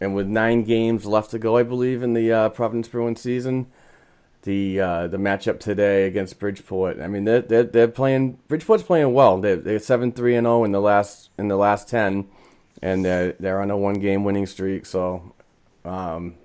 and 0.00 0.14
with 0.14 0.26
nine 0.26 0.64
games 0.64 1.06
left 1.06 1.30
to 1.32 1.38
go, 1.38 1.56
I 1.56 1.62
believe 1.62 2.02
in 2.02 2.14
the 2.14 2.32
uh, 2.32 2.48
Providence 2.48 2.88
Bruins 2.88 3.20
season, 3.20 3.66
the 4.42 4.80
uh, 4.80 5.06
the 5.08 5.18
matchup 5.18 5.60
today 5.60 6.06
against 6.06 6.38
Bridgeport. 6.38 7.00
I 7.00 7.08
mean, 7.08 7.24
they're 7.24 7.42
they're, 7.42 7.64
they're 7.64 7.88
playing. 7.88 8.38
Bridgeport's 8.48 8.82
playing 8.82 9.12
well. 9.12 9.40
They're 9.40 9.56
they're 9.56 9.78
seven 9.78 10.12
three 10.12 10.36
and 10.36 10.46
zero 10.46 10.64
in 10.64 10.72
the 10.72 10.80
last 10.80 11.30
in 11.38 11.48
the 11.48 11.56
last 11.56 11.88
ten, 11.88 12.28
and 12.82 13.04
they're 13.04 13.32
they're 13.38 13.60
on 13.60 13.70
a 13.70 13.76
one 13.76 13.94
game 13.94 14.24
winning 14.24 14.46
streak. 14.46 14.86
So, 14.86 15.34
um, 15.84 16.36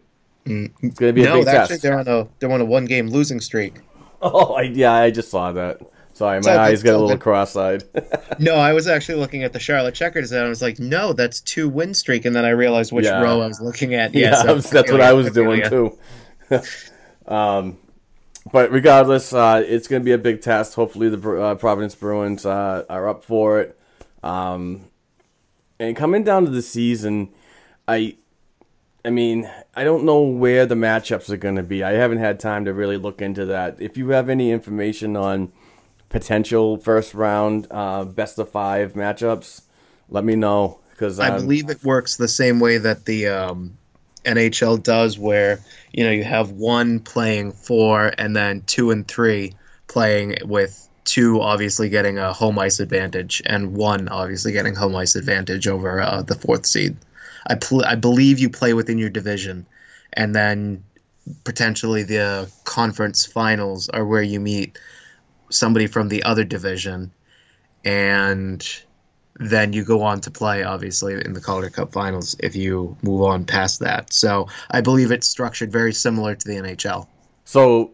it's 0.46 1.00
gonna 1.00 1.14
be 1.14 1.24
a 1.24 1.26
no, 1.26 1.40
big 1.40 1.48
actually, 1.48 1.76
test. 1.76 1.84
they're 1.84 2.00
on 2.00 2.08
a 2.08 2.28
they're 2.40 2.52
on 2.52 2.62
a 2.62 2.66
one 2.66 2.86
game 2.86 3.08
losing 3.08 3.40
streak. 3.40 3.76
Oh, 4.22 4.54
I, 4.56 4.64
yeah, 4.64 4.94
I 4.94 5.12
just 5.12 5.30
saw 5.32 5.52
that. 5.54 5.80
Sorry, 6.14 6.42
my 6.42 6.58
eyes 6.58 6.84
got 6.84 6.96
a 6.96 6.98
little 6.98 7.18
cross-eyed. 7.18 7.84
No, 8.40 8.56
I 8.56 8.74
was 8.74 8.88
actually 8.88 9.20
looking 9.20 9.44
at 9.44 9.54
the 9.54 9.60
Charlotte 9.60 9.96
Checkers 9.96 10.32
and 10.34 10.44
I 10.46 10.50
was 10.50 10.62
like, 10.62 10.80
no, 10.80 11.14
that's 11.14 11.40
two 11.42 11.68
win 11.70 11.94
streak, 11.94 12.26
and 12.26 12.36
then 12.36 12.44
I 12.46 12.50
realized 12.50 12.92
which 12.92 13.06
Yeah. 13.06 13.22
row 13.22 13.42
I 13.42 13.48
was 13.48 13.60
looking 13.62 13.94
at. 13.96 14.14
Yeah, 14.14 14.32
Yeah, 14.32 14.42
so- 14.60 14.60
that's 14.76 14.92
what 14.92 15.00
I 15.02 15.14
was 15.14 15.32
doing 15.32 15.62
too. 15.70 15.98
um, 17.28 17.78
but 18.52 18.72
regardless, 18.72 19.34
uh, 19.34 19.64
it's 19.66 19.88
going 19.88 20.02
to 20.02 20.06
be 20.06 20.12
a 20.14 20.18
big 20.18 20.42
test. 20.42 20.74
Hopefully, 20.76 21.10
the 21.10 21.32
uh, 21.42 21.56
Providence 21.56 21.96
Bruins 21.96 22.46
uh, 22.46 22.84
are 22.90 23.08
up 23.08 23.24
for 23.24 23.60
it. 23.62 23.80
Um, 24.24 24.86
and 25.80 25.96
coming 25.96 26.24
down 26.24 26.46
to 26.46 26.52
the 26.52 26.62
season, 26.62 27.30
I, 27.88 28.16
I 29.06 29.10
mean, 29.10 29.50
I 29.76 29.84
don't 29.84 30.04
know 30.04 30.22
where 30.22 30.66
the 30.66 30.76
matchups 30.76 31.30
are 31.30 31.38
going 31.38 31.56
to 31.56 31.64
be. 31.64 31.84
I 31.84 31.92
haven't 31.92 32.18
had 32.18 32.40
time 32.40 32.66
to 32.66 32.74
really 32.74 32.98
look 32.98 33.22
into 33.22 33.46
that. 33.46 33.82
If 33.82 33.98
you 33.98 34.10
have 34.10 34.30
any 34.30 34.52
information 34.52 35.16
on 35.16 35.52
potential 36.10 36.78
first 36.78 37.14
round 37.14 37.68
uh, 37.72 38.04
best 38.04 38.40
of 38.40 38.50
five 38.50 38.94
matchups, 38.94 39.62
let 40.10 40.24
me 40.24 40.36
know 40.36 40.80
because 40.92 41.20
I 41.20 41.38
believe 41.38 41.70
it 41.70 41.84
works 41.84 42.18
the 42.18 42.28
same 42.28 42.60
way 42.60 42.78
that 42.78 43.06
the 43.06 43.28
um, 43.28 43.78
NHL 44.26 44.84
does, 44.84 45.18
where 45.18 45.62
you 45.94 46.04
know 46.04 46.12
you 46.12 46.26
have 46.26 46.52
one 46.52 47.00
playing 47.00 47.54
four, 47.54 48.12
and 48.18 48.36
then 48.36 48.64
two 48.64 48.92
and 48.92 49.08
three 49.08 49.54
playing 49.88 50.38
with 50.44 50.88
two 51.06 51.42
obviously 51.42 51.90
getting 51.90 52.18
a 52.18 52.34
home 52.34 52.60
ice 52.60 52.82
advantage, 52.82 53.42
and 53.46 53.78
one 53.78 54.10
obviously 54.10 54.52
getting 54.52 54.76
home 54.76 54.96
ice 54.96 55.16
advantage 55.16 55.68
over 55.68 56.02
uh, 56.02 56.22
the 56.22 56.36
fourth 56.36 56.66
seed. 56.66 56.98
I 57.50 57.56
pl- 57.56 57.86
I 57.86 57.96
believe 57.96 58.40
you 58.40 58.50
play 58.50 58.74
within 58.74 58.98
your 58.98 59.10
division, 59.10 59.66
and 60.14 60.36
then 60.36 60.84
potentially 61.44 62.04
the 62.04 62.50
conference 62.64 63.26
finals 63.26 63.90
are 63.90 64.06
where 64.06 64.22
you 64.22 64.40
meet 64.40 64.78
somebody 65.50 65.88
from 65.88 66.10
the 66.10 66.24
other 66.24 66.44
division, 66.44 67.12
and 67.84 68.66
then 69.40 69.74
you 69.74 69.84
go 69.84 70.04
on 70.04 70.20
to 70.22 70.32
play 70.32 70.64
obviously 70.64 71.14
in 71.14 71.34
the 71.34 71.42
Calder 71.42 71.70
Cup 71.70 71.94
finals 71.94 72.36
if 72.40 72.56
you 72.56 72.96
move 73.02 73.24
on 73.24 73.46
past 73.46 73.80
that. 73.80 74.12
So 74.14 74.48
I 74.70 74.82
believe 74.82 75.12
it's 75.12 75.28
structured 75.28 75.72
very 75.72 75.94
similar 75.94 76.36
to 76.36 76.48
the 76.48 76.56
NHL. 76.56 77.08
So, 77.46 77.92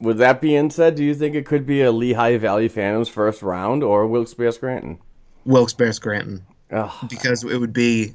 with 0.00 0.18
that 0.18 0.40
being 0.40 0.70
said, 0.70 0.94
do 0.96 1.04
you 1.04 1.14
think 1.14 1.34
it 1.34 1.46
could 1.46 1.66
be 1.66 1.82
a 1.82 1.90
Lehigh 1.92 2.36
Valley 2.36 2.68
Phantoms 2.68 3.08
first 3.08 3.42
round 3.42 3.82
or 3.82 4.06
Wilkes-Barre 4.06 4.52
Scranton? 4.52 4.98
Wilkes-Barre 5.44 5.92
Scranton. 5.92 6.44
Because 7.08 7.44
it 7.44 7.58
would 7.58 7.72
be 7.72 8.14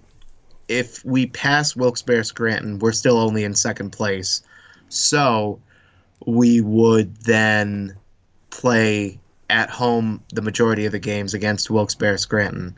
if 0.67 1.03
we 1.05 1.27
pass 1.27 1.75
Wilkes-Barre 1.75 2.23
Scranton, 2.23 2.79
we're 2.79 2.91
still 2.91 3.17
only 3.17 3.43
in 3.43 3.55
second 3.55 3.91
place. 3.91 4.43
So 4.89 5.59
we 6.25 6.61
would 6.61 7.15
then 7.17 7.97
play 8.49 9.19
at 9.49 9.69
home 9.69 10.23
the 10.33 10.41
majority 10.41 10.85
of 10.85 10.91
the 10.91 10.99
games 10.99 11.33
against 11.33 11.69
Wilkes-Barre 11.69 12.17
Scranton. 12.17 12.77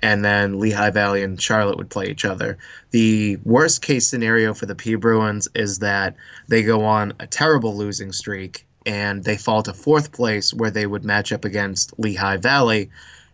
And 0.00 0.24
then 0.24 0.60
Lehigh 0.60 0.90
Valley 0.90 1.22
and 1.22 1.40
Charlotte 1.40 1.78
would 1.78 1.90
play 1.90 2.06
each 2.06 2.24
other. 2.24 2.58
The 2.90 3.38
worst 3.44 3.80
case 3.82 4.06
scenario 4.06 4.52
for 4.52 4.66
the 4.66 4.74
P 4.74 4.94
Bruins 4.94 5.48
is 5.54 5.78
that 5.78 6.16
they 6.48 6.62
go 6.62 6.84
on 6.84 7.14
a 7.18 7.26
terrible 7.26 7.76
losing 7.76 8.12
streak 8.12 8.66
and 8.84 9.24
they 9.24 9.36
fall 9.36 9.62
to 9.62 9.72
fourth 9.72 10.12
place 10.12 10.52
where 10.52 10.70
they 10.70 10.86
would 10.86 11.04
match 11.04 11.32
up 11.32 11.44
against 11.44 11.98
Lehigh 11.98 12.36
Valley 12.36 12.90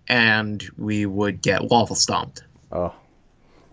and 0.08 0.64
we 0.78 1.04
would 1.04 1.42
get 1.42 1.64
waffle 1.64 1.96
stomped. 1.96 2.42
Oh, 2.70 2.94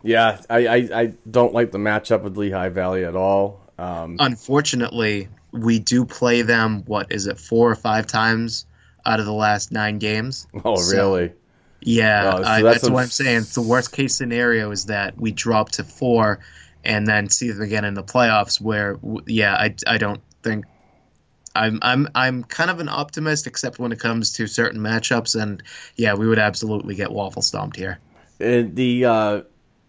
yeah. 0.03 0.41
I, 0.49 0.67
I, 0.67 0.75
I 0.93 1.13
don't 1.29 1.53
like 1.53 1.71
the 1.71 1.77
matchup 1.77 2.21
with 2.23 2.37
Lehigh 2.37 2.69
Valley 2.69 3.05
at 3.05 3.15
all. 3.15 3.61
Um, 3.77 4.17
Unfortunately, 4.19 5.29
we 5.51 5.79
do 5.79 6.05
play 6.05 6.41
them, 6.41 6.83
what 6.85 7.11
is 7.11 7.27
it, 7.27 7.39
four 7.39 7.71
or 7.71 7.75
five 7.75 8.07
times 8.07 8.65
out 9.05 9.19
of 9.19 9.25
the 9.25 9.33
last 9.33 9.71
nine 9.71 9.99
games? 9.99 10.47
oh, 10.65 10.75
So- 10.75 10.95
really? 11.15 11.33
Yeah, 11.81 12.33
Oh, 12.33 12.43
so 12.43 12.49
I, 12.49 12.61
that's 12.61 12.81
that's, 12.81 12.89
what 12.91 13.03
I'm 13.03 13.09
saying. 13.09 13.43
The 13.53 13.61
worst 13.61 13.93
case 13.93 14.13
scenario 14.13 14.69
is 14.71 14.87
that 14.87 15.17
we 15.17 15.31
drop 15.31 15.71
to 15.71 15.85
four 15.85 16.39
and 16.83 17.07
then 17.07 17.29
see 17.29 17.51
them 17.51 17.61
again 17.61 17.85
in 17.85 17.93
the 17.93 18.03
playoffs. 18.03 18.59
Where, 18.59 18.99
yeah, 19.25 19.53
I, 19.53 19.75
I 19.87 19.97
don't 19.97 20.19
think 20.43 20.65
I'm 21.55 21.79
I'm 21.81 22.09
I'm 22.15 22.43
kind 22.43 22.69
of 22.69 22.81
an 22.81 22.89
optimist, 22.89 23.47
except 23.47 23.79
when 23.79 23.93
it 23.93 23.99
comes 23.99 24.33
to 24.33 24.45
certain 24.47 24.81
matchups. 24.81 25.41
And 25.41 25.63
yeah, 25.95 26.15
we 26.15 26.27
would 26.27 26.37
absolutely 26.37 26.95
get 26.95 27.13
waffle 27.13 27.41
stomped 27.41 27.77
here. 27.77 27.99
And 28.41 28.75
the 28.75 29.05
uh, 29.05 29.41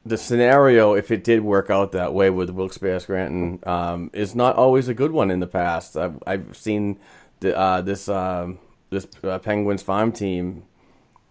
the 0.05 0.17
scenario, 0.17 0.95
if 0.95 1.11
it 1.11 1.25
did 1.25 1.43
work 1.43 1.69
out 1.69 1.93
that 1.93 2.15
way 2.15 2.31
with 2.31 2.51
Wilkes-Barre 2.51 3.01
Scranton, 3.01 3.61
um, 3.65 4.11
is 4.13 4.35
not 4.35 4.57
always 4.57 4.89
a 4.89 4.95
good 4.95 5.13
one 5.13 5.31
in 5.31 5.41
the 5.41 5.47
past. 5.47 5.97
I've, 5.97 6.23
I've 6.27 6.57
seen 6.57 6.99
the, 7.41 7.57
uh, 7.57 7.81
this 7.83 8.09
um, 8.09 8.59
this 8.89 9.07
uh, 9.23 9.39
Penguins 9.39 9.83
farm 9.83 10.11
team, 10.11 10.65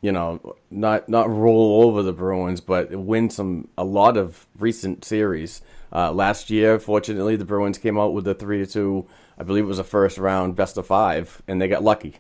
you 0.02 0.12
know, 0.12 0.56
not 0.70 1.10
not 1.10 1.30
roll 1.30 1.84
over 1.84 2.04
the 2.04 2.14
Bruins, 2.14 2.62
but 2.62 2.92
win 2.92 3.30
some 3.30 3.68
a 3.78 3.84
lot 3.84 4.18
of 4.18 4.48
recent 4.58 5.04
series. 5.04 5.62
Uh, 5.92 6.12
last 6.12 6.50
year, 6.50 6.80
fortunately, 6.80 7.36
the 7.36 7.46
Bruins 7.46 7.80
came 7.80 7.98
out 7.98 8.14
with 8.14 8.28
a 8.28 8.36
three 8.36 8.60
to 8.60 8.66
two. 8.66 9.08
I 9.38 9.44
believe 9.44 9.64
it 9.64 9.68
was 9.68 9.80
a 9.80 9.84
first 9.84 10.18
round 10.18 10.56
best 10.56 10.78
of 10.78 10.86
five, 10.86 11.42
and 11.48 11.60
they 11.60 11.68
got 11.68 11.84
lucky 11.84 12.18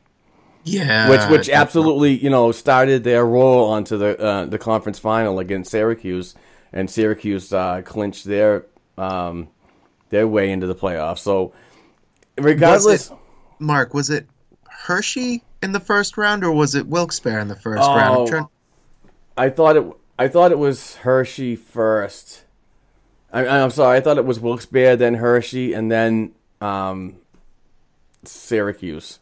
Yeah, 0.63 1.09
which 1.09 1.21
which 1.29 1.49
absolutely 1.49 2.17
you 2.17 2.29
know 2.29 2.51
started 2.51 3.03
their 3.03 3.25
roll 3.25 3.69
onto 3.71 3.97
the 3.97 4.19
uh, 4.19 4.45
the 4.45 4.57
conference 4.59 4.99
final 4.99 5.39
against 5.39 5.71
Syracuse, 5.71 6.35
and 6.73 6.89
Syracuse 6.89 7.51
uh, 7.53 7.81
clinched 7.83 8.25
their 8.25 8.65
um, 8.97 9.47
their 10.09 10.27
way 10.27 10.51
into 10.51 10.67
the 10.67 10.75
playoffs. 10.75 11.19
So 11.19 11.53
regardless, 12.37 13.09
Was 13.09 13.11
it, 13.11 13.17
Mark, 13.59 13.93
was 13.93 14.09
it 14.09 14.27
Hershey 14.69 15.43
in 15.63 15.71
the 15.71 15.79
first 15.79 16.17
round 16.17 16.43
or 16.43 16.51
was 16.51 16.75
it 16.75 16.87
Wilkes-Barre 16.87 17.41
in 17.41 17.47
the 17.47 17.55
first 17.55 17.81
Oh. 17.83 17.95
round? 17.95 18.17
I'm 18.19 18.27
trying- 18.27 18.47
I 19.37 19.49
thought 19.49 19.77
it 19.77 19.85
I 20.17 20.27
thought 20.27 20.51
it 20.51 20.59
was 20.59 20.95
Hershey 20.97 21.55
first. 21.55 22.43
I, 23.31 23.47
I'm 23.47 23.69
sorry, 23.71 23.97
I 23.97 24.01
thought 24.01 24.17
it 24.17 24.25
was 24.25 24.39
Wilkes-Barre, 24.39 24.97
then 24.97 25.13
Hershey, 25.15 25.73
and 25.73 25.89
then 25.91 26.31
um, 26.59 27.15
Syracuse. 28.23 29.18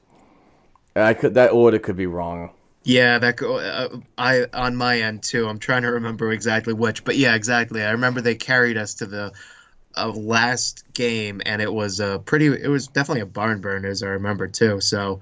I 1.06 1.14
could 1.14 1.36
that 1.36 1.52
order 1.52 1.80
could 1.80 1.95
be 1.95 2.07
wrong. 2.07 2.52
Yeah, 2.84 3.19
that 3.19 3.41
uh, 3.41 3.98
I 4.18 4.48
on 4.53 4.76
my 4.76 5.02
end 5.02 5.24
too. 5.24 5.48
I'm 5.48 5.60
trying 5.60 5.82
to 5.82 5.91
remember 5.91 6.32
exactly 6.32 6.74
which, 6.74 7.03
but 7.03 7.18
yeah, 7.18 7.36
exactly. 7.36 7.84
I 7.84 7.91
remember 7.91 8.22
they 8.22 8.36
carried 8.36 8.78
us 8.78 8.95
to 8.95 9.06
the 9.06 9.34
uh, 9.98 10.10
last 10.10 10.86
game, 10.94 11.41
and 11.45 11.61
it 11.61 11.74
was 11.74 11.99
a 11.99 12.19
pretty. 12.24 12.48
It 12.48 12.69
was 12.69 12.88
definitely 12.88 13.22
a 13.22 13.26
barn 13.26 13.60
burner, 13.60 13.90
as 13.90 14.03
I 14.03 14.07
remember 14.07 14.48
too. 14.48 14.80
So, 14.80 15.22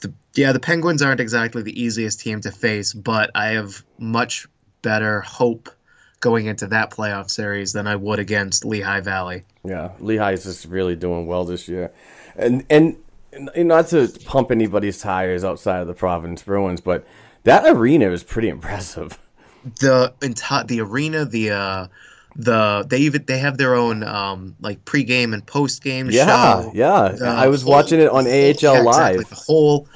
the 0.00 0.12
yeah, 0.34 0.52
the 0.52 0.60
Penguins 0.60 1.02
aren't 1.02 1.20
exactly 1.20 1.62
the 1.62 1.80
easiest 1.80 2.20
team 2.20 2.40
to 2.40 2.50
face, 2.50 2.92
but 2.92 3.30
I 3.34 3.50
have 3.50 3.84
much 3.98 4.48
better 4.82 5.20
hope 5.20 5.68
going 6.18 6.46
into 6.46 6.68
that 6.68 6.90
playoff 6.90 7.30
series 7.30 7.72
than 7.72 7.86
I 7.86 7.96
would 7.96 8.18
against 8.18 8.64
Lehigh 8.64 9.00
Valley. 9.00 9.44
Yeah, 9.64 9.90
Lehigh 10.00 10.32
is 10.32 10.44
just 10.44 10.64
really 10.66 10.96
doing 10.96 11.26
well 11.26 11.44
this 11.44 11.68
year, 11.68 11.92
and, 12.36 12.64
and 12.70 12.96
not 13.56 13.88
to 13.88 14.08
pump 14.24 14.50
anybody's 14.50 14.98
tires 14.98 15.44
outside 15.44 15.80
of 15.80 15.86
the 15.86 15.94
Providence 15.94 16.42
Bruins, 16.42 16.80
but 16.80 17.06
that 17.44 17.64
arena 17.66 18.10
is 18.10 18.22
pretty 18.22 18.48
impressive. 18.48 19.18
the 19.80 20.12
entire 20.22 20.64
the 20.64 20.80
arena 20.80 21.24
the 21.24 21.50
uh 21.50 21.86
the 22.34 22.84
they 22.88 22.98
even 22.98 23.24
they 23.26 23.38
have 23.38 23.58
their 23.58 23.74
own 23.74 24.02
um 24.02 24.56
like 24.60 24.84
pregame 24.84 25.34
and 25.34 25.46
postgame 25.46 26.10
Yeah, 26.10 26.26
show 26.62 26.72
yeah. 26.74 27.08
The 27.16 27.26
I 27.26 27.46
was 27.48 27.62
whole- 27.62 27.72
watching 27.72 28.00
it 28.00 28.08
on 28.08 28.26
AHL 28.26 28.30
yeah, 28.30 28.48
exactly. 28.50 28.82
Live. 29.18 29.28
the 29.28 29.34
whole 29.36 29.86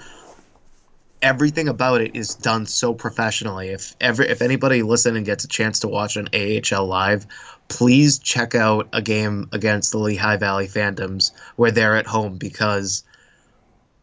everything 1.23 1.67
about 1.69 2.01
it 2.03 2.15
is 2.15 2.35
done 2.35 2.67
so 2.67 2.93
professionally 2.95 3.71
if 3.71 3.97
ever 4.01 4.23
if 4.23 4.43
anybody 4.43 4.83
listening 4.83 5.25
gets 5.25 5.45
a 5.45 5.49
chance 5.49 5.81
to 5.81 5.89
watch 5.89 6.17
an 6.17 6.29
AHL 6.35 6.87
live 6.87 7.27
please 7.69 8.19
check 8.19 8.55
out 8.55 8.87
a 8.93 9.01
game 9.03 9.49
against 9.53 9.91
the 9.93 9.99
Lehigh 9.99 10.37
Valley 10.37 10.67
Phantoms 10.69 11.33
where 11.57 11.71
they're 11.71 11.97
at 11.97 12.07
home 12.07 12.37
because 12.37 13.03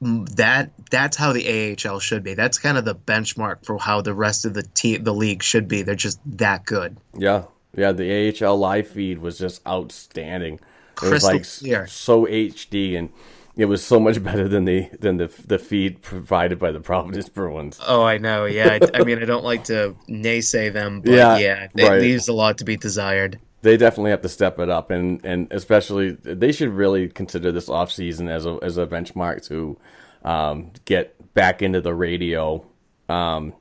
that 0.03 0.71
that's 0.91 1.17
how 1.17 1.33
the 1.33 1.75
AHL 1.85 1.99
should 1.99 2.23
be. 2.23 2.33
That's 2.33 2.57
kind 2.59 2.77
of 2.77 2.85
the 2.85 2.95
benchmark 2.95 3.65
for 3.65 3.77
how 3.77 4.01
the 4.01 4.13
rest 4.13 4.45
of 4.45 4.53
the 4.53 4.63
team, 4.63 5.03
the 5.03 5.13
league 5.13 5.43
should 5.43 5.67
be. 5.67 5.81
They're 5.81 5.95
just 5.95 6.19
that 6.37 6.65
good. 6.65 6.97
Yeah, 7.17 7.45
yeah. 7.75 7.91
The 7.91 8.33
AHL 8.45 8.57
live 8.57 8.87
feed 8.87 9.19
was 9.19 9.37
just 9.37 9.65
outstanding. 9.67 10.55
It 10.55 11.01
was 11.01 11.09
Crystal 11.09 11.31
like 11.33 11.47
clear. 11.59 11.87
so 11.87 12.25
HD, 12.25 12.97
and 12.97 13.09
it 13.55 13.65
was 13.65 13.83
so 13.83 13.99
much 13.99 14.21
better 14.23 14.47
than 14.47 14.65
the 14.65 14.89
than 14.99 15.17
the 15.17 15.31
the 15.47 15.57
feed 15.59 16.01
provided 16.01 16.59
by 16.59 16.71
the 16.71 16.79
Providence 16.79 17.29
Bruins. 17.29 17.79
Oh, 17.85 18.03
I 18.03 18.17
know. 18.17 18.45
Yeah, 18.45 18.77
I, 18.81 18.99
I 18.99 19.03
mean, 19.03 19.21
I 19.21 19.25
don't 19.25 19.43
like 19.45 19.63
to 19.65 19.95
naysay 20.09 20.71
them, 20.73 21.01
but 21.01 21.11
Yeah, 21.13 21.37
yeah, 21.37 21.67
it 21.75 21.89
right. 21.89 22.01
leaves 22.01 22.27
a 22.27 22.33
lot 22.33 22.57
to 22.59 22.65
be 22.65 22.77
desired. 22.77 23.39
They 23.63 23.77
definitely 23.77 24.11
have 24.11 24.21
to 24.21 24.29
step 24.29 24.59
it 24.59 24.69
up, 24.69 24.91
and, 24.91 25.25
and 25.25 25.47
especially 25.51 26.11
they 26.11 26.51
should 26.51 26.69
really 26.69 27.07
consider 27.07 27.51
this 27.51 27.69
off 27.69 27.91
season 27.91 28.27
as 28.27 28.45
a 28.45 28.59
as 28.61 28.77
a 28.77 28.85
benchmark 28.85 29.47
to 29.47 29.77
um, 30.23 30.71
get 30.83 31.33
back 31.33 31.61
into 31.61 31.79
the 31.79 31.95
radio. 31.95 32.63
Um, 33.07 33.53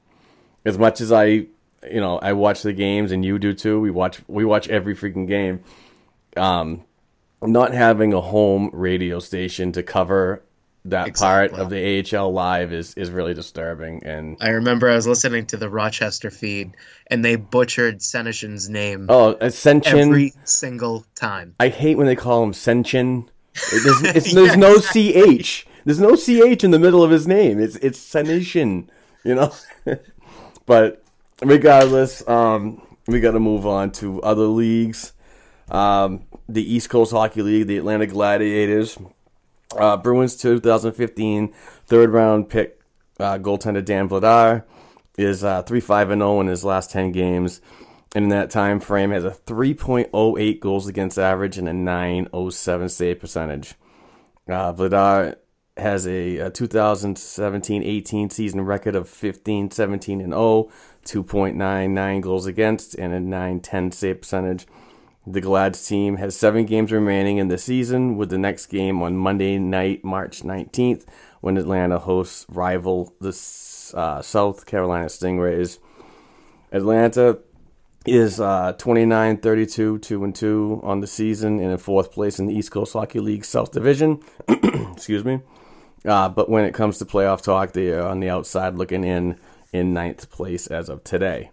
as 0.65 0.77
much 0.77 1.01
as 1.01 1.13
I, 1.13 1.25
you 1.25 1.49
know, 1.93 2.19
I 2.19 2.33
watch 2.33 2.63
the 2.63 2.73
games, 2.73 3.13
and 3.13 3.25
you 3.25 3.39
do 3.39 3.55
too. 3.55 3.81
We 3.81 3.93
watch 3.93 4.21
we 4.27 4.45
watch 4.45 4.69
every 4.69 4.97
freaking 4.97 5.29
game. 5.29 5.63
Um, 6.37 6.83
not 7.41 7.73
having 7.73 8.13
a 8.13 8.21
home 8.21 8.71
radio 8.73 9.21
station 9.21 9.71
to 9.73 9.85
cover 9.85 10.43
that 10.85 11.07
Exactly. 11.07 11.49
part 11.57 11.61
of 11.63 11.71
the 11.71 12.17
AHL 12.17 12.33
live 12.33 12.73
is 12.73 12.95
is 12.95 13.11
really 13.11 13.35
disturbing. 13.35 14.03
And 14.05 14.37
I 14.41 14.49
remember 14.51 14.91
I 14.91 14.97
was 14.97 15.07
listening 15.07 15.47
to 15.47 15.57
the 15.57 15.69
Rochester 15.71 16.31
feed, 16.31 16.73
and 17.07 17.25
they 17.25 17.37
butchered 17.37 18.01
Senyshyn's 18.01 18.69
name 18.69 19.07
oh, 19.09 19.37
Ascension. 19.41 19.99
every 19.99 20.33
single 20.45 21.05
time. 21.15 21.55
I 21.61 21.69
hate 21.69 21.97
when 21.97 22.07
they 22.07 22.17
call 22.17 22.43
him 22.43 22.53
Senshin. 22.53 23.29
It- 23.55 23.85
There's, 23.85 24.03
it's, 24.17 24.35
there's 24.35 24.57
no 24.57 24.79
ch. 24.79 25.67
There's 25.85 26.01
no 26.01 26.17
ch 26.17 26.29
in 26.65 26.71
the 26.71 26.79
middle 26.79 27.03
of 27.05 27.11
his 27.11 27.27
name. 27.29 27.61
It's 27.61 27.77
it's 27.77 27.99
Senyshyn, 28.01 28.89
you 29.25 29.35
know. 29.35 29.53
but 30.67 31.03
regardless, 31.43 32.27
um, 32.29 32.83
we 33.07 33.21
got 33.21 33.33
to 33.33 33.41
move 33.41 33.67
on 33.67 33.91
to 33.93 34.21
other 34.23 34.47
leagues. 34.47 35.13
Um, 35.71 36.25
the 36.49 36.63
East 36.75 36.91
Coast 36.91 37.13
Hockey 37.13 37.43
League, 37.43 37.67
the 37.67 37.79
Atlanta 37.79 38.07
Gladiators, 38.07 38.99
uh, 39.79 39.97
Bruins 39.97 40.37
2015 40.37 41.53
third 41.87 42.11
round 42.11 42.49
pick 42.49 42.81
uh, 43.19 43.39
goaltender 43.39 43.85
Dan 43.85 44.09
Vladar 44.09 44.65
is 45.17 45.45
uh, 45.45 45.63
3 45.63 45.81
5 45.81 46.11
and 46.11 46.21
0 46.21 46.41
in 46.41 46.47
his 46.47 46.65
last 46.65 46.91
10 46.91 47.13
games. 47.13 47.61
And 48.15 48.25
in 48.25 48.29
that 48.31 48.51
time 48.51 48.79
frame, 48.79 49.11
has 49.11 49.25
a 49.25 49.31
3.08 49.31 50.61
goals 50.61 50.87
against 50.87 51.19
average 51.19 51.57
and 51.57 51.69
a 51.69 51.73
907 51.73 52.89
save 52.91 53.21
percentage. 53.21 53.75
Uh, 54.47 54.73
Vladar 54.73 55.37
has 55.79 56.07
a, 56.07 56.37
a 56.37 56.51
2017-18 56.51 58.31
season 58.31 58.61
record 58.61 58.95
of 58.95 59.09
15, 59.09 59.71
17 59.71 60.21
and 60.21 60.33
0, 60.33 60.71
2.99 61.07 62.21
goals 62.21 62.47
against, 62.47 62.95
and 62.97 63.15
a 63.15 63.21
910 63.21 63.93
save 63.93 64.21
percentage. 64.21 64.67
The 65.27 65.41
Glads 65.41 65.87
team 65.87 66.17
has 66.17 66.37
seven 66.37 66.67
games 66.67 66.91
remaining 66.91 67.39
in 67.39 67.47
the 67.49 67.59
season, 67.59 68.17
with 68.17 68.31
the 68.31 68.39
next 68.39 68.67
game 68.67 69.03
on 69.03 69.17
Monday 69.17 69.57
night, 69.57 70.05
March 70.05 70.43
19th, 70.43 71.05
when 71.41 71.57
Atlanta 71.57 72.01
hosts 72.01 72.45
rival 72.49 73.15
the 73.21 73.31
uh, 73.95 74.21
South 74.21 74.67
Carolina 74.67 75.07
Stingrays. 75.07 75.79
Atlanta 76.73 77.39
is 78.05 78.41
uh, 78.41 78.73
29 78.73 79.37
32 79.39 79.99
2 79.99 80.25
and 80.25 80.35
2 80.35 80.81
on 80.83 81.01
the 81.01 81.07
season 81.07 81.61
and 81.61 81.71
in 81.71 81.79
fourth 81.79 82.11
place 82.11 82.41
in 82.41 82.47
the 82.47 82.55
East 82.55 82.73
Coast 82.73 82.95
Hockey 82.95 83.21
League 83.21 83.45
South 83.45 83.71
Division. 83.71 84.21
Excuse 84.49 85.25
me. 85.25 85.41
Uh, 86.05 86.29
but 86.29 86.49
when 86.49 86.65
it 86.65 86.75
comes 86.75 86.99
to 86.99 87.05
playoff 87.05 87.43
talk, 87.43 87.73
they 87.73 87.93
are 87.93 88.09
on 88.09 88.19
the 88.19 88.29
outside 88.29 88.75
looking 88.75 89.05
in 89.05 89.39
in 89.73 89.95
ninth 89.95 90.31
place 90.31 90.67
as 90.67 90.89
of 90.89 91.05
today. 91.05 91.51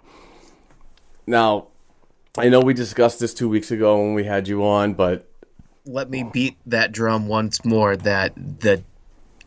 Now, 1.27 1.67
I 2.37 2.49
know 2.49 2.59
we 2.59 2.73
discussed 2.73 3.19
this 3.19 3.33
two 3.33 3.49
weeks 3.49 3.71
ago 3.71 4.01
when 4.01 4.13
we 4.13 4.23
had 4.23 4.47
you 4.47 4.65
on, 4.65 4.93
but 4.93 5.27
Let 5.85 6.09
me 6.09 6.23
beat 6.23 6.57
that 6.67 6.91
drum 6.91 7.27
once 7.27 7.65
more. 7.65 7.95
That 7.95 8.33
the 8.35 8.83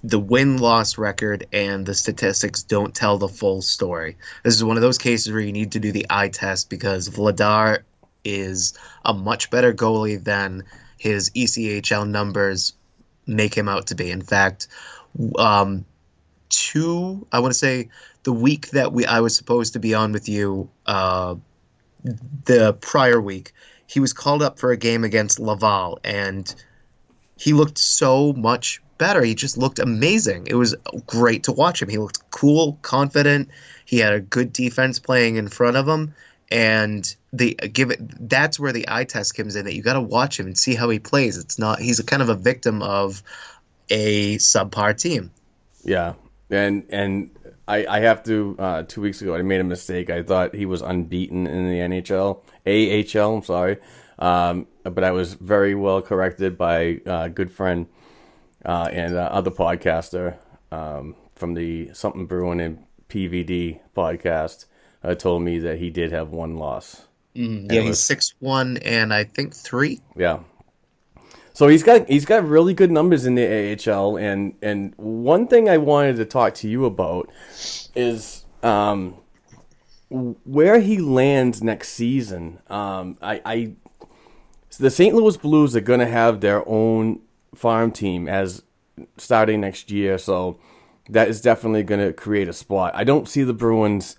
the 0.05 0.19
win 0.19 0.59
loss 0.59 0.99
record 0.99 1.47
and 1.53 1.87
the 1.87 1.95
statistics 1.95 2.65
don't 2.65 2.95
tell 2.95 3.19
the 3.19 3.29
full 3.29 3.63
story. 3.63 4.17
This 4.43 4.55
is 4.55 4.65
one 4.65 4.77
of 4.77 4.83
those 4.83 4.99
cases 4.99 5.33
where 5.33 5.41
you 5.41 5.53
need 5.53 5.73
to 5.73 5.81
do 5.81 5.93
the 5.93 6.07
eye 6.11 6.29
test 6.29 6.69
because 6.69 7.09
Vladar 7.09 7.83
is 8.25 8.75
a 9.05 9.15
much 9.15 9.51
better 9.51 9.73
goalie 9.73 10.23
than 10.23 10.65
his 10.99 11.31
ECHL 11.31 12.09
numbers 12.09 12.75
make 13.27 13.55
him 13.55 13.69
out 13.69 13.89
to 13.89 13.95
be. 13.95 14.11
In 14.11 14.23
fact, 14.23 14.69
um, 15.39 15.85
two 16.49 17.27
I 17.33 17.41
want 17.41 17.53
to 17.53 17.59
say 17.59 17.89
the 18.25 18.33
week 18.33 18.71
that 18.71 18.93
we 18.93 19.07
I 19.07 19.21
was 19.21 19.37
supposed 19.37 19.75
to 19.75 19.79
be 19.79 19.95
on 19.95 20.13
with 20.13 20.29
you, 20.29 20.69
uh, 20.87 21.37
the 22.03 22.75
prior 22.75 23.21
week, 23.21 23.53
he 23.87 24.01
was 24.01 24.13
called 24.13 24.43
up 24.43 24.59
for 24.59 24.71
a 24.71 24.77
game 24.77 25.05
against 25.05 25.39
Laval 25.39 26.01
and 26.03 26.55
he 27.37 27.53
looked 27.53 27.79
so 27.79 28.33
much 28.33 28.81
better. 28.99 29.23
He 29.23 29.35
just 29.35 29.59
looked 29.59 29.79
amazing. 29.79 30.47
It 30.47 30.55
was 30.55 30.77
great 31.07 31.45
to 31.45 31.53
watch 31.53 31.83
him. 31.83 31.89
He 31.89 31.99
looked 31.99 32.31
cool, 32.31 32.79
confident. 32.83 33.49
He 33.85 33.99
had 33.99 34.13
a 34.13 34.21
good 34.21 34.53
defense 34.53 34.99
playing 34.99 35.37
in 35.37 35.49
front 35.49 35.77
of 35.77 35.89
him. 35.89 36.15
And 36.51 37.17
the 37.33 37.55
give 37.55 37.91
it 37.91 38.29
that's 38.29 38.61
where 38.61 38.73
the 38.73 38.85
eye 38.89 39.05
test 39.05 39.35
comes 39.35 39.57
in 39.57 39.65
that 39.65 39.75
you 39.75 39.83
got 39.83 39.95
to 39.95 40.03
watch 40.03 40.39
him 40.39 40.47
and 40.47 40.57
see 40.57 40.75
how 40.75 40.91
he 40.91 40.99
plays. 40.99 41.39
It's 41.39 41.59
not 41.59 41.81
he's 41.81 41.99
a 41.99 42.05
kind 42.05 42.21
of 42.21 42.29
a 42.29 42.35
victim 42.35 42.83
of 42.83 43.23
a 43.89 44.37
subpar 44.37 44.97
team. 44.97 45.31
Yeah, 45.83 46.13
and 46.51 46.85
and 46.91 47.31
I 47.73 47.87
I 47.89 48.01
have 48.01 48.23
to 48.25 48.57
uh, 48.59 48.83
two 48.83 49.01
weeks 49.01 49.23
ago 49.23 49.35
I 49.35 49.43
made 49.43 49.61
a 49.61 49.65
mistake. 49.65 50.11
I 50.11 50.23
thought 50.23 50.55
he 50.55 50.67
was 50.67 50.83
unbeaten 50.83 51.47
in 51.47 51.69
the 51.69 51.79
NHL, 51.79 52.41
AHL. 52.67 53.37
I'm 53.37 53.43
sorry, 53.43 53.79
um, 54.19 54.67
but 54.85 55.03
I 55.05 55.13
was 55.13 55.35
very 55.35 55.75
well 55.75 56.03
corrected 56.03 56.59
by 56.59 57.01
a 57.07 57.31
good 57.31 57.51
friend 57.51 57.87
uh, 58.65 58.89
and 58.93 59.17
uh, 59.17 59.29
other 59.33 59.51
podcaster 59.51 60.37
um, 60.71 61.17
from 61.35 61.55
the 61.55 61.91
Something 61.95 62.27
Brewing 62.27 62.61
and 62.61 62.85
PVD 63.09 63.81
podcast. 63.97 64.67
Uh, 65.05 65.17
told 65.17 65.43
me 65.43 65.59
that 65.59 65.79
he 65.79 65.91
did 65.91 66.13
have 66.13 66.29
one 66.29 66.57
loss. 66.57 67.07
Mm, 67.35 67.73
yeah, 67.73 67.81
it 67.81 67.85
he's 67.87 67.99
six 67.99 68.35
one 68.39 68.77
and 68.79 69.13
I 69.13 69.25
think 69.25 69.55
three. 69.55 70.01
Yeah. 70.17 70.41
So 71.55 71.69
he's 71.69 71.83
got 71.83 72.09
he's 72.09 72.25
got 72.25 72.47
really 72.47 72.75
good 72.75 72.91
numbers 72.91 73.27
in 73.27 73.35
the 73.35 73.45
AHL, 73.47 74.17
and 74.17 74.55
and 74.63 74.95
one 74.97 75.47
thing 75.47 75.69
I 75.69 75.79
wanted 75.79 76.17
to 76.17 76.25
talk 76.25 76.55
to 76.57 76.69
you 76.69 76.85
about 76.87 77.31
is 77.95 78.45
um, 78.63 79.17
where 80.11 80.81
he 80.81 80.99
lands 80.99 81.63
next 81.63 81.91
season. 81.91 82.61
Um, 82.69 83.19
I, 83.21 83.41
I 83.45 83.73
the 84.79 84.91
St. 84.91 85.15
Louis 85.15 85.37
Blues 85.37 85.77
are 85.77 85.81
going 85.81 86.01
to 86.01 86.07
have 86.07 86.41
their 86.41 86.67
own 86.67 87.21
farm 87.55 87.93
team 87.93 88.29
as 88.29 88.63
starting 89.19 89.61
next 89.61 89.91
year, 89.91 90.17
so 90.17 90.59
that 91.11 91.29
is 91.29 91.41
definitely 91.41 91.83
going 91.83 92.01
to 92.01 92.13
create 92.13 92.49
a 92.49 92.53
spot. 92.53 92.95
I 92.95 93.05
don't 93.05 93.29
see 93.29 93.43
the 93.43 93.53
Bruins 93.53 94.17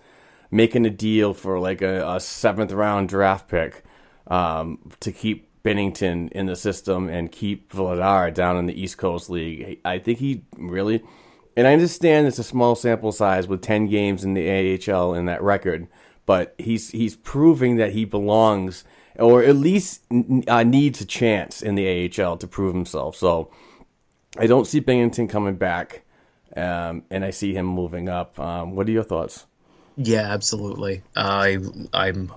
making 0.52 0.86
a 0.86 0.90
deal 0.92 1.34
for 1.34 1.60
like 1.60 1.82
a, 1.82 2.08
a 2.08 2.20
seventh 2.20 2.72
round 2.72 3.10
draft 3.10 3.48
pick 3.48 3.84
um, 4.28 4.92
to 5.00 5.12
keep 5.12 5.50
Binnington 5.64 6.32
in 6.32 6.46
the 6.46 6.56
system 6.56 7.10
and 7.10 7.32
keep 7.32 7.72
Vladar 7.72 8.34
down 8.34 8.58
in 8.58 8.66
the 8.66 8.80
East 8.80 8.98
Coast 8.98 9.30
League. 9.30 9.80
I 9.86 10.00
think 10.00 10.20
he 10.20 10.44
really, 10.58 11.04
and 11.56 11.68
I 11.68 11.74
understand 11.74 12.28
it's 12.28 12.40
a 12.40 12.44
small 12.44 12.76
sample 12.76 13.12
size 13.12 13.48
with 13.48 13.62
ten 13.62 13.88
games 13.88 14.24
in 14.24 14.34
the 14.34 14.50
AHL 14.92 15.14
in 15.14 15.26
that 15.26 15.42
record, 15.42 15.88
but 16.26 16.54
he's 16.58 16.90
he's 16.90 17.16
proving 17.16 17.78
that 17.78 17.94
he 17.94 18.06
belongs 18.06 18.84
or 19.20 19.44
at 19.44 19.56
least 19.56 20.04
uh, 20.48 20.64
needs 20.64 21.02
a 21.02 21.06
chance 21.06 21.62
in 21.62 21.76
the 21.76 22.12
AHL 22.20 22.38
to 22.38 22.48
prove 22.48 22.74
himself. 22.74 23.16
So 23.16 23.52
I 24.38 24.48
don't 24.48 24.66
see 24.66 24.82
Binnington 24.82 25.30
coming 25.30 25.56
back, 25.56 26.04
um, 26.58 27.04
and 27.10 27.24
I 27.24 27.30
see 27.30 27.54
him 27.54 27.66
moving 27.66 28.10
up. 28.10 28.40
Um, 28.40 28.76
what 28.76 28.88
are 28.88 28.92
your 28.92 29.04
thoughts? 29.04 29.46
Yeah, 29.96 30.34
absolutely. 30.34 31.04
I 31.16 31.60
I'm 31.94 32.32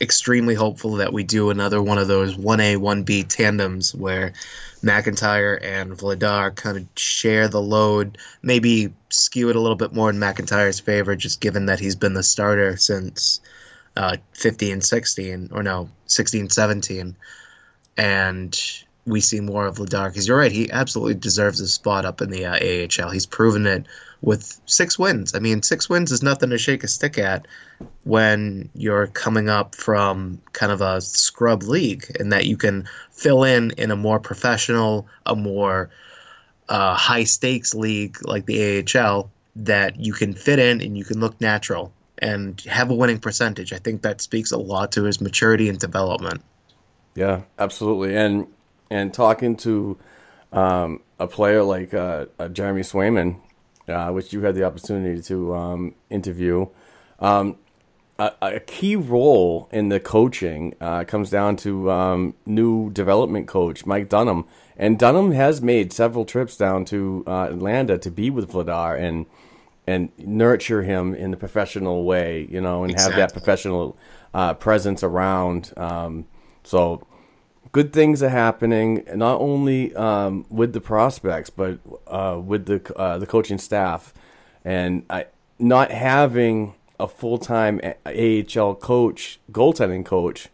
extremely 0.00 0.54
hopeful 0.54 0.96
that 0.96 1.12
we 1.12 1.24
do 1.24 1.50
another 1.50 1.82
one 1.82 1.98
of 1.98 2.08
those 2.08 2.36
one 2.36 2.60
A 2.60 2.76
one 2.76 3.02
B 3.02 3.24
tandems 3.24 3.94
where 3.94 4.32
McIntyre 4.82 5.58
and 5.62 5.92
Vladar 5.92 6.54
kind 6.54 6.76
of 6.76 6.86
share 6.96 7.48
the 7.48 7.60
load, 7.60 8.18
maybe 8.42 8.92
skew 9.10 9.50
it 9.50 9.56
a 9.56 9.60
little 9.60 9.76
bit 9.76 9.92
more 9.92 10.10
in 10.10 10.16
McIntyre's 10.16 10.80
favor, 10.80 11.16
just 11.16 11.40
given 11.40 11.66
that 11.66 11.80
he's 11.80 11.96
been 11.96 12.14
the 12.14 12.22
starter 12.22 12.76
since 12.76 13.40
uh, 13.96 14.16
15, 14.34 14.80
16, 14.80 15.50
or 15.52 15.62
no, 15.62 15.88
16, 16.06 16.50
17. 16.50 17.16
And 17.96 18.60
we 19.04 19.20
see 19.20 19.40
more 19.40 19.66
of 19.66 19.76
Vladar 19.76 20.08
because 20.08 20.28
you're 20.28 20.38
right, 20.38 20.52
he 20.52 20.70
absolutely 20.70 21.14
deserves 21.14 21.60
a 21.60 21.66
spot 21.66 22.04
up 22.04 22.20
in 22.20 22.30
the 22.30 22.44
uh, 22.44 22.52
AHL. 22.52 23.10
He's 23.10 23.26
proven 23.26 23.66
it 23.66 23.86
with 24.20 24.60
six 24.66 24.98
wins. 24.98 25.34
I 25.34 25.38
mean, 25.38 25.62
six 25.62 25.88
wins 25.88 26.10
is 26.10 26.22
nothing 26.22 26.50
to 26.50 26.58
shake 26.58 26.84
a 26.84 26.88
stick 26.88 27.18
at 27.18 27.46
when 28.04 28.68
you're 28.74 29.06
coming 29.06 29.48
up 29.48 29.74
from 29.74 30.40
kind 30.52 30.72
of 30.72 30.80
a 30.80 31.00
scrub 31.00 31.62
league, 31.62 32.04
and 32.18 32.32
that 32.32 32.46
you 32.46 32.56
can 32.56 32.88
fill 33.10 33.44
in 33.44 33.72
in 33.72 33.90
a 33.90 33.96
more 33.96 34.18
professional, 34.18 35.06
a 35.24 35.36
more 35.36 35.90
uh, 36.68 36.94
high 36.94 37.24
stakes 37.24 37.74
league 37.74 38.18
like 38.26 38.46
the 38.46 38.84
AHL 38.94 39.30
that 39.56 39.98
you 39.98 40.12
can 40.12 40.34
fit 40.34 40.58
in 40.58 40.80
and 40.80 40.96
you 40.96 41.04
can 41.04 41.20
look 41.20 41.40
natural 41.40 41.92
and 42.18 42.60
have 42.62 42.90
a 42.90 42.94
winning 42.94 43.18
percentage. 43.18 43.72
I 43.72 43.78
think 43.78 44.02
that 44.02 44.20
speaks 44.20 44.52
a 44.52 44.58
lot 44.58 44.92
to 44.92 45.04
his 45.04 45.20
maturity 45.20 45.68
and 45.68 45.78
development. 45.78 46.42
Yeah, 47.14 47.42
absolutely. 47.58 48.16
And 48.16 48.46
and 48.90 49.12
talking 49.12 49.56
to 49.58 49.98
um, 50.52 51.00
a 51.18 51.26
player 51.26 51.62
like 51.62 51.92
uh, 51.92 52.26
uh, 52.38 52.48
Jeremy 52.48 52.82
Swayman, 52.82 53.40
uh, 53.88 54.10
which 54.10 54.32
you 54.32 54.42
had 54.42 54.54
the 54.54 54.64
opportunity 54.64 55.20
to 55.22 55.54
um, 55.54 55.94
interview, 56.10 56.66
um, 57.20 57.56
a, 58.18 58.32
a 58.42 58.60
key 58.60 58.96
role 58.96 59.68
in 59.72 59.88
the 59.88 60.00
coaching 60.00 60.74
uh, 60.80 61.04
comes 61.04 61.30
down 61.30 61.56
to 61.56 61.90
um, 61.90 62.34
new 62.46 62.90
development 62.90 63.46
coach 63.46 63.86
Mike 63.86 64.08
Dunham, 64.08 64.44
and 64.76 64.98
Dunham 64.98 65.32
has 65.32 65.62
made 65.62 65.92
several 65.92 66.24
trips 66.24 66.56
down 66.56 66.84
to 66.86 67.24
uh, 67.26 67.48
Atlanta 67.50 67.98
to 67.98 68.10
be 68.10 68.30
with 68.30 68.50
Vladar 68.50 68.98
and 68.98 69.26
and 69.86 70.10
nurture 70.18 70.82
him 70.82 71.14
in 71.14 71.30
the 71.30 71.36
professional 71.36 72.04
way, 72.04 72.46
you 72.50 72.60
know, 72.60 72.84
and 72.84 72.98
have 73.00 73.16
that 73.16 73.32
professional 73.32 73.96
uh, 74.34 74.52
presence 74.52 75.02
around. 75.02 75.72
Um, 75.78 76.26
so 76.62 77.06
good 77.72 77.92
things 77.92 78.22
are 78.22 78.28
happening, 78.28 79.04
not 79.14 79.40
only 79.40 79.94
um, 79.94 80.46
with 80.48 80.72
the 80.72 80.80
prospects, 80.80 81.50
but 81.50 81.78
uh, 82.06 82.40
with 82.42 82.66
the 82.66 82.96
uh, 82.96 83.18
the 83.18 83.26
coaching 83.26 83.58
staff, 83.58 84.14
and 84.64 85.04
I, 85.10 85.26
not 85.58 85.90
having 85.90 86.74
a 87.00 87.08
full 87.08 87.38
time 87.38 87.80
AHL 88.06 88.74
coach, 88.74 89.40
goaltending 89.52 90.04
coach, 90.04 90.48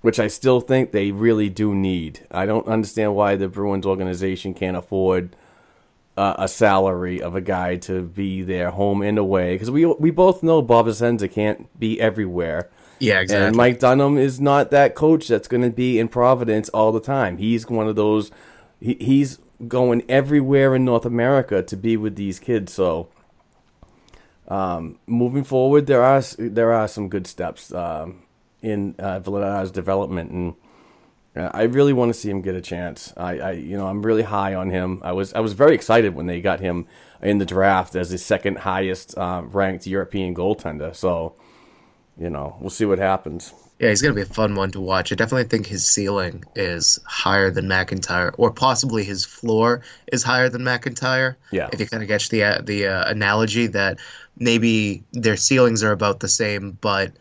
which 0.00 0.18
I 0.18 0.28
still 0.28 0.60
think 0.60 0.92
they 0.92 1.10
really 1.10 1.48
do 1.48 1.74
need. 1.74 2.26
I 2.30 2.46
don't 2.46 2.66
understand 2.66 3.14
why 3.14 3.36
the 3.36 3.48
Bruins 3.48 3.86
organization 3.86 4.54
can't 4.54 4.76
afford 4.76 5.36
uh, 6.16 6.34
a 6.38 6.48
salary 6.48 7.20
of 7.20 7.34
a 7.34 7.40
guy 7.40 7.76
to 7.76 8.02
be 8.02 8.42
there 8.42 8.70
home 8.70 9.02
and 9.02 9.18
away 9.18 9.54
because 9.54 9.70
we 9.70 9.84
we 9.84 10.10
both 10.10 10.42
know 10.42 10.62
Bob 10.62 10.86
Essensa 10.86 11.30
can't 11.30 11.78
be 11.78 12.00
everywhere. 12.00 12.70
Yeah, 12.98 13.20
exactly. 13.20 13.46
And 13.48 13.56
Mike 13.56 13.78
Dunham 13.80 14.18
is 14.18 14.40
not 14.40 14.70
that 14.70 14.94
coach 14.94 15.28
that's 15.28 15.48
going 15.48 15.62
to 15.62 15.70
be 15.70 15.98
in 15.98 16.08
Providence 16.08 16.68
all 16.70 16.92
the 16.92 17.00
time. 17.00 17.38
He's 17.38 17.68
one 17.68 17.88
of 17.88 17.96
those. 17.96 18.30
He, 18.80 18.94
he's 19.00 19.38
going 19.68 20.04
everywhere 20.08 20.74
in 20.74 20.84
North 20.84 21.04
America 21.04 21.62
to 21.62 21.76
be 21.76 21.96
with 21.96 22.16
these 22.16 22.38
kids. 22.38 22.72
So, 22.72 23.08
um, 24.48 24.98
moving 25.06 25.44
forward, 25.44 25.86
there 25.86 26.02
are 26.02 26.22
there 26.38 26.72
are 26.72 26.88
some 26.88 27.08
good 27.08 27.26
steps 27.26 27.72
um, 27.72 28.22
in 28.62 28.94
uh, 28.98 29.20
Vladar's 29.20 29.70
development, 29.70 30.30
and 30.30 30.54
uh, 31.36 31.50
I 31.52 31.62
really 31.62 31.92
want 31.92 32.12
to 32.12 32.18
see 32.18 32.30
him 32.30 32.42
get 32.42 32.54
a 32.54 32.60
chance. 32.60 33.12
I, 33.16 33.38
I, 33.38 33.50
you 33.52 33.76
know, 33.76 33.86
I'm 33.86 34.02
really 34.02 34.22
high 34.22 34.54
on 34.54 34.70
him. 34.70 35.00
I 35.02 35.12
was 35.12 35.32
I 35.34 35.40
was 35.40 35.52
very 35.52 35.74
excited 35.74 36.14
when 36.14 36.26
they 36.26 36.40
got 36.40 36.60
him 36.60 36.86
in 37.22 37.38
the 37.38 37.46
draft 37.46 37.96
as 37.96 38.10
the 38.10 38.18
second 38.18 38.58
highest 38.58 39.16
uh, 39.16 39.42
ranked 39.46 39.86
European 39.86 40.34
goaltender. 40.34 40.94
So, 40.94 41.34
you 42.18 42.30
know, 42.30 42.56
we'll 42.60 42.70
see 42.70 42.84
what 42.84 42.98
happens. 42.98 43.52
Yeah, 43.78 43.88
he's 43.88 44.00
gonna 44.00 44.14
be 44.14 44.22
a 44.22 44.26
fun 44.26 44.54
one 44.54 44.70
to 44.72 44.80
watch. 44.80 45.10
I 45.10 45.16
definitely 45.16 45.48
think 45.48 45.66
his 45.66 45.84
ceiling 45.86 46.44
is 46.54 47.00
higher 47.06 47.50
than 47.50 47.66
McIntyre, 47.66 48.32
or 48.38 48.52
possibly 48.52 49.02
his 49.04 49.24
floor 49.24 49.82
is 50.12 50.22
higher 50.22 50.48
than 50.48 50.62
McIntyre. 50.62 51.34
Yeah. 51.50 51.68
If 51.72 51.80
you 51.80 51.86
kind 51.86 52.02
of 52.02 52.08
catch 52.08 52.28
the 52.28 52.44
uh, 52.44 52.60
the 52.62 52.86
uh, 52.86 53.10
analogy 53.10 53.66
that 53.68 53.98
maybe 54.38 55.02
their 55.12 55.36
ceilings 55.36 55.82
are 55.82 55.92
about 55.92 56.20
the 56.20 56.28
same, 56.28 56.78
but 56.80 57.12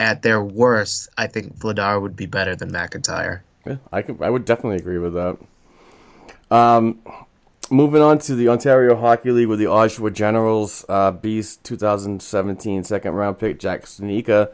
at 0.00 0.22
their 0.22 0.42
worst, 0.42 1.08
I 1.16 1.28
think 1.28 1.56
Vladar 1.58 2.02
would 2.02 2.16
be 2.16 2.26
better 2.26 2.56
than 2.56 2.72
McIntyre. 2.72 3.40
Yeah, 3.64 3.76
I 3.92 4.02
could. 4.02 4.20
I 4.20 4.30
would 4.30 4.44
definitely 4.44 4.78
agree 4.78 4.98
with 4.98 5.14
that. 5.14 5.38
Um, 6.50 7.00
moving 7.72 8.02
on 8.02 8.18
to 8.18 8.34
the 8.34 8.50
Ontario 8.50 8.94
Hockey 8.94 9.30
League 9.30 9.48
with 9.48 9.58
the 9.58 9.64
Oshawa 9.64 10.12
Generals, 10.12 10.84
uh, 10.90 11.10
Beast 11.10 11.64
2017 11.64 12.84
second 12.84 13.14
round 13.14 13.38
pick 13.38 13.58
Jack 13.58 13.84
Studnicka 13.84 14.52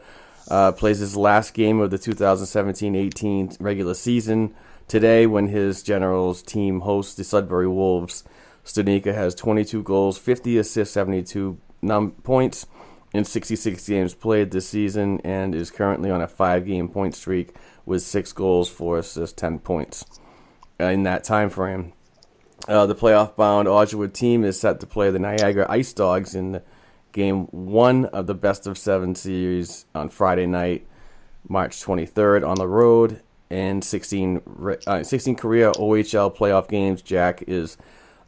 uh, 0.49 0.71
plays 0.71 0.99
his 0.99 1.17
last 1.17 1.53
game 1.53 1.81
of 1.81 1.91
the 1.91 1.97
2017-18 1.97 3.57
regular 3.59 3.93
season 3.93 4.55
today 4.87 5.27
when 5.27 5.49
his 5.49 5.83
Generals 5.83 6.41
team 6.41 6.79
hosts 6.79 7.15
the 7.15 7.25
Sudbury 7.25 7.67
Wolves. 7.67 8.23
Stanika 8.63 9.13
has 9.13 9.35
22 9.35 9.83
goals, 9.83 10.17
50 10.17 10.57
assists, 10.57 10.93
72 10.93 11.59
num- 11.81 12.11
points 12.23 12.67
in 13.13 13.25
66 13.25 13.85
games 13.85 14.13
played 14.13 14.51
this 14.51 14.69
season, 14.69 15.19
and 15.25 15.53
is 15.53 15.71
currently 15.71 16.09
on 16.09 16.21
a 16.21 16.27
five-game 16.27 16.87
point 16.87 17.15
streak 17.15 17.53
with 17.85 18.01
six 18.01 18.31
goals, 18.31 18.69
four 18.69 18.99
assists, 18.99 19.33
10 19.39 19.59
points 19.59 20.05
uh, 20.79 20.85
in 20.85 21.03
that 21.03 21.23
time 21.23 21.49
frame. 21.49 21.91
Uh, 22.69 22.85
the 22.85 22.93
playoff-bound 22.93 23.67
Oshawa 23.67 24.13
team 24.13 24.43
is 24.43 24.59
set 24.59 24.79
to 24.79 24.85
play 24.85 25.09
the 25.09 25.17
Niagara 25.17 25.65
Ice 25.69 25.91
Dogs 25.91 26.35
in 26.35 26.61
game 27.13 27.45
one 27.47 28.05
of 28.05 28.27
the 28.27 28.35
best 28.35 28.67
of 28.67 28.77
seven 28.77 29.15
series 29.15 29.85
on 29.95 30.07
Friday 30.09 30.45
night, 30.45 30.85
March 31.47 31.81
23rd 31.83 32.47
on 32.47 32.55
the 32.57 32.67
road. 32.67 33.21
And 33.49 33.83
16, 33.83 34.43
re- 34.45 34.77
uh, 34.85 35.01
16 35.01 35.35
career 35.35 35.71
OHL 35.71 36.29
playoff 36.37 36.67
games. 36.67 37.01
Jack 37.01 37.43
is 37.47 37.75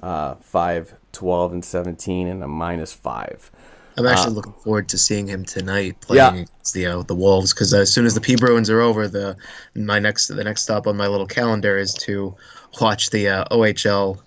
uh, 0.02 0.34
5, 0.34 0.96
12, 1.12 1.54
and 1.54 1.64
17, 1.64 2.28
and 2.28 2.44
a 2.44 2.48
minus 2.48 2.92
5. 2.94 3.52
I'm 4.00 4.08
actually 4.08 4.32
Uh, 4.32 4.36
looking 4.38 4.54
forward 4.54 4.90
to 4.90 4.98
seeing 4.98 5.28
him 5.28 5.46
tonight 5.46 5.98
playing 6.02 6.36
Yeah. 6.38 6.46
the 6.74 6.86
uh, 6.88 7.04
the 7.04 7.14
Wolves 7.14 7.54
because 7.54 7.72
as 7.76 7.94
soon 7.94 8.08
as 8.08 8.16
the 8.16 8.22
P 8.22 8.36
Bruins 8.38 8.70
are 8.72 8.82
over, 8.82 9.08
the 9.08 9.36
my 9.76 10.00
next 10.00 10.30
the 10.30 10.44
next 10.44 10.64
stop 10.64 10.88
on 10.88 10.98
my 10.98 11.06
little 11.08 11.28
calendar 11.28 11.78
is 11.78 11.94
to 12.06 12.34
watch 12.80 13.12
the 13.12 13.28
uh, 13.28 13.46
OHL 13.52 14.18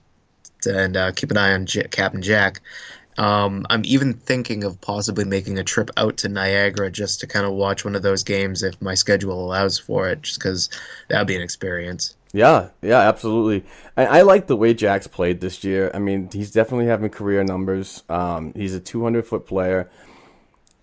and 0.66 0.97
uh, 0.97 1.12
keep 1.12 1.31
an 1.31 1.36
eye 1.36 1.53
on 1.53 1.66
J- 1.66 1.89
Captain 1.89 2.23
Jack. 2.23 2.61
Um, 3.16 3.65
I'm 3.70 3.82
even 3.85 4.15
thinking 4.15 4.65
of 4.65 4.81
possibly 4.81 5.24
making 5.24 5.59
a 5.59 5.65
trip 5.65 5.91
out 5.97 6.16
to 6.19 6.28
Niagara 6.28 6.91
just 6.91 7.20
to 7.20 7.27
kind 7.27 7.47
of 7.47 7.53
watch 7.53 7.85
one 7.85 7.95
of 7.95 8.03
those 8.03 8.24
games 8.24 8.62
if 8.62 8.81
my 8.82 8.95
schedule 8.95 9.45
allows 9.45 9.78
for 9.78 10.09
it, 10.09 10.23
just 10.23 10.39
because 10.39 10.69
that 11.09 11.19
would 11.19 11.28
be 11.28 11.36
an 11.36 11.43
experience. 11.43 12.16
Yeah, 12.32 12.70
yeah, 12.82 12.99
absolutely. 12.99 13.65
I, 13.97 14.07
I 14.07 14.23
like 14.23 14.49
the 14.49 14.57
way 14.57 14.74
Jack's 14.74 15.07
played 15.07 15.41
this 15.41 15.62
year. 15.62 15.93
I 15.95 16.01
mean, 16.01 16.28
he's 16.32 16.51
definitely 16.51 16.86
having 16.86 17.09
career 17.11 17.45
numbers. 17.45 18.03
Um, 18.09 18.53
he's 18.55 18.74
a 18.74 18.81
200 18.81 19.24
foot 19.24 19.47
player. 19.47 19.89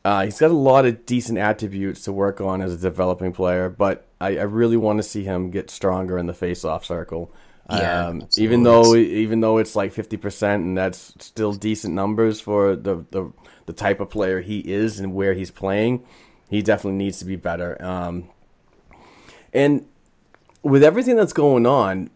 Uh, 0.05 0.23
he's 0.23 0.39
got 0.39 0.49
a 0.49 0.55
lot 0.55 0.85
of 0.85 1.05
decent 1.05 1.37
attributes 1.37 2.05
to 2.05 2.13
work 2.13 2.39
on 2.39 2.61
as 2.61 2.73
a 2.73 2.77
developing 2.77 3.33
player, 3.33 3.69
but 3.69 4.07
I, 4.19 4.37
I 4.37 4.43
really 4.43 4.77
want 4.77 4.97
to 4.99 5.03
see 5.03 5.23
him 5.23 5.51
get 5.51 5.69
stronger 5.69 6.17
in 6.17 6.25
the 6.25 6.33
face-off 6.33 6.85
circle. 6.85 7.31
Yeah, 7.69 8.07
um, 8.07 8.27
even 8.37 8.63
though 8.63 8.95
even 8.95 9.39
though 9.39 9.57
it's 9.57 9.75
like 9.75 9.93
50% 9.93 10.55
and 10.55 10.77
that's 10.77 11.13
still 11.19 11.53
decent 11.53 11.93
numbers 11.93 12.41
for 12.41 12.75
the, 12.75 13.05
the 13.11 13.31
the 13.65 13.73
type 13.73 13.99
of 14.01 14.09
player 14.09 14.41
he 14.41 14.59
is 14.59 14.99
and 14.99 15.13
where 15.13 15.33
he's 15.33 15.51
playing, 15.51 16.03
he 16.49 16.61
definitely 16.61 16.97
needs 16.97 17.19
to 17.19 17.25
be 17.25 17.37
better. 17.37 17.81
Um, 17.81 18.29
and 19.53 19.85
with 20.63 20.83
everything 20.83 21.15
that's 21.15 21.33
going 21.33 21.65
on, 21.65 22.09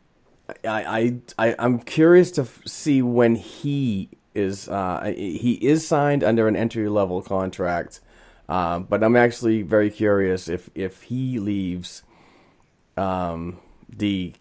I, 0.65 1.19
I, 1.37 1.47
I 1.47 1.55
I'm 1.57 1.79
curious 1.79 2.31
to 2.31 2.41
f- 2.41 2.61
see 2.65 3.01
when 3.01 3.35
he 3.35 4.09
is 4.33 4.67
uh, 4.67 5.13
he 5.15 5.53
is 5.53 5.87
signed 5.87 6.23
under 6.23 6.47
an 6.47 6.55
entry 6.55 6.89
level 6.89 7.21
contract, 7.21 8.01
uh, 8.49 8.79
but 8.79 9.03
I'm 9.03 9.15
actually 9.15 9.61
very 9.61 9.89
curious 9.89 10.49
if 10.49 10.69
if 10.75 11.03
he 11.03 11.39
leaves 11.39 12.03
um, 12.97 13.59
the 13.89 14.33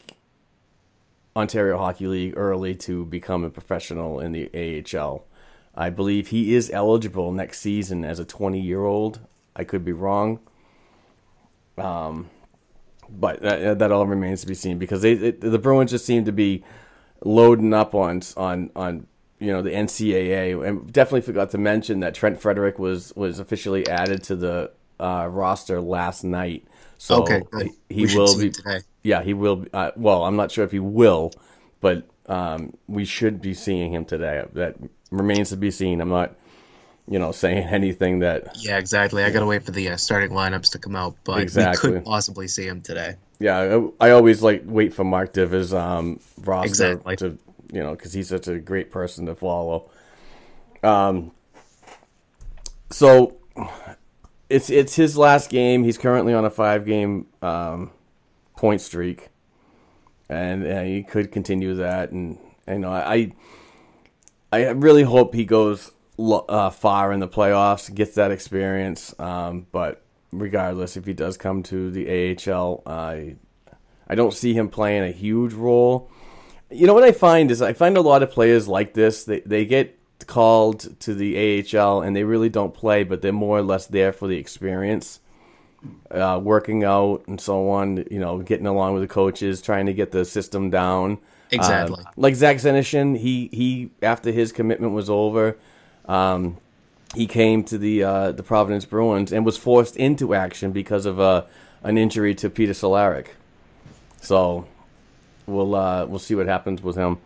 Ontario 1.37 1.79
Hockey 1.79 2.07
League 2.07 2.35
early 2.37 2.75
to 2.77 3.05
become 3.05 3.45
a 3.45 3.51
professional 3.51 4.21
in 4.21 4.33
the 4.33 4.51
AHL. 4.97 5.25
I 5.75 5.91
believe 5.91 6.29
he 6.29 6.55
is 6.55 6.71
eligible 6.71 7.33
next 7.33 7.61
season 7.61 8.05
as 8.05 8.19
a 8.19 8.25
20 8.25 8.61
year 8.61 8.85
old. 8.85 9.21
I 9.57 9.65
could 9.65 9.85
be 9.85 9.93
wrong. 9.93 10.39
Um, 11.77 12.31
but 13.09 13.41
that, 13.43 13.79
that 13.81 13.93
all 13.93 14.07
remains 14.07 14.43
to 14.43 14.47
be 14.47 14.55
seen 14.55 14.79
because 14.79 15.03
they, 15.03 15.13
it, 15.13 15.41
the 15.41 15.59
Bruins 15.59 15.91
just 15.91 16.07
seem 16.07 16.25
to 16.25 16.33
be 16.33 16.63
loading 17.25 17.73
up 17.75 17.95
on 17.95 18.21
on 18.37 18.71
on 18.77 19.07
you 19.39 19.49
know 19.53 19.63
the 19.63 19.71
NCAA 19.71 20.67
and 20.67 20.93
definitely 20.93 21.23
forgot 21.23 21.51
to 21.51 21.59
mention 21.59 22.01
that 22.01 22.15
Trent 22.15 22.41
Frederic 22.41 22.79
was 22.79 23.13
was 23.17 23.39
officially 23.39 23.87
added 23.89 24.23
to 24.25 24.37
the 24.37 24.71
uh, 25.01 25.29
roster 25.31 25.81
last 25.81 26.25
night. 26.25 26.65
So 26.99 27.23
Okay, 27.23 27.43
good. 27.51 27.71
he, 27.89 28.07
he 28.07 28.17
will 28.17 28.39
be 28.39 28.51
today. 28.51 28.81
Yeah, 29.05 29.23
he 29.23 29.35
will. 29.35 29.67
Uh, 29.73 29.93
well, 29.97 30.25
I'm 30.25 30.35
not 30.35 30.51
sure 30.51 30.65
if 30.65 30.73
he 30.73 30.81
will, 30.81 31.33
but 31.81 32.09
um, 32.27 32.73
we 32.89 33.05
should 33.05 33.41
be 33.41 33.55
seeing 33.55 33.93
him 33.93 34.05
today. 34.07 34.43
That 34.55 34.77
remains 35.13 35.51
to 35.51 35.57
be 35.57 35.71
seen. 35.71 36.01
I'm 36.01 36.09
not 36.09 36.35
you 37.07 37.19
know 37.19 37.31
saying 37.33 37.59
anything 37.71 38.21
that 38.21 38.57
Yeah, 38.57 38.79
exactly. 38.79 39.23
I 39.23 39.31
gotta 39.31 39.47
wait 39.47 39.63
for 39.65 39.71
the 39.73 39.91
uh, 39.91 39.97
starting 39.99 40.31
lineups 40.31 40.73
to 40.73 40.79
come 40.79 40.97
out, 40.97 41.17
but 41.23 41.43
Exactly. 41.43 41.91
we 41.91 41.97
could 41.99 42.05
possibly 42.07 42.49
see 42.49 42.67
him 42.67 42.81
today. 42.81 43.17
Yeah, 43.39 43.59
I, 44.01 44.09
I 44.09 44.11
always 44.13 44.43
like 44.43 44.63
wait 44.65 44.95
for 44.95 45.05
Mark 45.05 45.33
Divver's 45.35 45.75
um, 45.75 46.19
roster 46.43 46.67
Exactly. 46.93 47.17
to 47.17 47.39
you 47.73 47.83
know 47.83 47.91
because 47.95 48.13
he's 48.15 48.29
such 48.31 48.49
a 48.49 48.59
great 48.59 48.91
person 48.91 49.27
to 49.27 49.35
follow. 49.35 49.91
Um, 50.83 51.33
so 52.91 53.37
it's 54.49 54.71
it's 54.71 54.95
his 54.97 55.17
last 55.19 55.51
game. 55.51 55.85
He's 55.85 55.99
currently 55.99 56.33
on 56.33 56.45
a 56.47 56.51
five 56.51 56.87
game 56.87 57.27
um, 57.43 57.91
point 58.65 58.81
streak, 58.81 59.29
and 60.31 60.67
uh, 60.67 60.81
he 60.81 61.03
could 61.03 61.31
continue 61.31 61.75
that. 61.75 62.13
And 62.13 62.39
you 62.67 62.79
know, 62.79 62.91
I 62.91 63.35
I 64.51 64.71
really 64.71 65.03
hope 65.03 65.35
he 65.35 65.45
goes 65.45 65.93
uh, 66.19 66.71
far 66.71 67.13
in 67.13 67.21
the 67.21 67.29
playoffs, 67.29 67.95
gets 67.95 68.15
that 68.15 68.31
experience. 68.31 69.15
Um, 69.19 69.67
but 69.71 70.03
regardless, 70.33 70.97
if 70.97 71.05
he 71.05 71.13
does 71.13 71.37
come 71.37 71.63
to 71.65 71.91
the 71.91 72.39
AHL, 72.51 72.83
I 72.87 73.37
I 74.09 74.15
don't 74.15 74.33
see 74.33 74.55
him 74.55 74.71
playing 74.71 75.03
a 75.03 75.13
huge 75.13 75.53
role. 75.53 76.11
You 76.71 76.87
know 76.87 76.95
what 76.95 77.05
I 77.05 77.13
find 77.13 77.51
is 77.51 77.61
I 77.61 77.75
find 77.75 77.99
a 77.99 78.01
lot 78.01 78.23
of 78.23 78.31
players 78.31 78.67
like 78.67 78.95
this. 78.95 79.25
They 79.25 79.41
they 79.41 79.67
get 79.67 79.99
called 80.27 80.99
to 81.01 81.13
the 81.13 81.37
AHL 81.37 82.01
and 82.01 82.17
they 82.17 82.25
really 82.25 82.49
don't 82.49 82.73
play, 82.73 83.05
but 83.05 83.21
they're 83.21 83.31
more 83.31 83.59
or 83.59 83.63
less 83.63 83.87
there 83.89 84.15
for 84.15 84.27
the 84.27 84.39
experience, 84.39 85.21
uh, 86.11 86.41
working 86.43 86.85
out 86.85 87.25
and 87.27 87.41
so 87.41 87.71
on. 87.71 88.05
You 88.11 88.19
know, 88.19 88.39
getting 88.39 88.67
along 88.67 88.95
with 88.95 89.03
the 89.03 89.09
coaches, 89.09 89.63
trying 89.63 89.87
to 89.87 89.93
get 89.93 90.13
the 90.13 90.25
system 90.25 90.71
down. 90.71 91.19
Exactly. 91.51 92.03
Uh, 92.05 92.11
like 92.17 92.35
Zach 92.35 92.57
Senyshyn, 92.57 93.19
he 93.19 93.49
he 93.53 93.91
after 94.03 94.33
his 94.33 94.53
commitment 94.53 94.93
was 94.93 95.09
over, 95.09 95.57
um, 96.07 96.57
he 97.15 97.27
came 97.27 97.65
to 97.65 97.79
the 97.79 98.03
uh, 98.03 98.33
the 98.33 98.43
Providence 98.43 98.85
Bruins 98.85 99.33
and 99.33 99.45
was 99.45 99.57
forced 99.57 99.97
into 99.97 100.35
action 100.35 100.73
because 100.73 101.07
of 101.07 101.21
uh, 101.21 101.45
an 101.83 101.99
injury 101.99 102.35
to 102.37 102.51
Peter 102.51 102.73
Cehlarik. 102.73 103.29
So 104.21 104.67
we'll 105.47 105.75
uh, 105.75 106.07
we'll 106.07 106.19
see 106.19 106.35
what 106.35 106.47
happens 106.47 106.83
with 106.83 106.97
him. 106.97 107.19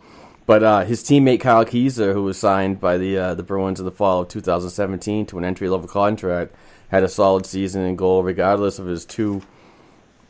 But 0.47 0.63
uh, 0.63 0.85
his 0.85 1.03
teammate 1.03 1.41
Kyle 1.41 1.65
Keyser, 1.65 2.15
who 2.15 2.23
was 2.23 2.39
signed 2.39 2.81
by 2.81 2.97
the 2.97 3.19
uh, 3.19 3.35
the 3.35 3.43
Bruins 3.43 3.81
in 3.81 3.87
the 3.87 3.93
fall 3.93 4.23
of 4.23 4.29
2017 4.29 5.27
to 5.27 5.39
an 5.39 5.45
entry 5.45 5.69
level 5.69 5.89
contract, 5.89 6.55
had 6.89 7.02
a 7.02 7.09
solid 7.09 7.47
season 7.47 7.82
in 7.82 7.97
goal 7.97 8.23
regardless 8.23 8.78
of 8.78 8.86
his 8.86 9.05
two 9.05 9.43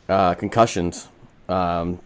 uh, 0.07 0.33
concussions. 0.33 1.07
Um, 1.47 1.99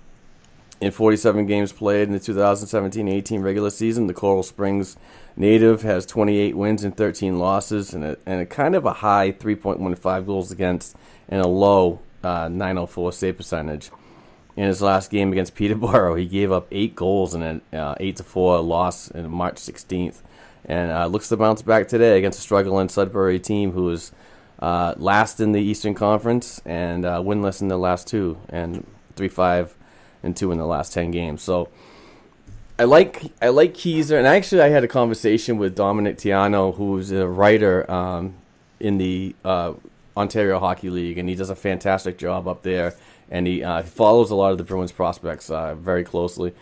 in 0.83 0.91
47 0.91 1.45
games 1.45 1.71
played 1.71 2.09
in 2.09 2.13
the 2.13 2.19
2017-18 2.19 3.41
regular 3.41 3.69
season, 3.69 4.07
the 4.07 4.13
Coral 4.13 4.43
Springs 4.43 4.97
native 5.37 5.81
has 5.83 6.05
28 6.05 6.57
wins 6.57 6.83
and 6.83 6.95
13 6.95 7.39
losses, 7.39 7.93
and 7.93 8.03
a, 8.03 8.17
and 8.25 8.41
a 8.41 8.45
kind 8.45 8.75
of 8.75 8.85
a 8.85 8.93
high 8.93 9.31
3.15 9.31 10.25
goals 10.25 10.51
against 10.51 10.95
and 11.29 11.41
a 11.41 11.47
low 11.47 11.99
uh, 12.21 12.49
904 12.49 13.13
save 13.13 13.37
percentage. 13.37 13.91
In 14.57 14.65
his 14.65 14.81
last 14.81 15.09
game 15.09 15.31
against 15.31 15.55
Peterborough, 15.55 16.15
he 16.15 16.25
gave 16.25 16.51
up 16.51 16.67
eight 16.69 16.95
goals 16.95 17.33
in 17.33 17.41
an 17.41 17.61
uh, 17.71 17.95
eight 18.01 18.17
to 18.17 18.23
four 18.23 18.59
loss 18.59 19.09
in 19.09 19.31
March 19.31 19.55
16th, 19.55 20.21
and 20.65 20.91
uh, 20.91 21.05
looks 21.05 21.29
to 21.29 21.37
bounce 21.37 21.61
back 21.61 21.87
today 21.87 22.17
against 22.17 22.39
a 22.39 22.41
struggling 22.41 22.89
Sudbury 22.89 23.39
team 23.39 23.71
who 23.71 23.89
is 23.89 24.11
uh, 24.63 24.95
last 24.97 25.39
in 25.39 25.51
the 25.51 25.61
Eastern 25.61 25.93
Conference 25.93 26.61
and 26.65 27.05
uh, 27.05 27.19
winless 27.19 27.61
in 27.61 27.67
the 27.67 27.77
last 27.77 28.07
two, 28.07 28.37
and 28.49 28.85
three 29.15 29.27
five 29.27 29.75
and 30.23 30.35
two 30.35 30.51
in 30.51 30.57
the 30.57 30.65
last 30.65 30.93
ten 30.93 31.11
games. 31.11 31.41
So. 31.41 31.69
I 32.79 32.85
like 32.85 33.21
I 33.39 33.49
like 33.49 33.75
Keyser, 33.75 34.17
and 34.17 34.25
actually 34.25 34.61
I 34.61 34.69
had 34.69 34.83
a 34.83 34.87
conversation 34.87 35.59
with 35.59 35.75
Dominic 35.75 36.17
Tiano, 36.17 36.75
who's 36.75 37.11
a 37.11 37.27
writer 37.27 37.89
um, 37.89 38.33
in 38.79 38.97
the 38.97 39.35
uh, 39.45 39.73
Ontario 40.17 40.57
Hockey 40.57 40.89
League, 40.89 41.19
and 41.19 41.29
he 41.29 41.35
does 41.35 41.51
a 41.51 41.55
fantastic 41.55 42.17
job 42.17 42.47
up 42.47 42.63
there 42.63 42.95
and 43.33 43.47
he 43.47 43.63
uh, 43.63 43.81
follows 43.81 44.29
a 44.29 44.35
lot 44.35 44.51
of 44.51 44.57
the 44.57 44.63
Bruins 44.63 44.91
prospects 44.91 45.49
uh, 45.49 45.75
very 45.75 46.03
closely. 46.03 46.53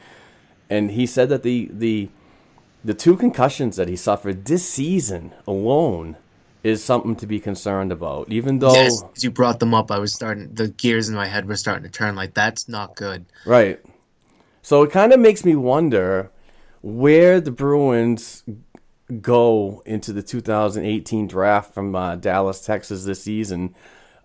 And 0.70 0.92
he 0.92 1.06
said 1.06 1.30
that 1.30 1.44
the 1.44 1.70
the 1.72 2.10
the 2.84 2.94
two 2.94 3.16
concussions 3.16 3.76
that 3.76 3.90
he 3.90 3.96
suffered 3.96 4.46
this 4.46 4.68
season 4.68 5.34
alone 5.46 6.16
is 6.64 6.84
something 6.84 7.16
to 7.18 7.28
be 7.28 7.40
concerned 7.40 7.92
about. 7.92 8.32
Even 8.32 8.60
though 8.60 8.74
yes, 8.74 9.04
as 9.16 9.24
you 9.24 9.32
brought 9.32 9.60
them 9.60 9.74
up, 9.74 9.92
I 9.92 10.00
was 10.00 10.14
starting 10.14 10.54
the 10.54 10.68
gears 10.70 11.10
in 11.10 11.16
my 11.16 11.28
head 11.28 11.48
were 11.48 11.56
starting 11.56 11.84
to 11.84 11.90
turn. 11.90 12.16
Like 12.16 12.34
that's 12.34 12.70
not 12.70 12.96
good. 12.96 13.26
Right. 13.46 13.80
So 14.62 14.84
it 14.84 14.92
kind 14.92 15.12
of 15.12 15.20
makes 15.20 15.44
me 15.44 15.56
wonder 15.56 16.32
where 16.82 17.42
the 17.42 17.52
Bruins 17.52 18.44
go 19.22 19.82
into 19.86 20.14
the 20.14 20.22
2018 20.22 21.28
draft 21.28 21.74
from 21.74 21.96
uh, 21.96 22.16
Dallas, 22.16 22.64
Texas 22.64 23.04
this 23.06 23.24
season. 23.24 23.76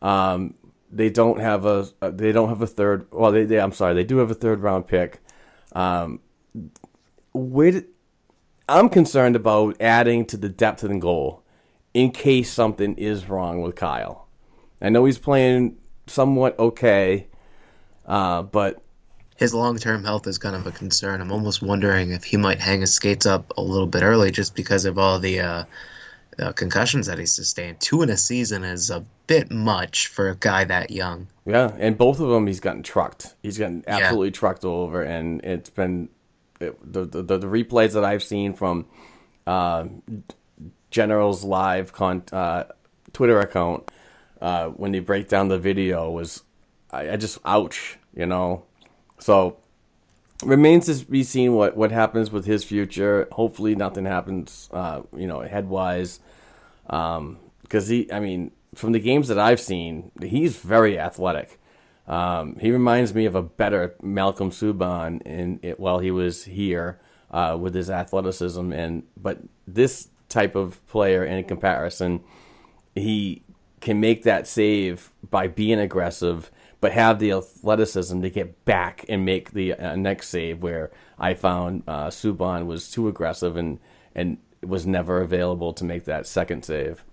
Um, 0.03 0.55
they 0.93 1.11
don't 1.11 1.41
have 1.41 1.65
a 1.65 1.89
they 2.03 2.33
don't 2.33 2.49
have 2.49 2.63
a 2.63 2.67
third. 2.67 3.07
Well, 3.11 3.33
they, 3.33 3.45
they 3.45 3.59
I'm 3.59 3.73
sorry, 3.73 3.95
they 3.95 4.05
do 4.05 4.19
have 4.19 4.31
a 4.31 4.35
third 4.35 4.61
round 4.61 4.87
pick. 4.87 5.21
Um, 5.73 6.21
where 7.33 7.83
I'm 8.69 8.89
concerned 8.89 9.37
about 9.37 9.77
adding 9.81 10.27
to 10.27 10.37
the 10.37 10.49
depth 10.49 10.83
of 10.83 10.91
the 10.91 10.99
goal 10.99 11.43
in 11.97 12.10
case 12.10 12.52
something 12.52 12.94
is 12.97 13.27
wrong 13.27 13.62
with 13.62 13.74
Kyle. 13.74 14.28
I 14.82 14.90
know 14.90 15.06
he's 15.06 15.16
playing 15.16 15.78
somewhat 16.06 16.59
okay, 16.59 17.27
uh, 18.05 18.43
but 18.43 18.82
his 19.36 19.55
long 19.55 19.78
term 19.78 20.05
health 20.05 20.27
is 20.27 20.36
kind 20.36 20.55
of 20.55 20.66
a 20.66 20.73
concern. 20.73 21.23
I'm 21.23 21.32
almost 21.32 21.62
wondering 21.62 22.12
if 22.12 22.23
he 22.23 22.36
might 22.36 22.60
hang 22.60 22.82
his 22.82 22.93
skates 22.93 23.24
up 23.24 23.51
a 23.56 23.62
little 23.62 23.86
bit 23.86 24.02
early 24.02 24.31
just 24.31 24.55
because 24.55 24.85
of 24.85 24.98
all 24.98 25.18
the 25.18 25.40
uh, 25.40 25.64
uh, 26.39 26.52
concussions 26.52 27.06
that 27.06 27.18
he 27.18 27.24
sustained. 27.24 27.81
Two 27.81 28.02
in 28.02 28.10
a 28.10 28.18
season 28.18 28.62
is 28.62 28.90
a 28.90 29.02
bit 29.27 29.51
much 29.51 30.09
for 30.09 30.28
a 30.28 30.36
guy 30.36 30.64
that 30.64 30.90
young. 30.90 31.27
Yeah, 31.47 31.73
and 31.78 31.97
both 31.97 32.20
of 32.20 32.28
them 32.28 32.47
he's 32.47 32.60
gotten 32.60 32.82
trucked. 32.82 33.35
He's 33.43 33.56
gotten 33.56 33.85
absolutely 33.86 34.28
yeah. 34.28 34.32
trucked 34.32 34.66
over, 34.66 35.01
and 35.01 35.43
it's 35.43 35.70
been 35.70 36.10
it, 36.60 36.77
the, 36.93 37.06
the 37.06 37.39
the 37.39 37.47
replays 37.47 37.94
that 37.94 38.05
I've 38.05 38.23
seen 38.23 38.52
from 38.52 38.85
uh, 39.47 39.86
General's 40.97 41.44
live 41.44 41.93
con 41.93 42.23
uh, 42.32 42.64
Twitter 43.12 43.39
account 43.39 43.90
uh, 44.40 44.68
when 44.68 44.93
they 44.93 45.01
break 45.01 45.28
down 45.28 45.48
the 45.48 45.59
video 45.59 46.10
was 46.10 46.43
I, 46.90 47.10
I 47.10 47.16
just 47.16 47.39
ouch, 47.44 47.98
you 48.14 48.24
know. 48.24 48.64
So 49.18 49.59
remains 50.43 50.86
to 50.86 51.05
be 51.05 51.23
seen 51.23 51.52
what, 51.52 51.77
what 51.77 51.90
happens 51.93 52.31
with 52.31 52.47
his 52.47 52.64
future. 52.64 53.28
Hopefully, 53.32 53.74
nothing 53.74 54.06
happens, 54.06 54.70
uh, 54.73 55.02
you 55.14 55.27
know, 55.27 55.40
head 55.40 55.68
wise. 55.68 56.20
Because 56.86 57.18
um, 57.18 57.39
he, 57.70 58.10
I 58.10 58.18
mean, 58.18 58.52
from 58.74 58.93
the 58.93 58.98
games 58.98 59.28
that 59.28 59.39
I've 59.39 59.60
seen, 59.60 60.12
he's 60.23 60.56
very 60.56 60.98
athletic. 60.98 61.60
Um, 62.06 62.56
he 62.59 62.70
reminds 62.70 63.12
me 63.14 63.27
of 63.27 63.35
a 63.35 63.43
better 63.43 63.94
Malcolm 64.01 64.51
Subban 64.51 65.20
in 65.27 65.60
it 65.62 65.78
while 65.78 65.98
he 65.98 66.10
was 66.10 66.44
here 66.44 66.98
uh, 67.31 67.59
with 67.60 67.74
his 67.74 67.90
athleticism. 67.90 68.73
And 68.73 69.02
but 69.20 69.40
this 69.66 70.09
type 70.28 70.55
of 70.55 70.85
player, 70.89 71.24
in 71.24 71.44
comparison, 71.44 72.20
he 72.94 73.43
can 73.81 74.01
make 74.01 74.23
that 74.23 74.47
save 74.47 75.11
by 75.31 75.47
being 75.47 75.78
aggressive 75.78 76.51
but 76.81 76.93
have 76.93 77.19
the 77.19 77.32
athleticism 77.32 78.20
to 78.23 78.31
get 78.31 78.65
back 78.65 79.05
and 79.09 79.24
make 79.24 79.53
the 79.53 79.74
uh, 79.74 79.97
next 79.97 80.28
save. 80.28 80.62
Where 80.62 80.90
I 81.19 81.35
found 81.35 81.82
uh, 81.86 82.09
Subban 82.09 82.66
was 82.66 82.90
too 82.90 83.09
aggressive 83.09 83.57
and 83.57 83.78
and 84.15 84.39
was 84.62 84.86
never 84.86 85.20
available 85.20 85.73
to 85.74 85.85
make 85.85 86.05
that 86.05 86.27
second 86.27 86.65
save. 86.65 87.05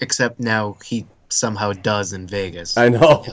Except 0.00 0.38
now 0.38 0.76
he 0.84 1.06
somehow 1.28 1.72
does 1.72 2.12
in 2.12 2.26
Vegas. 2.26 2.76
I 2.76 2.88
know. 2.88 3.24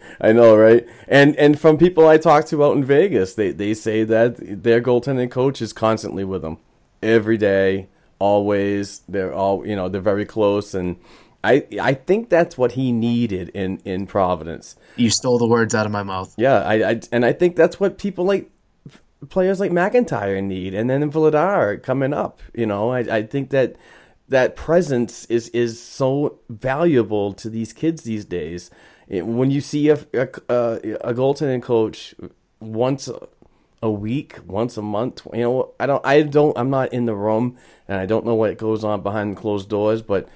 I 0.20 0.32
know, 0.32 0.56
right? 0.56 0.86
And 1.06 1.36
and 1.36 1.58
from 1.60 1.76
people 1.78 2.08
I 2.08 2.18
talk 2.18 2.46
to 2.46 2.64
out 2.64 2.76
in 2.76 2.84
Vegas, 2.84 3.34
they 3.34 3.52
they 3.52 3.74
say 3.74 4.04
that 4.04 4.62
their 4.64 4.80
goaltending 4.80 5.30
coach 5.30 5.60
is 5.60 5.72
constantly 5.72 6.24
with 6.24 6.42
them 6.42 6.58
every 7.02 7.36
day, 7.36 7.88
always. 8.18 9.02
They're 9.08 9.34
all 9.34 9.66
you 9.66 9.76
know 9.76 9.88
they're 9.88 10.00
very 10.00 10.24
close 10.24 10.74
and 10.74 10.96
I 11.44 11.66
I 11.80 11.94
think 11.94 12.30
that's 12.30 12.56
what 12.56 12.72
he 12.72 12.90
needed 12.90 13.50
in 13.50 13.80
in 13.84 14.06
Providence. 14.06 14.76
You 14.96 15.10
stole 15.10 15.38
the 15.38 15.46
words 15.46 15.74
out 15.74 15.84
of 15.84 15.92
my 15.92 16.02
mouth. 16.02 16.34
Yeah, 16.38 16.60
I, 16.60 16.90
I 16.90 17.00
and 17.12 17.24
I 17.24 17.32
think 17.32 17.54
that's 17.54 17.78
what 17.78 17.98
people 17.98 18.24
like 18.24 18.50
players 19.28 19.60
like 19.60 19.70
McIntyre 19.70 20.42
need, 20.42 20.74
and 20.74 20.88
then 20.88 21.10
Vladar 21.12 21.82
coming 21.82 22.14
up. 22.14 22.40
You 22.54 22.66
know, 22.66 22.92
I 22.92 23.00
I 23.00 23.22
think 23.24 23.50
that 23.50 23.76
that 24.28 24.56
presence 24.56 25.26
is 25.26 25.50
is 25.50 25.80
so 25.80 26.38
valuable 26.48 27.34
to 27.34 27.50
these 27.50 27.74
kids 27.74 28.04
these 28.04 28.24
days. 28.24 28.70
When 29.08 29.50
you 29.50 29.60
see 29.60 29.90
a 29.90 29.98
a, 30.14 30.28
a 30.48 31.12
goaltending 31.14 31.62
coach 31.62 32.14
once 32.60 33.10
a 33.84 33.90
week, 33.90 34.38
once 34.46 34.78
a 34.78 34.82
month, 34.82 35.26
you 35.34 35.42
know, 35.42 35.74
I 35.78 35.84
don't 35.84 36.04
I 36.06 36.22
don't 36.22 36.56
I'm 36.56 36.70
not 36.70 36.90
in 36.94 37.04
the 37.04 37.14
room 37.14 37.58
and 37.86 38.00
I 38.00 38.06
don't 38.06 38.24
know 38.24 38.34
what 38.34 38.56
goes 38.56 38.82
on 38.82 39.02
behind 39.02 39.36
closed 39.36 39.68
doors, 39.68 40.00
but 40.00 40.26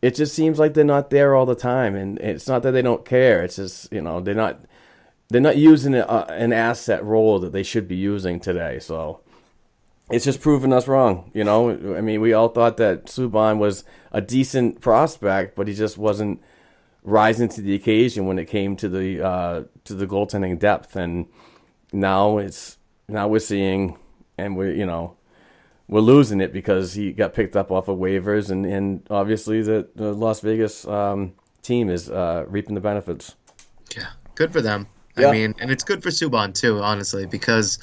it 0.00 0.14
just 0.14 0.34
seems 0.34 0.58
like 0.58 0.72
they're 0.72 0.82
not 0.82 1.10
there 1.10 1.34
all 1.34 1.44
the 1.44 1.54
time, 1.54 1.94
and 1.94 2.18
it's 2.20 2.48
not 2.48 2.62
that 2.62 2.70
they 2.70 2.80
don't 2.80 3.04
care. 3.04 3.44
It's 3.44 3.56
just 3.56 3.92
you 3.92 4.00
know 4.00 4.20
they're 4.20 4.34
not 4.34 4.62
they're 5.28 5.42
not 5.42 5.58
using 5.58 5.94
a, 5.94 6.06
an 6.30 6.54
asset 6.54 7.04
role 7.04 7.38
that 7.40 7.52
they 7.52 7.62
should 7.62 7.86
be 7.86 7.96
using 7.96 8.40
today. 8.40 8.78
So 8.78 9.20
it's 10.10 10.24
just 10.24 10.40
proving 10.40 10.72
us 10.72 10.88
wrong. 10.88 11.30
You 11.34 11.44
know, 11.44 11.70
I 11.94 12.00
mean, 12.00 12.22
we 12.22 12.32
all 12.32 12.48
thought 12.48 12.78
that 12.78 13.04
Subban 13.06 13.58
was 13.58 13.84
a 14.10 14.22
decent 14.22 14.80
prospect, 14.80 15.54
but 15.54 15.68
he 15.68 15.74
just 15.74 15.98
wasn't 15.98 16.40
rising 17.02 17.50
to 17.50 17.60
the 17.60 17.74
occasion 17.74 18.24
when 18.24 18.38
it 18.38 18.46
came 18.46 18.74
to 18.76 18.88
the 18.88 19.22
uh, 19.22 19.64
to 19.84 19.92
the 19.92 20.06
goaltending 20.06 20.58
depth. 20.58 20.96
And 20.96 21.26
now 21.92 22.38
it's 22.38 22.78
now 23.08 23.28
we're 23.28 23.38
seeing, 23.38 23.98
and 24.38 24.56
we're 24.56 24.72
you 24.72 24.86
know 24.86 25.16
we're 25.90 26.00
losing 26.00 26.40
it 26.40 26.52
because 26.52 26.94
he 26.94 27.12
got 27.12 27.34
picked 27.34 27.56
up 27.56 27.70
off 27.72 27.88
of 27.88 27.98
waivers, 27.98 28.50
and, 28.50 28.64
and 28.64 29.06
obviously 29.10 29.60
the, 29.60 29.88
the 29.96 30.12
Las 30.12 30.40
Vegas 30.40 30.86
um, 30.86 31.32
team 31.62 31.90
is 31.90 32.08
uh, 32.08 32.44
reaping 32.48 32.76
the 32.76 32.80
benefits. 32.80 33.34
Yeah, 33.96 34.10
good 34.36 34.52
for 34.52 34.60
them. 34.60 34.86
Yeah. 35.18 35.28
I 35.28 35.32
mean, 35.32 35.54
and 35.58 35.70
it's 35.70 35.82
good 35.82 36.02
for 36.02 36.10
Subban 36.10 36.54
too, 36.54 36.78
honestly, 36.78 37.26
because 37.26 37.80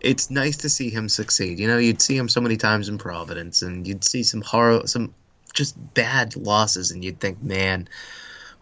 it's 0.00 0.30
nice 0.30 0.58
to 0.58 0.70
see 0.70 0.88
him 0.88 1.10
succeed. 1.10 1.58
You 1.58 1.68
know, 1.68 1.76
you'd 1.76 2.00
see 2.00 2.16
him 2.16 2.28
so 2.28 2.40
many 2.40 2.56
times 2.56 2.88
in 2.88 2.96
Providence, 2.96 3.60
and 3.60 3.86
you'd 3.86 4.04
see 4.04 4.22
some 4.22 4.40
horror, 4.40 4.86
some 4.86 5.14
just 5.52 5.76
bad 5.94 6.36
losses, 6.36 6.90
and 6.90 7.04
you'd 7.04 7.20
think, 7.20 7.42
man, 7.42 7.88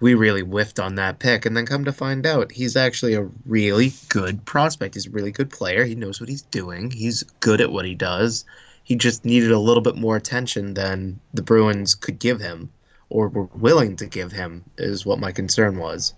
we 0.01 0.15
really 0.15 0.43
whiffed 0.43 0.81
on 0.81 0.97
that 0.97 1.19
pick. 1.19 1.47
And 1.47 1.57
then 1.57 1.67
come 1.67 1.85
to 1.85 1.93
find 1.93 2.27
out, 2.27 2.53
he's 2.53 2.77
actually 2.77 3.15
a 3.15 3.29
really 3.47 3.93
good 4.09 4.45
prospect. 4.45 4.95
He's 4.95 5.07
a 5.07 5.11
really 5.11 5.33
good 5.33 5.51
player. 5.51 5.85
He 5.85 5.95
knows 5.95 6.21
what 6.21 6.29
he's 6.29 6.43
doing. 6.43 6.91
He's 6.91 7.23
good 7.41 7.61
at 7.61 7.73
what 7.73 7.85
he 7.85 7.95
does 7.95 8.45
he 8.85 8.97
just 8.97 9.25
needed 9.25 9.51
a 9.51 9.59
little 9.59 9.83
bit 9.83 9.97
more 9.97 10.15
attention 10.15 10.75
than 10.75 11.19
the 11.33 11.43
Bruins 11.43 11.95
could 11.95 12.19
give 12.19 12.39
him 12.39 12.71
or 13.09 13.29
were 13.29 13.49
willing 13.55 13.97
to 13.97 14.07
give 14.07 14.31
him. 14.31 14.63
Is 14.77 15.05
what 15.05 15.19
my 15.19 15.33
concern 15.33 15.79
was. 15.79 16.15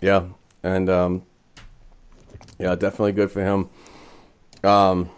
Yeah, 0.00 0.26
and 0.62 0.88
um, 0.90 1.22
yeah, 2.58 2.74
definitely 2.74 3.12
good 3.12 3.30
for 3.30 3.42
him. 3.42 3.70
Um, 4.62 5.10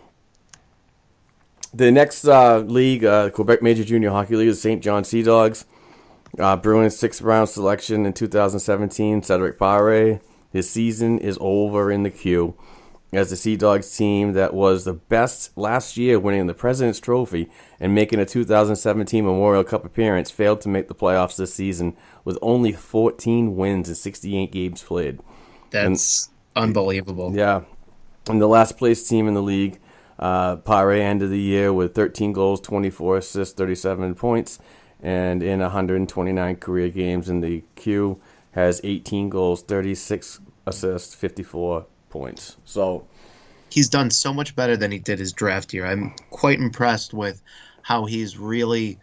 the 1.75 1.91
next 1.91 2.25
uh, 2.25 2.59
league, 2.61 3.05
uh, 3.05 3.31
Quebec 3.31 3.61
Major 3.61 3.85
Junior 3.85 4.11
Hockey 4.11 4.37
League, 4.37 4.49
is 4.49 4.63
St. 4.63 4.83
John 4.83 5.05
Sea 5.05 5.25
Dogs. 5.25 5.65
Uh, 6.39 6.57
Bruins 6.57 6.97
sixth 6.97 7.21
round 7.21 7.49
selection 7.49 8.07
in 8.07 8.13
2017, 8.13 9.23
Cedric 9.23 9.59
Pare. 9.59 10.21
His 10.51 10.71
season 10.71 11.19
is 11.19 11.37
over 11.41 11.91
in 11.91 12.05
the 12.05 12.11
queue 12.11 12.55
as 13.13 13.31
the 13.31 13.37
Sea 13.37 13.57
Dogs 13.57 13.97
team 13.97 14.35
that 14.35 14.53
was 14.53 14.85
the 14.85 14.93
best 14.93 15.57
last 15.57 15.97
year, 15.97 16.19
winning 16.19 16.47
the 16.47 16.55
President's 16.55 17.01
Trophy 17.01 17.51
and 17.81 17.95
making 17.95 18.21
a 18.21 18.27
2017 18.27 19.25
Memorial 19.25 19.65
Cup 19.65 19.85
appearance, 19.85 20.31
failed 20.31 20.61
to 20.63 20.69
make 20.69 20.89
the 20.89 20.95
playoffs 20.95 21.37
this 21.37 21.55
season 21.55 21.97
with 22.25 22.39
only 22.43 22.73
14 22.73 23.57
wins 23.57 23.89
and 23.89 23.97
68 23.97 24.53
games 24.53 24.83
played. 24.83 25.21
That's 25.71 26.29
and, 26.55 26.65
unbelievable. 26.65 27.35
Yeah. 27.35 27.63
And 28.29 28.43
the 28.43 28.47
last 28.47 28.77
place 28.77 29.09
team 29.09 29.27
in 29.27 29.35
the 29.35 29.43
league, 29.43 29.79
uh, 30.19 30.57
Pare 30.57 30.93
ended 30.93 31.31
the 31.31 31.41
year 31.41 31.73
with 31.73 31.95
13 31.95 32.33
goals, 32.33 32.61
24 32.61 33.19
assists, 33.19 33.55
37 33.55 34.17
points, 34.17 34.59
and 35.03 35.43
in 35.43 35.61
129 35.61 36.57
career 36.57 36.89
games 36.89 37.29
in 37.29 37.41
the 37.41 37.63
Q, 37.77 38.21
has 38.53 38.81
18 38.83 39.29
goals, 39.29 39.63
36 39.63 40.41
assists, 40.67 41.15
54 41.15 41.87
points. 42.11 42.57
So 42.65 43.07
he's 43.71 43.89
done 43.89 44.11
so 44.11 44.33
much 44.33 44.57
better 44.57 44.77
than 44.77 44.91
he 44.91 44.99
did 44.99 45.19
his 45.19 45.33
draft 45.33 45.73
year. 45.73 45.87
I'm 45.87 46.15
quite 46.31 46.59
impressed 46.59 47.15
with 47.15 47.43
how 47.83 48.07
he's 48.07 48.37
really 48.39 48.99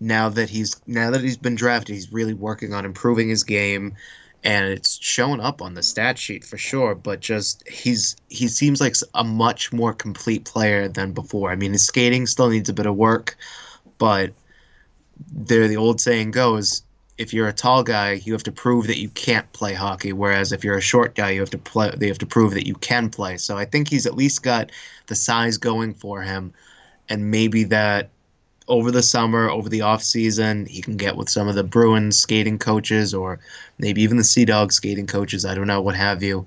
now 0.00 0.28
that 0.28 0.48
he's 0.48 0.80
now 0.86 1.10
that 1.10 1.20
he's 1.20 1.36
been 1.36 1.54
drafted, 1.54 1.94
he's 1.94 2.12
really 2.12 2.34
working 2.34 2.72
on 2.72 2.84
improving 2.84 3.28
his 3.28 3.44
game 3.44 3.94
and 4.44 4.68
it's 4.68 4.98
showing 5.00 5.40
up 5.40 5.62
on 5.62 5.72
the 5.72 5.82
stat 5.82 6.18
sheet 6.18 6.44
for 6.44 6.58
sure, 6.58 6.94
but 6.94 7.20
just 7.20 7.66
he's 7.66 8.16
he 8.28 8.46
seems 8.48 8.80
like 8.80 8.94
a 9.14 9.24
much 9.24 9.72
more 9.72 9.94
complete 9.94 10.44
player 10.44 10.86
than 10.86 11.12
before. 11.12 11.50
I 11.50 11.56
mean, 11.56 11.72
his 11.72 11.86
skating 11.86 12.26
still 12.26 12.50
needs 12.50 12.68
a 12.68 12.74
bit 12.74 12.86
of 12.86 12.94
work, 12.94 13.36
but 13.96 14.34
there 15.36 15.68
the 15.68 15.76
old 15.76 16.00
saying 16.00 16.30
goes, 16.30 16.82
if 17.16 17.32
you're 17.32 17.48
a 17.48 17.52
tall 17.52 17.82
guy, 17.82 18.12
you 18.24 18.32
have 18.32 18.42
to 18.44 18.52
prove 18.52 18.86
that 18.86 18.98
you 18.98 19.08
can't 19.10 19.50
play 19.52 19.72
hockey. 19.72 20.12
Whereas 20.12 20.52
if 20.52 20.64
you're 20.64 20.78
a 20.78 20.82
short 20.82 21.14
guy, 21.14 21.30
you 21.30 21.40
have 21.40 21.50
to 21.50 21.58
play. 21.58 21.92
They 21.96 22.08
have 22.08 22.18
to 22.18 22.26
prove 22.26 22.54
that 22.54 22.66
you 22.66 22.74
can 22.74 23.08
play. 23.08 23.36
So 23.36 23.56
I 23.56 23.64
think 23.64 23.88
he's 23.88 24.06
at 24.06 24.16
least 24.16 24.42
got 24.42 24.72
the 25.06 25.14
size 25.14 25.56
going 25.56 25.94
for 25.94 26.22
him, 26.22 26.52
and 27.08 27.30
maybe 27.30 27.64
that 27.64 28.10
over 28.66 28.90
the 28.90 29.02
summer, 29.02 29.50
over 29.50 29.68
the 29.68 29.82
off 29.82 30.02
season, 30.02 30.66
he 30.66 30.80
can 30.80 30.96
get 30.96 31.16
with 31.16 31.28
some 31.28 31.48
of 31.48 31.54
the 31.54 31.62
Bruins 31.62 32.18
skating 32.18 32.58
coaches, 32.58 33.14
or 33.14 33.38
maybe 33.78 34.02
even 34.02 34.16
the 34.16 34.24
Sea 34.24 34.44
Dog 34.44 34.72
skating 34.72 35.06
coaches. 35.06 35.44
I 35.44 35.54
don't 35.54 35.66
know, 35.66 35.82
what 35.82 35.94
have 35.94 36.22
you. 36.22 36.46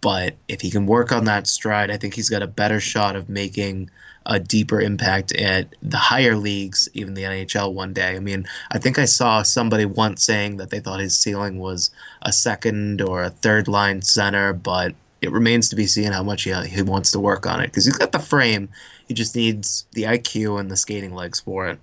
But 0.00 0.36
if 0.48 0.60
he 0.60 0.70
can 0.70 0.86
work 0.86 1.12
on 1.12 1.24
that 1.24 1.46
stride, 1.46 1.90
I 1.90 1.96
think 1.96 2.14
he's 2.14 2.28
got 2.28 2.42
a 2.42 2.46
better 2.46 2.78
shot 2.80 3.16
of 3.16 3.28
making 3.28 3.90
a 4.26 4.40
deeper 4.40 4.80
impact 4.80 5.32
at 5.32 5.68
the 5.82 5.96
higher 5.96 6.36
leagues, 6.36 6.88
even 6.94 7.14
the 7.14 7.22
NHL 7.22 7.72
one 7.72 7.92
day. 7.92 8.16
I 8.16 8.18
mean, 8.18 8.46
I 8.70 8.78
think 8.78 8.98
I 8.98 9.04
saw 9.04 9.42
somebody 9.42 9.84
once 9.84 10.24
saying 10.24 10.56
that 10.56 10.70
they 10.70 10.80
thought 10.80 11.00
his 11.00 11.16
ceiling 11.16 11.58
was 11.58 11.90
a 12.22 12.32
second 12.32 13.00
or 13.00 13.22
a 13.22 13.30
third 13.30 13.68
line 13.68 14.02
center, 14.02 14.52
but 14.52 14.94
it 15.22 15.30
remains 15.30 15.68
to 15.68 15.76
be 15.76 15.86
seen 15.86 16.12
how 16.12 16.22
much 16.22 16.42
he, 16.42 16.52
he 16.66 16.82
wants 16.82 17.12
to 17.12 17.20
work 17.20 17.46
on 17.46 17.60
it 17.60 17.68
because 17.68 17.84
he's 17.84 17.96
got 17.96 18.12
the 18.12 18.18
frame. 18.18 18.68
He 19.06 19.14
just 19.14 19.36
needs 19.36 19.86
the 19.92 20.02
IQ 20.02 20.60
and 20.60 20.70
the 20.70 20.76
skating 20.76 21.14
legs 21.14 21.40
for 21.40 21.68
it. 21.68 21.78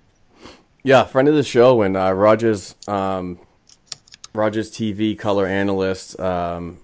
Yeah, 0.82 1.04
friend 1.04 1.28
of 1.28 1.34
the 1.34 1.42
show 1.42 1.80
and 1.80 1.96
uh, 1.96 2.12
Rogers, 2.12 2.74
um, 2.86 3.38
Rogers 4.34 4.70
TV 4.70 5.18
color 5.18 5.46
analyst, 5.46 6.20
um, 6.20 6.78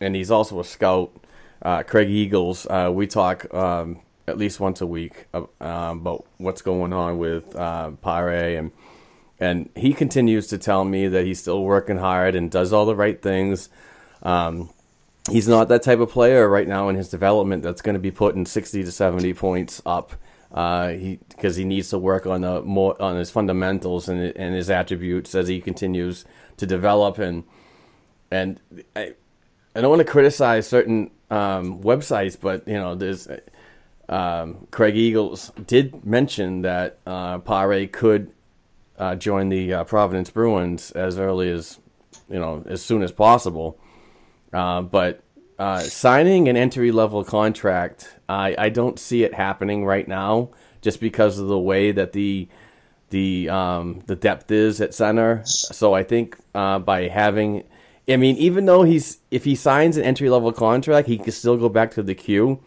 and 0.00 0.16
he's 0.16 0.30
also 0.30 0.58
a 0.58 0.64
scout. 0.64 1.14
Uh, 1.60 1.82
Craig 1.82 2.10
Eagles. 2.10 2.66
Uh, 2.66 2.90
we 2.92 3.06
talk 3.06 3.52
um, 3.54 4.00
at 4.26 4.38
least 4.38 4.60
once 4.60 4.80
a 4.80 4.86
week 4.86 5.26
uh, 5.34 5.44
um, 5.60 5.98
about 5.98 6.26
what's 6.38 6.62
going 6.62 6.92
on 6.92 7.18
with 7.18 7.54
uh, 7.56 7.90
Pare 8.02 8.58
and 8.58 8.72
and 9.40 9.68
he 9.74 9.92
continues 9.92 10.46
to 10.48 10.58
tell 10.58 10.84
me 10.84 11.08
that 11.08 11.26
he's 11.26 11.40
still 11.40 11.64
working 11.64 11.98
hard 11.98 12.36
and 12.36 12.50
does 12.50 12.72
all 12.72 12.86
the 12.86 12.94
right 12.94 13.20
things. 13.20 13.68
Um, 14.22 14.70
he's 15.28 15.48
not 15.48 15.68
that 15.68 15.82
type 15.82 15.98
of 15.98 16.10
player 16.10 16.48
right 16.48 16.68
now 16.68 16.88
in 16.88 16.94
his 16.94 17.08
development 17.08 17.62
that's 17.64 17.82
going 17.82 17.94
to 17.94 18.00
be 18.00 18.12
putting 18.12 18.46
60 18.46 18.84
to 18.84 18.92
70 18.92 19.34
points 19.34 19.82
up. 19.84 20.12
Uh, 20.52 20.90
he 20.90 21.18
because 21.30 21.56
he 21.56 21.64
needs 21.64 21.88
to 21.90 21.98
work 21.98 22.26
on 22.26 22.42
the 22.42 22.62
more 22.62 23.00
on 23.02 23.16
his 23.16 23.28
fundamentals 23.28 24.08
and 24.08 24.20
and 24.36 24.54
his 24.54 24.70
attributes 24.70 25.34
as 25.34 25.48
he 25.48 25.60
continues 25.60 26.24
to 26.56 26.64
develop 26.64 27.18
and 27.18 27.42
and 28.30 28.60
I 28.94 29.14
I 29.74 29.80
don't 29.80 29.90
want 29.90 30.00
to 30.00 30.10
criticize 30.10 30.68
certain 30.68 31.10
um, 31.30 31.82
websites, 31.82 32.38
but 32.40 32.68
you 32.68 32.74
know 32.74 32.94
there's 32.94 33.26
um, 34.08 34.66
Craig 34.70 34.96
Eagles 34.96 35.52
did 35.66 36.04
mention 36.04 36.62
that 36.62 36.98
uh, 37.06 37.38
Pare 37.38 37.86
could 37.86 38.32
uh, 38.98 39.14
join 39.14 39.48
the 39.48 39.72
uh, 39.72 39.84
Providence 39.84 40.30
Bruins 40.30 40.90
as 40.92 41.18
early 41.18 41.50
as 41.50 41.78
you 42.28 42.38
know 42.38 42.62
as 42.66 42.82
soon 42.82 43.02
as 43.02 43.12
possible. 43.12 43.78
Uh, 44.52 44.82
but 44.82 45.22
uh, 45.58 45.80
signing 45.80 46.48
an 46.48 46.56
entry 46.56 46.92
level 46.92 47.24
contract, 47.24 48.16
I, 48.28 48.54
I 48.58 48.68
don't 48.68 48.98
see 48.98 49.24
it 49.24 49.34
happening 49.34 49.84
right 49.84 50.06
now, 50.06 50.50
just 50.80 51.00
because 51.00 51.38
of 51.38 51.48
the 51.48 51.58
way 51.58 51.92
that 51.92 52.12
the 52.12 52.48
the 53.10 53.48
um, 53.48 54.02
the 54.06 54.16
depth 54.16 54.50
is 54.50 54.80
at 54.80 54.94
center. 54.94 55.42
So 55.44 55.94
I 55.94 56.02
think 56.02 56.36
uh, 56.54 56.78
by 56.78 57.08
having, 57.08 57.64
I 58.08 58.16
mean, 58.16 58.36
even 58.36 58.66
though 58.66 58.82
he's 58.82 59.18
if 59.30 59.44
he 59.44 59.54
signs 59.54 59.96
an 59.96 60.04
entry 60.04 60.28
level 60.28 60.52
contract, 60.52 61.08
he 61.08 61.18
can 61.18 61.32
still 61.32 61.56
go 61.56 61.68
back 61.68 61.90
to 61.92 62.02
the 62.02 62.14
Q 62.14 62.60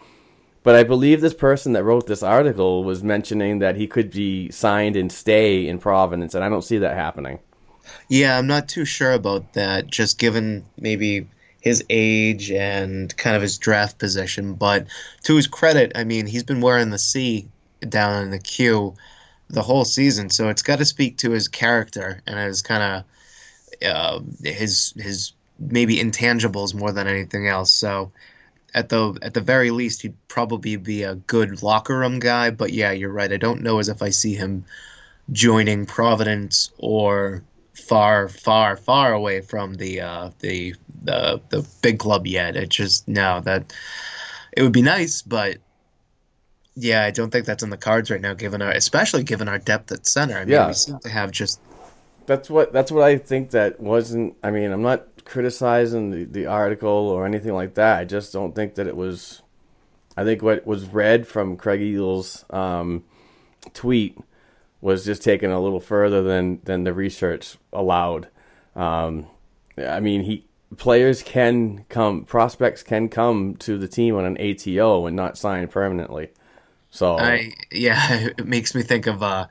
but 0.68 0.76
I 0.76 0.84
believe 0.84 1.22
this 1.22 1.34
person 1.34 1.72
that 1.72 1.86
wrote 1.86 2.08
this 2.08 2.22
article 2.22 2.84
was 2.84 3.02
mentioning 3.02 3.60
that 3.60 3.78
he 3.78 3.88
could 3.88 4.12
be 4.12 4.52
signed 4.52 4.98
and 4.98 5.10
stay 5.10 5.66
in 5.66 5.80
Providence, 5.80 6.36
and 6.36 6.44
I 6.44 6.50
don't 6.50 6.62
see 6.62 6.80
that 6.80 6.94
happening. 6.94 7.40
Yeah, 8.10 8.38
I'm 8.38 8.48
not 8.48 8.68
too 8.68 8.84
sure 8.84 9.14
about 9.14 9.54
that, 9.54 9.88
just 9.88 10.20
given 10.20 10.66
maybe 10.78 11.26
his 11.62 11.86
age 11.90 12.52
and 12.52 13.16
kind 13.16 13.38
of 13.38 13.42
his 13.42 13.58
draft 13.58 13.98
position. 13.98 14.56
But 14.56 14.88
to 15.24 15.38
his 15.38 15.48
credit, 15.48 15.94
I 15.96 16.04
mean, 16.04 16.26
he's 16.26 16.44
been 16.44 16.60
wearing 16.60 16.90
the 16.90 17.00
C 17.00 17.48
down 17.88 18.24
in 18.24 18.32
the 18.32 18.38
Q 18.38 18.94
the 19.50 19.62
whole 19.62 19.86
season, 19.86 20.30
so 20.30 20.50
it's 20.50 20.64
got 20.64 20.80
to 20.80 20.86
speak 20.86 21.20
to 21.20 21.32
his 21.32 21.48
character 21.48 22.22
and 22.28 22.38
his 22.38 22.62
kind 22.62 23.06
of 23.82 23.88
uh, 23.90 24.20
his 24.44 24.94
his 24.98 25.32
maybe 25.60 25.96
intangibles 25.96 26.76
more 26.76 26.92
than 26.92 27.08
anything 27.08 27.48
else. 27.48 27.72
So 27.72 28.12
at 28.74 28.90
the 28.90 29.18
at 29.22 29.34
the 29.34 29.42
very 29.42 29.72
least 29.72 30.02
he'd 30.02 30.16
probably 30.28 30.76
be 30.76 31.04
a 31.04 31.16
good 31.16 31.64
locker 31.64 31.98
room 31.98 32.20
guy. 32.20 32.50
But 32.50 32.74
yeah, 32.74 32.92
you're 32.92 33.12
right. 33.12 33.32
I 33.32 33.38
don't 33.38 33.62
know 33.62 33.80
as 33.80 33.90
if 33.90 34.02
I 34.02 34.10
see 34.10 34.36
him 34.36 34.66
joining 35.32 35.86
Providence 35.86 36.72
or 36.78 37.44
far, 37.74 38.28
far, 38.28 38.76
far 38.76 39.14
away 39.14 39.42
from 39.42 39.76
the 39.76 40.02
uh, 40.02 40.30
the 40.40 40.76
the 41.04 41.42
the 41.50 41.68
big 41.82 42.00
club 42.00 42.28
yet. 42.28 42.56
It 42.56 42.70
just 42.70 43.08
no 43.08 43.42
that 43.42 43.74
it 44.56 44.64
would 44.64 44.74
be 44.74 44.82
nice, 44.82 45.22
but 45.22 45.58
yeah, 46.76 47.04
I 47.04 47.12
don't 47.12 47.32
think 47.32 47.46
that's 47.46 47.64
in 47.64 47.70
the 47.70 47.78
cards 47.78 48.12
right 48.12 48.22
now. 48.22 48.34
Given 48.34 48.62
our, 48.62 48.72
especially 48.72 49.24
given 49.24 49.48
our 49.48 49.58
depth 49.58 49.92
at 49.92 50.06
center, 50.06 50.36
I 50.36 50.42
mean, 50.42 50.50
yeah. 50.50 50.68
we 50.68 50.74
seem 50.74 51.00
to 51.00 51.10
have 51.10 51.32
just. 51.32 51.60
That's 52.26 52.50
what 52.50 52.74
that's 52.74 52.92
what 52.92 53.04
I 53.04 53.18
think. 53.18 53.52
That 53.52 53.80
wasn't. 53.80 54.36
I 54.44 54.52
mean, 54.52 54.72
I'm 54.72 54.82
not 54.82 55.17
criticizing 55.28 56.12
the, 56.12 56.24
the 56.24 56.46
article 56.46 56.90
or 56.90 57.26
anything 57.26 57.54
like 57.54 57.76
that. 57.76 58.00
I 58.00 58.06
just 58.06 58.34
don't 58.34 58.56
think 58.56 58.76
that 58.76 58.88
it 58.88 58.96
was. 58.96 59.42
I 60.16 60.24
think 60.24 60.42
what 60.42 60.66
was 60.66 60.86
read 60.86 61.28
from 61.28 61.58
Craig 61.58 61.82
Eagles' 61.82 62.44
um, 62.50 63.04
tweet 63.74 64.18
was 64.82 65.06
just 65.06 65.22
taken 65.22 65.52
a 65.52 65.60
little 65.60 65.80
further 65.80 66.24
than 66.24 66.62
than 66.64 66.84
the 66.84 66.94
research 66.94 67.58
allowed. 67.72 68.28
Um, 68.76 69.28
I 69.78 70.00
mean, 70.00 70.24
he 70.24 70.46
players 70.78 71.24
can 71.24 71.86
come, 71.90 72.26
prospects 72.26 72.84
can 72.84 73.10
come 73.10 73.56
to 73.58 73.78
the 73.78 73.88
team 73.88 74.16
on 74.16 74.26
an 74.26 74.38
ATO 74.38 75.06
and 75.06 75.16
not 75.16 75.38
sign 75.38 75.68
permanently. 75.68 76.30
So 76.90 77.18
I 77.18 77.54
yeah, 77.72 78.28
it 78.38 78.46
makes 78.46 78.74
me 78.74 78.82
think 78.82 79.08
of 79.08 79.22
uh, 79.22 79.48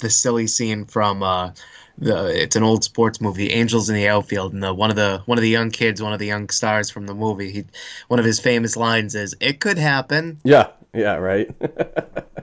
the 0.00 0.10
silly 0.10 0.46
scene 0.46 0.84
from 0.84 1.22
uh, 1.22 1.52
the 1.98 2.26
it's 2.26 2.56
an 2.56 2.62
old 2.62 2.84
sports 2.84 3.20
movie, 3.20 3.50
Angels 3.50 3.88
in 3.88 3.94
the 3.94 4.08
Outfield, 4.08 4.52
and 4.52 4.62
the, 4.62 4.72
one 4.74 4.90
of 4.90 4.96
the 4.96 5.22
one 5.26 5.38
of 5.38 5.42
the 5.42 5.48
young 5.48 5.70
kids, 5.70 6.02
one 6.02 6.12
of 6.12 6.18
the 6.18 6.26
young 6.26 6.48
stars 6.50 6.90
from 6.90 7.06
the 7.06 7.14
movie, 7.14 7.50
he 7.50 7.64
one 8.08 8.18
of 8.18 8.26
his 8.26 8.40
famous 8.40 8.76
lines 8.76 9.14
is, 9.14 9.34
"It 9.40 9.60
could 9.60 9.78
happen." 9.78 10.38
Yeah, 10.44 10.68
yeah, 10.92 11.16
right. 11.16 11.48
it 11.60 12.36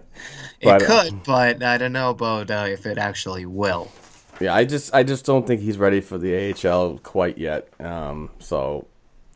but, 0.64 0.82
uh, 0.82 1.04
could, 1.04 1.24
but 1.24 1.64
I 1.64 1.78
don't 1.78 1.94
know 1.94 2.10
about 2.10 2.50
uh, 2.50 2.66
if 2.70 2.86
it 2.86 2.98
actually 2.98 3.46
will. 3.46 3.92
Yeah, 4.40 4.54
I 4.56 4.66
just 4.66 4.94
I 4.94 5.04
just 5.04 5.26
don't 5.26 5.46
think 5.46 5.62
he's 5.62 5.78
ready 5.78 6.02
for 6.02 6.18
the 6.18 6.54
AHL 6.54 6.98
quite 7.00 7.38
yet. 7.38 7.70
Um, 7.80 8.30
so 8.40 8.88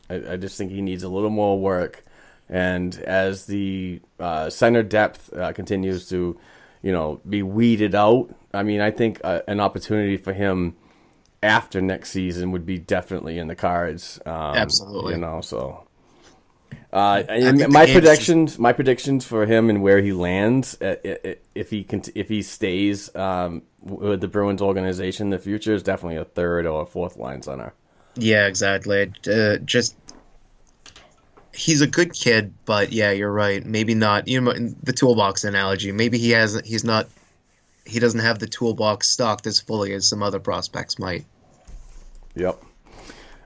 I, 0.09 0.33
I 0.33 0.37
just 0.37 0.57
think 0.57 0.71
he 0.71 0.81
needs 0.81 1.03
a 1.03 1.09
little 1.09 1.29
more 1.29 1.59
work 1.59 2.03
And 2.49 2.95
as 2.99 3.45
the 3.45 4.01
uh, 4.19 4.49
center 4.49 4.83
depth 4.83 5.33
uh, 5.33 5.53
continues 5.53 6.09
to, 6.09 6.39
you 6.81 6.91
know, 6.91 7.19
be 7.27 7.43
weeded 7.43 7.93
out, 7.93 8.33
I 8.57 8.63
mean, 8.63 8.81
I 8.81 8.91
think 8.91 9.21
uh, 9.23 9.41
an 9.47 9.59
opportunity 9.59 10.17
for 10.17 10.33
him 10.33 10.75
after 11.43 11.81
next 11.81 12.09
season 12.11 12.51
would 12.51 12.65
be 12.65 12.77
definitely 12.77 13.37
in 13.37 13.47
the 13.47 13.55
cards. 13.55 14.19
Um, 14.25 14.33
Absolutely. 14.33 15.13
You 15.13 15.19
know, 15.19 15.41
so. 15.41 15.83
Uh, 16.91 17.23
think 17.23 17.43
and 17.43 17.59
the 17.59 17.67
my 17.67 17.85
predictions, 17.85 18.57
my 18.57 18.73
predictions 18.73 19.25
for 19.25 19.45
him 19.45 19.69
and 19.69 19.81
where 19.81 20.01
he 20.01 20.13
lands, 20.13 20.77
uh, 20.81 20.95
i- 21.05 21.19
i- 21.25 21.35
if 21.53 21.69
he 21.69 21.83
can, 21.83 22.01
if 22.15 22.29
he 22.29 22.41
stays 22.41 23.13
um, 23.15 23.61
with 23.81 24.21
the 24.21 24.27
Bruins 24.27 24.61
organization 24.61 25.29
the 25.29 25.37
future, 25.37 25.73
is 25.73 25.83
definitely 25.83 26.15
a 26.17 26.25
third 26.25 26.65
or 26.65 26.81
a 26.83 26.85
fourth 26.85 27.17
line 27.17 27.41
center. 27.41 27.73
Yeah, 28.15 28.47
exactly. 28.47 29.11
Uh, 29.29 29.57
just 29.57 29.95
he's 31.53 31.81
a 31.81 31.87
good 31.87 32.13
kid, 32.13 32.53
but 32.65 32.91
yeah, 32.91 33.11
you're 33.11 33.31
right. 33.31 33.65
Maybe 33.65 33.93
not. 33.93 34.27
You 34.27 34.41
know, 34.41 34.53
the 34.83 34.93
toolbox 34.93 35.43
analogy. 35.43 35.91
Maybe 35.91 36.17
he 36.17 36.31
hasn't. 36.31 36.65
He's 36.65 36.83
not. 36.83 37.07
He 37.87 37.99
doesn't 37.99 38.19
have 38.19 38.39
the 38.39 38.47
toolbox 38.47 39.09
stocked 39.09 39.47
as 39.47 39.59
fully 39.59 39.93
as 39.93 40.07
some 40.07 40.21
other 40.21 40.39
prospects 40.39 40.99
might. 40.99 41.25
Yep. 42.35 42.61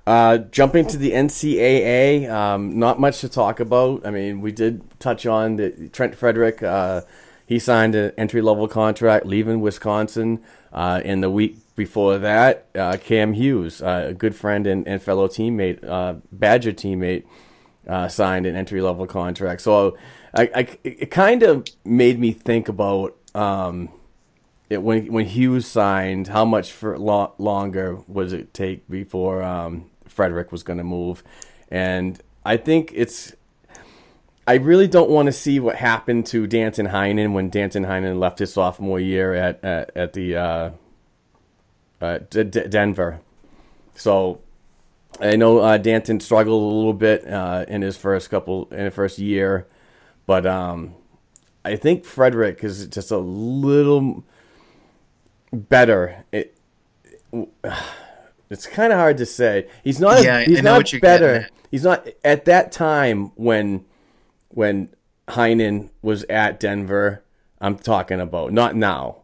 Uh, 0.05 0.39
jumping 0.39 0.87
to 0.87 0.97
the 0.97 1.11
NCAA, 1.11 2.29
um, 2.29 2.77
not 2.79 2.99
much 2.99 3.21
to 3.21 3.29
talk 3.29 3.59
about. 3.59 4.05
I 4.05 4.09
mean, 4.09 4.41
we 4.41 4.51
did 4.51 4.81
touch 4.99 5.25
on 5.25 5.57
the 5.57 5.89
Trent 5.89 6.15
Frederic. 6.15 6.63
Uh, 6.63 7.01
he 7.45 7.59
signed 7.59 7.93
an 7.95 8.11
entry 8.17 8.41
level 8.41 8.67
contract 8.67 9.25
leaving 9.25 9.61
Wisconsin. 9.61 10.41
Uh, 10.73 11.01
in 11.03 11.19
the 11.19 11.29
week 11.29 11.57
before 11.75 12.17
that, 12.17 12.65
uh, 12.75 12.97
Cam 12.97 13.33
Hughes, 13.33 13.81
uh, 13.81 14.07
a 14.09 14.13
good 14.13 14.33
friend 14.33 14.65
and, 14.65 14.87
and 14.87 15.01
fellow 15.01 15.27
teammate, 15.27 15.83
uh, 15.87 16.15
Badger 16.31 16.71
teammate, 16.71 17.25
signed 18.09 18.45
an 18.45 18.55
entry 18.55 18.81
level 18.81 19.05
contract. 19.05 19.61
So 19.61 19.97
I, 20.33 20.49
I, 20.55 20.77
it 20.83 21.11
kind 21.11 21.43
of 21.43 21.67
made 21.83 22.19
me 22.19 22.31
think 22.31 22.69
about 22.69 23.17
um, 23.35 23.89
it, 24.71 24.81
when 24.81 25.11
when 25.11 25.25
Hughes 25.25 25.67
signed, 25.67 26.29
how 26.29 26.45
much 26.45 26.71
for 26.71 26.97
lo- 26.97 27.33
longer 27.37 27.97
was 28.07 28.31
it 28.31 28.53
take 28.53 28.87
before 28.89 29.43
um, 29.43 29.89
Frederic 30.05 30.51
was 30.51 30.63
going 30.63 30.77
to 30.77 30.83
move? 30.83 31.23
And 31.69 32.21
I 32.45 32.55
think 32.57 32.91
it's. 32.95 33.35
I 34.47 34.55
really 34.55 34.87
don't 34.87 35.09
want 35.09 35.27
to 35.27 35.33
see 35.33 35.59
what 35.59 35.75
happened 35.75 36.25
to 36.27 36.47
Danton 36.47 36.87
Heinen 36.87 37.33
when 37.33 37.49
Danton 37.49 37.85
Heinen 37.85 38.17
left 38.17 38.39
his 38.39 38.53
sophomore 38.53 38.99
year 38.99 39.33
at 39.33 39.63
at, 39.63 39.91
at 39.95 40.13
the 40.13 40.35
uh, 40.37 40.69
uh, 41.99 42.19
D- 42.29 42.45
D- 42.45 42.67
Denver. 42.67 43.19
So 43.95 44.39
I 45.19 45.35
know 45.35 45.59
uh, 45.59 45.77
Danton 45.77 46.21
struggled 46.21 46.63
a 46.63 46.75
little 46.75 46.93
bit 46.93 47.27
uh, 47.27 47.65
in 47.67 47.81
his 47.81 47.97
first 47.97 48.29
couple 48.29 48.69
in 48.71 48.89
first 48.91 49.19
year, 49.19 49.67
but 50.25 50.45
um, 50.45 50.95
I 51.65 51.75
think 51.75 52.05
Frederic 52.05 52.63
is 52.63 52.87
just 52.87 53.11
a 53.11 53.17
little 53.17 54.23
better. 55.51 56.23
It 56.31 56.57
it's 58.49 58.67
kind 58.67 58.91
of 58.91 58.99
hard 58.99 59.17
to 59.17 59.25
say. 59.25 59.67
He's 59.83 59.99
not. 59.99 60.23
Yeah, 60.23 60.41
he's 60.43 60.61
not 60.61 60.91
better. 61.01 61.47
He's 61.69 61.83
not 61.83 62.07
at 62.23 62.45
that 62.45 62.71
time 62.71 63.31
when 63.35 63.85
when 64.49 64.89
Heinen 65.29 65.89
was 66.01 66.23
at 66.25 66.59
Denver. 66.59 67.23
I'm 67.59 67.77
talking 67.77 68.19
about 68.19 68.51
not 68.51 68.75
now. 68.75 69.21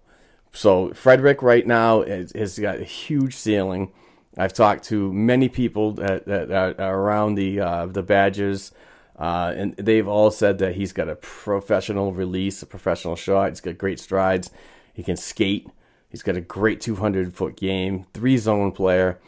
So 0.53 0.93
Frederic 0.93 1.41
right 1.41 1.67
now 1.67 2.01
is, 2.01 2.31
has 2.33 2.57
got 2.57 2.79
a 2.79 2.83
huge 2.83 3.35
ceiling. 3.35 3.91
I've 4.37 4.53
talked 4.53 4.85
to 4.85 5.11
many 5.11 5.49
people 5.49 5.93
that, 5.93 6.25
that 6.25 6.51
are 6.51 6.75
are 6.79 6.99
around 6.99 7.35
the 7.35 7.59
uh, 7.59 7.85
the 7.87 8.03
Badgers, 8.03 8.71
uh, 9.17 9.53
and 9.55 9.75
they've 9.75 10.07
all 10.07 10.31
said 10.31 10.59
that 10.59 10.75
he's 10.75 10.93
got 10.93 11.09
a 11.09 11.15
professional 11.15 12.13
release, 12.13 12.61
a 12.61 12.65
professional 12.65 13.15
shot. 13.15 13.49
He's 13.49 13.61
got 13.61 13.77
great 13.77 13.99
strides. 13.99 14.51
He 14.93 15.03
can 15.03 15.17
skate. 15.17 15.67
He's 16.09 16.23
got 16.23 16.37
a 16.37 16.41
great 16.41 16.81
200 16.81 17.33
foot 17.33 17.57
game, 17.57 18.05
three 18.13 18.37
zone 18.37 18.71
player, 18.71 19.19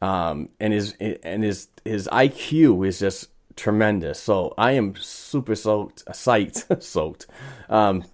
um, 0.00 0.50
and 0.60 0.72
his 0.72 0.94
and 1.00 1.42
his 1.42 1.68
his 1.84 2.08
IQ 2.12 2.86
is 2.86 2.98
just 2.98 3.28
tremendous. 3.56 4.20
So 4.20 4.54
I 4.58 4.72
am 4.72 4.94
super 4.96 5.54
soaked, 5.54 6.04
psyched, 6.06 6.82
soaked, 6.82 7.26
um, 7.70 8.04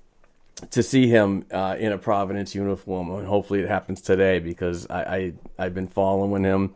to 0.70 0.82
see 0.82 1.08
him 1.08 1.44
uh, 1.52 1.76
in 1.78 1.92
a 1.92 1.98
Providence 1.98 2.54
uniform, 2.54 3.10
and 3.10 3.26
hopefully 3.26 3.60
it 3.60 3.68
happens 3.68 4.00
today 4.00 4.38
because 4.38 4.86
I, 4.88 5.02
I 5.02 5.32
I've 5.58 5.74
been 5.74 5.88
following 5.88 6.44
him. 6.44 6.74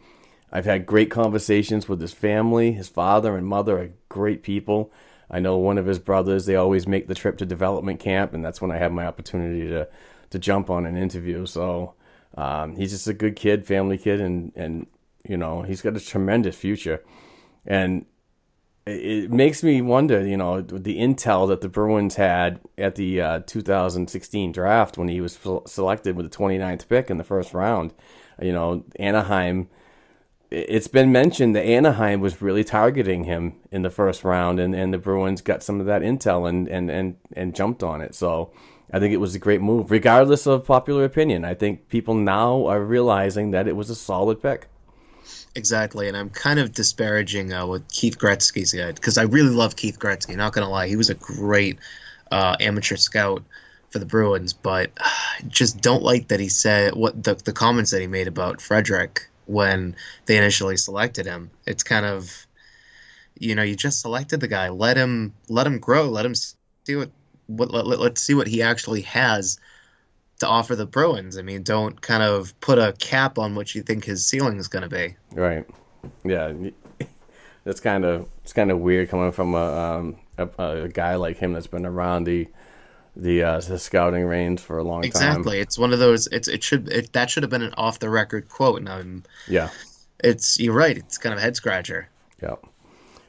I've 0.51 0.67
had 0.67 0.87
great 0.87 1.11
conversations 1.11 1.89
with 1.89 2.01
his 2.01 2.13
family. 2.13 2.73
His 2.73 2.89
father 2.89 3.37
and 3.37 3.47
mother 3.47 3.79
are 3.79 3.91
great 4.09 4.43
people. 4.43 4.93
I 5.31 5.41
know 5.41 5.57
one 5.57 5.79
of 5.79 5.87
his 5.87 5.99
brothers. 5.99 6.45
They 6.45 6.57
always 6.57 6.87
make 6.87 7.07
the 7.07 7.15
trip 7.15 7.39
to 7.39 7.47
development 7.47 8.01
camp, 8.01 8.35
and 8.35 8.45
that's 8.45 8.61
when 8.61 8.71
I 8.71 8.77
have 8.77 8.93
my 8.93 9.07
opportunity 9.07 9.69
to 9.69 9.89
to 10.33 10.39
jump 10.41 10.71
on 10.71 10.87
an 10.87 10.97
interview. 10.97 11.47
So 11.47 11.95
um, 12.37 12.77
he's 12.77 12.91
just 12.93 13.09
a 13.09 13.15
good 13.15 13.37
kid, 13.37 13.67
family 13.67 13.99
kid, 13.99 14.21
and 14.21 14.53
and 14.57 14.87
you 15.29 15.37
know 15.39 15.63
he's 15.63 15.83
got 15.83 15.97
a 15.97 16.01
tremendous 16.01 16.57
future. 16.57 17.03
And 17.67 18.07
it, 18.87 19.31
makes 19.31 19.63
me 19.63 19.81
wonder, 19.81 20.27
you 20.27 20.37
know, 20.37 20.61
the 20.61 20.99
intel 20.99 21.47
that 21.49 21.61
the 21.61 21.69
Bruins 21.69 22.17
had 22.17 22.61
at 22.77 22.97
the 22.97 23.21
uh, 23.21 23.41
2016 23.47 24.53
draft 24.53 24.99
when 24.99 25.09
he 25.09 25.21
was 25.21 25.39
selected 25.67 26.17
with 26.17 26.31
the 26.31 26.37
29th 26.37 26.89
pick 26.89 27.09
in 27.11 27.19
the 27.19 27.25
first 27.25 27.55
round. 27.55 27.95
You 28.41 28.53
know, 28.53 28.85
Anaheim. 28.99 29.69
it- 30.51 30.67
It's 30.69 30.89
been 30.89 31.13
mentioned 31.13 31.55
that 31.57 31.65
Anaheim 31.65 32.21
was 32.21 32.43
really 32.43 32.65
targeting 32.65 33.25
him 33.25 33.55
in 33.71 33.83
the 33.83 33.91
first 33.91 34.25
round, 34.25 34.59
and, 34.61 34.75
and 34.75 34.93
the 34.93 34.99
Bruins 34.99 35.43
got 35.43 35.63
some 35.63 35.81
of 35.81 35.87
that 35.87 36.03
intel 36.03 36.49
and, 36.49 36.67
and, 36.69 36.91
and, 36.91 37.17
and 37.37 37.55
jumped 37.55 37.83
on 37.85 38.01
it. 38.01 38.15
So 38.17 38.53
I 38.91 38.99
think 38.99 39.13
it 39.13 39.19
was 39.19 39.35
a 39.35 39.39
great 39.39 39.61
move, 39.61 39.91
regardless 39.91 40.47
of 40.47 40.65
popular 40.65 41.05
opinion. 41.05 41.45
I 41.45 41.55
think 41.55 41.89
people 41.89 42.15
now 42.15 42.67
are 42.67 42.83
realizing 42.83 43.51
that 43.53 43.69
it 43.69 43.77
was 43.77 43.91
a 43.91 43.95
solid 43.95 44.43
pick. 44.43 44.69
Exactly, 45.55 46.09
and 46.09 46.17
I'm 46.17 46.31
kind 46.31 46.59
of 46.59 46.73
disparaging 46.73 47.53
uh, 47.53 47.67
what 47.67 47.89
Keith 47.89 48.19
Gretzky 48.19 48.67
said 48.67 48.95
because 48.95 49.19
I 49.19 49.23
really 49.23 49.55
love 49.55 49.77
Keith 49.77 49.99
Gretzky. 49.99 50.35
Not 50.37 50.53
gonna 50.53 50.71
lie, 50.71 50.89
he 50.89 50.97
was 50.97 51.11
a 51.11 51.15
great 51.15 51.79
uh, 52.31 52.57
amateur 52.61 52.97
scout 52.97 53.43
for 53.91 53.99
the 53.99 54.07
Bruins, 54.07 54.53
but 54.53 54.91
just 55.49 55.81
don't 55.81 56.03
like 56.03 56.29
that 56.29 56.41
he 56.41 56.49
said 56.49 56.95
what 56.95 57.23
the 57.23 57.35
the 57.35 57.53
comments 57.53 57.91
that 57.91 58.01
he 58.01 58.07
made 58.07 58.29
about 58.29 58.61
Frederic 58.61 59.29
when 59.47 59.95
they 60.27 60.37
initially 60.39 60.77
selected 60.77 61.27
him. 61.27 61.51
It's 61.67 61.83
kind 61.83 62.07
of, 62.07 62.47
you 63.39 63.55
know, 63.55 63.63
you 63.63 63.77
just 63.77 64.01
selected 64.01 64.41
the 64.41 64.49
guy. 64.49 64.71
Let 64.71 64.97
him 64.97 65.35
let 65.49 65.67
him 65.67 65.79
grow. 65.79 66.09
Let 66.09 66.25
him 66.25 66.35
see 66.35 66.97
what 66.97 67.11
what 67.57 67.71
let, 67.71 67.99
let's 67.99 68.21
see 68.21 68.35
what 68.35 68.47
he 68.47 68.63
actually 68.63 69.03
has 69.03 69.59
to 70.41 70.49
offer 70.49 70.75
the 70.75 70.87
Bruins. 70.87 71.39
I 71.39 71.43
mean, 71.43 71.63
don't 71.63 72.01
kind 72.01 72.23
of 72.23 72.59
put 72.61 72.79
a 72.79 72.93
cap 72.99 73.39
on 73.39 73.55
what 73.55 73.75
you 73.75 73.83
think 73.83 74.05
his 74.05 74.27
ceiling 74.27 74.59
is 74.59 74.69
going 74.69 74.83
to 74.83 74.89
be. 74.89 75.17
Right. 75.33 75.65
Yeah. 76.25 76.53
That's 77.65 77.81
kind 77.81 78.05
of 78.05 78.29
it's 78.43 78.53
kind 78.53 78.71
of 78.73 78.81
weird 78.81 79.09
coming 79.09 79.31
from 79.31 79.55
a, 79.55 79.59
um, 79.59 80.17
a 80.37 80.49
a 80.85 80.89
guy 80.89 81.15
like 81.15 81.37
him 81.37 81.53
that's 81.53 81.69
been 81.69 81.87
around 81.87 82.25
the 82.25 82.49
the 83.15 83.43
uh, 83.45 83.61
the 83.61 83.79
scouting 83.79 84.25
range 84.25 84.59
for 84.59 84.79
a 84.79 84.83
long 84.83 85.03
time. 85.03 85.09
Exactly. 85.09 85.61
It's 85.61 85.79
one 85.79 85.93
of 85.93 86.01
those. 86.01 86.27
It's 86.29 86.49
it 86.49 86.65
should 86.65 86.89
it, 86.89 87.13
that 87.13 87.31
should 87.31 87.45
have 87.45 87.51
been 87.51 87.63
an 87.63 87.75
off 87.75 88.01
the 88.01 88.11
record 88.11 88.49
quote. 88.49 88.81
And 88.81 88.89
I'm, 88.89 89.23
Yeah. 89.47 89.69
it's 90.25 90.59
you're 90.59 90.75
right. 90.75 90.97
It's 90.97 91.19
kind 91.19 91.33
of 91.33 91.39
a 91.39 91.43
head 91.43 91.55
scratcher. 91.55 92.09
Yeah. 92.43 92.57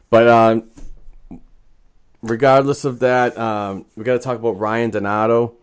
But 0.10 0.28
um, 0.28 0.64
regardless 2.24 2.86
of 2.86 3.00
that, 3.00 3.38
um, 3.38 3.86
we 3.96 4.04
got 4.04 4.14
to 4.14 4.20
talk 4.20 4.38
about 4.40 4.58
Ryan 4.58 4.90
Donato. 4.90 5.54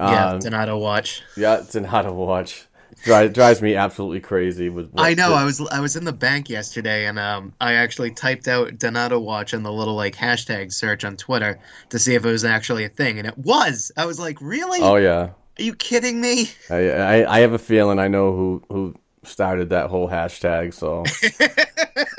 yeah, 0.00 0.30
Um, 0.30 0.38
Donato 0.40 0.76
watch. 0.78 1.22
yeah, 1.36 1.62
Donato 1.70 2.12
watch. 2.12 2.64
Drives, 3.04 3.32
drives 3.32 3.62
me 3.62 3.76
absolutely 3.76 4.18
crazy. 4.18 4.68
With 4.70 4.90
I 4.96 5.14
know. 5.14 5.28
the- 5.28 5.34
I 5.36 5.44
was 5.44 5.60
I 5.70 5.78
was 5.78 5.94
in 5.94 6.04
the 6.04 6.12
bank 6.12 6.50
yesterday, 6.50 7.06
and 7.06 7.16
um, 7.16 7.52
I 7.60 7.74
actually 7.74 8.10
typed 8.10 8.48
out 8.48 8.76
Donato 8.76 9.20
watch 9.20 9.54
in 9.54 9.62
the 9.62 9.70
little 9.70 9.94
like 9.94 10.16
hashtag 10.16 10.72
search 10.72 11.04
on 11.04 11.16
Twitter 11.16 11.60
to 11.90 11.98
see 12.00 12.14
if 12.16 12.24
it 12.26 12.28
was 12.30 12.44
actually 12.44 12.84
a 12.84 12.88
thing, 12.88 13.18
and 13.20 13.28
it 13.28 13.38
was. 13.38 13.92
I 13.96 14.06
was 14.06 14.18
like, 14.18 14.40
really? 14.40 14.80
Oh 14.82 14.96
yeah. 14.96 15.28
Are 15.58 15.62
you 15.62 15.76
kidding 15.76 16.20
me? 16.20 16.50
I, 16.70 16.90
I 16.90 17.36
I 17.36 17.40
have 17.40 17.52
a 17.52 17.58
feeling 17.58 18.00
I 18.00 18.08
know 18.08 18.32
who 18.34 18.62
who 18.68 18.94
started 19.28 19.70
that 19.70 19.90
whole 19.90 20.08
hashtag. 20.08 20.74
So, 20.74 21.04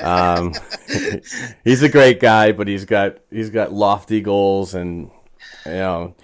um, 0.00 0.54
he's 1.64 1.82
a 1.82 1.88
great 1.88 2.20
guy, 2.20 2.52
but 2.52 2.68
he's 2.68 2.84
got 2.84 3.18
he's 3.30 3.50
got 3.50 3.72
lofty 3.72 4.20
goals, 4.20 4.74
and 4.74 5.10
you 5.66 5.72
know, 5.72 6.14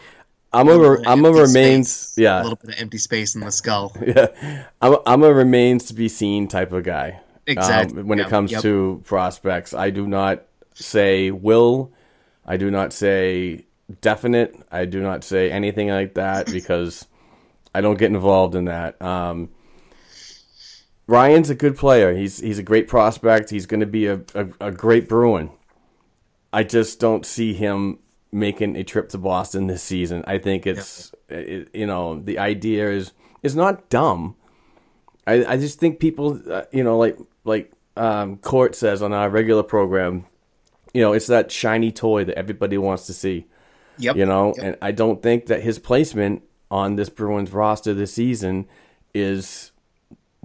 I'm 0.52 0.68
a 0.68 1.02
I'm 1.06 1.24
a 1.24 1.32
remains 1.32 1.90
space, 1.90 2.26
a 2.26 2.42
little 2.42 2.56
bit 2.56 2.74
of 2.74 2.80
empty 2.80 2.98
space 2.98 3.34
in 3.34 3.42
the 3.42 3.50
skull. 3.50 3.94
yeah 4.06 4.66
I'm 4.80 4.96
I'm 5.06 5.22
a 5.22 5.32
remains 5.32 5.86
to 5.86 5.94
be 5.94 6.08
seen 6.08 6.48
type 6.48 6.72
of 6.72 6.84
guy. 6.84 7.20
Exactly. 7.46 8.00
Um, 8.00 8.08
when 8.08 8.18
Yep, 8.18 8.26
it 8.26 8.30
comes 8.30 8.52
yep. 8.52 8.62
to 8.62 9.02
prospects, 9.04 9.74
I 9.74 9.90
do 9.90 10.06
not 10.06 10.42
say 10.74 11.30
will. 11.30 11.92
I 12.44 12.56
do 12.56 12.70
not 12.70 12.92
say 12.92 13.66
definite. 14.00 14.56
I 14.70 14.84
do 14.84 15.00
not 15.00 15.24
say 15.24 15.50
anything 15.50 15.88
like 15.88 16.14
that 16.14 16.46
because 16.46 17.06
I 17.74 17.82
don't 17.82 17.98
get 17.98 18.10
involved 18.10 18.54
in 18.54 18.64
that. 18.64 19.00
Um, 19.02 19.50
Ryan's 21.06 21.50
a 21.50 21.54
good 21.54 21.76
player. 21.76 22.14
He's 22.16 22.38
he's 22.40 22.58
a 22.58 22.62
great 22.62 22.88
prospect. 22.88 23.50
He's 23.50 23.66
going 23.66 23.80
to 23.80 23.86
be 23.86 24.06
a, 24.06 24.20
a, 24.34 24.46
a 24.60 24.72
great 24.72 25.08
Bruin. 25.08 25.50
I 26.52 26.64
just 26.64 26.98
don't 27.00 27.24
see 27.24 27.54
him 27.54 27.98
making 28.32 28.76
a 28.76 28.82
trip 28.84 29.08
to 29.10 29.18
Boston 29.18 29.66
this 29.68 29.82
season. 29.82 30.24
I 30.26 30.38
think 30.38 30.66
it's 30.66 31.12
it, 31.28 31.68
you 31.72 31.86
know 31.86 32.18
the 32.20 32.38
idea 32.38 32.90
is 32.90 33.12
is 33.42 33.54
not 33.54 33.88
dumb. 33.88 34.36
I 35.26 35.44
I 35.44 35.56
just 35.56 35.78
think 35.78 36.00
people 36.00 36.40
uh, 36.50 36.62
you 36.72 36.82
know 36.82 36.98
like 36.98 37.16
like 37.44 37.72
um, 37.96 38.38
Court 38.38 38.74
says 38.74 39.00
on 39.00 39.12
our 39.12 39.30
regular 39.30 39.62
program, 39.62 40.24
you 40.92 41.02
know 41.02 41.12
it's 41.12 41.28
that 41.28 41.52
shiny 41.52 41.92
toy 41.92 42.24
that 42.24 42.36
everybody 42.36 42.78
wants 42.78 43.06
to 43.06 43.12
see. 43.12 43.46
Yep. 43.98 44.16
You 44.16 44.26
know, 44.26 44.54
Yep. 44.56 44.64
and 44.66 44.76
I 44.82 44.92
don't 44.92 45.22
think 45.22 45.46
that 45.46 45.62
his 45.62 45.78
placement 45.78 46.42
on 46.70 46.96
this 46.96 47.08
Bruins 47.08 47.52
roster 47.52 47.94
this 47.94 48.12
season 48.12 48.66
is 49.14 49.72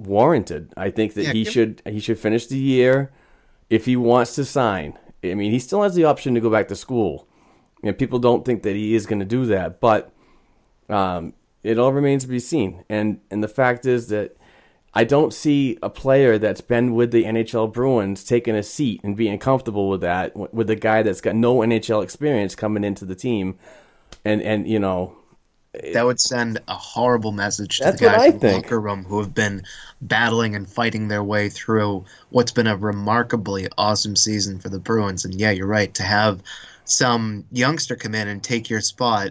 warranted. 0.05 0.73
I 0.77 0.89
think 0.89 1.13
that 1.13 1.25
Yeah, 1.25 1.33
he 1.33 1.43
should 1.43 1.81
he 1.85 1.99
should 1.99 2.19
finish 2.19 2.47
the 2.47 2.57
year 2.57 3.11
if 3.69 3.85
he 3.85 3.95
wants 3.95 4.35
to 4.35 4.45
sign. 4.45 4.97
I 5.23 5.35
mean, 5.35 5.51
he 5.51 5.59
still 5.59 5.83
has 5.83 5.95
the 5.95 6.05
option 6.05 6.33
to 6.33 6.41
go 6.41 6.49
back 6.49 6.67
to 6.69 6.75
school. 6.75 7.27
And 7.83 7.97
people 7.97 8.19
don't 8.19 8.45
think 8.45 8.63
that 8.63 8.75
he 8.75 8.93
is 8.93 9.05
going 9.07 9.19
to 9.19 9.25
do 9.25 9.45
that, 9.47 9.79
but 9.79 10.11
um, 10.87 11.33
it 11.63 11.79
all 11.79 11.91
remains 11.91 12.23
to 12.23 12.29
be 12.29 12.39
seen. 12.39 12.83
And 12.89 13.21
and 13.31 13.43
the 13.43 13.47
fact 13.47 13.85
is 13.85 14.07
that 14.09 14.37
I 14.93 15.03
don't 15.03 15.33
see 15.33 15.77
a 15.81 15.89
player 15.89 16.37
that's 16.37 16.61
been 16.61 16.93
with 16.93 17.11
the 17.11 17.23
NHL 17.23 17.71
Bruins 17.71 18.23
taking 18.23 18.55
a 18.55 18.63
seat 18.63 19.01
and 19.03 19.15
being 19.15 19.39
comfortable 19.39 19.89
with 19.89 20.01
that 20.01 20.35
with 20.53 20.69
a 20.69 20.75
guy 20.75 21.01
that's 21.01 21.21
got 21.21 21.35
no 21.35 21.57
NHL 21.59 22.03
experience 22.03 22.55
coming 22.55 22.83
into 22.83 23.05
the 23.05 23.15
team, 23.15 23.57
and 24.25 24.41
and 24.41 24.67
you 24.67 24.79
know 24.79 25.15
That 25.93 26.05
would 26.05 26.19
send 26.19 26.59
a 26.67 26.75
horrible 26.75 27.31
message 27.31 27.77
to 27.77 27.85
That's 27.85 28.01
the 28.01 28.07
guys 28.07 28.33
in 28.33 28.39
the 28.39 28.51
locker 28.53 28.79
room 28.79 29.05
who 29.05 29.19
have 29.19 29.33
been 29.33 29.63
battling 30.01 30.53
and 30.53 30.69
fighting 30.69 31.07
their 31.07 31.23
way 31.23 31.47
through 31.47 32.03
what's 32.29 32.51
been 32.51 32.67
a 32.67 32.75
remarkably 32.75 33.69
awesome 33.77 34.17
season 34.17 34.59
for 34.59 34.67
the 34.67 34.79
Bruins. 34.79 35.23
And 35.23 35.33
yeah, 35.33 35.51
you're 35.51 35.67
right. 35.67 35.93
To 35.93 36.03
have 36.03 36.43
some 36.83 37.45
youngster 37.53 37.95
come 37.95 38.15
in 38.15 38.27
and 38.27 38.43
take 38.43 38.69
your 38.69 38.81
spot, 38.81 39.29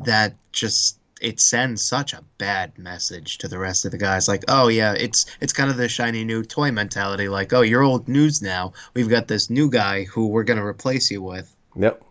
that 0.00 0.34
just 0.50 0.98
it 1.20 1.38
sends 1.38 1.82
such 1.82 2.12
a 2.12 2.24
bad 2.38 2.76
message 2.76 3.38
to 3.38 3.46
the 3.46 3.58
rest 3.58 3.84
of 3.84 3.92
the 3.92 3.98
guys. 3.98 4.26
Like, 4.26 4.42
oh 4.48 4.66
yeah, 4.66 4.94
it's 4.94 5.26
it's 5.40 5.52
kind 5.52 5.70
of 5.70 5.76
the 5.76 5.88
shiny 5.88 6.24
new 6.24 6.42
toy 6.42 6.72
mentality. 6.72 7.28
Like, 7.28 7.52
oh, 7.52 7.60
you're 7.60 7.82
old 7.82 8.08
news 8.08 8.42
now. 8.42 8.72
We've 8.94 9.08
got 9.08 9.28
this 9.28 9.50
new 9.50 9.70
guy 9.70 10.02
who 10.02 10.26
we're 10.26 10.42
gonna 10.42 10.66
replace 10.66 11.12
you 11.12 11.22
with. 11.22 11.54
Yep. 11.76 12.02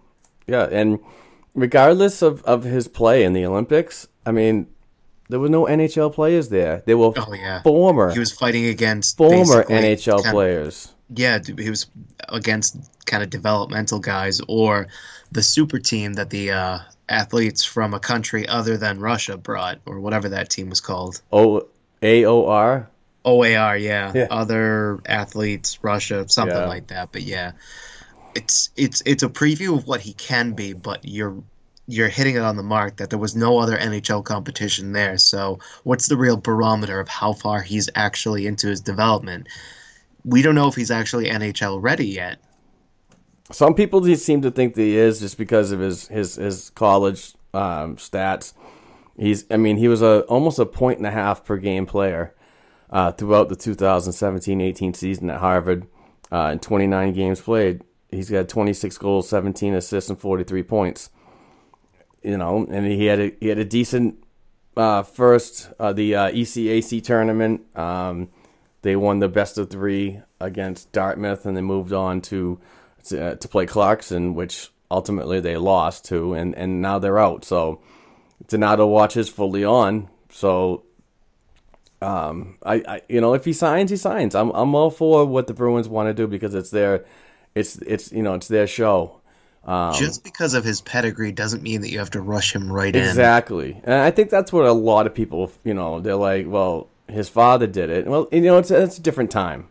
Yeah, 0.48 0.68
and 0.72 1.00
regardless 1.54 2.22
of, 2.22 2.44
of 2.44 2.64
his 2.64 2.88
play 2.88 3.24
in 3.24 3.34
the 3.34 3.46
Olympics, 3.46 4.08
I 4.26 4.32
mean, 4.32 4.68
there 5.30 5.40
were 5.40 5.50
no 5.50 5.66
NHL 5.66 6.14
players 6.14 6.50
there. 6.50 6.84
They 6.86 6.96
were 6.96 7.14
Oh 7.16 7.34
yeah, 7.34 7.62
former 7.62 8.12
He 8.12 8.20
was 8.20 8.32
fighting 8.32 8.66
against 8.66 9.18
former 9.18 9.64
NHL 9.64 10.18
kind 10.18 10.26
of- 10.28 10.32
players. 10.32 10.94
yeah, 11.14 11.40
he 11.58 11.70
was 11.70 11.88
against 12.30 12.78
kind 13.06 13.24
of 13.24 13.30
developmental 13.30 14.00
guys 14.00 14.42
or 14.48 14.88
the 15.32 15.42
super 15.44 15.80
team 15.80 16.14
that 16.14 16.30
the 16.30 16.52
uh, 16.52 16.80
athletes 17.10 17.64
from 17.64 17.94
a 17.94 18.00
country 18.00 18.48
other 18.48 18.78
than 18.78 19.00
Russia 19.00 19.36
brought, 19.38 19.80
or 19.86 20.00
whatever 20.00 20.30
that 20.30 20.50
team 20.50 20.70
was 20.70 20.80
called. 20.80 21.22
O 21.32 21.68
A 22.02 22.26
O 22.26 22.46
R. 22.48 22.90
OAR, 23.26 23.78
yeah. 23.78 24.12
Yeah. 24.14 24.28
Other 24.30 25.00
athletes, 25.06 25.80
Russia, 25.82 26.26
something 26.28 26.58
Yeah. 26.58 26.66
like 26.68 26.88
that. 26.88 27.12
But 27.14 27.22
yeah, 27.24 27.54
it's 28.36 28.70
it's 28.76 29.02
it's 29.06 29.24
a 29.24 29.30
preview 29.30 29.78
of 29.78 29.88
what 29.88 30.02
he 30.02 30.14
can 30.14 30.54
be, 30.54 30.74
but 30.74 31.00
you're 31.04 31.44
you're 31.88 32.10
hitting 32.10 32.36
it 32.36 32.42
on 32.42 32.56
the 32.56 32.64
mark 32.64 32.98
that 32.98 33.10
there 33.10 33.20
was 33.20 33.36
no 33.36 33.58
other 33.58 33.78
NHL 33.78 34.24
competition 34.24 34.94
there. 34.94 35.18
So 35.18 35.60
what's 35.84 36.08
the 36.08 36.18
real 36.18 36.38
barometer 36.38 37.00
of 37.00 37.10
how 37.10 37.34
far 37.34 37.62
he's 37.62 37.90
actually 37.96 38.48
into 38.48 38.68
his 38.68 38.80
development? 38.80 39.48
We 40.24 40.42
don't 40.42 40.56
know 40.56 40.68
if 40.68 40.76
he's 40.76 40.92
actually 40.92 41.30
NHL 41.30 41.82
ready 41.82 42.08
yet. 42.08 42.40
Some 43.52 43.76
people 43.76 44.00
just 44.00 44.26
seem 44.26 44.42
to 44.44 44.52
think 44.52 44.76
that 44.76 44.82
he 44.82 44.96
is 44.96 45.20
just 45.20 45.38
because 45.38 45.72
of 45.72 45.80
his 45.80 46.08
his 46.08 46.36
his 46.36 46.70
college 46.72 47.34
um, 47.54 47.98
stats. 47.98 48.54
He's, 49.18 49.46
I 49.52 49.58
mean, 49.58 49.78
he 49.78 49.88
was 49.88 50.02
a 50.02 50.22
almost 50.22 50.58
a 50.58 50.66
point 50.66 50.98
and 50.98 51.06
a 51.06 51.12
half 51.12 51.46
per 51.46 51.58
game 51.58 51.86
player 51.86 52.34
uh, 52.90 53.12
throughout 53.12 53.50
the 53.50 53.56
2017-18 53.56 54.96
season 54.96 55.30
at 55.30 55.40
Harvard. 55.40 55.88
Uh, 56.32 56.50
in 56.54 56.58
29 56.58 57.14
games 57.14 57.40
played, 57.42 57.84
he's 58.14 58.30
got 58.30 58.50
26 58.50 58.98
goals, 58.98 59.30
17 59.30 59.74
assists, 59.74 60.10
and 60.10 60.20
43 60.20 60.64
points. 60.64 61.10
You 62.22 62.38
know, 62.38 62.66
and 62.70 62.86
he 62.86 63.06
had 63.06 63.20
a 63.20 63.36
he 63.40 63.50
had 63.50 63.58
a 63.58 63.66
decent 63.66 64.24
uh, 64.78 65.04
first 65.04 65.70
uh, 65.80 65.92
the 65.94 66.16
uh, 66.16 66.32
ECAC 66.32 67.04
tournament. 67.04 67.62
Um, 67.78 68.30
they 68.82 68.96
won 68.96 69.20
the 69.20 69.28
best 69.28 69.58
of 69.58 69.70
three 69.70 70.22
against 70.40 70.92
Dartmouth, 70.92 71.46
and 71.46 71.56
they 71.58 71.62
moved 71.62 71.92
on 71.92 72.22
to 72.22 72.60
to, 73.06 73.36
to 73.36 73.48
play 73.48 73.66
Clarkson, 73.66 74.36
which 74.36 74.70
ultimately 74.90 75.40
they 75.40 75.58
lost 75.58 76.06
to, 76.06 76.34
and, 76.34 76.56
and 76.56 76.82
now 76.82 77.00
they're 77.00 77.20
out. 77.20 77.44
So 77.44 77.82
Donato 78.48 78.88
watches 78.88 79.28
fully 79.28 79.66
on. 79.66 80.10
So 80.30 80.84
um, 82.02 82.58
I, 82.64 82.76
I 82.88 83.02
you 83.10 83.22
know 83.22 83.34
if 83.34 83.46
he 83.46 83.54
signs, 83.54 83.90
he 83.90 83.98
signs. 83.98 84.36
I'm 84.36 84.50
I'm 84.52 84.76
all 84.76 84.92
for 84.92 85.26
what 85.26 85.48
the 85.48 85.54
Bruins 85.54 85.90
want 85.90 86.08
to 86.08 86.14
do 86.14 86.28
because 86.28 86.54
it's 86.54 86.70
their 86.70 87.06
it's 87.56 87.78
it's 87.78 88.12
you 88.12 88.24
know 88.24 88.34
it's 88.36 88.48
their 88.48 88.68
show. 88.68 89.20
Um, 89.66 89.94
Just 89.94 90.26
because 90.26 90.56
of 90.56 90.66
his 90.66 90.82
pedigree 90.82 91.32
doesn't 91.32 91.64
mean 91.64 91.82
that 91.82 91.90
you 91.90 92.00
have 92.00 92.12
to 92.12 92.22
rush 92.22 92.54
him 92.54 92.70
right 92.70 92.94
in. 92.94 93.02
Exactly. 93.02 93.80
And 93.86 93.94
I 93.94 94.12
think 94.12 94.30
that's 94.30 94.52
what 94.52 94.66
a 94.66 94.74
lot 94.74 95.08
of 95.08 95.14
people, 95.14 95.54
you 95.64 95.74
know, 95.74 96.02
they're 96.02 96.18
like, 96.18 96.48
well, 96.50 96.90
his 97.08 97.30
father 97.30 97.66
did 97.66 97.90
it. 97.90 98.06
Well, 98.06 98.28
you 98.30 98.42
know, 98.42 98.58
it's, 98.58 98.72
it's 98.72 98.98
a 98.98 99.02
different 99.02 99.32
time. 99.32 99.70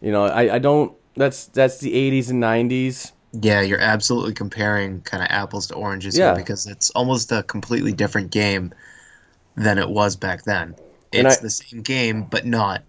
You 0.00 0.12
know, 0.12 0.26
I, 0.26 0.54
I 0.54 0.58
don't, 0.60 0.92
that's, 1.16 1.46
that's 1.46 1.78
the 1.78 1.92
80s 1.92 2.30
and 2.30 2.40
90s. 2.40 3.10
Yeah, 3.32 3.62
you're 3.62 3.80
absolutely 3.80 4.32
comparing 4.32 5.00
kind 5.00 5.24
of 5.24 5.28
apples 5.32 5.66
to 5.68 5.74
oranges 5.74 6.16
Yeah. 6.16 6.26
here 6.26 6.36
because 6.36 6.66
it's 6.68 6.90
almost 6.90 7.32
a 7.32 7.42
completely 7.42 7.92
different 7.92 8.30
game 8.30 8.72
than 9.56 9.78
it 9.78 9.88
was 9.90 10.14
back 10.14 10.44
then. 10.44 10.76
It's 11.10 11.38
I- 11.38 11.42
the 11.42 11.50
same 11.50 11.82
game, 11.82 12.22
but 12.30 12.46
not. 12.46 12.84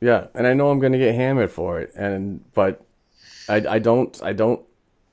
Yeah. 0.00 0.28
And 0.34 0.46
I 0.46 0.54
know 0.54 0.70
I'm 0.70 0.78
going 0.78 0.92
to 0.92 0.98
get 0.98 1.16
hammered 1.16 1.50
for 1.50 1.80
it. 1.80 1.92
And, 1.96 2.44
but 2.54 2.85
I, 3.48 3.56
I 3.68 3.78
don't, 3.78 4.20
I 4.22 4.32
don't 4.32 4.62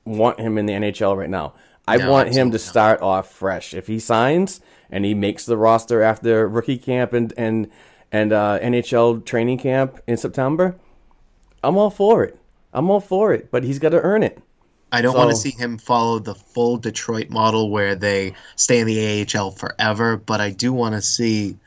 want 0.06 0.40
him 0.40 0.58
in 0.58 0.66
the 0.66 0.74
NHL 0.74 1.16
right 1.18 1.30
now. 1.30 1.54
I 1.88 1.98
No, 1.98 2.12
want 2.12 2.34
him 2.34 2.52
to 2.52 2.60
start 2.60 3.02
off 3.02 3.32
fresh. 3.32 3.74
If 3.74 3.88
he 3.88 4.00
signs 4.00 4.62
and 4.90 5.04
he 5.06 5.14
makes 5.14 5.46
the 5.46 5.58
roster 5.58 6.02
after 6.02 6.48
rookie 6.48 6.78
camp 6.78 7.14
and, 7.14 7.34
and, 7.38 7.70
and 8.12 8.32
uh, 8.32 8.60
NHL 8.62 9.26
training 9.26 9.58
camp 9.58 10.00
in 10.08 10.18
September, 10.18 10.76
I'm 11.64 11.78
all 11.78 11.90
for 11.90 12.24
it. 12.24 12.38
I'm 12.74 12.90
all 12.90 13.00
for 13.00 13.34
it, 13.34 13.52
but 13.52 13.64
he's 13.64 13.80
got 13.80 13.90
to 13.90 14.02
earn 14.02 14.24
it. 14.24 14.40
I 14.92 15.02
don't 15.02 15.18
want 15.18 15.32
to 15.32 15.36
see 15.36 15.52
him 15.52 15.78
follow 15.78 16.20
the 16.20 16.36
full 16.36 16.78
Detroit 16.78 17.30
model 17.30 17.72
where 17.72 17.96
they 17.96 18.34
stay 18.56 18.80
in 18.80 18.88
the 18.88 19.28
AHL 19.36 19.52
forever, 19.52 20.18
but 20.18 20.40
I 20.40 20.52
do 20.52 20.72
want 20.72 20.94
to 20.94 21.02
see 21.02 21.58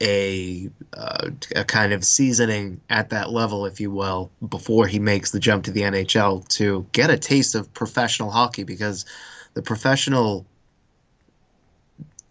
a, 0.00 0.70
uh, 0.92 1.30
a 1.54 1.64
kind 1.64 1.92
of 1.92 2.04
seasoning 2.04 2.80
at 2.90 3.10
that 3.10 3.30
level, 3.30 3.66
if 3.66 3.80
you 3.80 3.90
will, 3.90 4.30
before 4.48 4.86
he 4.86 4.98
makes 4.98 5.30
the 5.30 5.40
jump 5.40 5.64
to 5.64 5.70
the 5.70 5.82
NHL 5.82 6.46
to 6.48 6.86
get 6.92 7.10
a 7.10 7.18
taste 7.18 7.54
of 7.54 7.72
professional 7.74 8.30
hockey 8.30 8.62
because 8.62 9.06
the 9.54 9.62
professional 9.62 10.46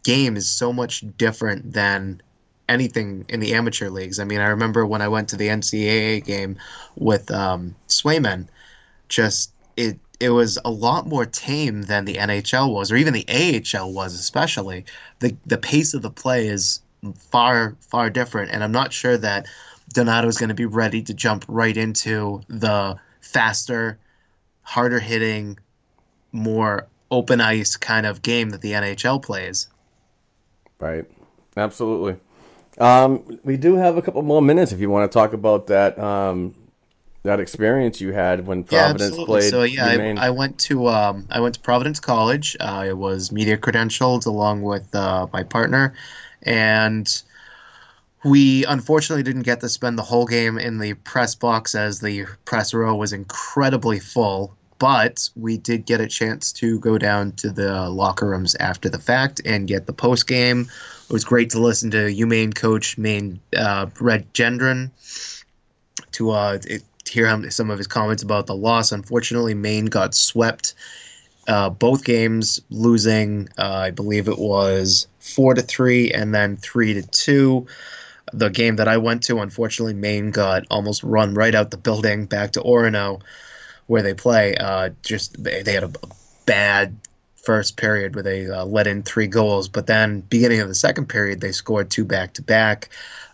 game 0.04 0.38
is 0.38 0.50
so 0.50 0.72
much 0.72 1.04
different 1.18 1.74
than 1.74 2.22
anything 2.70 3.26
in 3.30 3.40
the 3.40 3.54
amateur 3.54 3.90
leagues. 3.90 4.20
I 4.20 4.24
mean, 4.24 4.40
I 4.40 4.48
remember 4.48 4.86
when 4.86 5.02
I 5.02 5.08
went 5.08 5.30
to 5.30 5.36
the 5.36 5.48
NCAA 5.48 6.24
game 6.24 6.58
with 6.96 7.30
um, 7.32 7.76
Swayman, 7.88 8.48
just 9.10 9.52
it 9.78 10.00
it 10.20 10.30
was 10.30 10.58
a 10.64 10.72
lot 10.72 11.08
more 11.08 11.26
tame 11.26 11.84
than 11.84 12.06
the 12.06 12.16
NHL 12.16 12.74
was, 12.74 12.92
or 12.92 12.96
even 12.96 13.14
the 13.14 13.26
AHL 13.28 13.92
was, 13.92 14.14
especially. 14.14 14.86
the 15.20 15.36
The 15.46 15.58
pace 15.58 15.94
of 15.94 16.02
the 16.02 16.12
play 16.12 16.48
is 16.48 16.82
far 17.14 17.76
far 17.80 18.10
different, 18.10 18.52
and 18.52 18.64
I'm 18.64 18.72
not 18.72 18.94
sure 18.94 19.18
that 19.18 19.48
Donato 19.94 20.27
is 20.27 20.38
going 20.38 20.49
to 20.49 20.56
be 20.56 20.65
ready 20.65 21.02
to 21.03 21.14
jump 21.14 21.45
right 21.48 21.76
into 21.76 22.41
the 22.48 22.98
faster, 23.22 23.99
harder 24.61 24.99
hitting, 24.99 25.60
more 26.32 26.88
open 27.11 27.40
ice 27.41 27.76
kind 27.76 28.06
of 28.06 28.22
game 28.22 28.49
that 28.49 28.61
the 28.61 28.73
NHL 28.73 29.22
plays. 29.22 29.68
Right. 30.80 31.06
Absolutely. 31.56 32.18
Um, 32.77 33.40
we 33.44 33.56
do 33.56 33.76
have 33.76 33.95
a 33.95 34.02
couple 34.02 34.22
more 34.22 34.41
minutes 34.41 34.72
if 34.72 34.80
you 34.80 34.90
want 34.90 35.10
to 35.10 35.14
talk 35.14 35.32
about 35.34 35.68
that 35.68 35.98
um, 35.98 36.53
that 37.23 37.40
experience 37.40 38.02
you 38.02 38.11
had 38.11 38.45
when 38.45 38.65
Providence 38.65 39.18
yeah, 39.18 39.26
played. 39.26 39.49
So 39.49 39.64
yeah. 39.64 39.86
I, 40.18 40.27
I 40.27 40.30
went 40.30 40.60
to 40.61 40.88
um, 40.88 41.26
I 41.30 41.40
went 41.40 41.56
to 41.56 41.61
Providence 41.61 42.02
College. 42.02 42.57
Uh, 42.60 42.64
I 42.64 42.94
was 42.94 43.32
media 43.32 43.57
credentialed 43.57 44.26
along 44.26 44.64
with 44.64 44.94
uh, 44.94 45.27
my 45.32 45.44
partner, 45.44 45.94
and 46.44 47.24
we 48.24 48.66
unfortunately 48.66 49.24
didn't 49.24 49.44
get 49.44 49.62
to 49.62 49.70
spend 49.70 49.98
the 49.98 50.03
whole 50.03 50.26
game 50.26 50.57
in 50.57 50.80
the 50.80 50.95
press 50.95 51.36
box 51.36 51.76
as 51.76 51.99
the 51.99 52.26
press 52.45 52.74
row 52.74 52.95
was 52.95 53.14
incredibly 53.14 53.99
full. 53.99 54.56
But 54.78 55.30
we 55.36 55.57
did 55.57 55.86
get 55.86 56.02
a 56.02 56.07
chance 56.07 56.52
to 56.53 56.80
go 56.80 56.98
down 56.98 57.32
to 57.34 57.49
the 57.49 57.90
locker 57.90 58.28
rooms 58.28 58.56
after 58.56 58.90
the 58.90 58.99
fact 58.99 59.41
and 59.45 59.68
get 59.68 59.86
the 59.86 59.94
post 59.94 60.28
game. 60.28 60.62
It 60.62 61.14
was 61.14 61.24
great 61.24 61.52
to 61.52 61.60
listen 61.60 61.91
to 61.91 61.98
UMaine 61.98 62.53
coach 62.53 62.98
Maine 62.98 63.40
uh, 63.56 63.86
Red 64.02 64.34
Gendron 64.34 64.90
to 66.14 66.32
uh, 66.32 66.57
it, 66.66 66.84
hear 67.07 67.28
him, 67.28 67.49
some 67.52 67.70
of 67.70 67.78
his 67.78 67.88
comments 67.88 68.24
about 68.24 68.48
the 68.48 68.56
loss. 68.56 68.91
Unfortunately, 68.91 69.53
Maine 69.53 69.86
got 69.86 70.14
swept 70.14 70.74
uh, 71.47 71.69
both 71.69 72.03
games, 72.03 72.61
losing. 72.69 73.49
Uh, 73.57 73.73
I 73.73 73.91
believe 73.91 74.27
it 74.27 74.39
was 74.39 75.07
four 75.19 75.53
to 75.53 75.61
three 75.61 76.11
and 76.11 76.34
then 76.34 76.57
three 76.57 76.93
to 76.93 77.01
two. 77.03 77.67
The 78.34 78.49
game 78.49 78.77
that 78.77 78.88
I 78.88 78.97
went 78.97 79.23
to, 79.23 79.39
unfortunately, 79.39 79.93
Maine 79.93 80.31
got 80.31 80.63
almost 80.69 81.03
run 81.03 81.34
right 81.35 81.53
out 81.53 81.72
the 81.72 81.77
building 81.77 82.26
back 82.26 82.51
to 82.53 82.61
Orono, 82.61 83.22
where 83.88 84.01
they 84.01 84.13
play. 84.13 84.55
Uh, 84.55 84.89
just 85.03 85.41
they, 85.41 85.61
they 85.61 85.73
had 85.73 85.84
a, 85.84 85.91
bad 86.45 86.95
first 87.35 87.77
period 87.77 88.15
where 88.15 88.23
they 88.23 88.47
uh, 88.47 88.65
let 88.65 88.88
in 88.88 89.03
three 89.03 89.27
goals, 89.27 89.67
but 89.67 89.88
then 89.88 90.22
beginning 90.22 90.61
of 90.61 90.67
the 90.67 90.76
second 90.76 91.07
period 91.07 91.41
they 91.41 91.51
scored 91.51 91.89
two 91.89 92.05
back 92.05 92.34
to 92.34 92.41
back. 92.41 92.89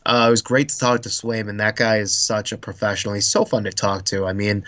Uh, 0.05 0.25
it 0.27 0.31
was 0.31 0.41
great 0.41 0.69
to 0.69 0.77
talk 0.79 1.01
to 1.01 1.09
Swayman. 1.09 1.59
That 1.59 1.75
guy 1.75 1.97
is 1.97 2.15
such 2.15 2.51
a 2.51 2.57
professional. 2.57 3.13
He's 3.13 3.27
so 3.27 3.45
fun 3.45 3.63
to 3.65 3.71
talk 3.71 4.05
to. 4.05 4.25
I 4.25 4.33
mean, 4.33 4.63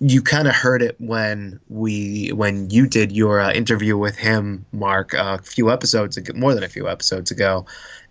you 0.00 0.22
kind 0.22 0.48
of 0.48 0.54
heard 0.54 0.82
it 0.82 0.96
when 0.98 1.60
we 1.68 2.30
when 2.30 2.70
you 2.70 2.86
did 2.86 3.12
your 3.12 3.40
uh, 3.40 3.52
interview 3.52 3.98
with 3.98 4.16
him, 4.16 4.64
Mark, 4.72 5.12
a 5.12 5.38
few 5.38 5.70
episodes 5.70 6.16
ago, 6.16 6.32
more 6.34 6.54
than 6.54 6.64
a 6.64 6.68
few 6.68 6.88
episodes 6.88 7.30
ago, 7.30 7.66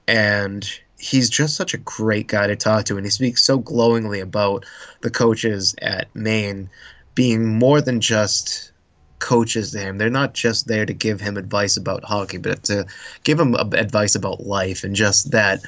and 0.07 0.69
he's 0.99 1.31
just 1.31 1.55
such 1.55 1.73
a 1.73 1.79
great 1.79 2.27
guy 2.27 2.45
to 2.45 2.55
talk 2.55 2.85
to, 2.85 2.95
and 2.95 3.05
he 3.05 3.09
speaks 3.09 3.43
so 3.43 3.57
glowingly 3.57 4.19
about 4.19 4.63
the 5.01 5.09
coaches 5.09 5.75
at 5.81 6.15
Maine 6.15 6.69
being 7.15 7.57
more 7.57 7.81
than 7.81 7.99
just 7.99 8.71
coaches 9.17 9.71
to 9.71 9.79
him. 9.79 9.97
They're 9.97 10.09
not 10.09 10.33
just 10.33 10.67
there 10.67 10.85
to 10.85 10.93
give 10.93 11.21
him 11.21 11.37
advice 11.37 11.77
about 11.77 12.03
hockey, 12.03 12.37
but 12.37 12.63
to 12.63 12.85
give 13.23 13.39
him 13.39 13.55
advice 13.55 14.15
about 14.15 14.45
life 14.45 14.83
and 14.83 14.95
just 14.95 15.31
that 15.31 15.61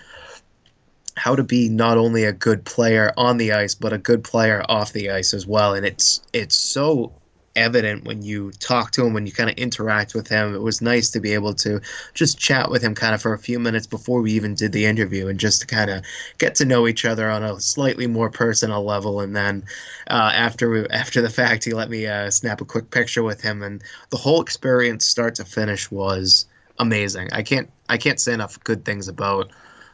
how 1.16 1.36
to 1.36 1.44
be 1.44 1.70
not 1.70 1.98
only 1.98 2.24
a 2.24 2.34
good 2.34 2.66
player 2.66 3.12
on 3.18 3.38
the 3.38 3.54
ice 3.54 3.76
but 3.76 3.94
a 3.94 3.98
good 3.98 4.24
player 4.24 4.64
off 4.70 4.94
the 4.94 5.10
ice 5.10 5.34
as 5.34 5.46
well. 5.46 5.74
And 5.74 5.86
it's 5.86 6.22
it's 6.34 6.56
so 6.56 7.14
evident 7.56 8.04
when 8.06 8.22
you 8.24 8.52
talk 8.54 8.92
to 8.92 9.06
him 9.06 9.14
when 9.14 9.28
you 9.28 9.32
kind 9.32 9.50
of 9.50 9.56
interact 9.58 10.16
with 10.16 10.28
him. 10.28 10.56
It 10.56 10.62
was 10.62 10.82
nice 10.82 11.10
to 11.12 11.20
be 11.20 11.34
able 11.34 11.54
to 11.56 11.82
just 12.14 12.40
chat 12.40 12.72
with 12.72 12.82
him 12.82 12.96
kind 12.96 13.14
of 13.14 13.22
for 13.22 13.34
a 13.34 13.40
few 13.40 13.60
minutes 13.60 13.86
before 13.86 14.22
we 14.22 14.32
even 14.32 14.56
did 14.56 14.72
the 14.72 14.86
interview 14.86 15.28
and 15.28 15.40
just 15.40 15.62
to 15.62 15.68
kind 15.68 15.92
of 15.92 16.04
get 16.38 16.56
to 16.56 16.66
know 16.66 16.88
each 16.88 17.06
other 17.06 17.30
on 17.30 17.44
a 17.44 17.60
slightly 17.60 18.08
more 18.08 18.30
personal 18.30 18.84
level. 18.84 19.20
And 19.20 19.36
then 19.36 19.64
uh, 20.10 20.32
after 20.34 20.70
we, 20.70 20.88
after 20.90 21.22
the 21.22 21.30
fact 21.30 21.66
he 21.66 21.74
let 21.74 21.90
me 21.90 22.08
uh, 22.08 22.32
snap 22.32 22.62
a 22.62 22.66
quick 22.66 22.90
picture 22.90 23.24
with 23.24 23.42
him. 23.42 23.62
And 23.62 23.84
the 24.10 24.18
whole 24.18 24.42
experience 24.42 25.06
start 25.06 25.36
to 25.36 25.46
finish 25.46 25.92
was 25.92 26.46
amazing. 26.80 27.30
I 27.32 27.44
can't 27.44 27.70
i 27.90 27.98
can't 27.98 28.20
say 28.20 28.34
enough 28.34 28.64
good 28.64 28.86
things 28.86 29.08
about 29.08 29.52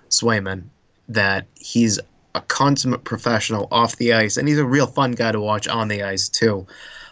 swayman 0.09 0.63
that 1.09 1.47
he's 1.55 1.99
a 2.35 2.41
consummate 2.41 3.03
professional 3.03 3.67
off 3.71 3.97
the 3.97 4.13
ice, 4.13 4.37
and 4.37 4.47
he's 4.47 4.59
a 4.59 4.65
real 4.65 4.87
fun 4.87 5.11
guy 5.11 5.31
to 5.31 5.39
watch 5.41 5.67
on 5.67 5.87
the 5.87 6.03
ice 6.03 6.29
too. 6.29 6.67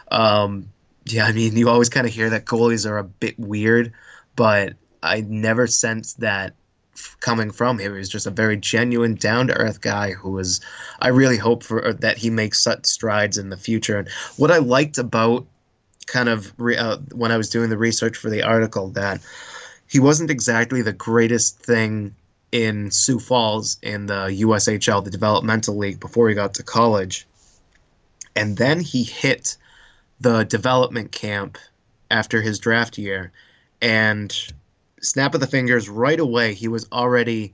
Um, 0.10 0.70
yeah, 1.06 1.26
I 1.26 1.32
mean, 1.32 1.58
you 1.58 1.70
always 1.70 1.90
kind 1.90 2.08
of 2.08 2.14
hear 2.14 2.30
that 2.30 2.46
goalies 2.46 2.90
are 2.90 2.98
a 2.98 3.04
bit 3.04 3.38
weird, 3.40 3.94
but 4.36 4.74
I 5.02 5.22
never 5.22 5.68
sensed 5.68 6.20
that 6.20 6.54
coming 7.20 7.52
from 7.52 7.80
him. 7.80 7.94
He 7.94 7.98
was 7.98 8.10
just 8.10 8.28
a 8.28 8.32
very 8.32 8.58
genuine, 8.58 9.16
down 9.16 9.48
to 9.48 9.54
earth 9.54 9.82
guy 9.82 10.12
who 10.12 10.32
was. 10.32 10.62
I 11.00 11.10
really 11.10 11.38
hope 11.38 11.64
for 11.64 11.94
that 11.94 12.18
he 12.18 12.30
makes 12.30 12.62
such 12.62 12.86
strides 12.86 13.38
in 13.38 13.50
the 13.50 13.58
future. 13.58 14.00
And 14.00 14.10
what 14.38 14.52
I 14.52 14.58
liked 14.58 14.98
about 14.98 15.46
kind 16.08 16.30
of 16.30 16.54
re, 16.58 16.78
uh, 16.78 16.98
when 17.14 17.32
I 17.32 17.38
was 17.38 17.50
doing 17.50 17.70
the 17.70 17.78
research 17.78 18.18
for 18.18 18.30
the 18.30 18.44
article 18.44 18.90
that 18.90 19.22
he 19.90 20.00
wasn't 20.00 20.32
exactly 20.32 20.82
the 20.82 20.94
greatest 20.94 21.60
thing 21.60 22.16
in 22.52 22.92
Sioux 22.92 23.20
Falls 23.20 23.78
in 23.82 24.06
the 24.06 24.28
USHL, 24.42 25.04
the 25.04 25.12
developmental 25.12 25.78
league, 25.78 26.00
before 26.00 26.30
he 26.30 26.36
got 26.36 26.56
to 26.56 26.64
college. 26.64 27.28
And 28.36 28.56
then 28.56 28.80
he 28.80 29.04
hit 29.04 29.58
the 30.20 30.44
development 30.44 31.12
camp 31.12 31.58
after 32.10 32.42
his 32.42 32.60
draft 32.60 32.98
year. 32.98 33.32
And 33.82 34.36
snap 35.02 35.34
of 35.34 35.42
the 35.42 35.48
fingers, 35.48 35.90
right 35.90 36.20
away, 36.20 36.54
he 36.54 36.68
was 36.68 36.88
already 36.92 37.54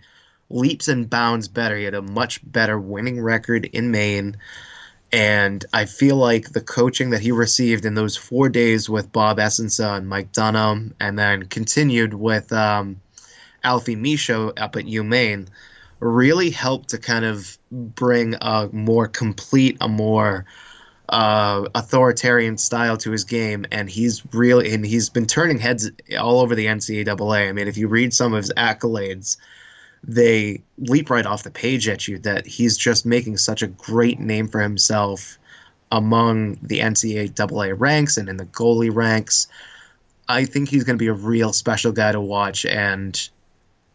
leaps 0.49 0.87
and 0.87 1.09
bounds 1.09 1.47
better. 1.47 1.75
He 1.75 1.85
had 1.85 1.95
a 1.95 2.01
much 2.01 2.39
better 2.43 2.79
winning 2.79 3.19
record 3.21 3.65
in 3.65 3.91
Maine. 3.91 4.37
And 5.11 5.63
I 5.73 5.85
feel 5.85 6.15
like 6.15 6.51
the 6.51 6.61
coaching 6.61 7.11
that 7.11 7.21
he 7.21 7.31
received 7.31 7.85
in 7.85 7.93
those 7.93 8.17
four 8.17 8.49
days 8.49 8.89
with 8.89 9.11
Bob 9.11 9.37
Essensa 9.37 9.97
and 9.97 10.07
Mike 10.07 10.31
Dunham, 10.31 10.95
and 10.99 11.17
then 11.17 11.45
continued 11.45 12.13
with 12.13 12.51
um, 12.51 12.99
Alfie 13.63 13.95
Michaud 13.95 14.53
up 14.57 14.75
at 14.75 14.85
UMaine 14.85 15.47
really 15.99 16.49
helped 16.49 16.89
to 16.89 16.97
kind 16.97 17.25
of 17.25 17.57
bring 17.71 18.35
a 18.41 18.69
more 18.71 19.07
complete, 19.07 19.77
a 19.79 19.87
more 19.87 20.45
uh, 21.09 21.67
authoritarian 21.75 22.57
style 22.57 22.97
to 22.97 23.11
his 23.11 23.23
game, 23.23 23.65
and 23.71 23.89
he's 23.89 24.23
really 24.33 24.73
and 24.73 24.85
he's 24.85 25.09
been 25.09 25.25
turning 25.25 25.59
heads 25.59 25.89
all 26.19 26.39
over 26.39 26.55
the 26.55 26.65
NCAA. 26.65 27.49
I 27.49 27.51
mean, 27.51 27.67
if 27.67 27.77
you 27.77 27.87
read 27.87 28.13
some 28.13 28.33
of 28.33 28.37
his 28.37 28.53
accolades, 28.57 29.37
they 30.03 30.61
leap 30.77 31.09
right 31.09 31.25
off 31.25 31.43
the 31.43 31.51
page 31.51 31.87
at 31.87 32.07
you 32.07 32.19
that 32.19 32.45
he's 32.45 32.77
just 32.77 33.05
making 33.05 33.37
such 33.37 33.61
a 33.61 33.67
great 33.67 34.19
name 34.19 34.47
for 34.47 34.61
himself 34.61 35.37
among 35.91 36.57
the 36.61 36.79
NCAA 36.79 37.75
ranks 37.77 38.17
and 38.17 38.27
in 38.27 38.37
the 38.37 38.45
goalie 38.45 38.93
ranks. 38.93 39.47
I 40.27 40.45
think 40.45 40.69
he's 40.69 40.83
going 40.83 40.97
to 40.97 41.03
be 41.03 41.07
a 41.07 41.13
real 41.13 41.53
special 41.53 41.91
guy 41.91 42.11
to 42.11 42.21
watch, 42.21 42.65
and 42.65 43.29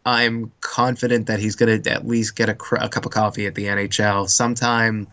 I'm 0.05 0.51
confident 0.61 1.27
that 1.27 1.39
he's 1.39 1.55
going 1.55 1.81
to 1.81 1.91
at 1.91 2.07
least 2.07 2.35
get 2.35 2.49
a, 2.49 2.53
cr- 2.53 2.77
a, 2.77 2.89
cup 2.89 3.05
of 3.05 3.11
coffee 3.11 3.47
at 3.47 3.55
the 3.55 3.65
NHL 3.65 4.29
sometime 4.29 5.07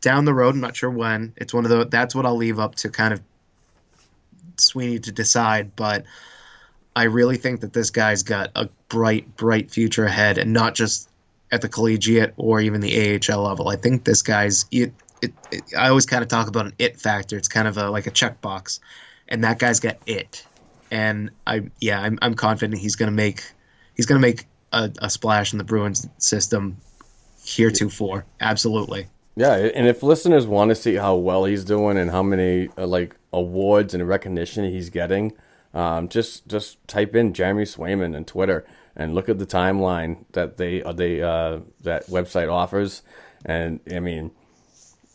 down 0.00 0.24
the 0.24 0.34
road. 0.34 0.54
I'm 0.54 0.60
not 0.60 0.76
sure 0.76 0.90
when. 0.90 1.32
It's 1.36 1.54
one 1.54 1.64
of 1.64 1.70
the 1.70 1.86
that's 1.86 2.14
what 2.14 2.26
I'll 2.26 2.36
leave 2.36 2.58
up 2.58 2.74
to 2.76 2.90
kind 2.90 3.14
of 3.14 3.22
Sweeney 4.58 4.98
to 5.00 5.12
decide. 5.12 5.74
But 5.74 6.04
I 6.94 7.04
really 7.04 7.36
think 7.36 7.60
that 7.60 7.72
this 7.72 7.90
guy's 7.90 8.22
got 8.22 8.50
a 8.54 8.68
bright, 8.88 9.36
bright 9.36 9.70
future 9.70 10.04
ahead, 10.04 10.38
and 10.38 10.52
not 10.52 10.74
just 10.74 11.08
at 11.50 11.62
the 11.62 11.68
collegiate 11.68 12.34
or 12.36 12.60
even 12.60 12.80
the 12.80 13.20
AHL 13.30 13.42
level. 13.42 13.68
I 13.68 13.76
think 13.76 14.04
this 14.04 14.22
guy's 14.22 14.66
it. 14.70 14.92
it, 15.22 15.32
it 15.50 15.62
I 15.76 15.88
always 15.88 16.06
kind 16.06 16.22
of 16.22 16.28
talk 16.28 16.48
about 16.48 16.66
an 16.66 16.74
it 16.78 17.00
factor. 17.00 17.36
It's 17.36 17.48
kind 17.48 17.66
of 17.66 17.78
a, 17.78 17.90
like 17.90 18.06
a 18.06 18.10
checkbox, 18.10 18.80
and 19.28 19.44
that 19.44 19.58
guy's 19.58 19.80
got 19.80 19.96
it. 20.06 20.44
And 20.90 21.30
I, 21.46 21.62
yeah, 21.80 22.00
I'm, 22.00 22.18
I'm 22.22 22.34
confident 22.34 22.78
he's 22.78 22.94
going 22.94 23.08
to 23.08 23.16
make 23.16 23.42
he's 23.96 24.06
going 24.06 24.20
to 24.20 24.26
make 24.26 24.46
a, 24.72 24.90
a, 25.00 25.10
splash 25.10 25.52
in 25.52 25.58
the 25.58 25.64
Bruins 25.64 26.08
system 26.18 26.76
heretofore. 27.44 28.24
Absolutely. 28.40 29.06
Yeah, 29.36 29.54
and 29.54 29.86
if 29.86 30.02
listeners 30.02 30.46
want 30.46 30.70
to 30.70 30.74
see 30.74 30.94
how 30.94 31.16
well 31.16 31.44
he's 31.44 31.64
doing 31.64 31.98
and 31.98 32.10
how 32.10 32.22
many 32.22 32.68
uh, 32.78 32.86
like 32.86 33.16
awards 33.32 33.92
and 33.92 34.06
recognition 34.08 34.64
he's 34.64 34.88
getting, 34.88 35.32
um, 35.74 36.08
just 36.08 36.48
just 36.48 36.86
type 36.88 37.14
in 37.14 37.34
Jeremy 37.34 37.64
Swayman 37.64 38.16
on 38.16 38.24
Twitter 38.24 38.66
and 38.96 39.14
look 39.14 39.28
at 39.28 39.38
the 39.38 39.46
timeline 39.46 40.24
that 40.32 40.56
they 40.56 40.82
uh, 40.82 40.92
they 40.92 41.20
uh, 41.22 41.60
that 41.82 42.06
website 42.06 42.50
offers. 42.50 43.02
And 43.44 43.80
I 43.92 44.00
mean, 44.00 44.30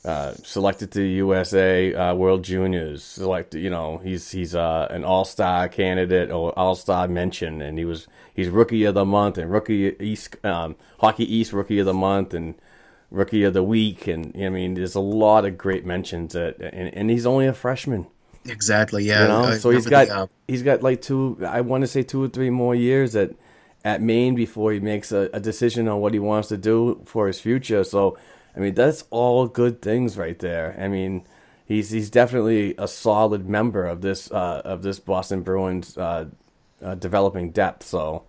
uh, 0.03 0.33
selected 0.43 0.91
to 0.93 1.03
USA 1.03 1.93
uh, 1.93 2.15
World 2.15 2.43
Juniors. 2.43 3.03
Selected, 3.03 3.59
you 3.59 3.69
know, 3.69 3.99
he's 3.99 4.31
he's 4.31 4.55
uh, 4.55 4.87
an 4.89 5.03
All 5.03 5.25
Star 5.25 5.67
candidate 5.69 6.31
or 6.31 6.57
All 6.57 6.75
Star 6.75 7.07
mention, 7.07 7.61
and 7.61 7.77
he 7.77 7.85
was 7.85 8.07
he's 8.33 8.49
Rookie 8.49 8.83
of 8.85 8.95
the 8.95 9.05
Month 9.05 9.37
and 9.37 9.51
Rookie 9.51 9.95
East 9.99 10.43
um, 10.43 10.75
Hockey 10.99 11.31
East 11.33 11.53
Rookie 11.53 11.79
of 11.79 11.85
the 11.85 11.93
Month 11.93 12.33
and 12.33 12.55
Rookie 13.11 13.43
of 13.43 13.53
the 13.53 13.63
Week, 13.63 14.07
and 14.07 14.33
I 14.35 14.49
mean, 14.49 14.73
there's 14.73 14.95
a 14.95 15.01
lot 15.01 15.45
of 15.45 15.57
great 15.57 15.85
mentions. 15.85 16.33
That, 16.33 16.59
and 16.59 16.93
and 16.93 17.09
he's 17.09 17.25
only 17.25 17.45
a 17.45 17.53
freshman. 17.53 18.07
Exactly. 18.45 19.03
Yeah. 19.03 19.21
You 19.21 19.27
know? 19.27 19.57
so 19.57 19.69
he's 19.69 19.85
got 19.85 20.07
the, 20.07 20.15
uh, 20.15 20.27
he's 20.47 20.63
got 20.63 20.81
like 20.81 21.01
two. 21.01 21.37
I 21.45 21.61
want 21.61 21.81
to 21.81 21.87
say 21.87 22.03
two 22.03 22.23
or 22.23 22.27
three 22.27 22.49
more 22.49 22.73
years 22.73 23.15
at 23.15 23.31
at 23.83 24.01
Maine 24.01 24.35
before 24.35 24.71
he 24.71 24.79
makes 24.79 25.11
a, 25.11 25.29
a 25.33 25.39
decision 25.39 25.87
on 25.87 25.99
what 25.99 26.13
he 26.13 26.19
wants 26.19 26.49
to 26.49 26.57
do 26.57 27.01
for 27.05 27.27
his 27.27 27.39
future. 27.39 27.83
So 27.83 28.17
I 28.55 28.59
mean, 28.59 28.73
that's 28.73 29.05
all 29.09 29.47
good 29.47 29.81
things 29.81 30.17
right 30.17 30.37
there. 30.39 30.75
I 30.79 30.87
mean, 30.87 31.25
he's 31.65 31.89
he's 31.89 32.09
definitely 32.09 32.75
a 32.77 32.87
solid 32.87 33.47
member 33.47 33.85
of 33.85 34.01
this 34.01 34.31
uh, 34.31 34.61
of 34.65 34.81
this 34.81 34.99
Boston 34.99 35.41
Bruins 35.41 35.97
uh, 35.97 36.25
uh, 36.83 36.95
developing 36.95 37.51
depth. 37.51 37.83
So, 37.83 38.23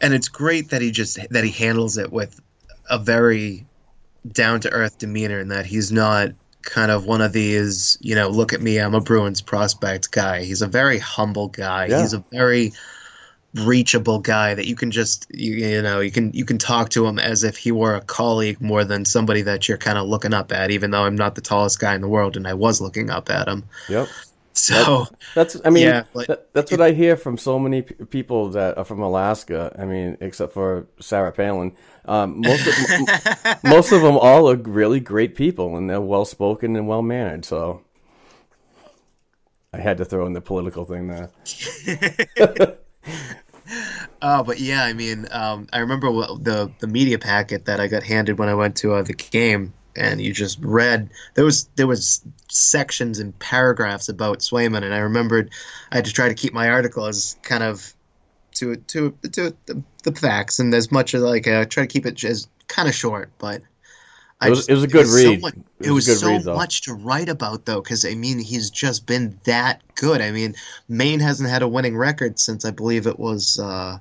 and 0.00 0.14
it's 0.14 0.28
great 0.28 0.70
that 0.70 0.82
he 0.82 0.90
just 0.90 1.18
that 1.30 1.44
he 1.44 1.50
handles 1.50 1.98
it 1.98 2.12
with 2.12 2.40
a 2.90 2.98
very 2.98 3.66
down 4.32 4.60
to 4.60 4.70
earth 4.70 4.98
demeanor, 4.98 5.38
and 5.38 5.50
that 5.50 5.66
he's 5.66 5.92
not 5.92 6.30
kind 6.62 6.90
of 6.90 7.06
one 7.06 7.20
of 7.20 7.32
these, 7.32 7.96
you 8.00 8.14
know, 8.14 8.28
look 8.28 8.52
at 8.52 8.60
me, 8.60 8.78
I'm 8.78 8.94
a 8.94 9.00
Bruins 9.00 9.40
prospect 9.40 10.10
guy. 10.10 10.42
He's 10.42 10.60
a 10.60 10.66
very 10.66 10.98
humble 10.98 11.48
guy. 11.48 11.86
Yeah. 11.86 12.02
He's 12.02 12.12
a 12.12 12.22
very 12.30 12.72
reachable 13.54 14.18
guy 14.18 14.54
that 14.54 14.66
you 14.66 14.76
can 14.76 14.90
just 14.90 15.26
you, 15.30 15.54
you 15.54 15.82
know 15.82 16.00
you 16.00 16.10
can 16.10 16.30
you 16.32 16.44
can 16.44 16.58
talk 16.58 16.90
to 16.90 17.06
him 17.06 17.18
as 17.18 17.44
if 17.44 17.56
he 17.56 17.72
were 17.72 17.94
a 17.94 18.00
colleague 18.02 18.60
more 18.60 18.84
than 18.84 19.04
somebody 19.04 19.42
that 19.42 19.68
you're 19.68 19.78
kind 19.78 19.96
of 19.96 20.06
looking 20.06 20.34
up 20.34 20.52
at 20.52 20.70
even 20.70 20.90
though 20.90 21.04
I'm 21.04 21.16
not 21.16 21.34
the 21.34 21.40
tallest 21.40 21.80
guy 21.80 21.94
in 21.94 22.02
the 22.02 22.08
world 22.08 22.36
and 22.36 22.46
I 22.46 22.54
was 22.54 22.80
looking 22.80 23.10
up 23.10 23.30
at 23.30 23.48
him. 23.48 23.64
Yep. 23.88 24.08
So 24.52 25.06
that's 25.34 25.56
I 25.64 25.70
mean 25.70 25.84
yeah, 25.84 26.02
that, 26.26 26.52
that's 26.52 26.70
what 26.70 26.80
I 26.80 26.90
hear 26.90 27.16
from 27.16 27.38
so 27.38 27.58
many 27.58 27.82
p- 27.82 27.94
people 28.06 28.50
that 28.50 28.76
are 28.76 28.84
from 28.84 29.00
Alaska. 29.00 29.74
I 29.78 29.84
mean, 29.84 30.18
except 30.20 30.52
for 30.52 30.86
Sarah 31.00 31.32
Palin. 31.32 31.74
Um, 32.04 32.40
most 32.40 32.66
of, 32.66 32.74
m- 32.90 33.56
most 33.70 33.92
of 33.92 34.02
them 34.02 34.18
all 34.18 34.50
are 34.50 34.56
really 34.56 34.98
great 34.98 35.34
people 35.36 35.76
and 35.76 35.88
they're 35.88 36.00
well 36.00 36.24
spoken 36.24 36.74
and 36.74 36.88
well 36.88 37.02
mannered. 37.02 37.44
So 37.44 37.82
I 39.72 39.78
had 39.78 39.98
to 39.98 40.04
throw 40.04 40.26
in 40.26 40.32
the 40.32 40.40
political 40.40 40.84
thing 40.84 41.06
there. 41.06 41.30
Oh, 44.20 44.42
but 44.42 44.58
yeah, 44.58 44.82
I 44.82 44.94
mean, 44.94 45.26
um, 45.30 45.68
I 45.72 45.80
remember 45.80 46.10
the 46.10 46.72
the 46.80 46.86
media 46.86 47.18
packet 47.18 47.66
that 47.66 47.80
I 47.80 47.86
got 47.86 48.02
handed 48.02 48.38
when 48.38 48.48
I 48.48 48.54
went 48.54 48.76
to 48.76 48.94
uh, 48.94 49.02
the 49.02 49.12
game, 49.12 49.74
and 49.94 50.20
you 50.20 50.32
just 50.32 50.58
read 50.60 51.10
there 51.34 51.44
was 51.44 51.68
there 51.76 51.86
was 51.86 52.24
sections 52.48 53.18
and 53.18 53.38
paragraphs 53.38 54.08
about 54.08 54.40
Swayman, 54.40 54.82
and 54.84 54.94
I 54.94 54.98
remembered 54.98 55.50
I 55.92 55.96
had 55.96 56.06
to 56.06 56.12
try 56.12 56.28
to 56.28 56.34
keep 56.34 56.52
my 56.52 56.70
article 56.70 57.04
as 57.04 57.36
kind 57.42 57.62
of 57.62 57.94
to 58.54 58.76
to 58.76 59.10
to 59.32 59.54
the, 59.66 59.82
the 60.02 60.12
facts 60.12 60.58
and 60.58 60.74
as 60.74 60.90
much 60.90 61.14
as 61.14 61.22
like 61.22 61.46
uh, 61.46 61.66
try 61.66 61.84
to 61.84 61.86
keep 61.88 62.06
it 62.06 62.24
as 62.24 62.48
kind 62.66 62.88
of 62.88 62.94
short, 62.94 63.30
but. 63.38 63.62
It 64.42 64.50
was- 64.50 64.68
it 64.68 64.74
was 64.74 64.84
a 64.84 64.88
good 64.88 65.06
so 65.06 65.14
read. 65.14 65.42
much- 65.42 65.54
It 65.80 65.86
it 65.88 65.90
was 65.90 66.06
was, 66.08 66.22
a 66.22 66.26
read, 66.26 66.42
so 66.44 66.54
much 66.54 66.82
to 66.82 66.94
write 66.94 67.28
about, 67.28 67.64
though, 67.64 67.80
because 67.80 68.04
I 68.04 68.14
mean, 68.14 68.38
he's 68.38 68.70
just 68.70 69.04
been 69.06 69.38
that 69.44 69.82
good. 69.96 70.20
I 70.20 70.30
mean, 70.30 70.54
Maine 70.88 71.20
hasn't 71.20 71.48
had 71.48 71.62
a 71.62 71.68
winning 71.68 71.96
record 71.96 72.38
since 72.38 72.64
I 72.64 72.70
believe 72.70 73.06
it 73.06 73.18
was 73.18 73.58
uh, 73.58 73.98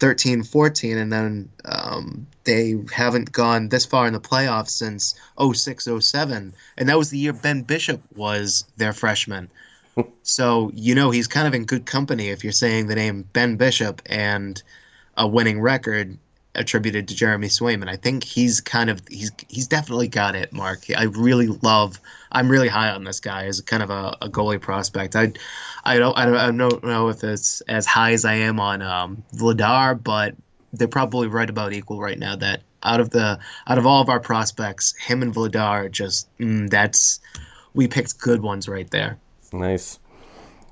13 0.00 0.42
14, 0.42 0.96
and 0.98 1.12
then 1.12 1.48
um, 1.66 2.26
they 2.44 2.76
haven't 2.92 3.30
gone 3.32 3.68
this 3.68 3.84
far 3.84 4.06
in 4.06 4.12
the 4.14 4.20
playoffs 4.20 4.70
since 4.70 5.14
06 5.38 5.86
07. 6.00 6.54
And 6.78 6.88
that 6.88 6.98
was 6.98 7.10
the 7.10 7.18
year 7.18 7.32
Ben 7.34 7.62
Bishop 7.62 8.00
was 8.16 8.64
their 8.78 8.92
freshman. 8.94 9.50
so, 10.22 10.70
you 10.74 10.94
know, 10.94 11.10
he's 11.10 11.28
kind 11.28 11.46
of 11.46 11.54
in 11.54 11.64
good 11.66 11.84
company 11.86 12.28
if 12.30 12.42
you're 12.42 12.52
saying 12.52 12.86
the 12.86 12.94
name 12.94 13.28
Ben 13.34 13.56
Bishop 13.56 14.00
and 14.06 14.62
a 15.16 15.26
winning 15.26 15.60
record 15.60 16.18
attributed 16.54 17.08
to 17.08 17.14
Jeremy 17.14 17.48
Swayman. 17.48 17.88
I 17.88 17.96
think 17.96 18.24
he's 18.24 18.60
kind 18.60 18.90
of 18.90 19.02
he's 19.08 19.32
he's 19.48 19.66
definitely 19.66 20.08
got 20.08 20.34
it, 20.34 20.52
Mark. 20.52 20.84
I 20.96 21.04
really 21.04 21.48
love. 21.48 22.00
I'm 22.32 22.50
really 22.50 22.68
high 22.68 22.90
on 22.90 23.04
this 23.04 23.20
guy 23.20 23.44
as 23.46 23.60
kind 23.60 23.82
of 23.82 23.90
a, 23.90 24.16
a 24.22 24.28
goalie 24.28 24.60
prospect. 24.60 25.16
I 25.16 25.32
I 25.84 25.98
don't 25.98 26.16
I 26.16 26.24
don't 26.24 26.36
I 26.36 26.50
don't 26.50 26.84
know 26.84 27.08
if 27.08 27.22
it's 27.24 27.60
as 27.62 27.86
high 27.86 28.12
as 28.12 28.24
I 28.24 28.34
am 28.34 28.60
on 28.60 28.82
um, 28.82 29.22
Vladar, 29.34 30.02
but 30.02 30.34
they're 30.72 30.88
probably 30.88 31.28
right 31.28 31.48
about 31.48 31.72
equal 31.72 32.00
right 32.00 32.18
now. 32.18 32.36
That 32.36 32.62
out 32.82 33.00
of 33.00 33.10
the 33.10 33.38
out 33.66 33.78
of 33.78 33.86
all 33.86 34.00
of 34.00 34.08
our 34.08 34.20
prospects, 34.20 34.94
him 34.96 35.22
and 35.22 35.34
Vladar 35.34 35.90
just 35.90 36.28
mm, 36.38 36.68
that's 36.70 37.20
we 37.74 37.88
picked 37.88 38.18
good 38.18 38.42
ones 38.42 38.68
right 38.68 38.90
there. 38.90 39.18
Nice. 39.52 39.98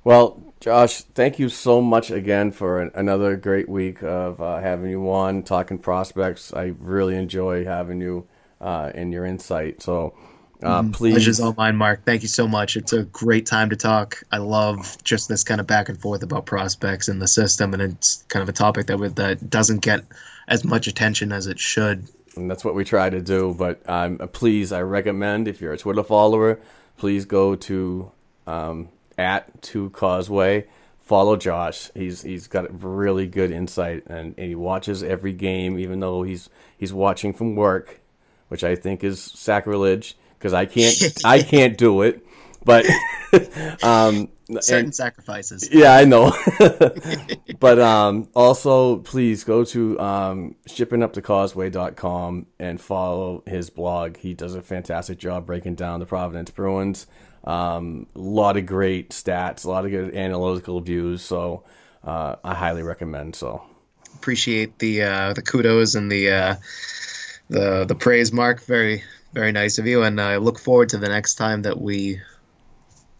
Well, 0.04 0.41
Josh, 0.62 1.00
thank 1.02 1.40
you 1.40 1.48
so 1.48 1.80
much 1.80 2.12
again 2.12 2.52
for 2.52 2.80
an, 2.80 2.92
another 2.94 3.34
great 3.34 3.68
week 3.68 4.00
of 4.04 4.40
uh, 4.40 4.60
having 4.60 4.92
you 4.92 5.10
on, 5.10 5.42
talking 5.42 5.76
prospects. 5.76 6.54
I 6.54 6.74
really 6.78 7.16
enjoy 7.16 7.64
having 7.64 8.00
you 8.00 8.28
uh, 8.60 8.92
and 8.94 9.12
your 9.12 9.24
insight. 9.24 9.82
So, 9.82 10.14
uh, 10.62 10.82
Mm, 10.82 10.92
please. 10.92 11.14
Pleasure's 11.14 11.40
all 11.40 11.52
mine, 11.56 11.74
Mark. 11.74 12.04
Thank 12.04 12.22
you 12.22 12.28
so 12.28 12.46
much. 12.46 12.76
It's 12.76 12.92
a 12.92 13.02
great 13.02 13.44
time 13.44 13.70
to 13.70 13.76
talk. 13.76 14.22
I 14.30 14.38
love 14.38 14.96
just 15.02 15.28
this 15.28 15.42
kind 15.42 15.60
of 15.60 15.66
back 15.66 15.88
and 15.88 16.00
forth 16.00 16.22
about 16.22 16.46
prospects 16.46 17.08
in 17.08 17.18
the 17.18 17.26
system, 17.26 17.74
and 17.74 17.82
it's 17.82 18.22
kind 18.28 18.44
of 18.44 18.48
a 18.48 18.52
topic 18.52 18.86
that 18.86 19.00
would, 19.00 19.16
that 19.16 19.50
doesn't 19.50 19.80
get 19.80 20.04
as 20.46 20.64
much 20.64 20.86
attention 20.86 21.32
as 21.32 21.48
it 21.48 21.58
should. 21.58 22.06
and 22.36 22.48
that's 22.48 22.64
what 22.64 22.76
we 22.76 22.84
try 22.84 23.10
to 23.10 23.20
do. 23.20 23.52
But 23.58 23.82
um, 23.88 24.18
please, 24.32 24.70
I 24.70 24.82
recommend 24.82 25.48
if 25.48 25.60
you're 25.60 25.72
a 25.72 25.78
Twitter 25.78 26.04
follower, 26.04 26.60
please 26.98 27.24
go 27.24 27.56
to 27.56 28.12
um, 28.46 28.90
at 29.22 29.62
Two 29.62 29.90
Causeway. 29.90 30.66
Follow 31.00 31.36
Josh. 31.36 31.90
He's 31.94 32.22
he's 32.22 32.46
got 32.46 32.82
really 32.82 33.26
good 33.26 33.50
insight, 33.50 34.04
and, 34.06 34.34
and 34.38 34.48
he 34.48 34.54
watches 34.54 35.02
every 35.02 35.32
game, 35.32 35.78
even 35.78 36.00
though 36.00 36.22
he's 36.22 36.48
he's 36.76 36.92
watching 36.92 37.32
from 37.32 37.56
work, 37.56 38.00
which 38.48 38.64
I 38.64 38.76
think 38.76 39.02
is 39.04 39.20
sacrilege 39.22 40.16
because 40.38 40.52
I 40.52 40.66
can't 40.66 40.94
I 41.24 41.42
can't 41.42 41.76
do 41.76 42.02
it. 42.02 42.24
But 42.64 42.86
um, 43.82 44.28
Certain 44.60 44.84
and- 44.86 44.94
sacrifices. 44.94 45.68
yeah, 45.72 45.94
I 45.96 46.04
know. 46.04 46.32
but 47.58 47.80
um, 47.80 48.28
also, 48.36 48.98
please 48.98 49.42
go 49.44 49.64
to 49.64 49.98
um, 49.98 50.54
shippingupthecauseway.com 50.68 52.46
and 52.58 52.80
follow 52.80 53.42
his 53.46 53.70
blog. 53.70 54.16
He 54.18 54.34
does 54.34 54.54
a 54.54 54.62
fantastic 54.62 55.18
job 55.18 55.46
breaking 55.46 55.74
down 55.74 56.00
the 56.00 56.06
Providence 56.06 56.50
Bruins. 56.50 57.06
Um, 57.44 58.06
a 58.14 58.18
lot 58.18 58.56
of 58.56 58.66
great 58.66 59.10
stats, 59.10 59.64
a 59.64 59.70
lot 59.70 59.84
of 59.84 59.90
good 59.90 60.14
analytical 60.14 60.80
views. 60.80 61.22
So 61.22 61.64
uh, 62.04 62.36
I 62.44 62.54
highly 62.54 62.82
recommend. 62.82 63.34
So 63.36 63.62
Appreciate 64.14 64.78
the 64.78 65.02
uh, 65.02 65.32
the 65.34 65.42
kudos 65.42 65.94
and 65.94 66.10
the 66.10 66.30
uh, 66.30 66.54
the 67.48 67.84
the 67.86 67.94
praise, 67.94 68.32
Mark. 68.32 68.62
Very 68.64 69.02
very 69.32 69.52
nice 69.52 69.78
of 69.78 69.86
you, 69.86 70.02
and 70.02 70.20
I 70.20 70.36
look 70.36 70.58
forward 70.58 70.90
to 70.90 70.98
the 70.98 71.08
next 71.08 71.34
time 71.36 71.62
that 71.62 71.80
we 71.80 72.20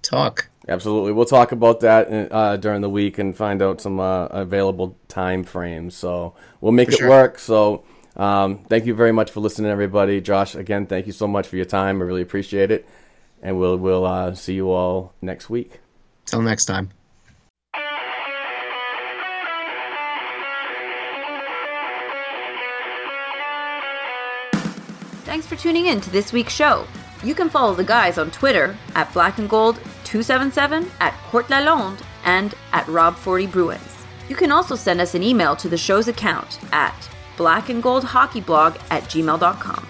talk. 0.03 0.49
absolutely, 0.69 1.12
we'll 1.12 1.24
talk 1.24 1.53
about 1.53 1.81
that 1.81 2.09
uh, 2.32 2.57
during 2.57 2.81
the 2.82 2.90
week 2.90 3.19
and 3.19 3.36
find 3.36 3.62
out 3.62 3.81
some 3.81 4.01
uh, 4.01 4.27
available 4.27 4.97
time 5.09 5.44
frames. 5.44 5.94
So 5.94 6.35
we'll 6.61 6.73
make 6.73 6.89
For 6.89 6.93
it 6.93 6.99
sure. 6.99 7.09
work. 7.09 7.39
So 7.39 7.85
um, 8.16 8.65
thank 8.69 8.86
you 8.86 8.94
very 8.94 9.12
much 9.12 9.31
for 9.31 9.40
listening, 9.40 9.70
everybody. 9.70 10.20
Josh, 10.20 10.55
again, 10.55 10.86
thank 10.86 11.07
you 11.07 11.12
so 11.12 11.27
much 11.27 11.47
for 11.49 11.57
your 11.57 11.65
time. 11.65 12.01
I 12.01 12.05
really 12.05 12.23
appreciate 12.23 12.70
it, 12.70 12.86
and 13.43 13.59
we'll 13.59 13.77
we'll 13.77 14.06
uh, 14.06 14.35
see 14.35 14.55
you 14.55 14.70
all 14.70 15.12
next 15.20 15.51
week. 15.51 15.81
Till 16.27 16.43
next 16.43 16.66
time. 16.66 16.90
Thanks 25.24 25.47
for 25.47 25.56
tuning 25.56 25.86
in 25.86 26.01
to 26.02 26.10
this 26.10 26.32
week's 26.32 26.52
show. 26.52 26.86
You 27.24 27.35
can 27.35 27.48
follow 27.48 27.74
the 27.74 27.85
guys 27.85 28.19
on 28.19 28.31
Twitter 28.31 28.77
at 28.94 29.12
Black 29.14 29.39
and 29.39 29.48
Gold 29.48 29.77
277, 30.05 30.90
at 31.01 31.14
Court 31.31 31.47
Lalonde, 31.47 32.02
and 32.24 32.55
at 32.73 32.85
Rob40 32.86 33.51
Bruins. 33.51 33.97
You 34.28 34.36
can 34.36 34.52
also 34.52 34.74
send 34.77 35.01
us 35.01 35.14
an 35.14 35.23
email 35.23 35.56
to 35.56 35.69
the 35.69 35.78
show's 35.78 36.09
account 36.09 36.59
at 36.73 37.09
blackandgoldhockeyblog 37.36 38.81
at 38.90 39.05
gmail.com. 39.05 39.86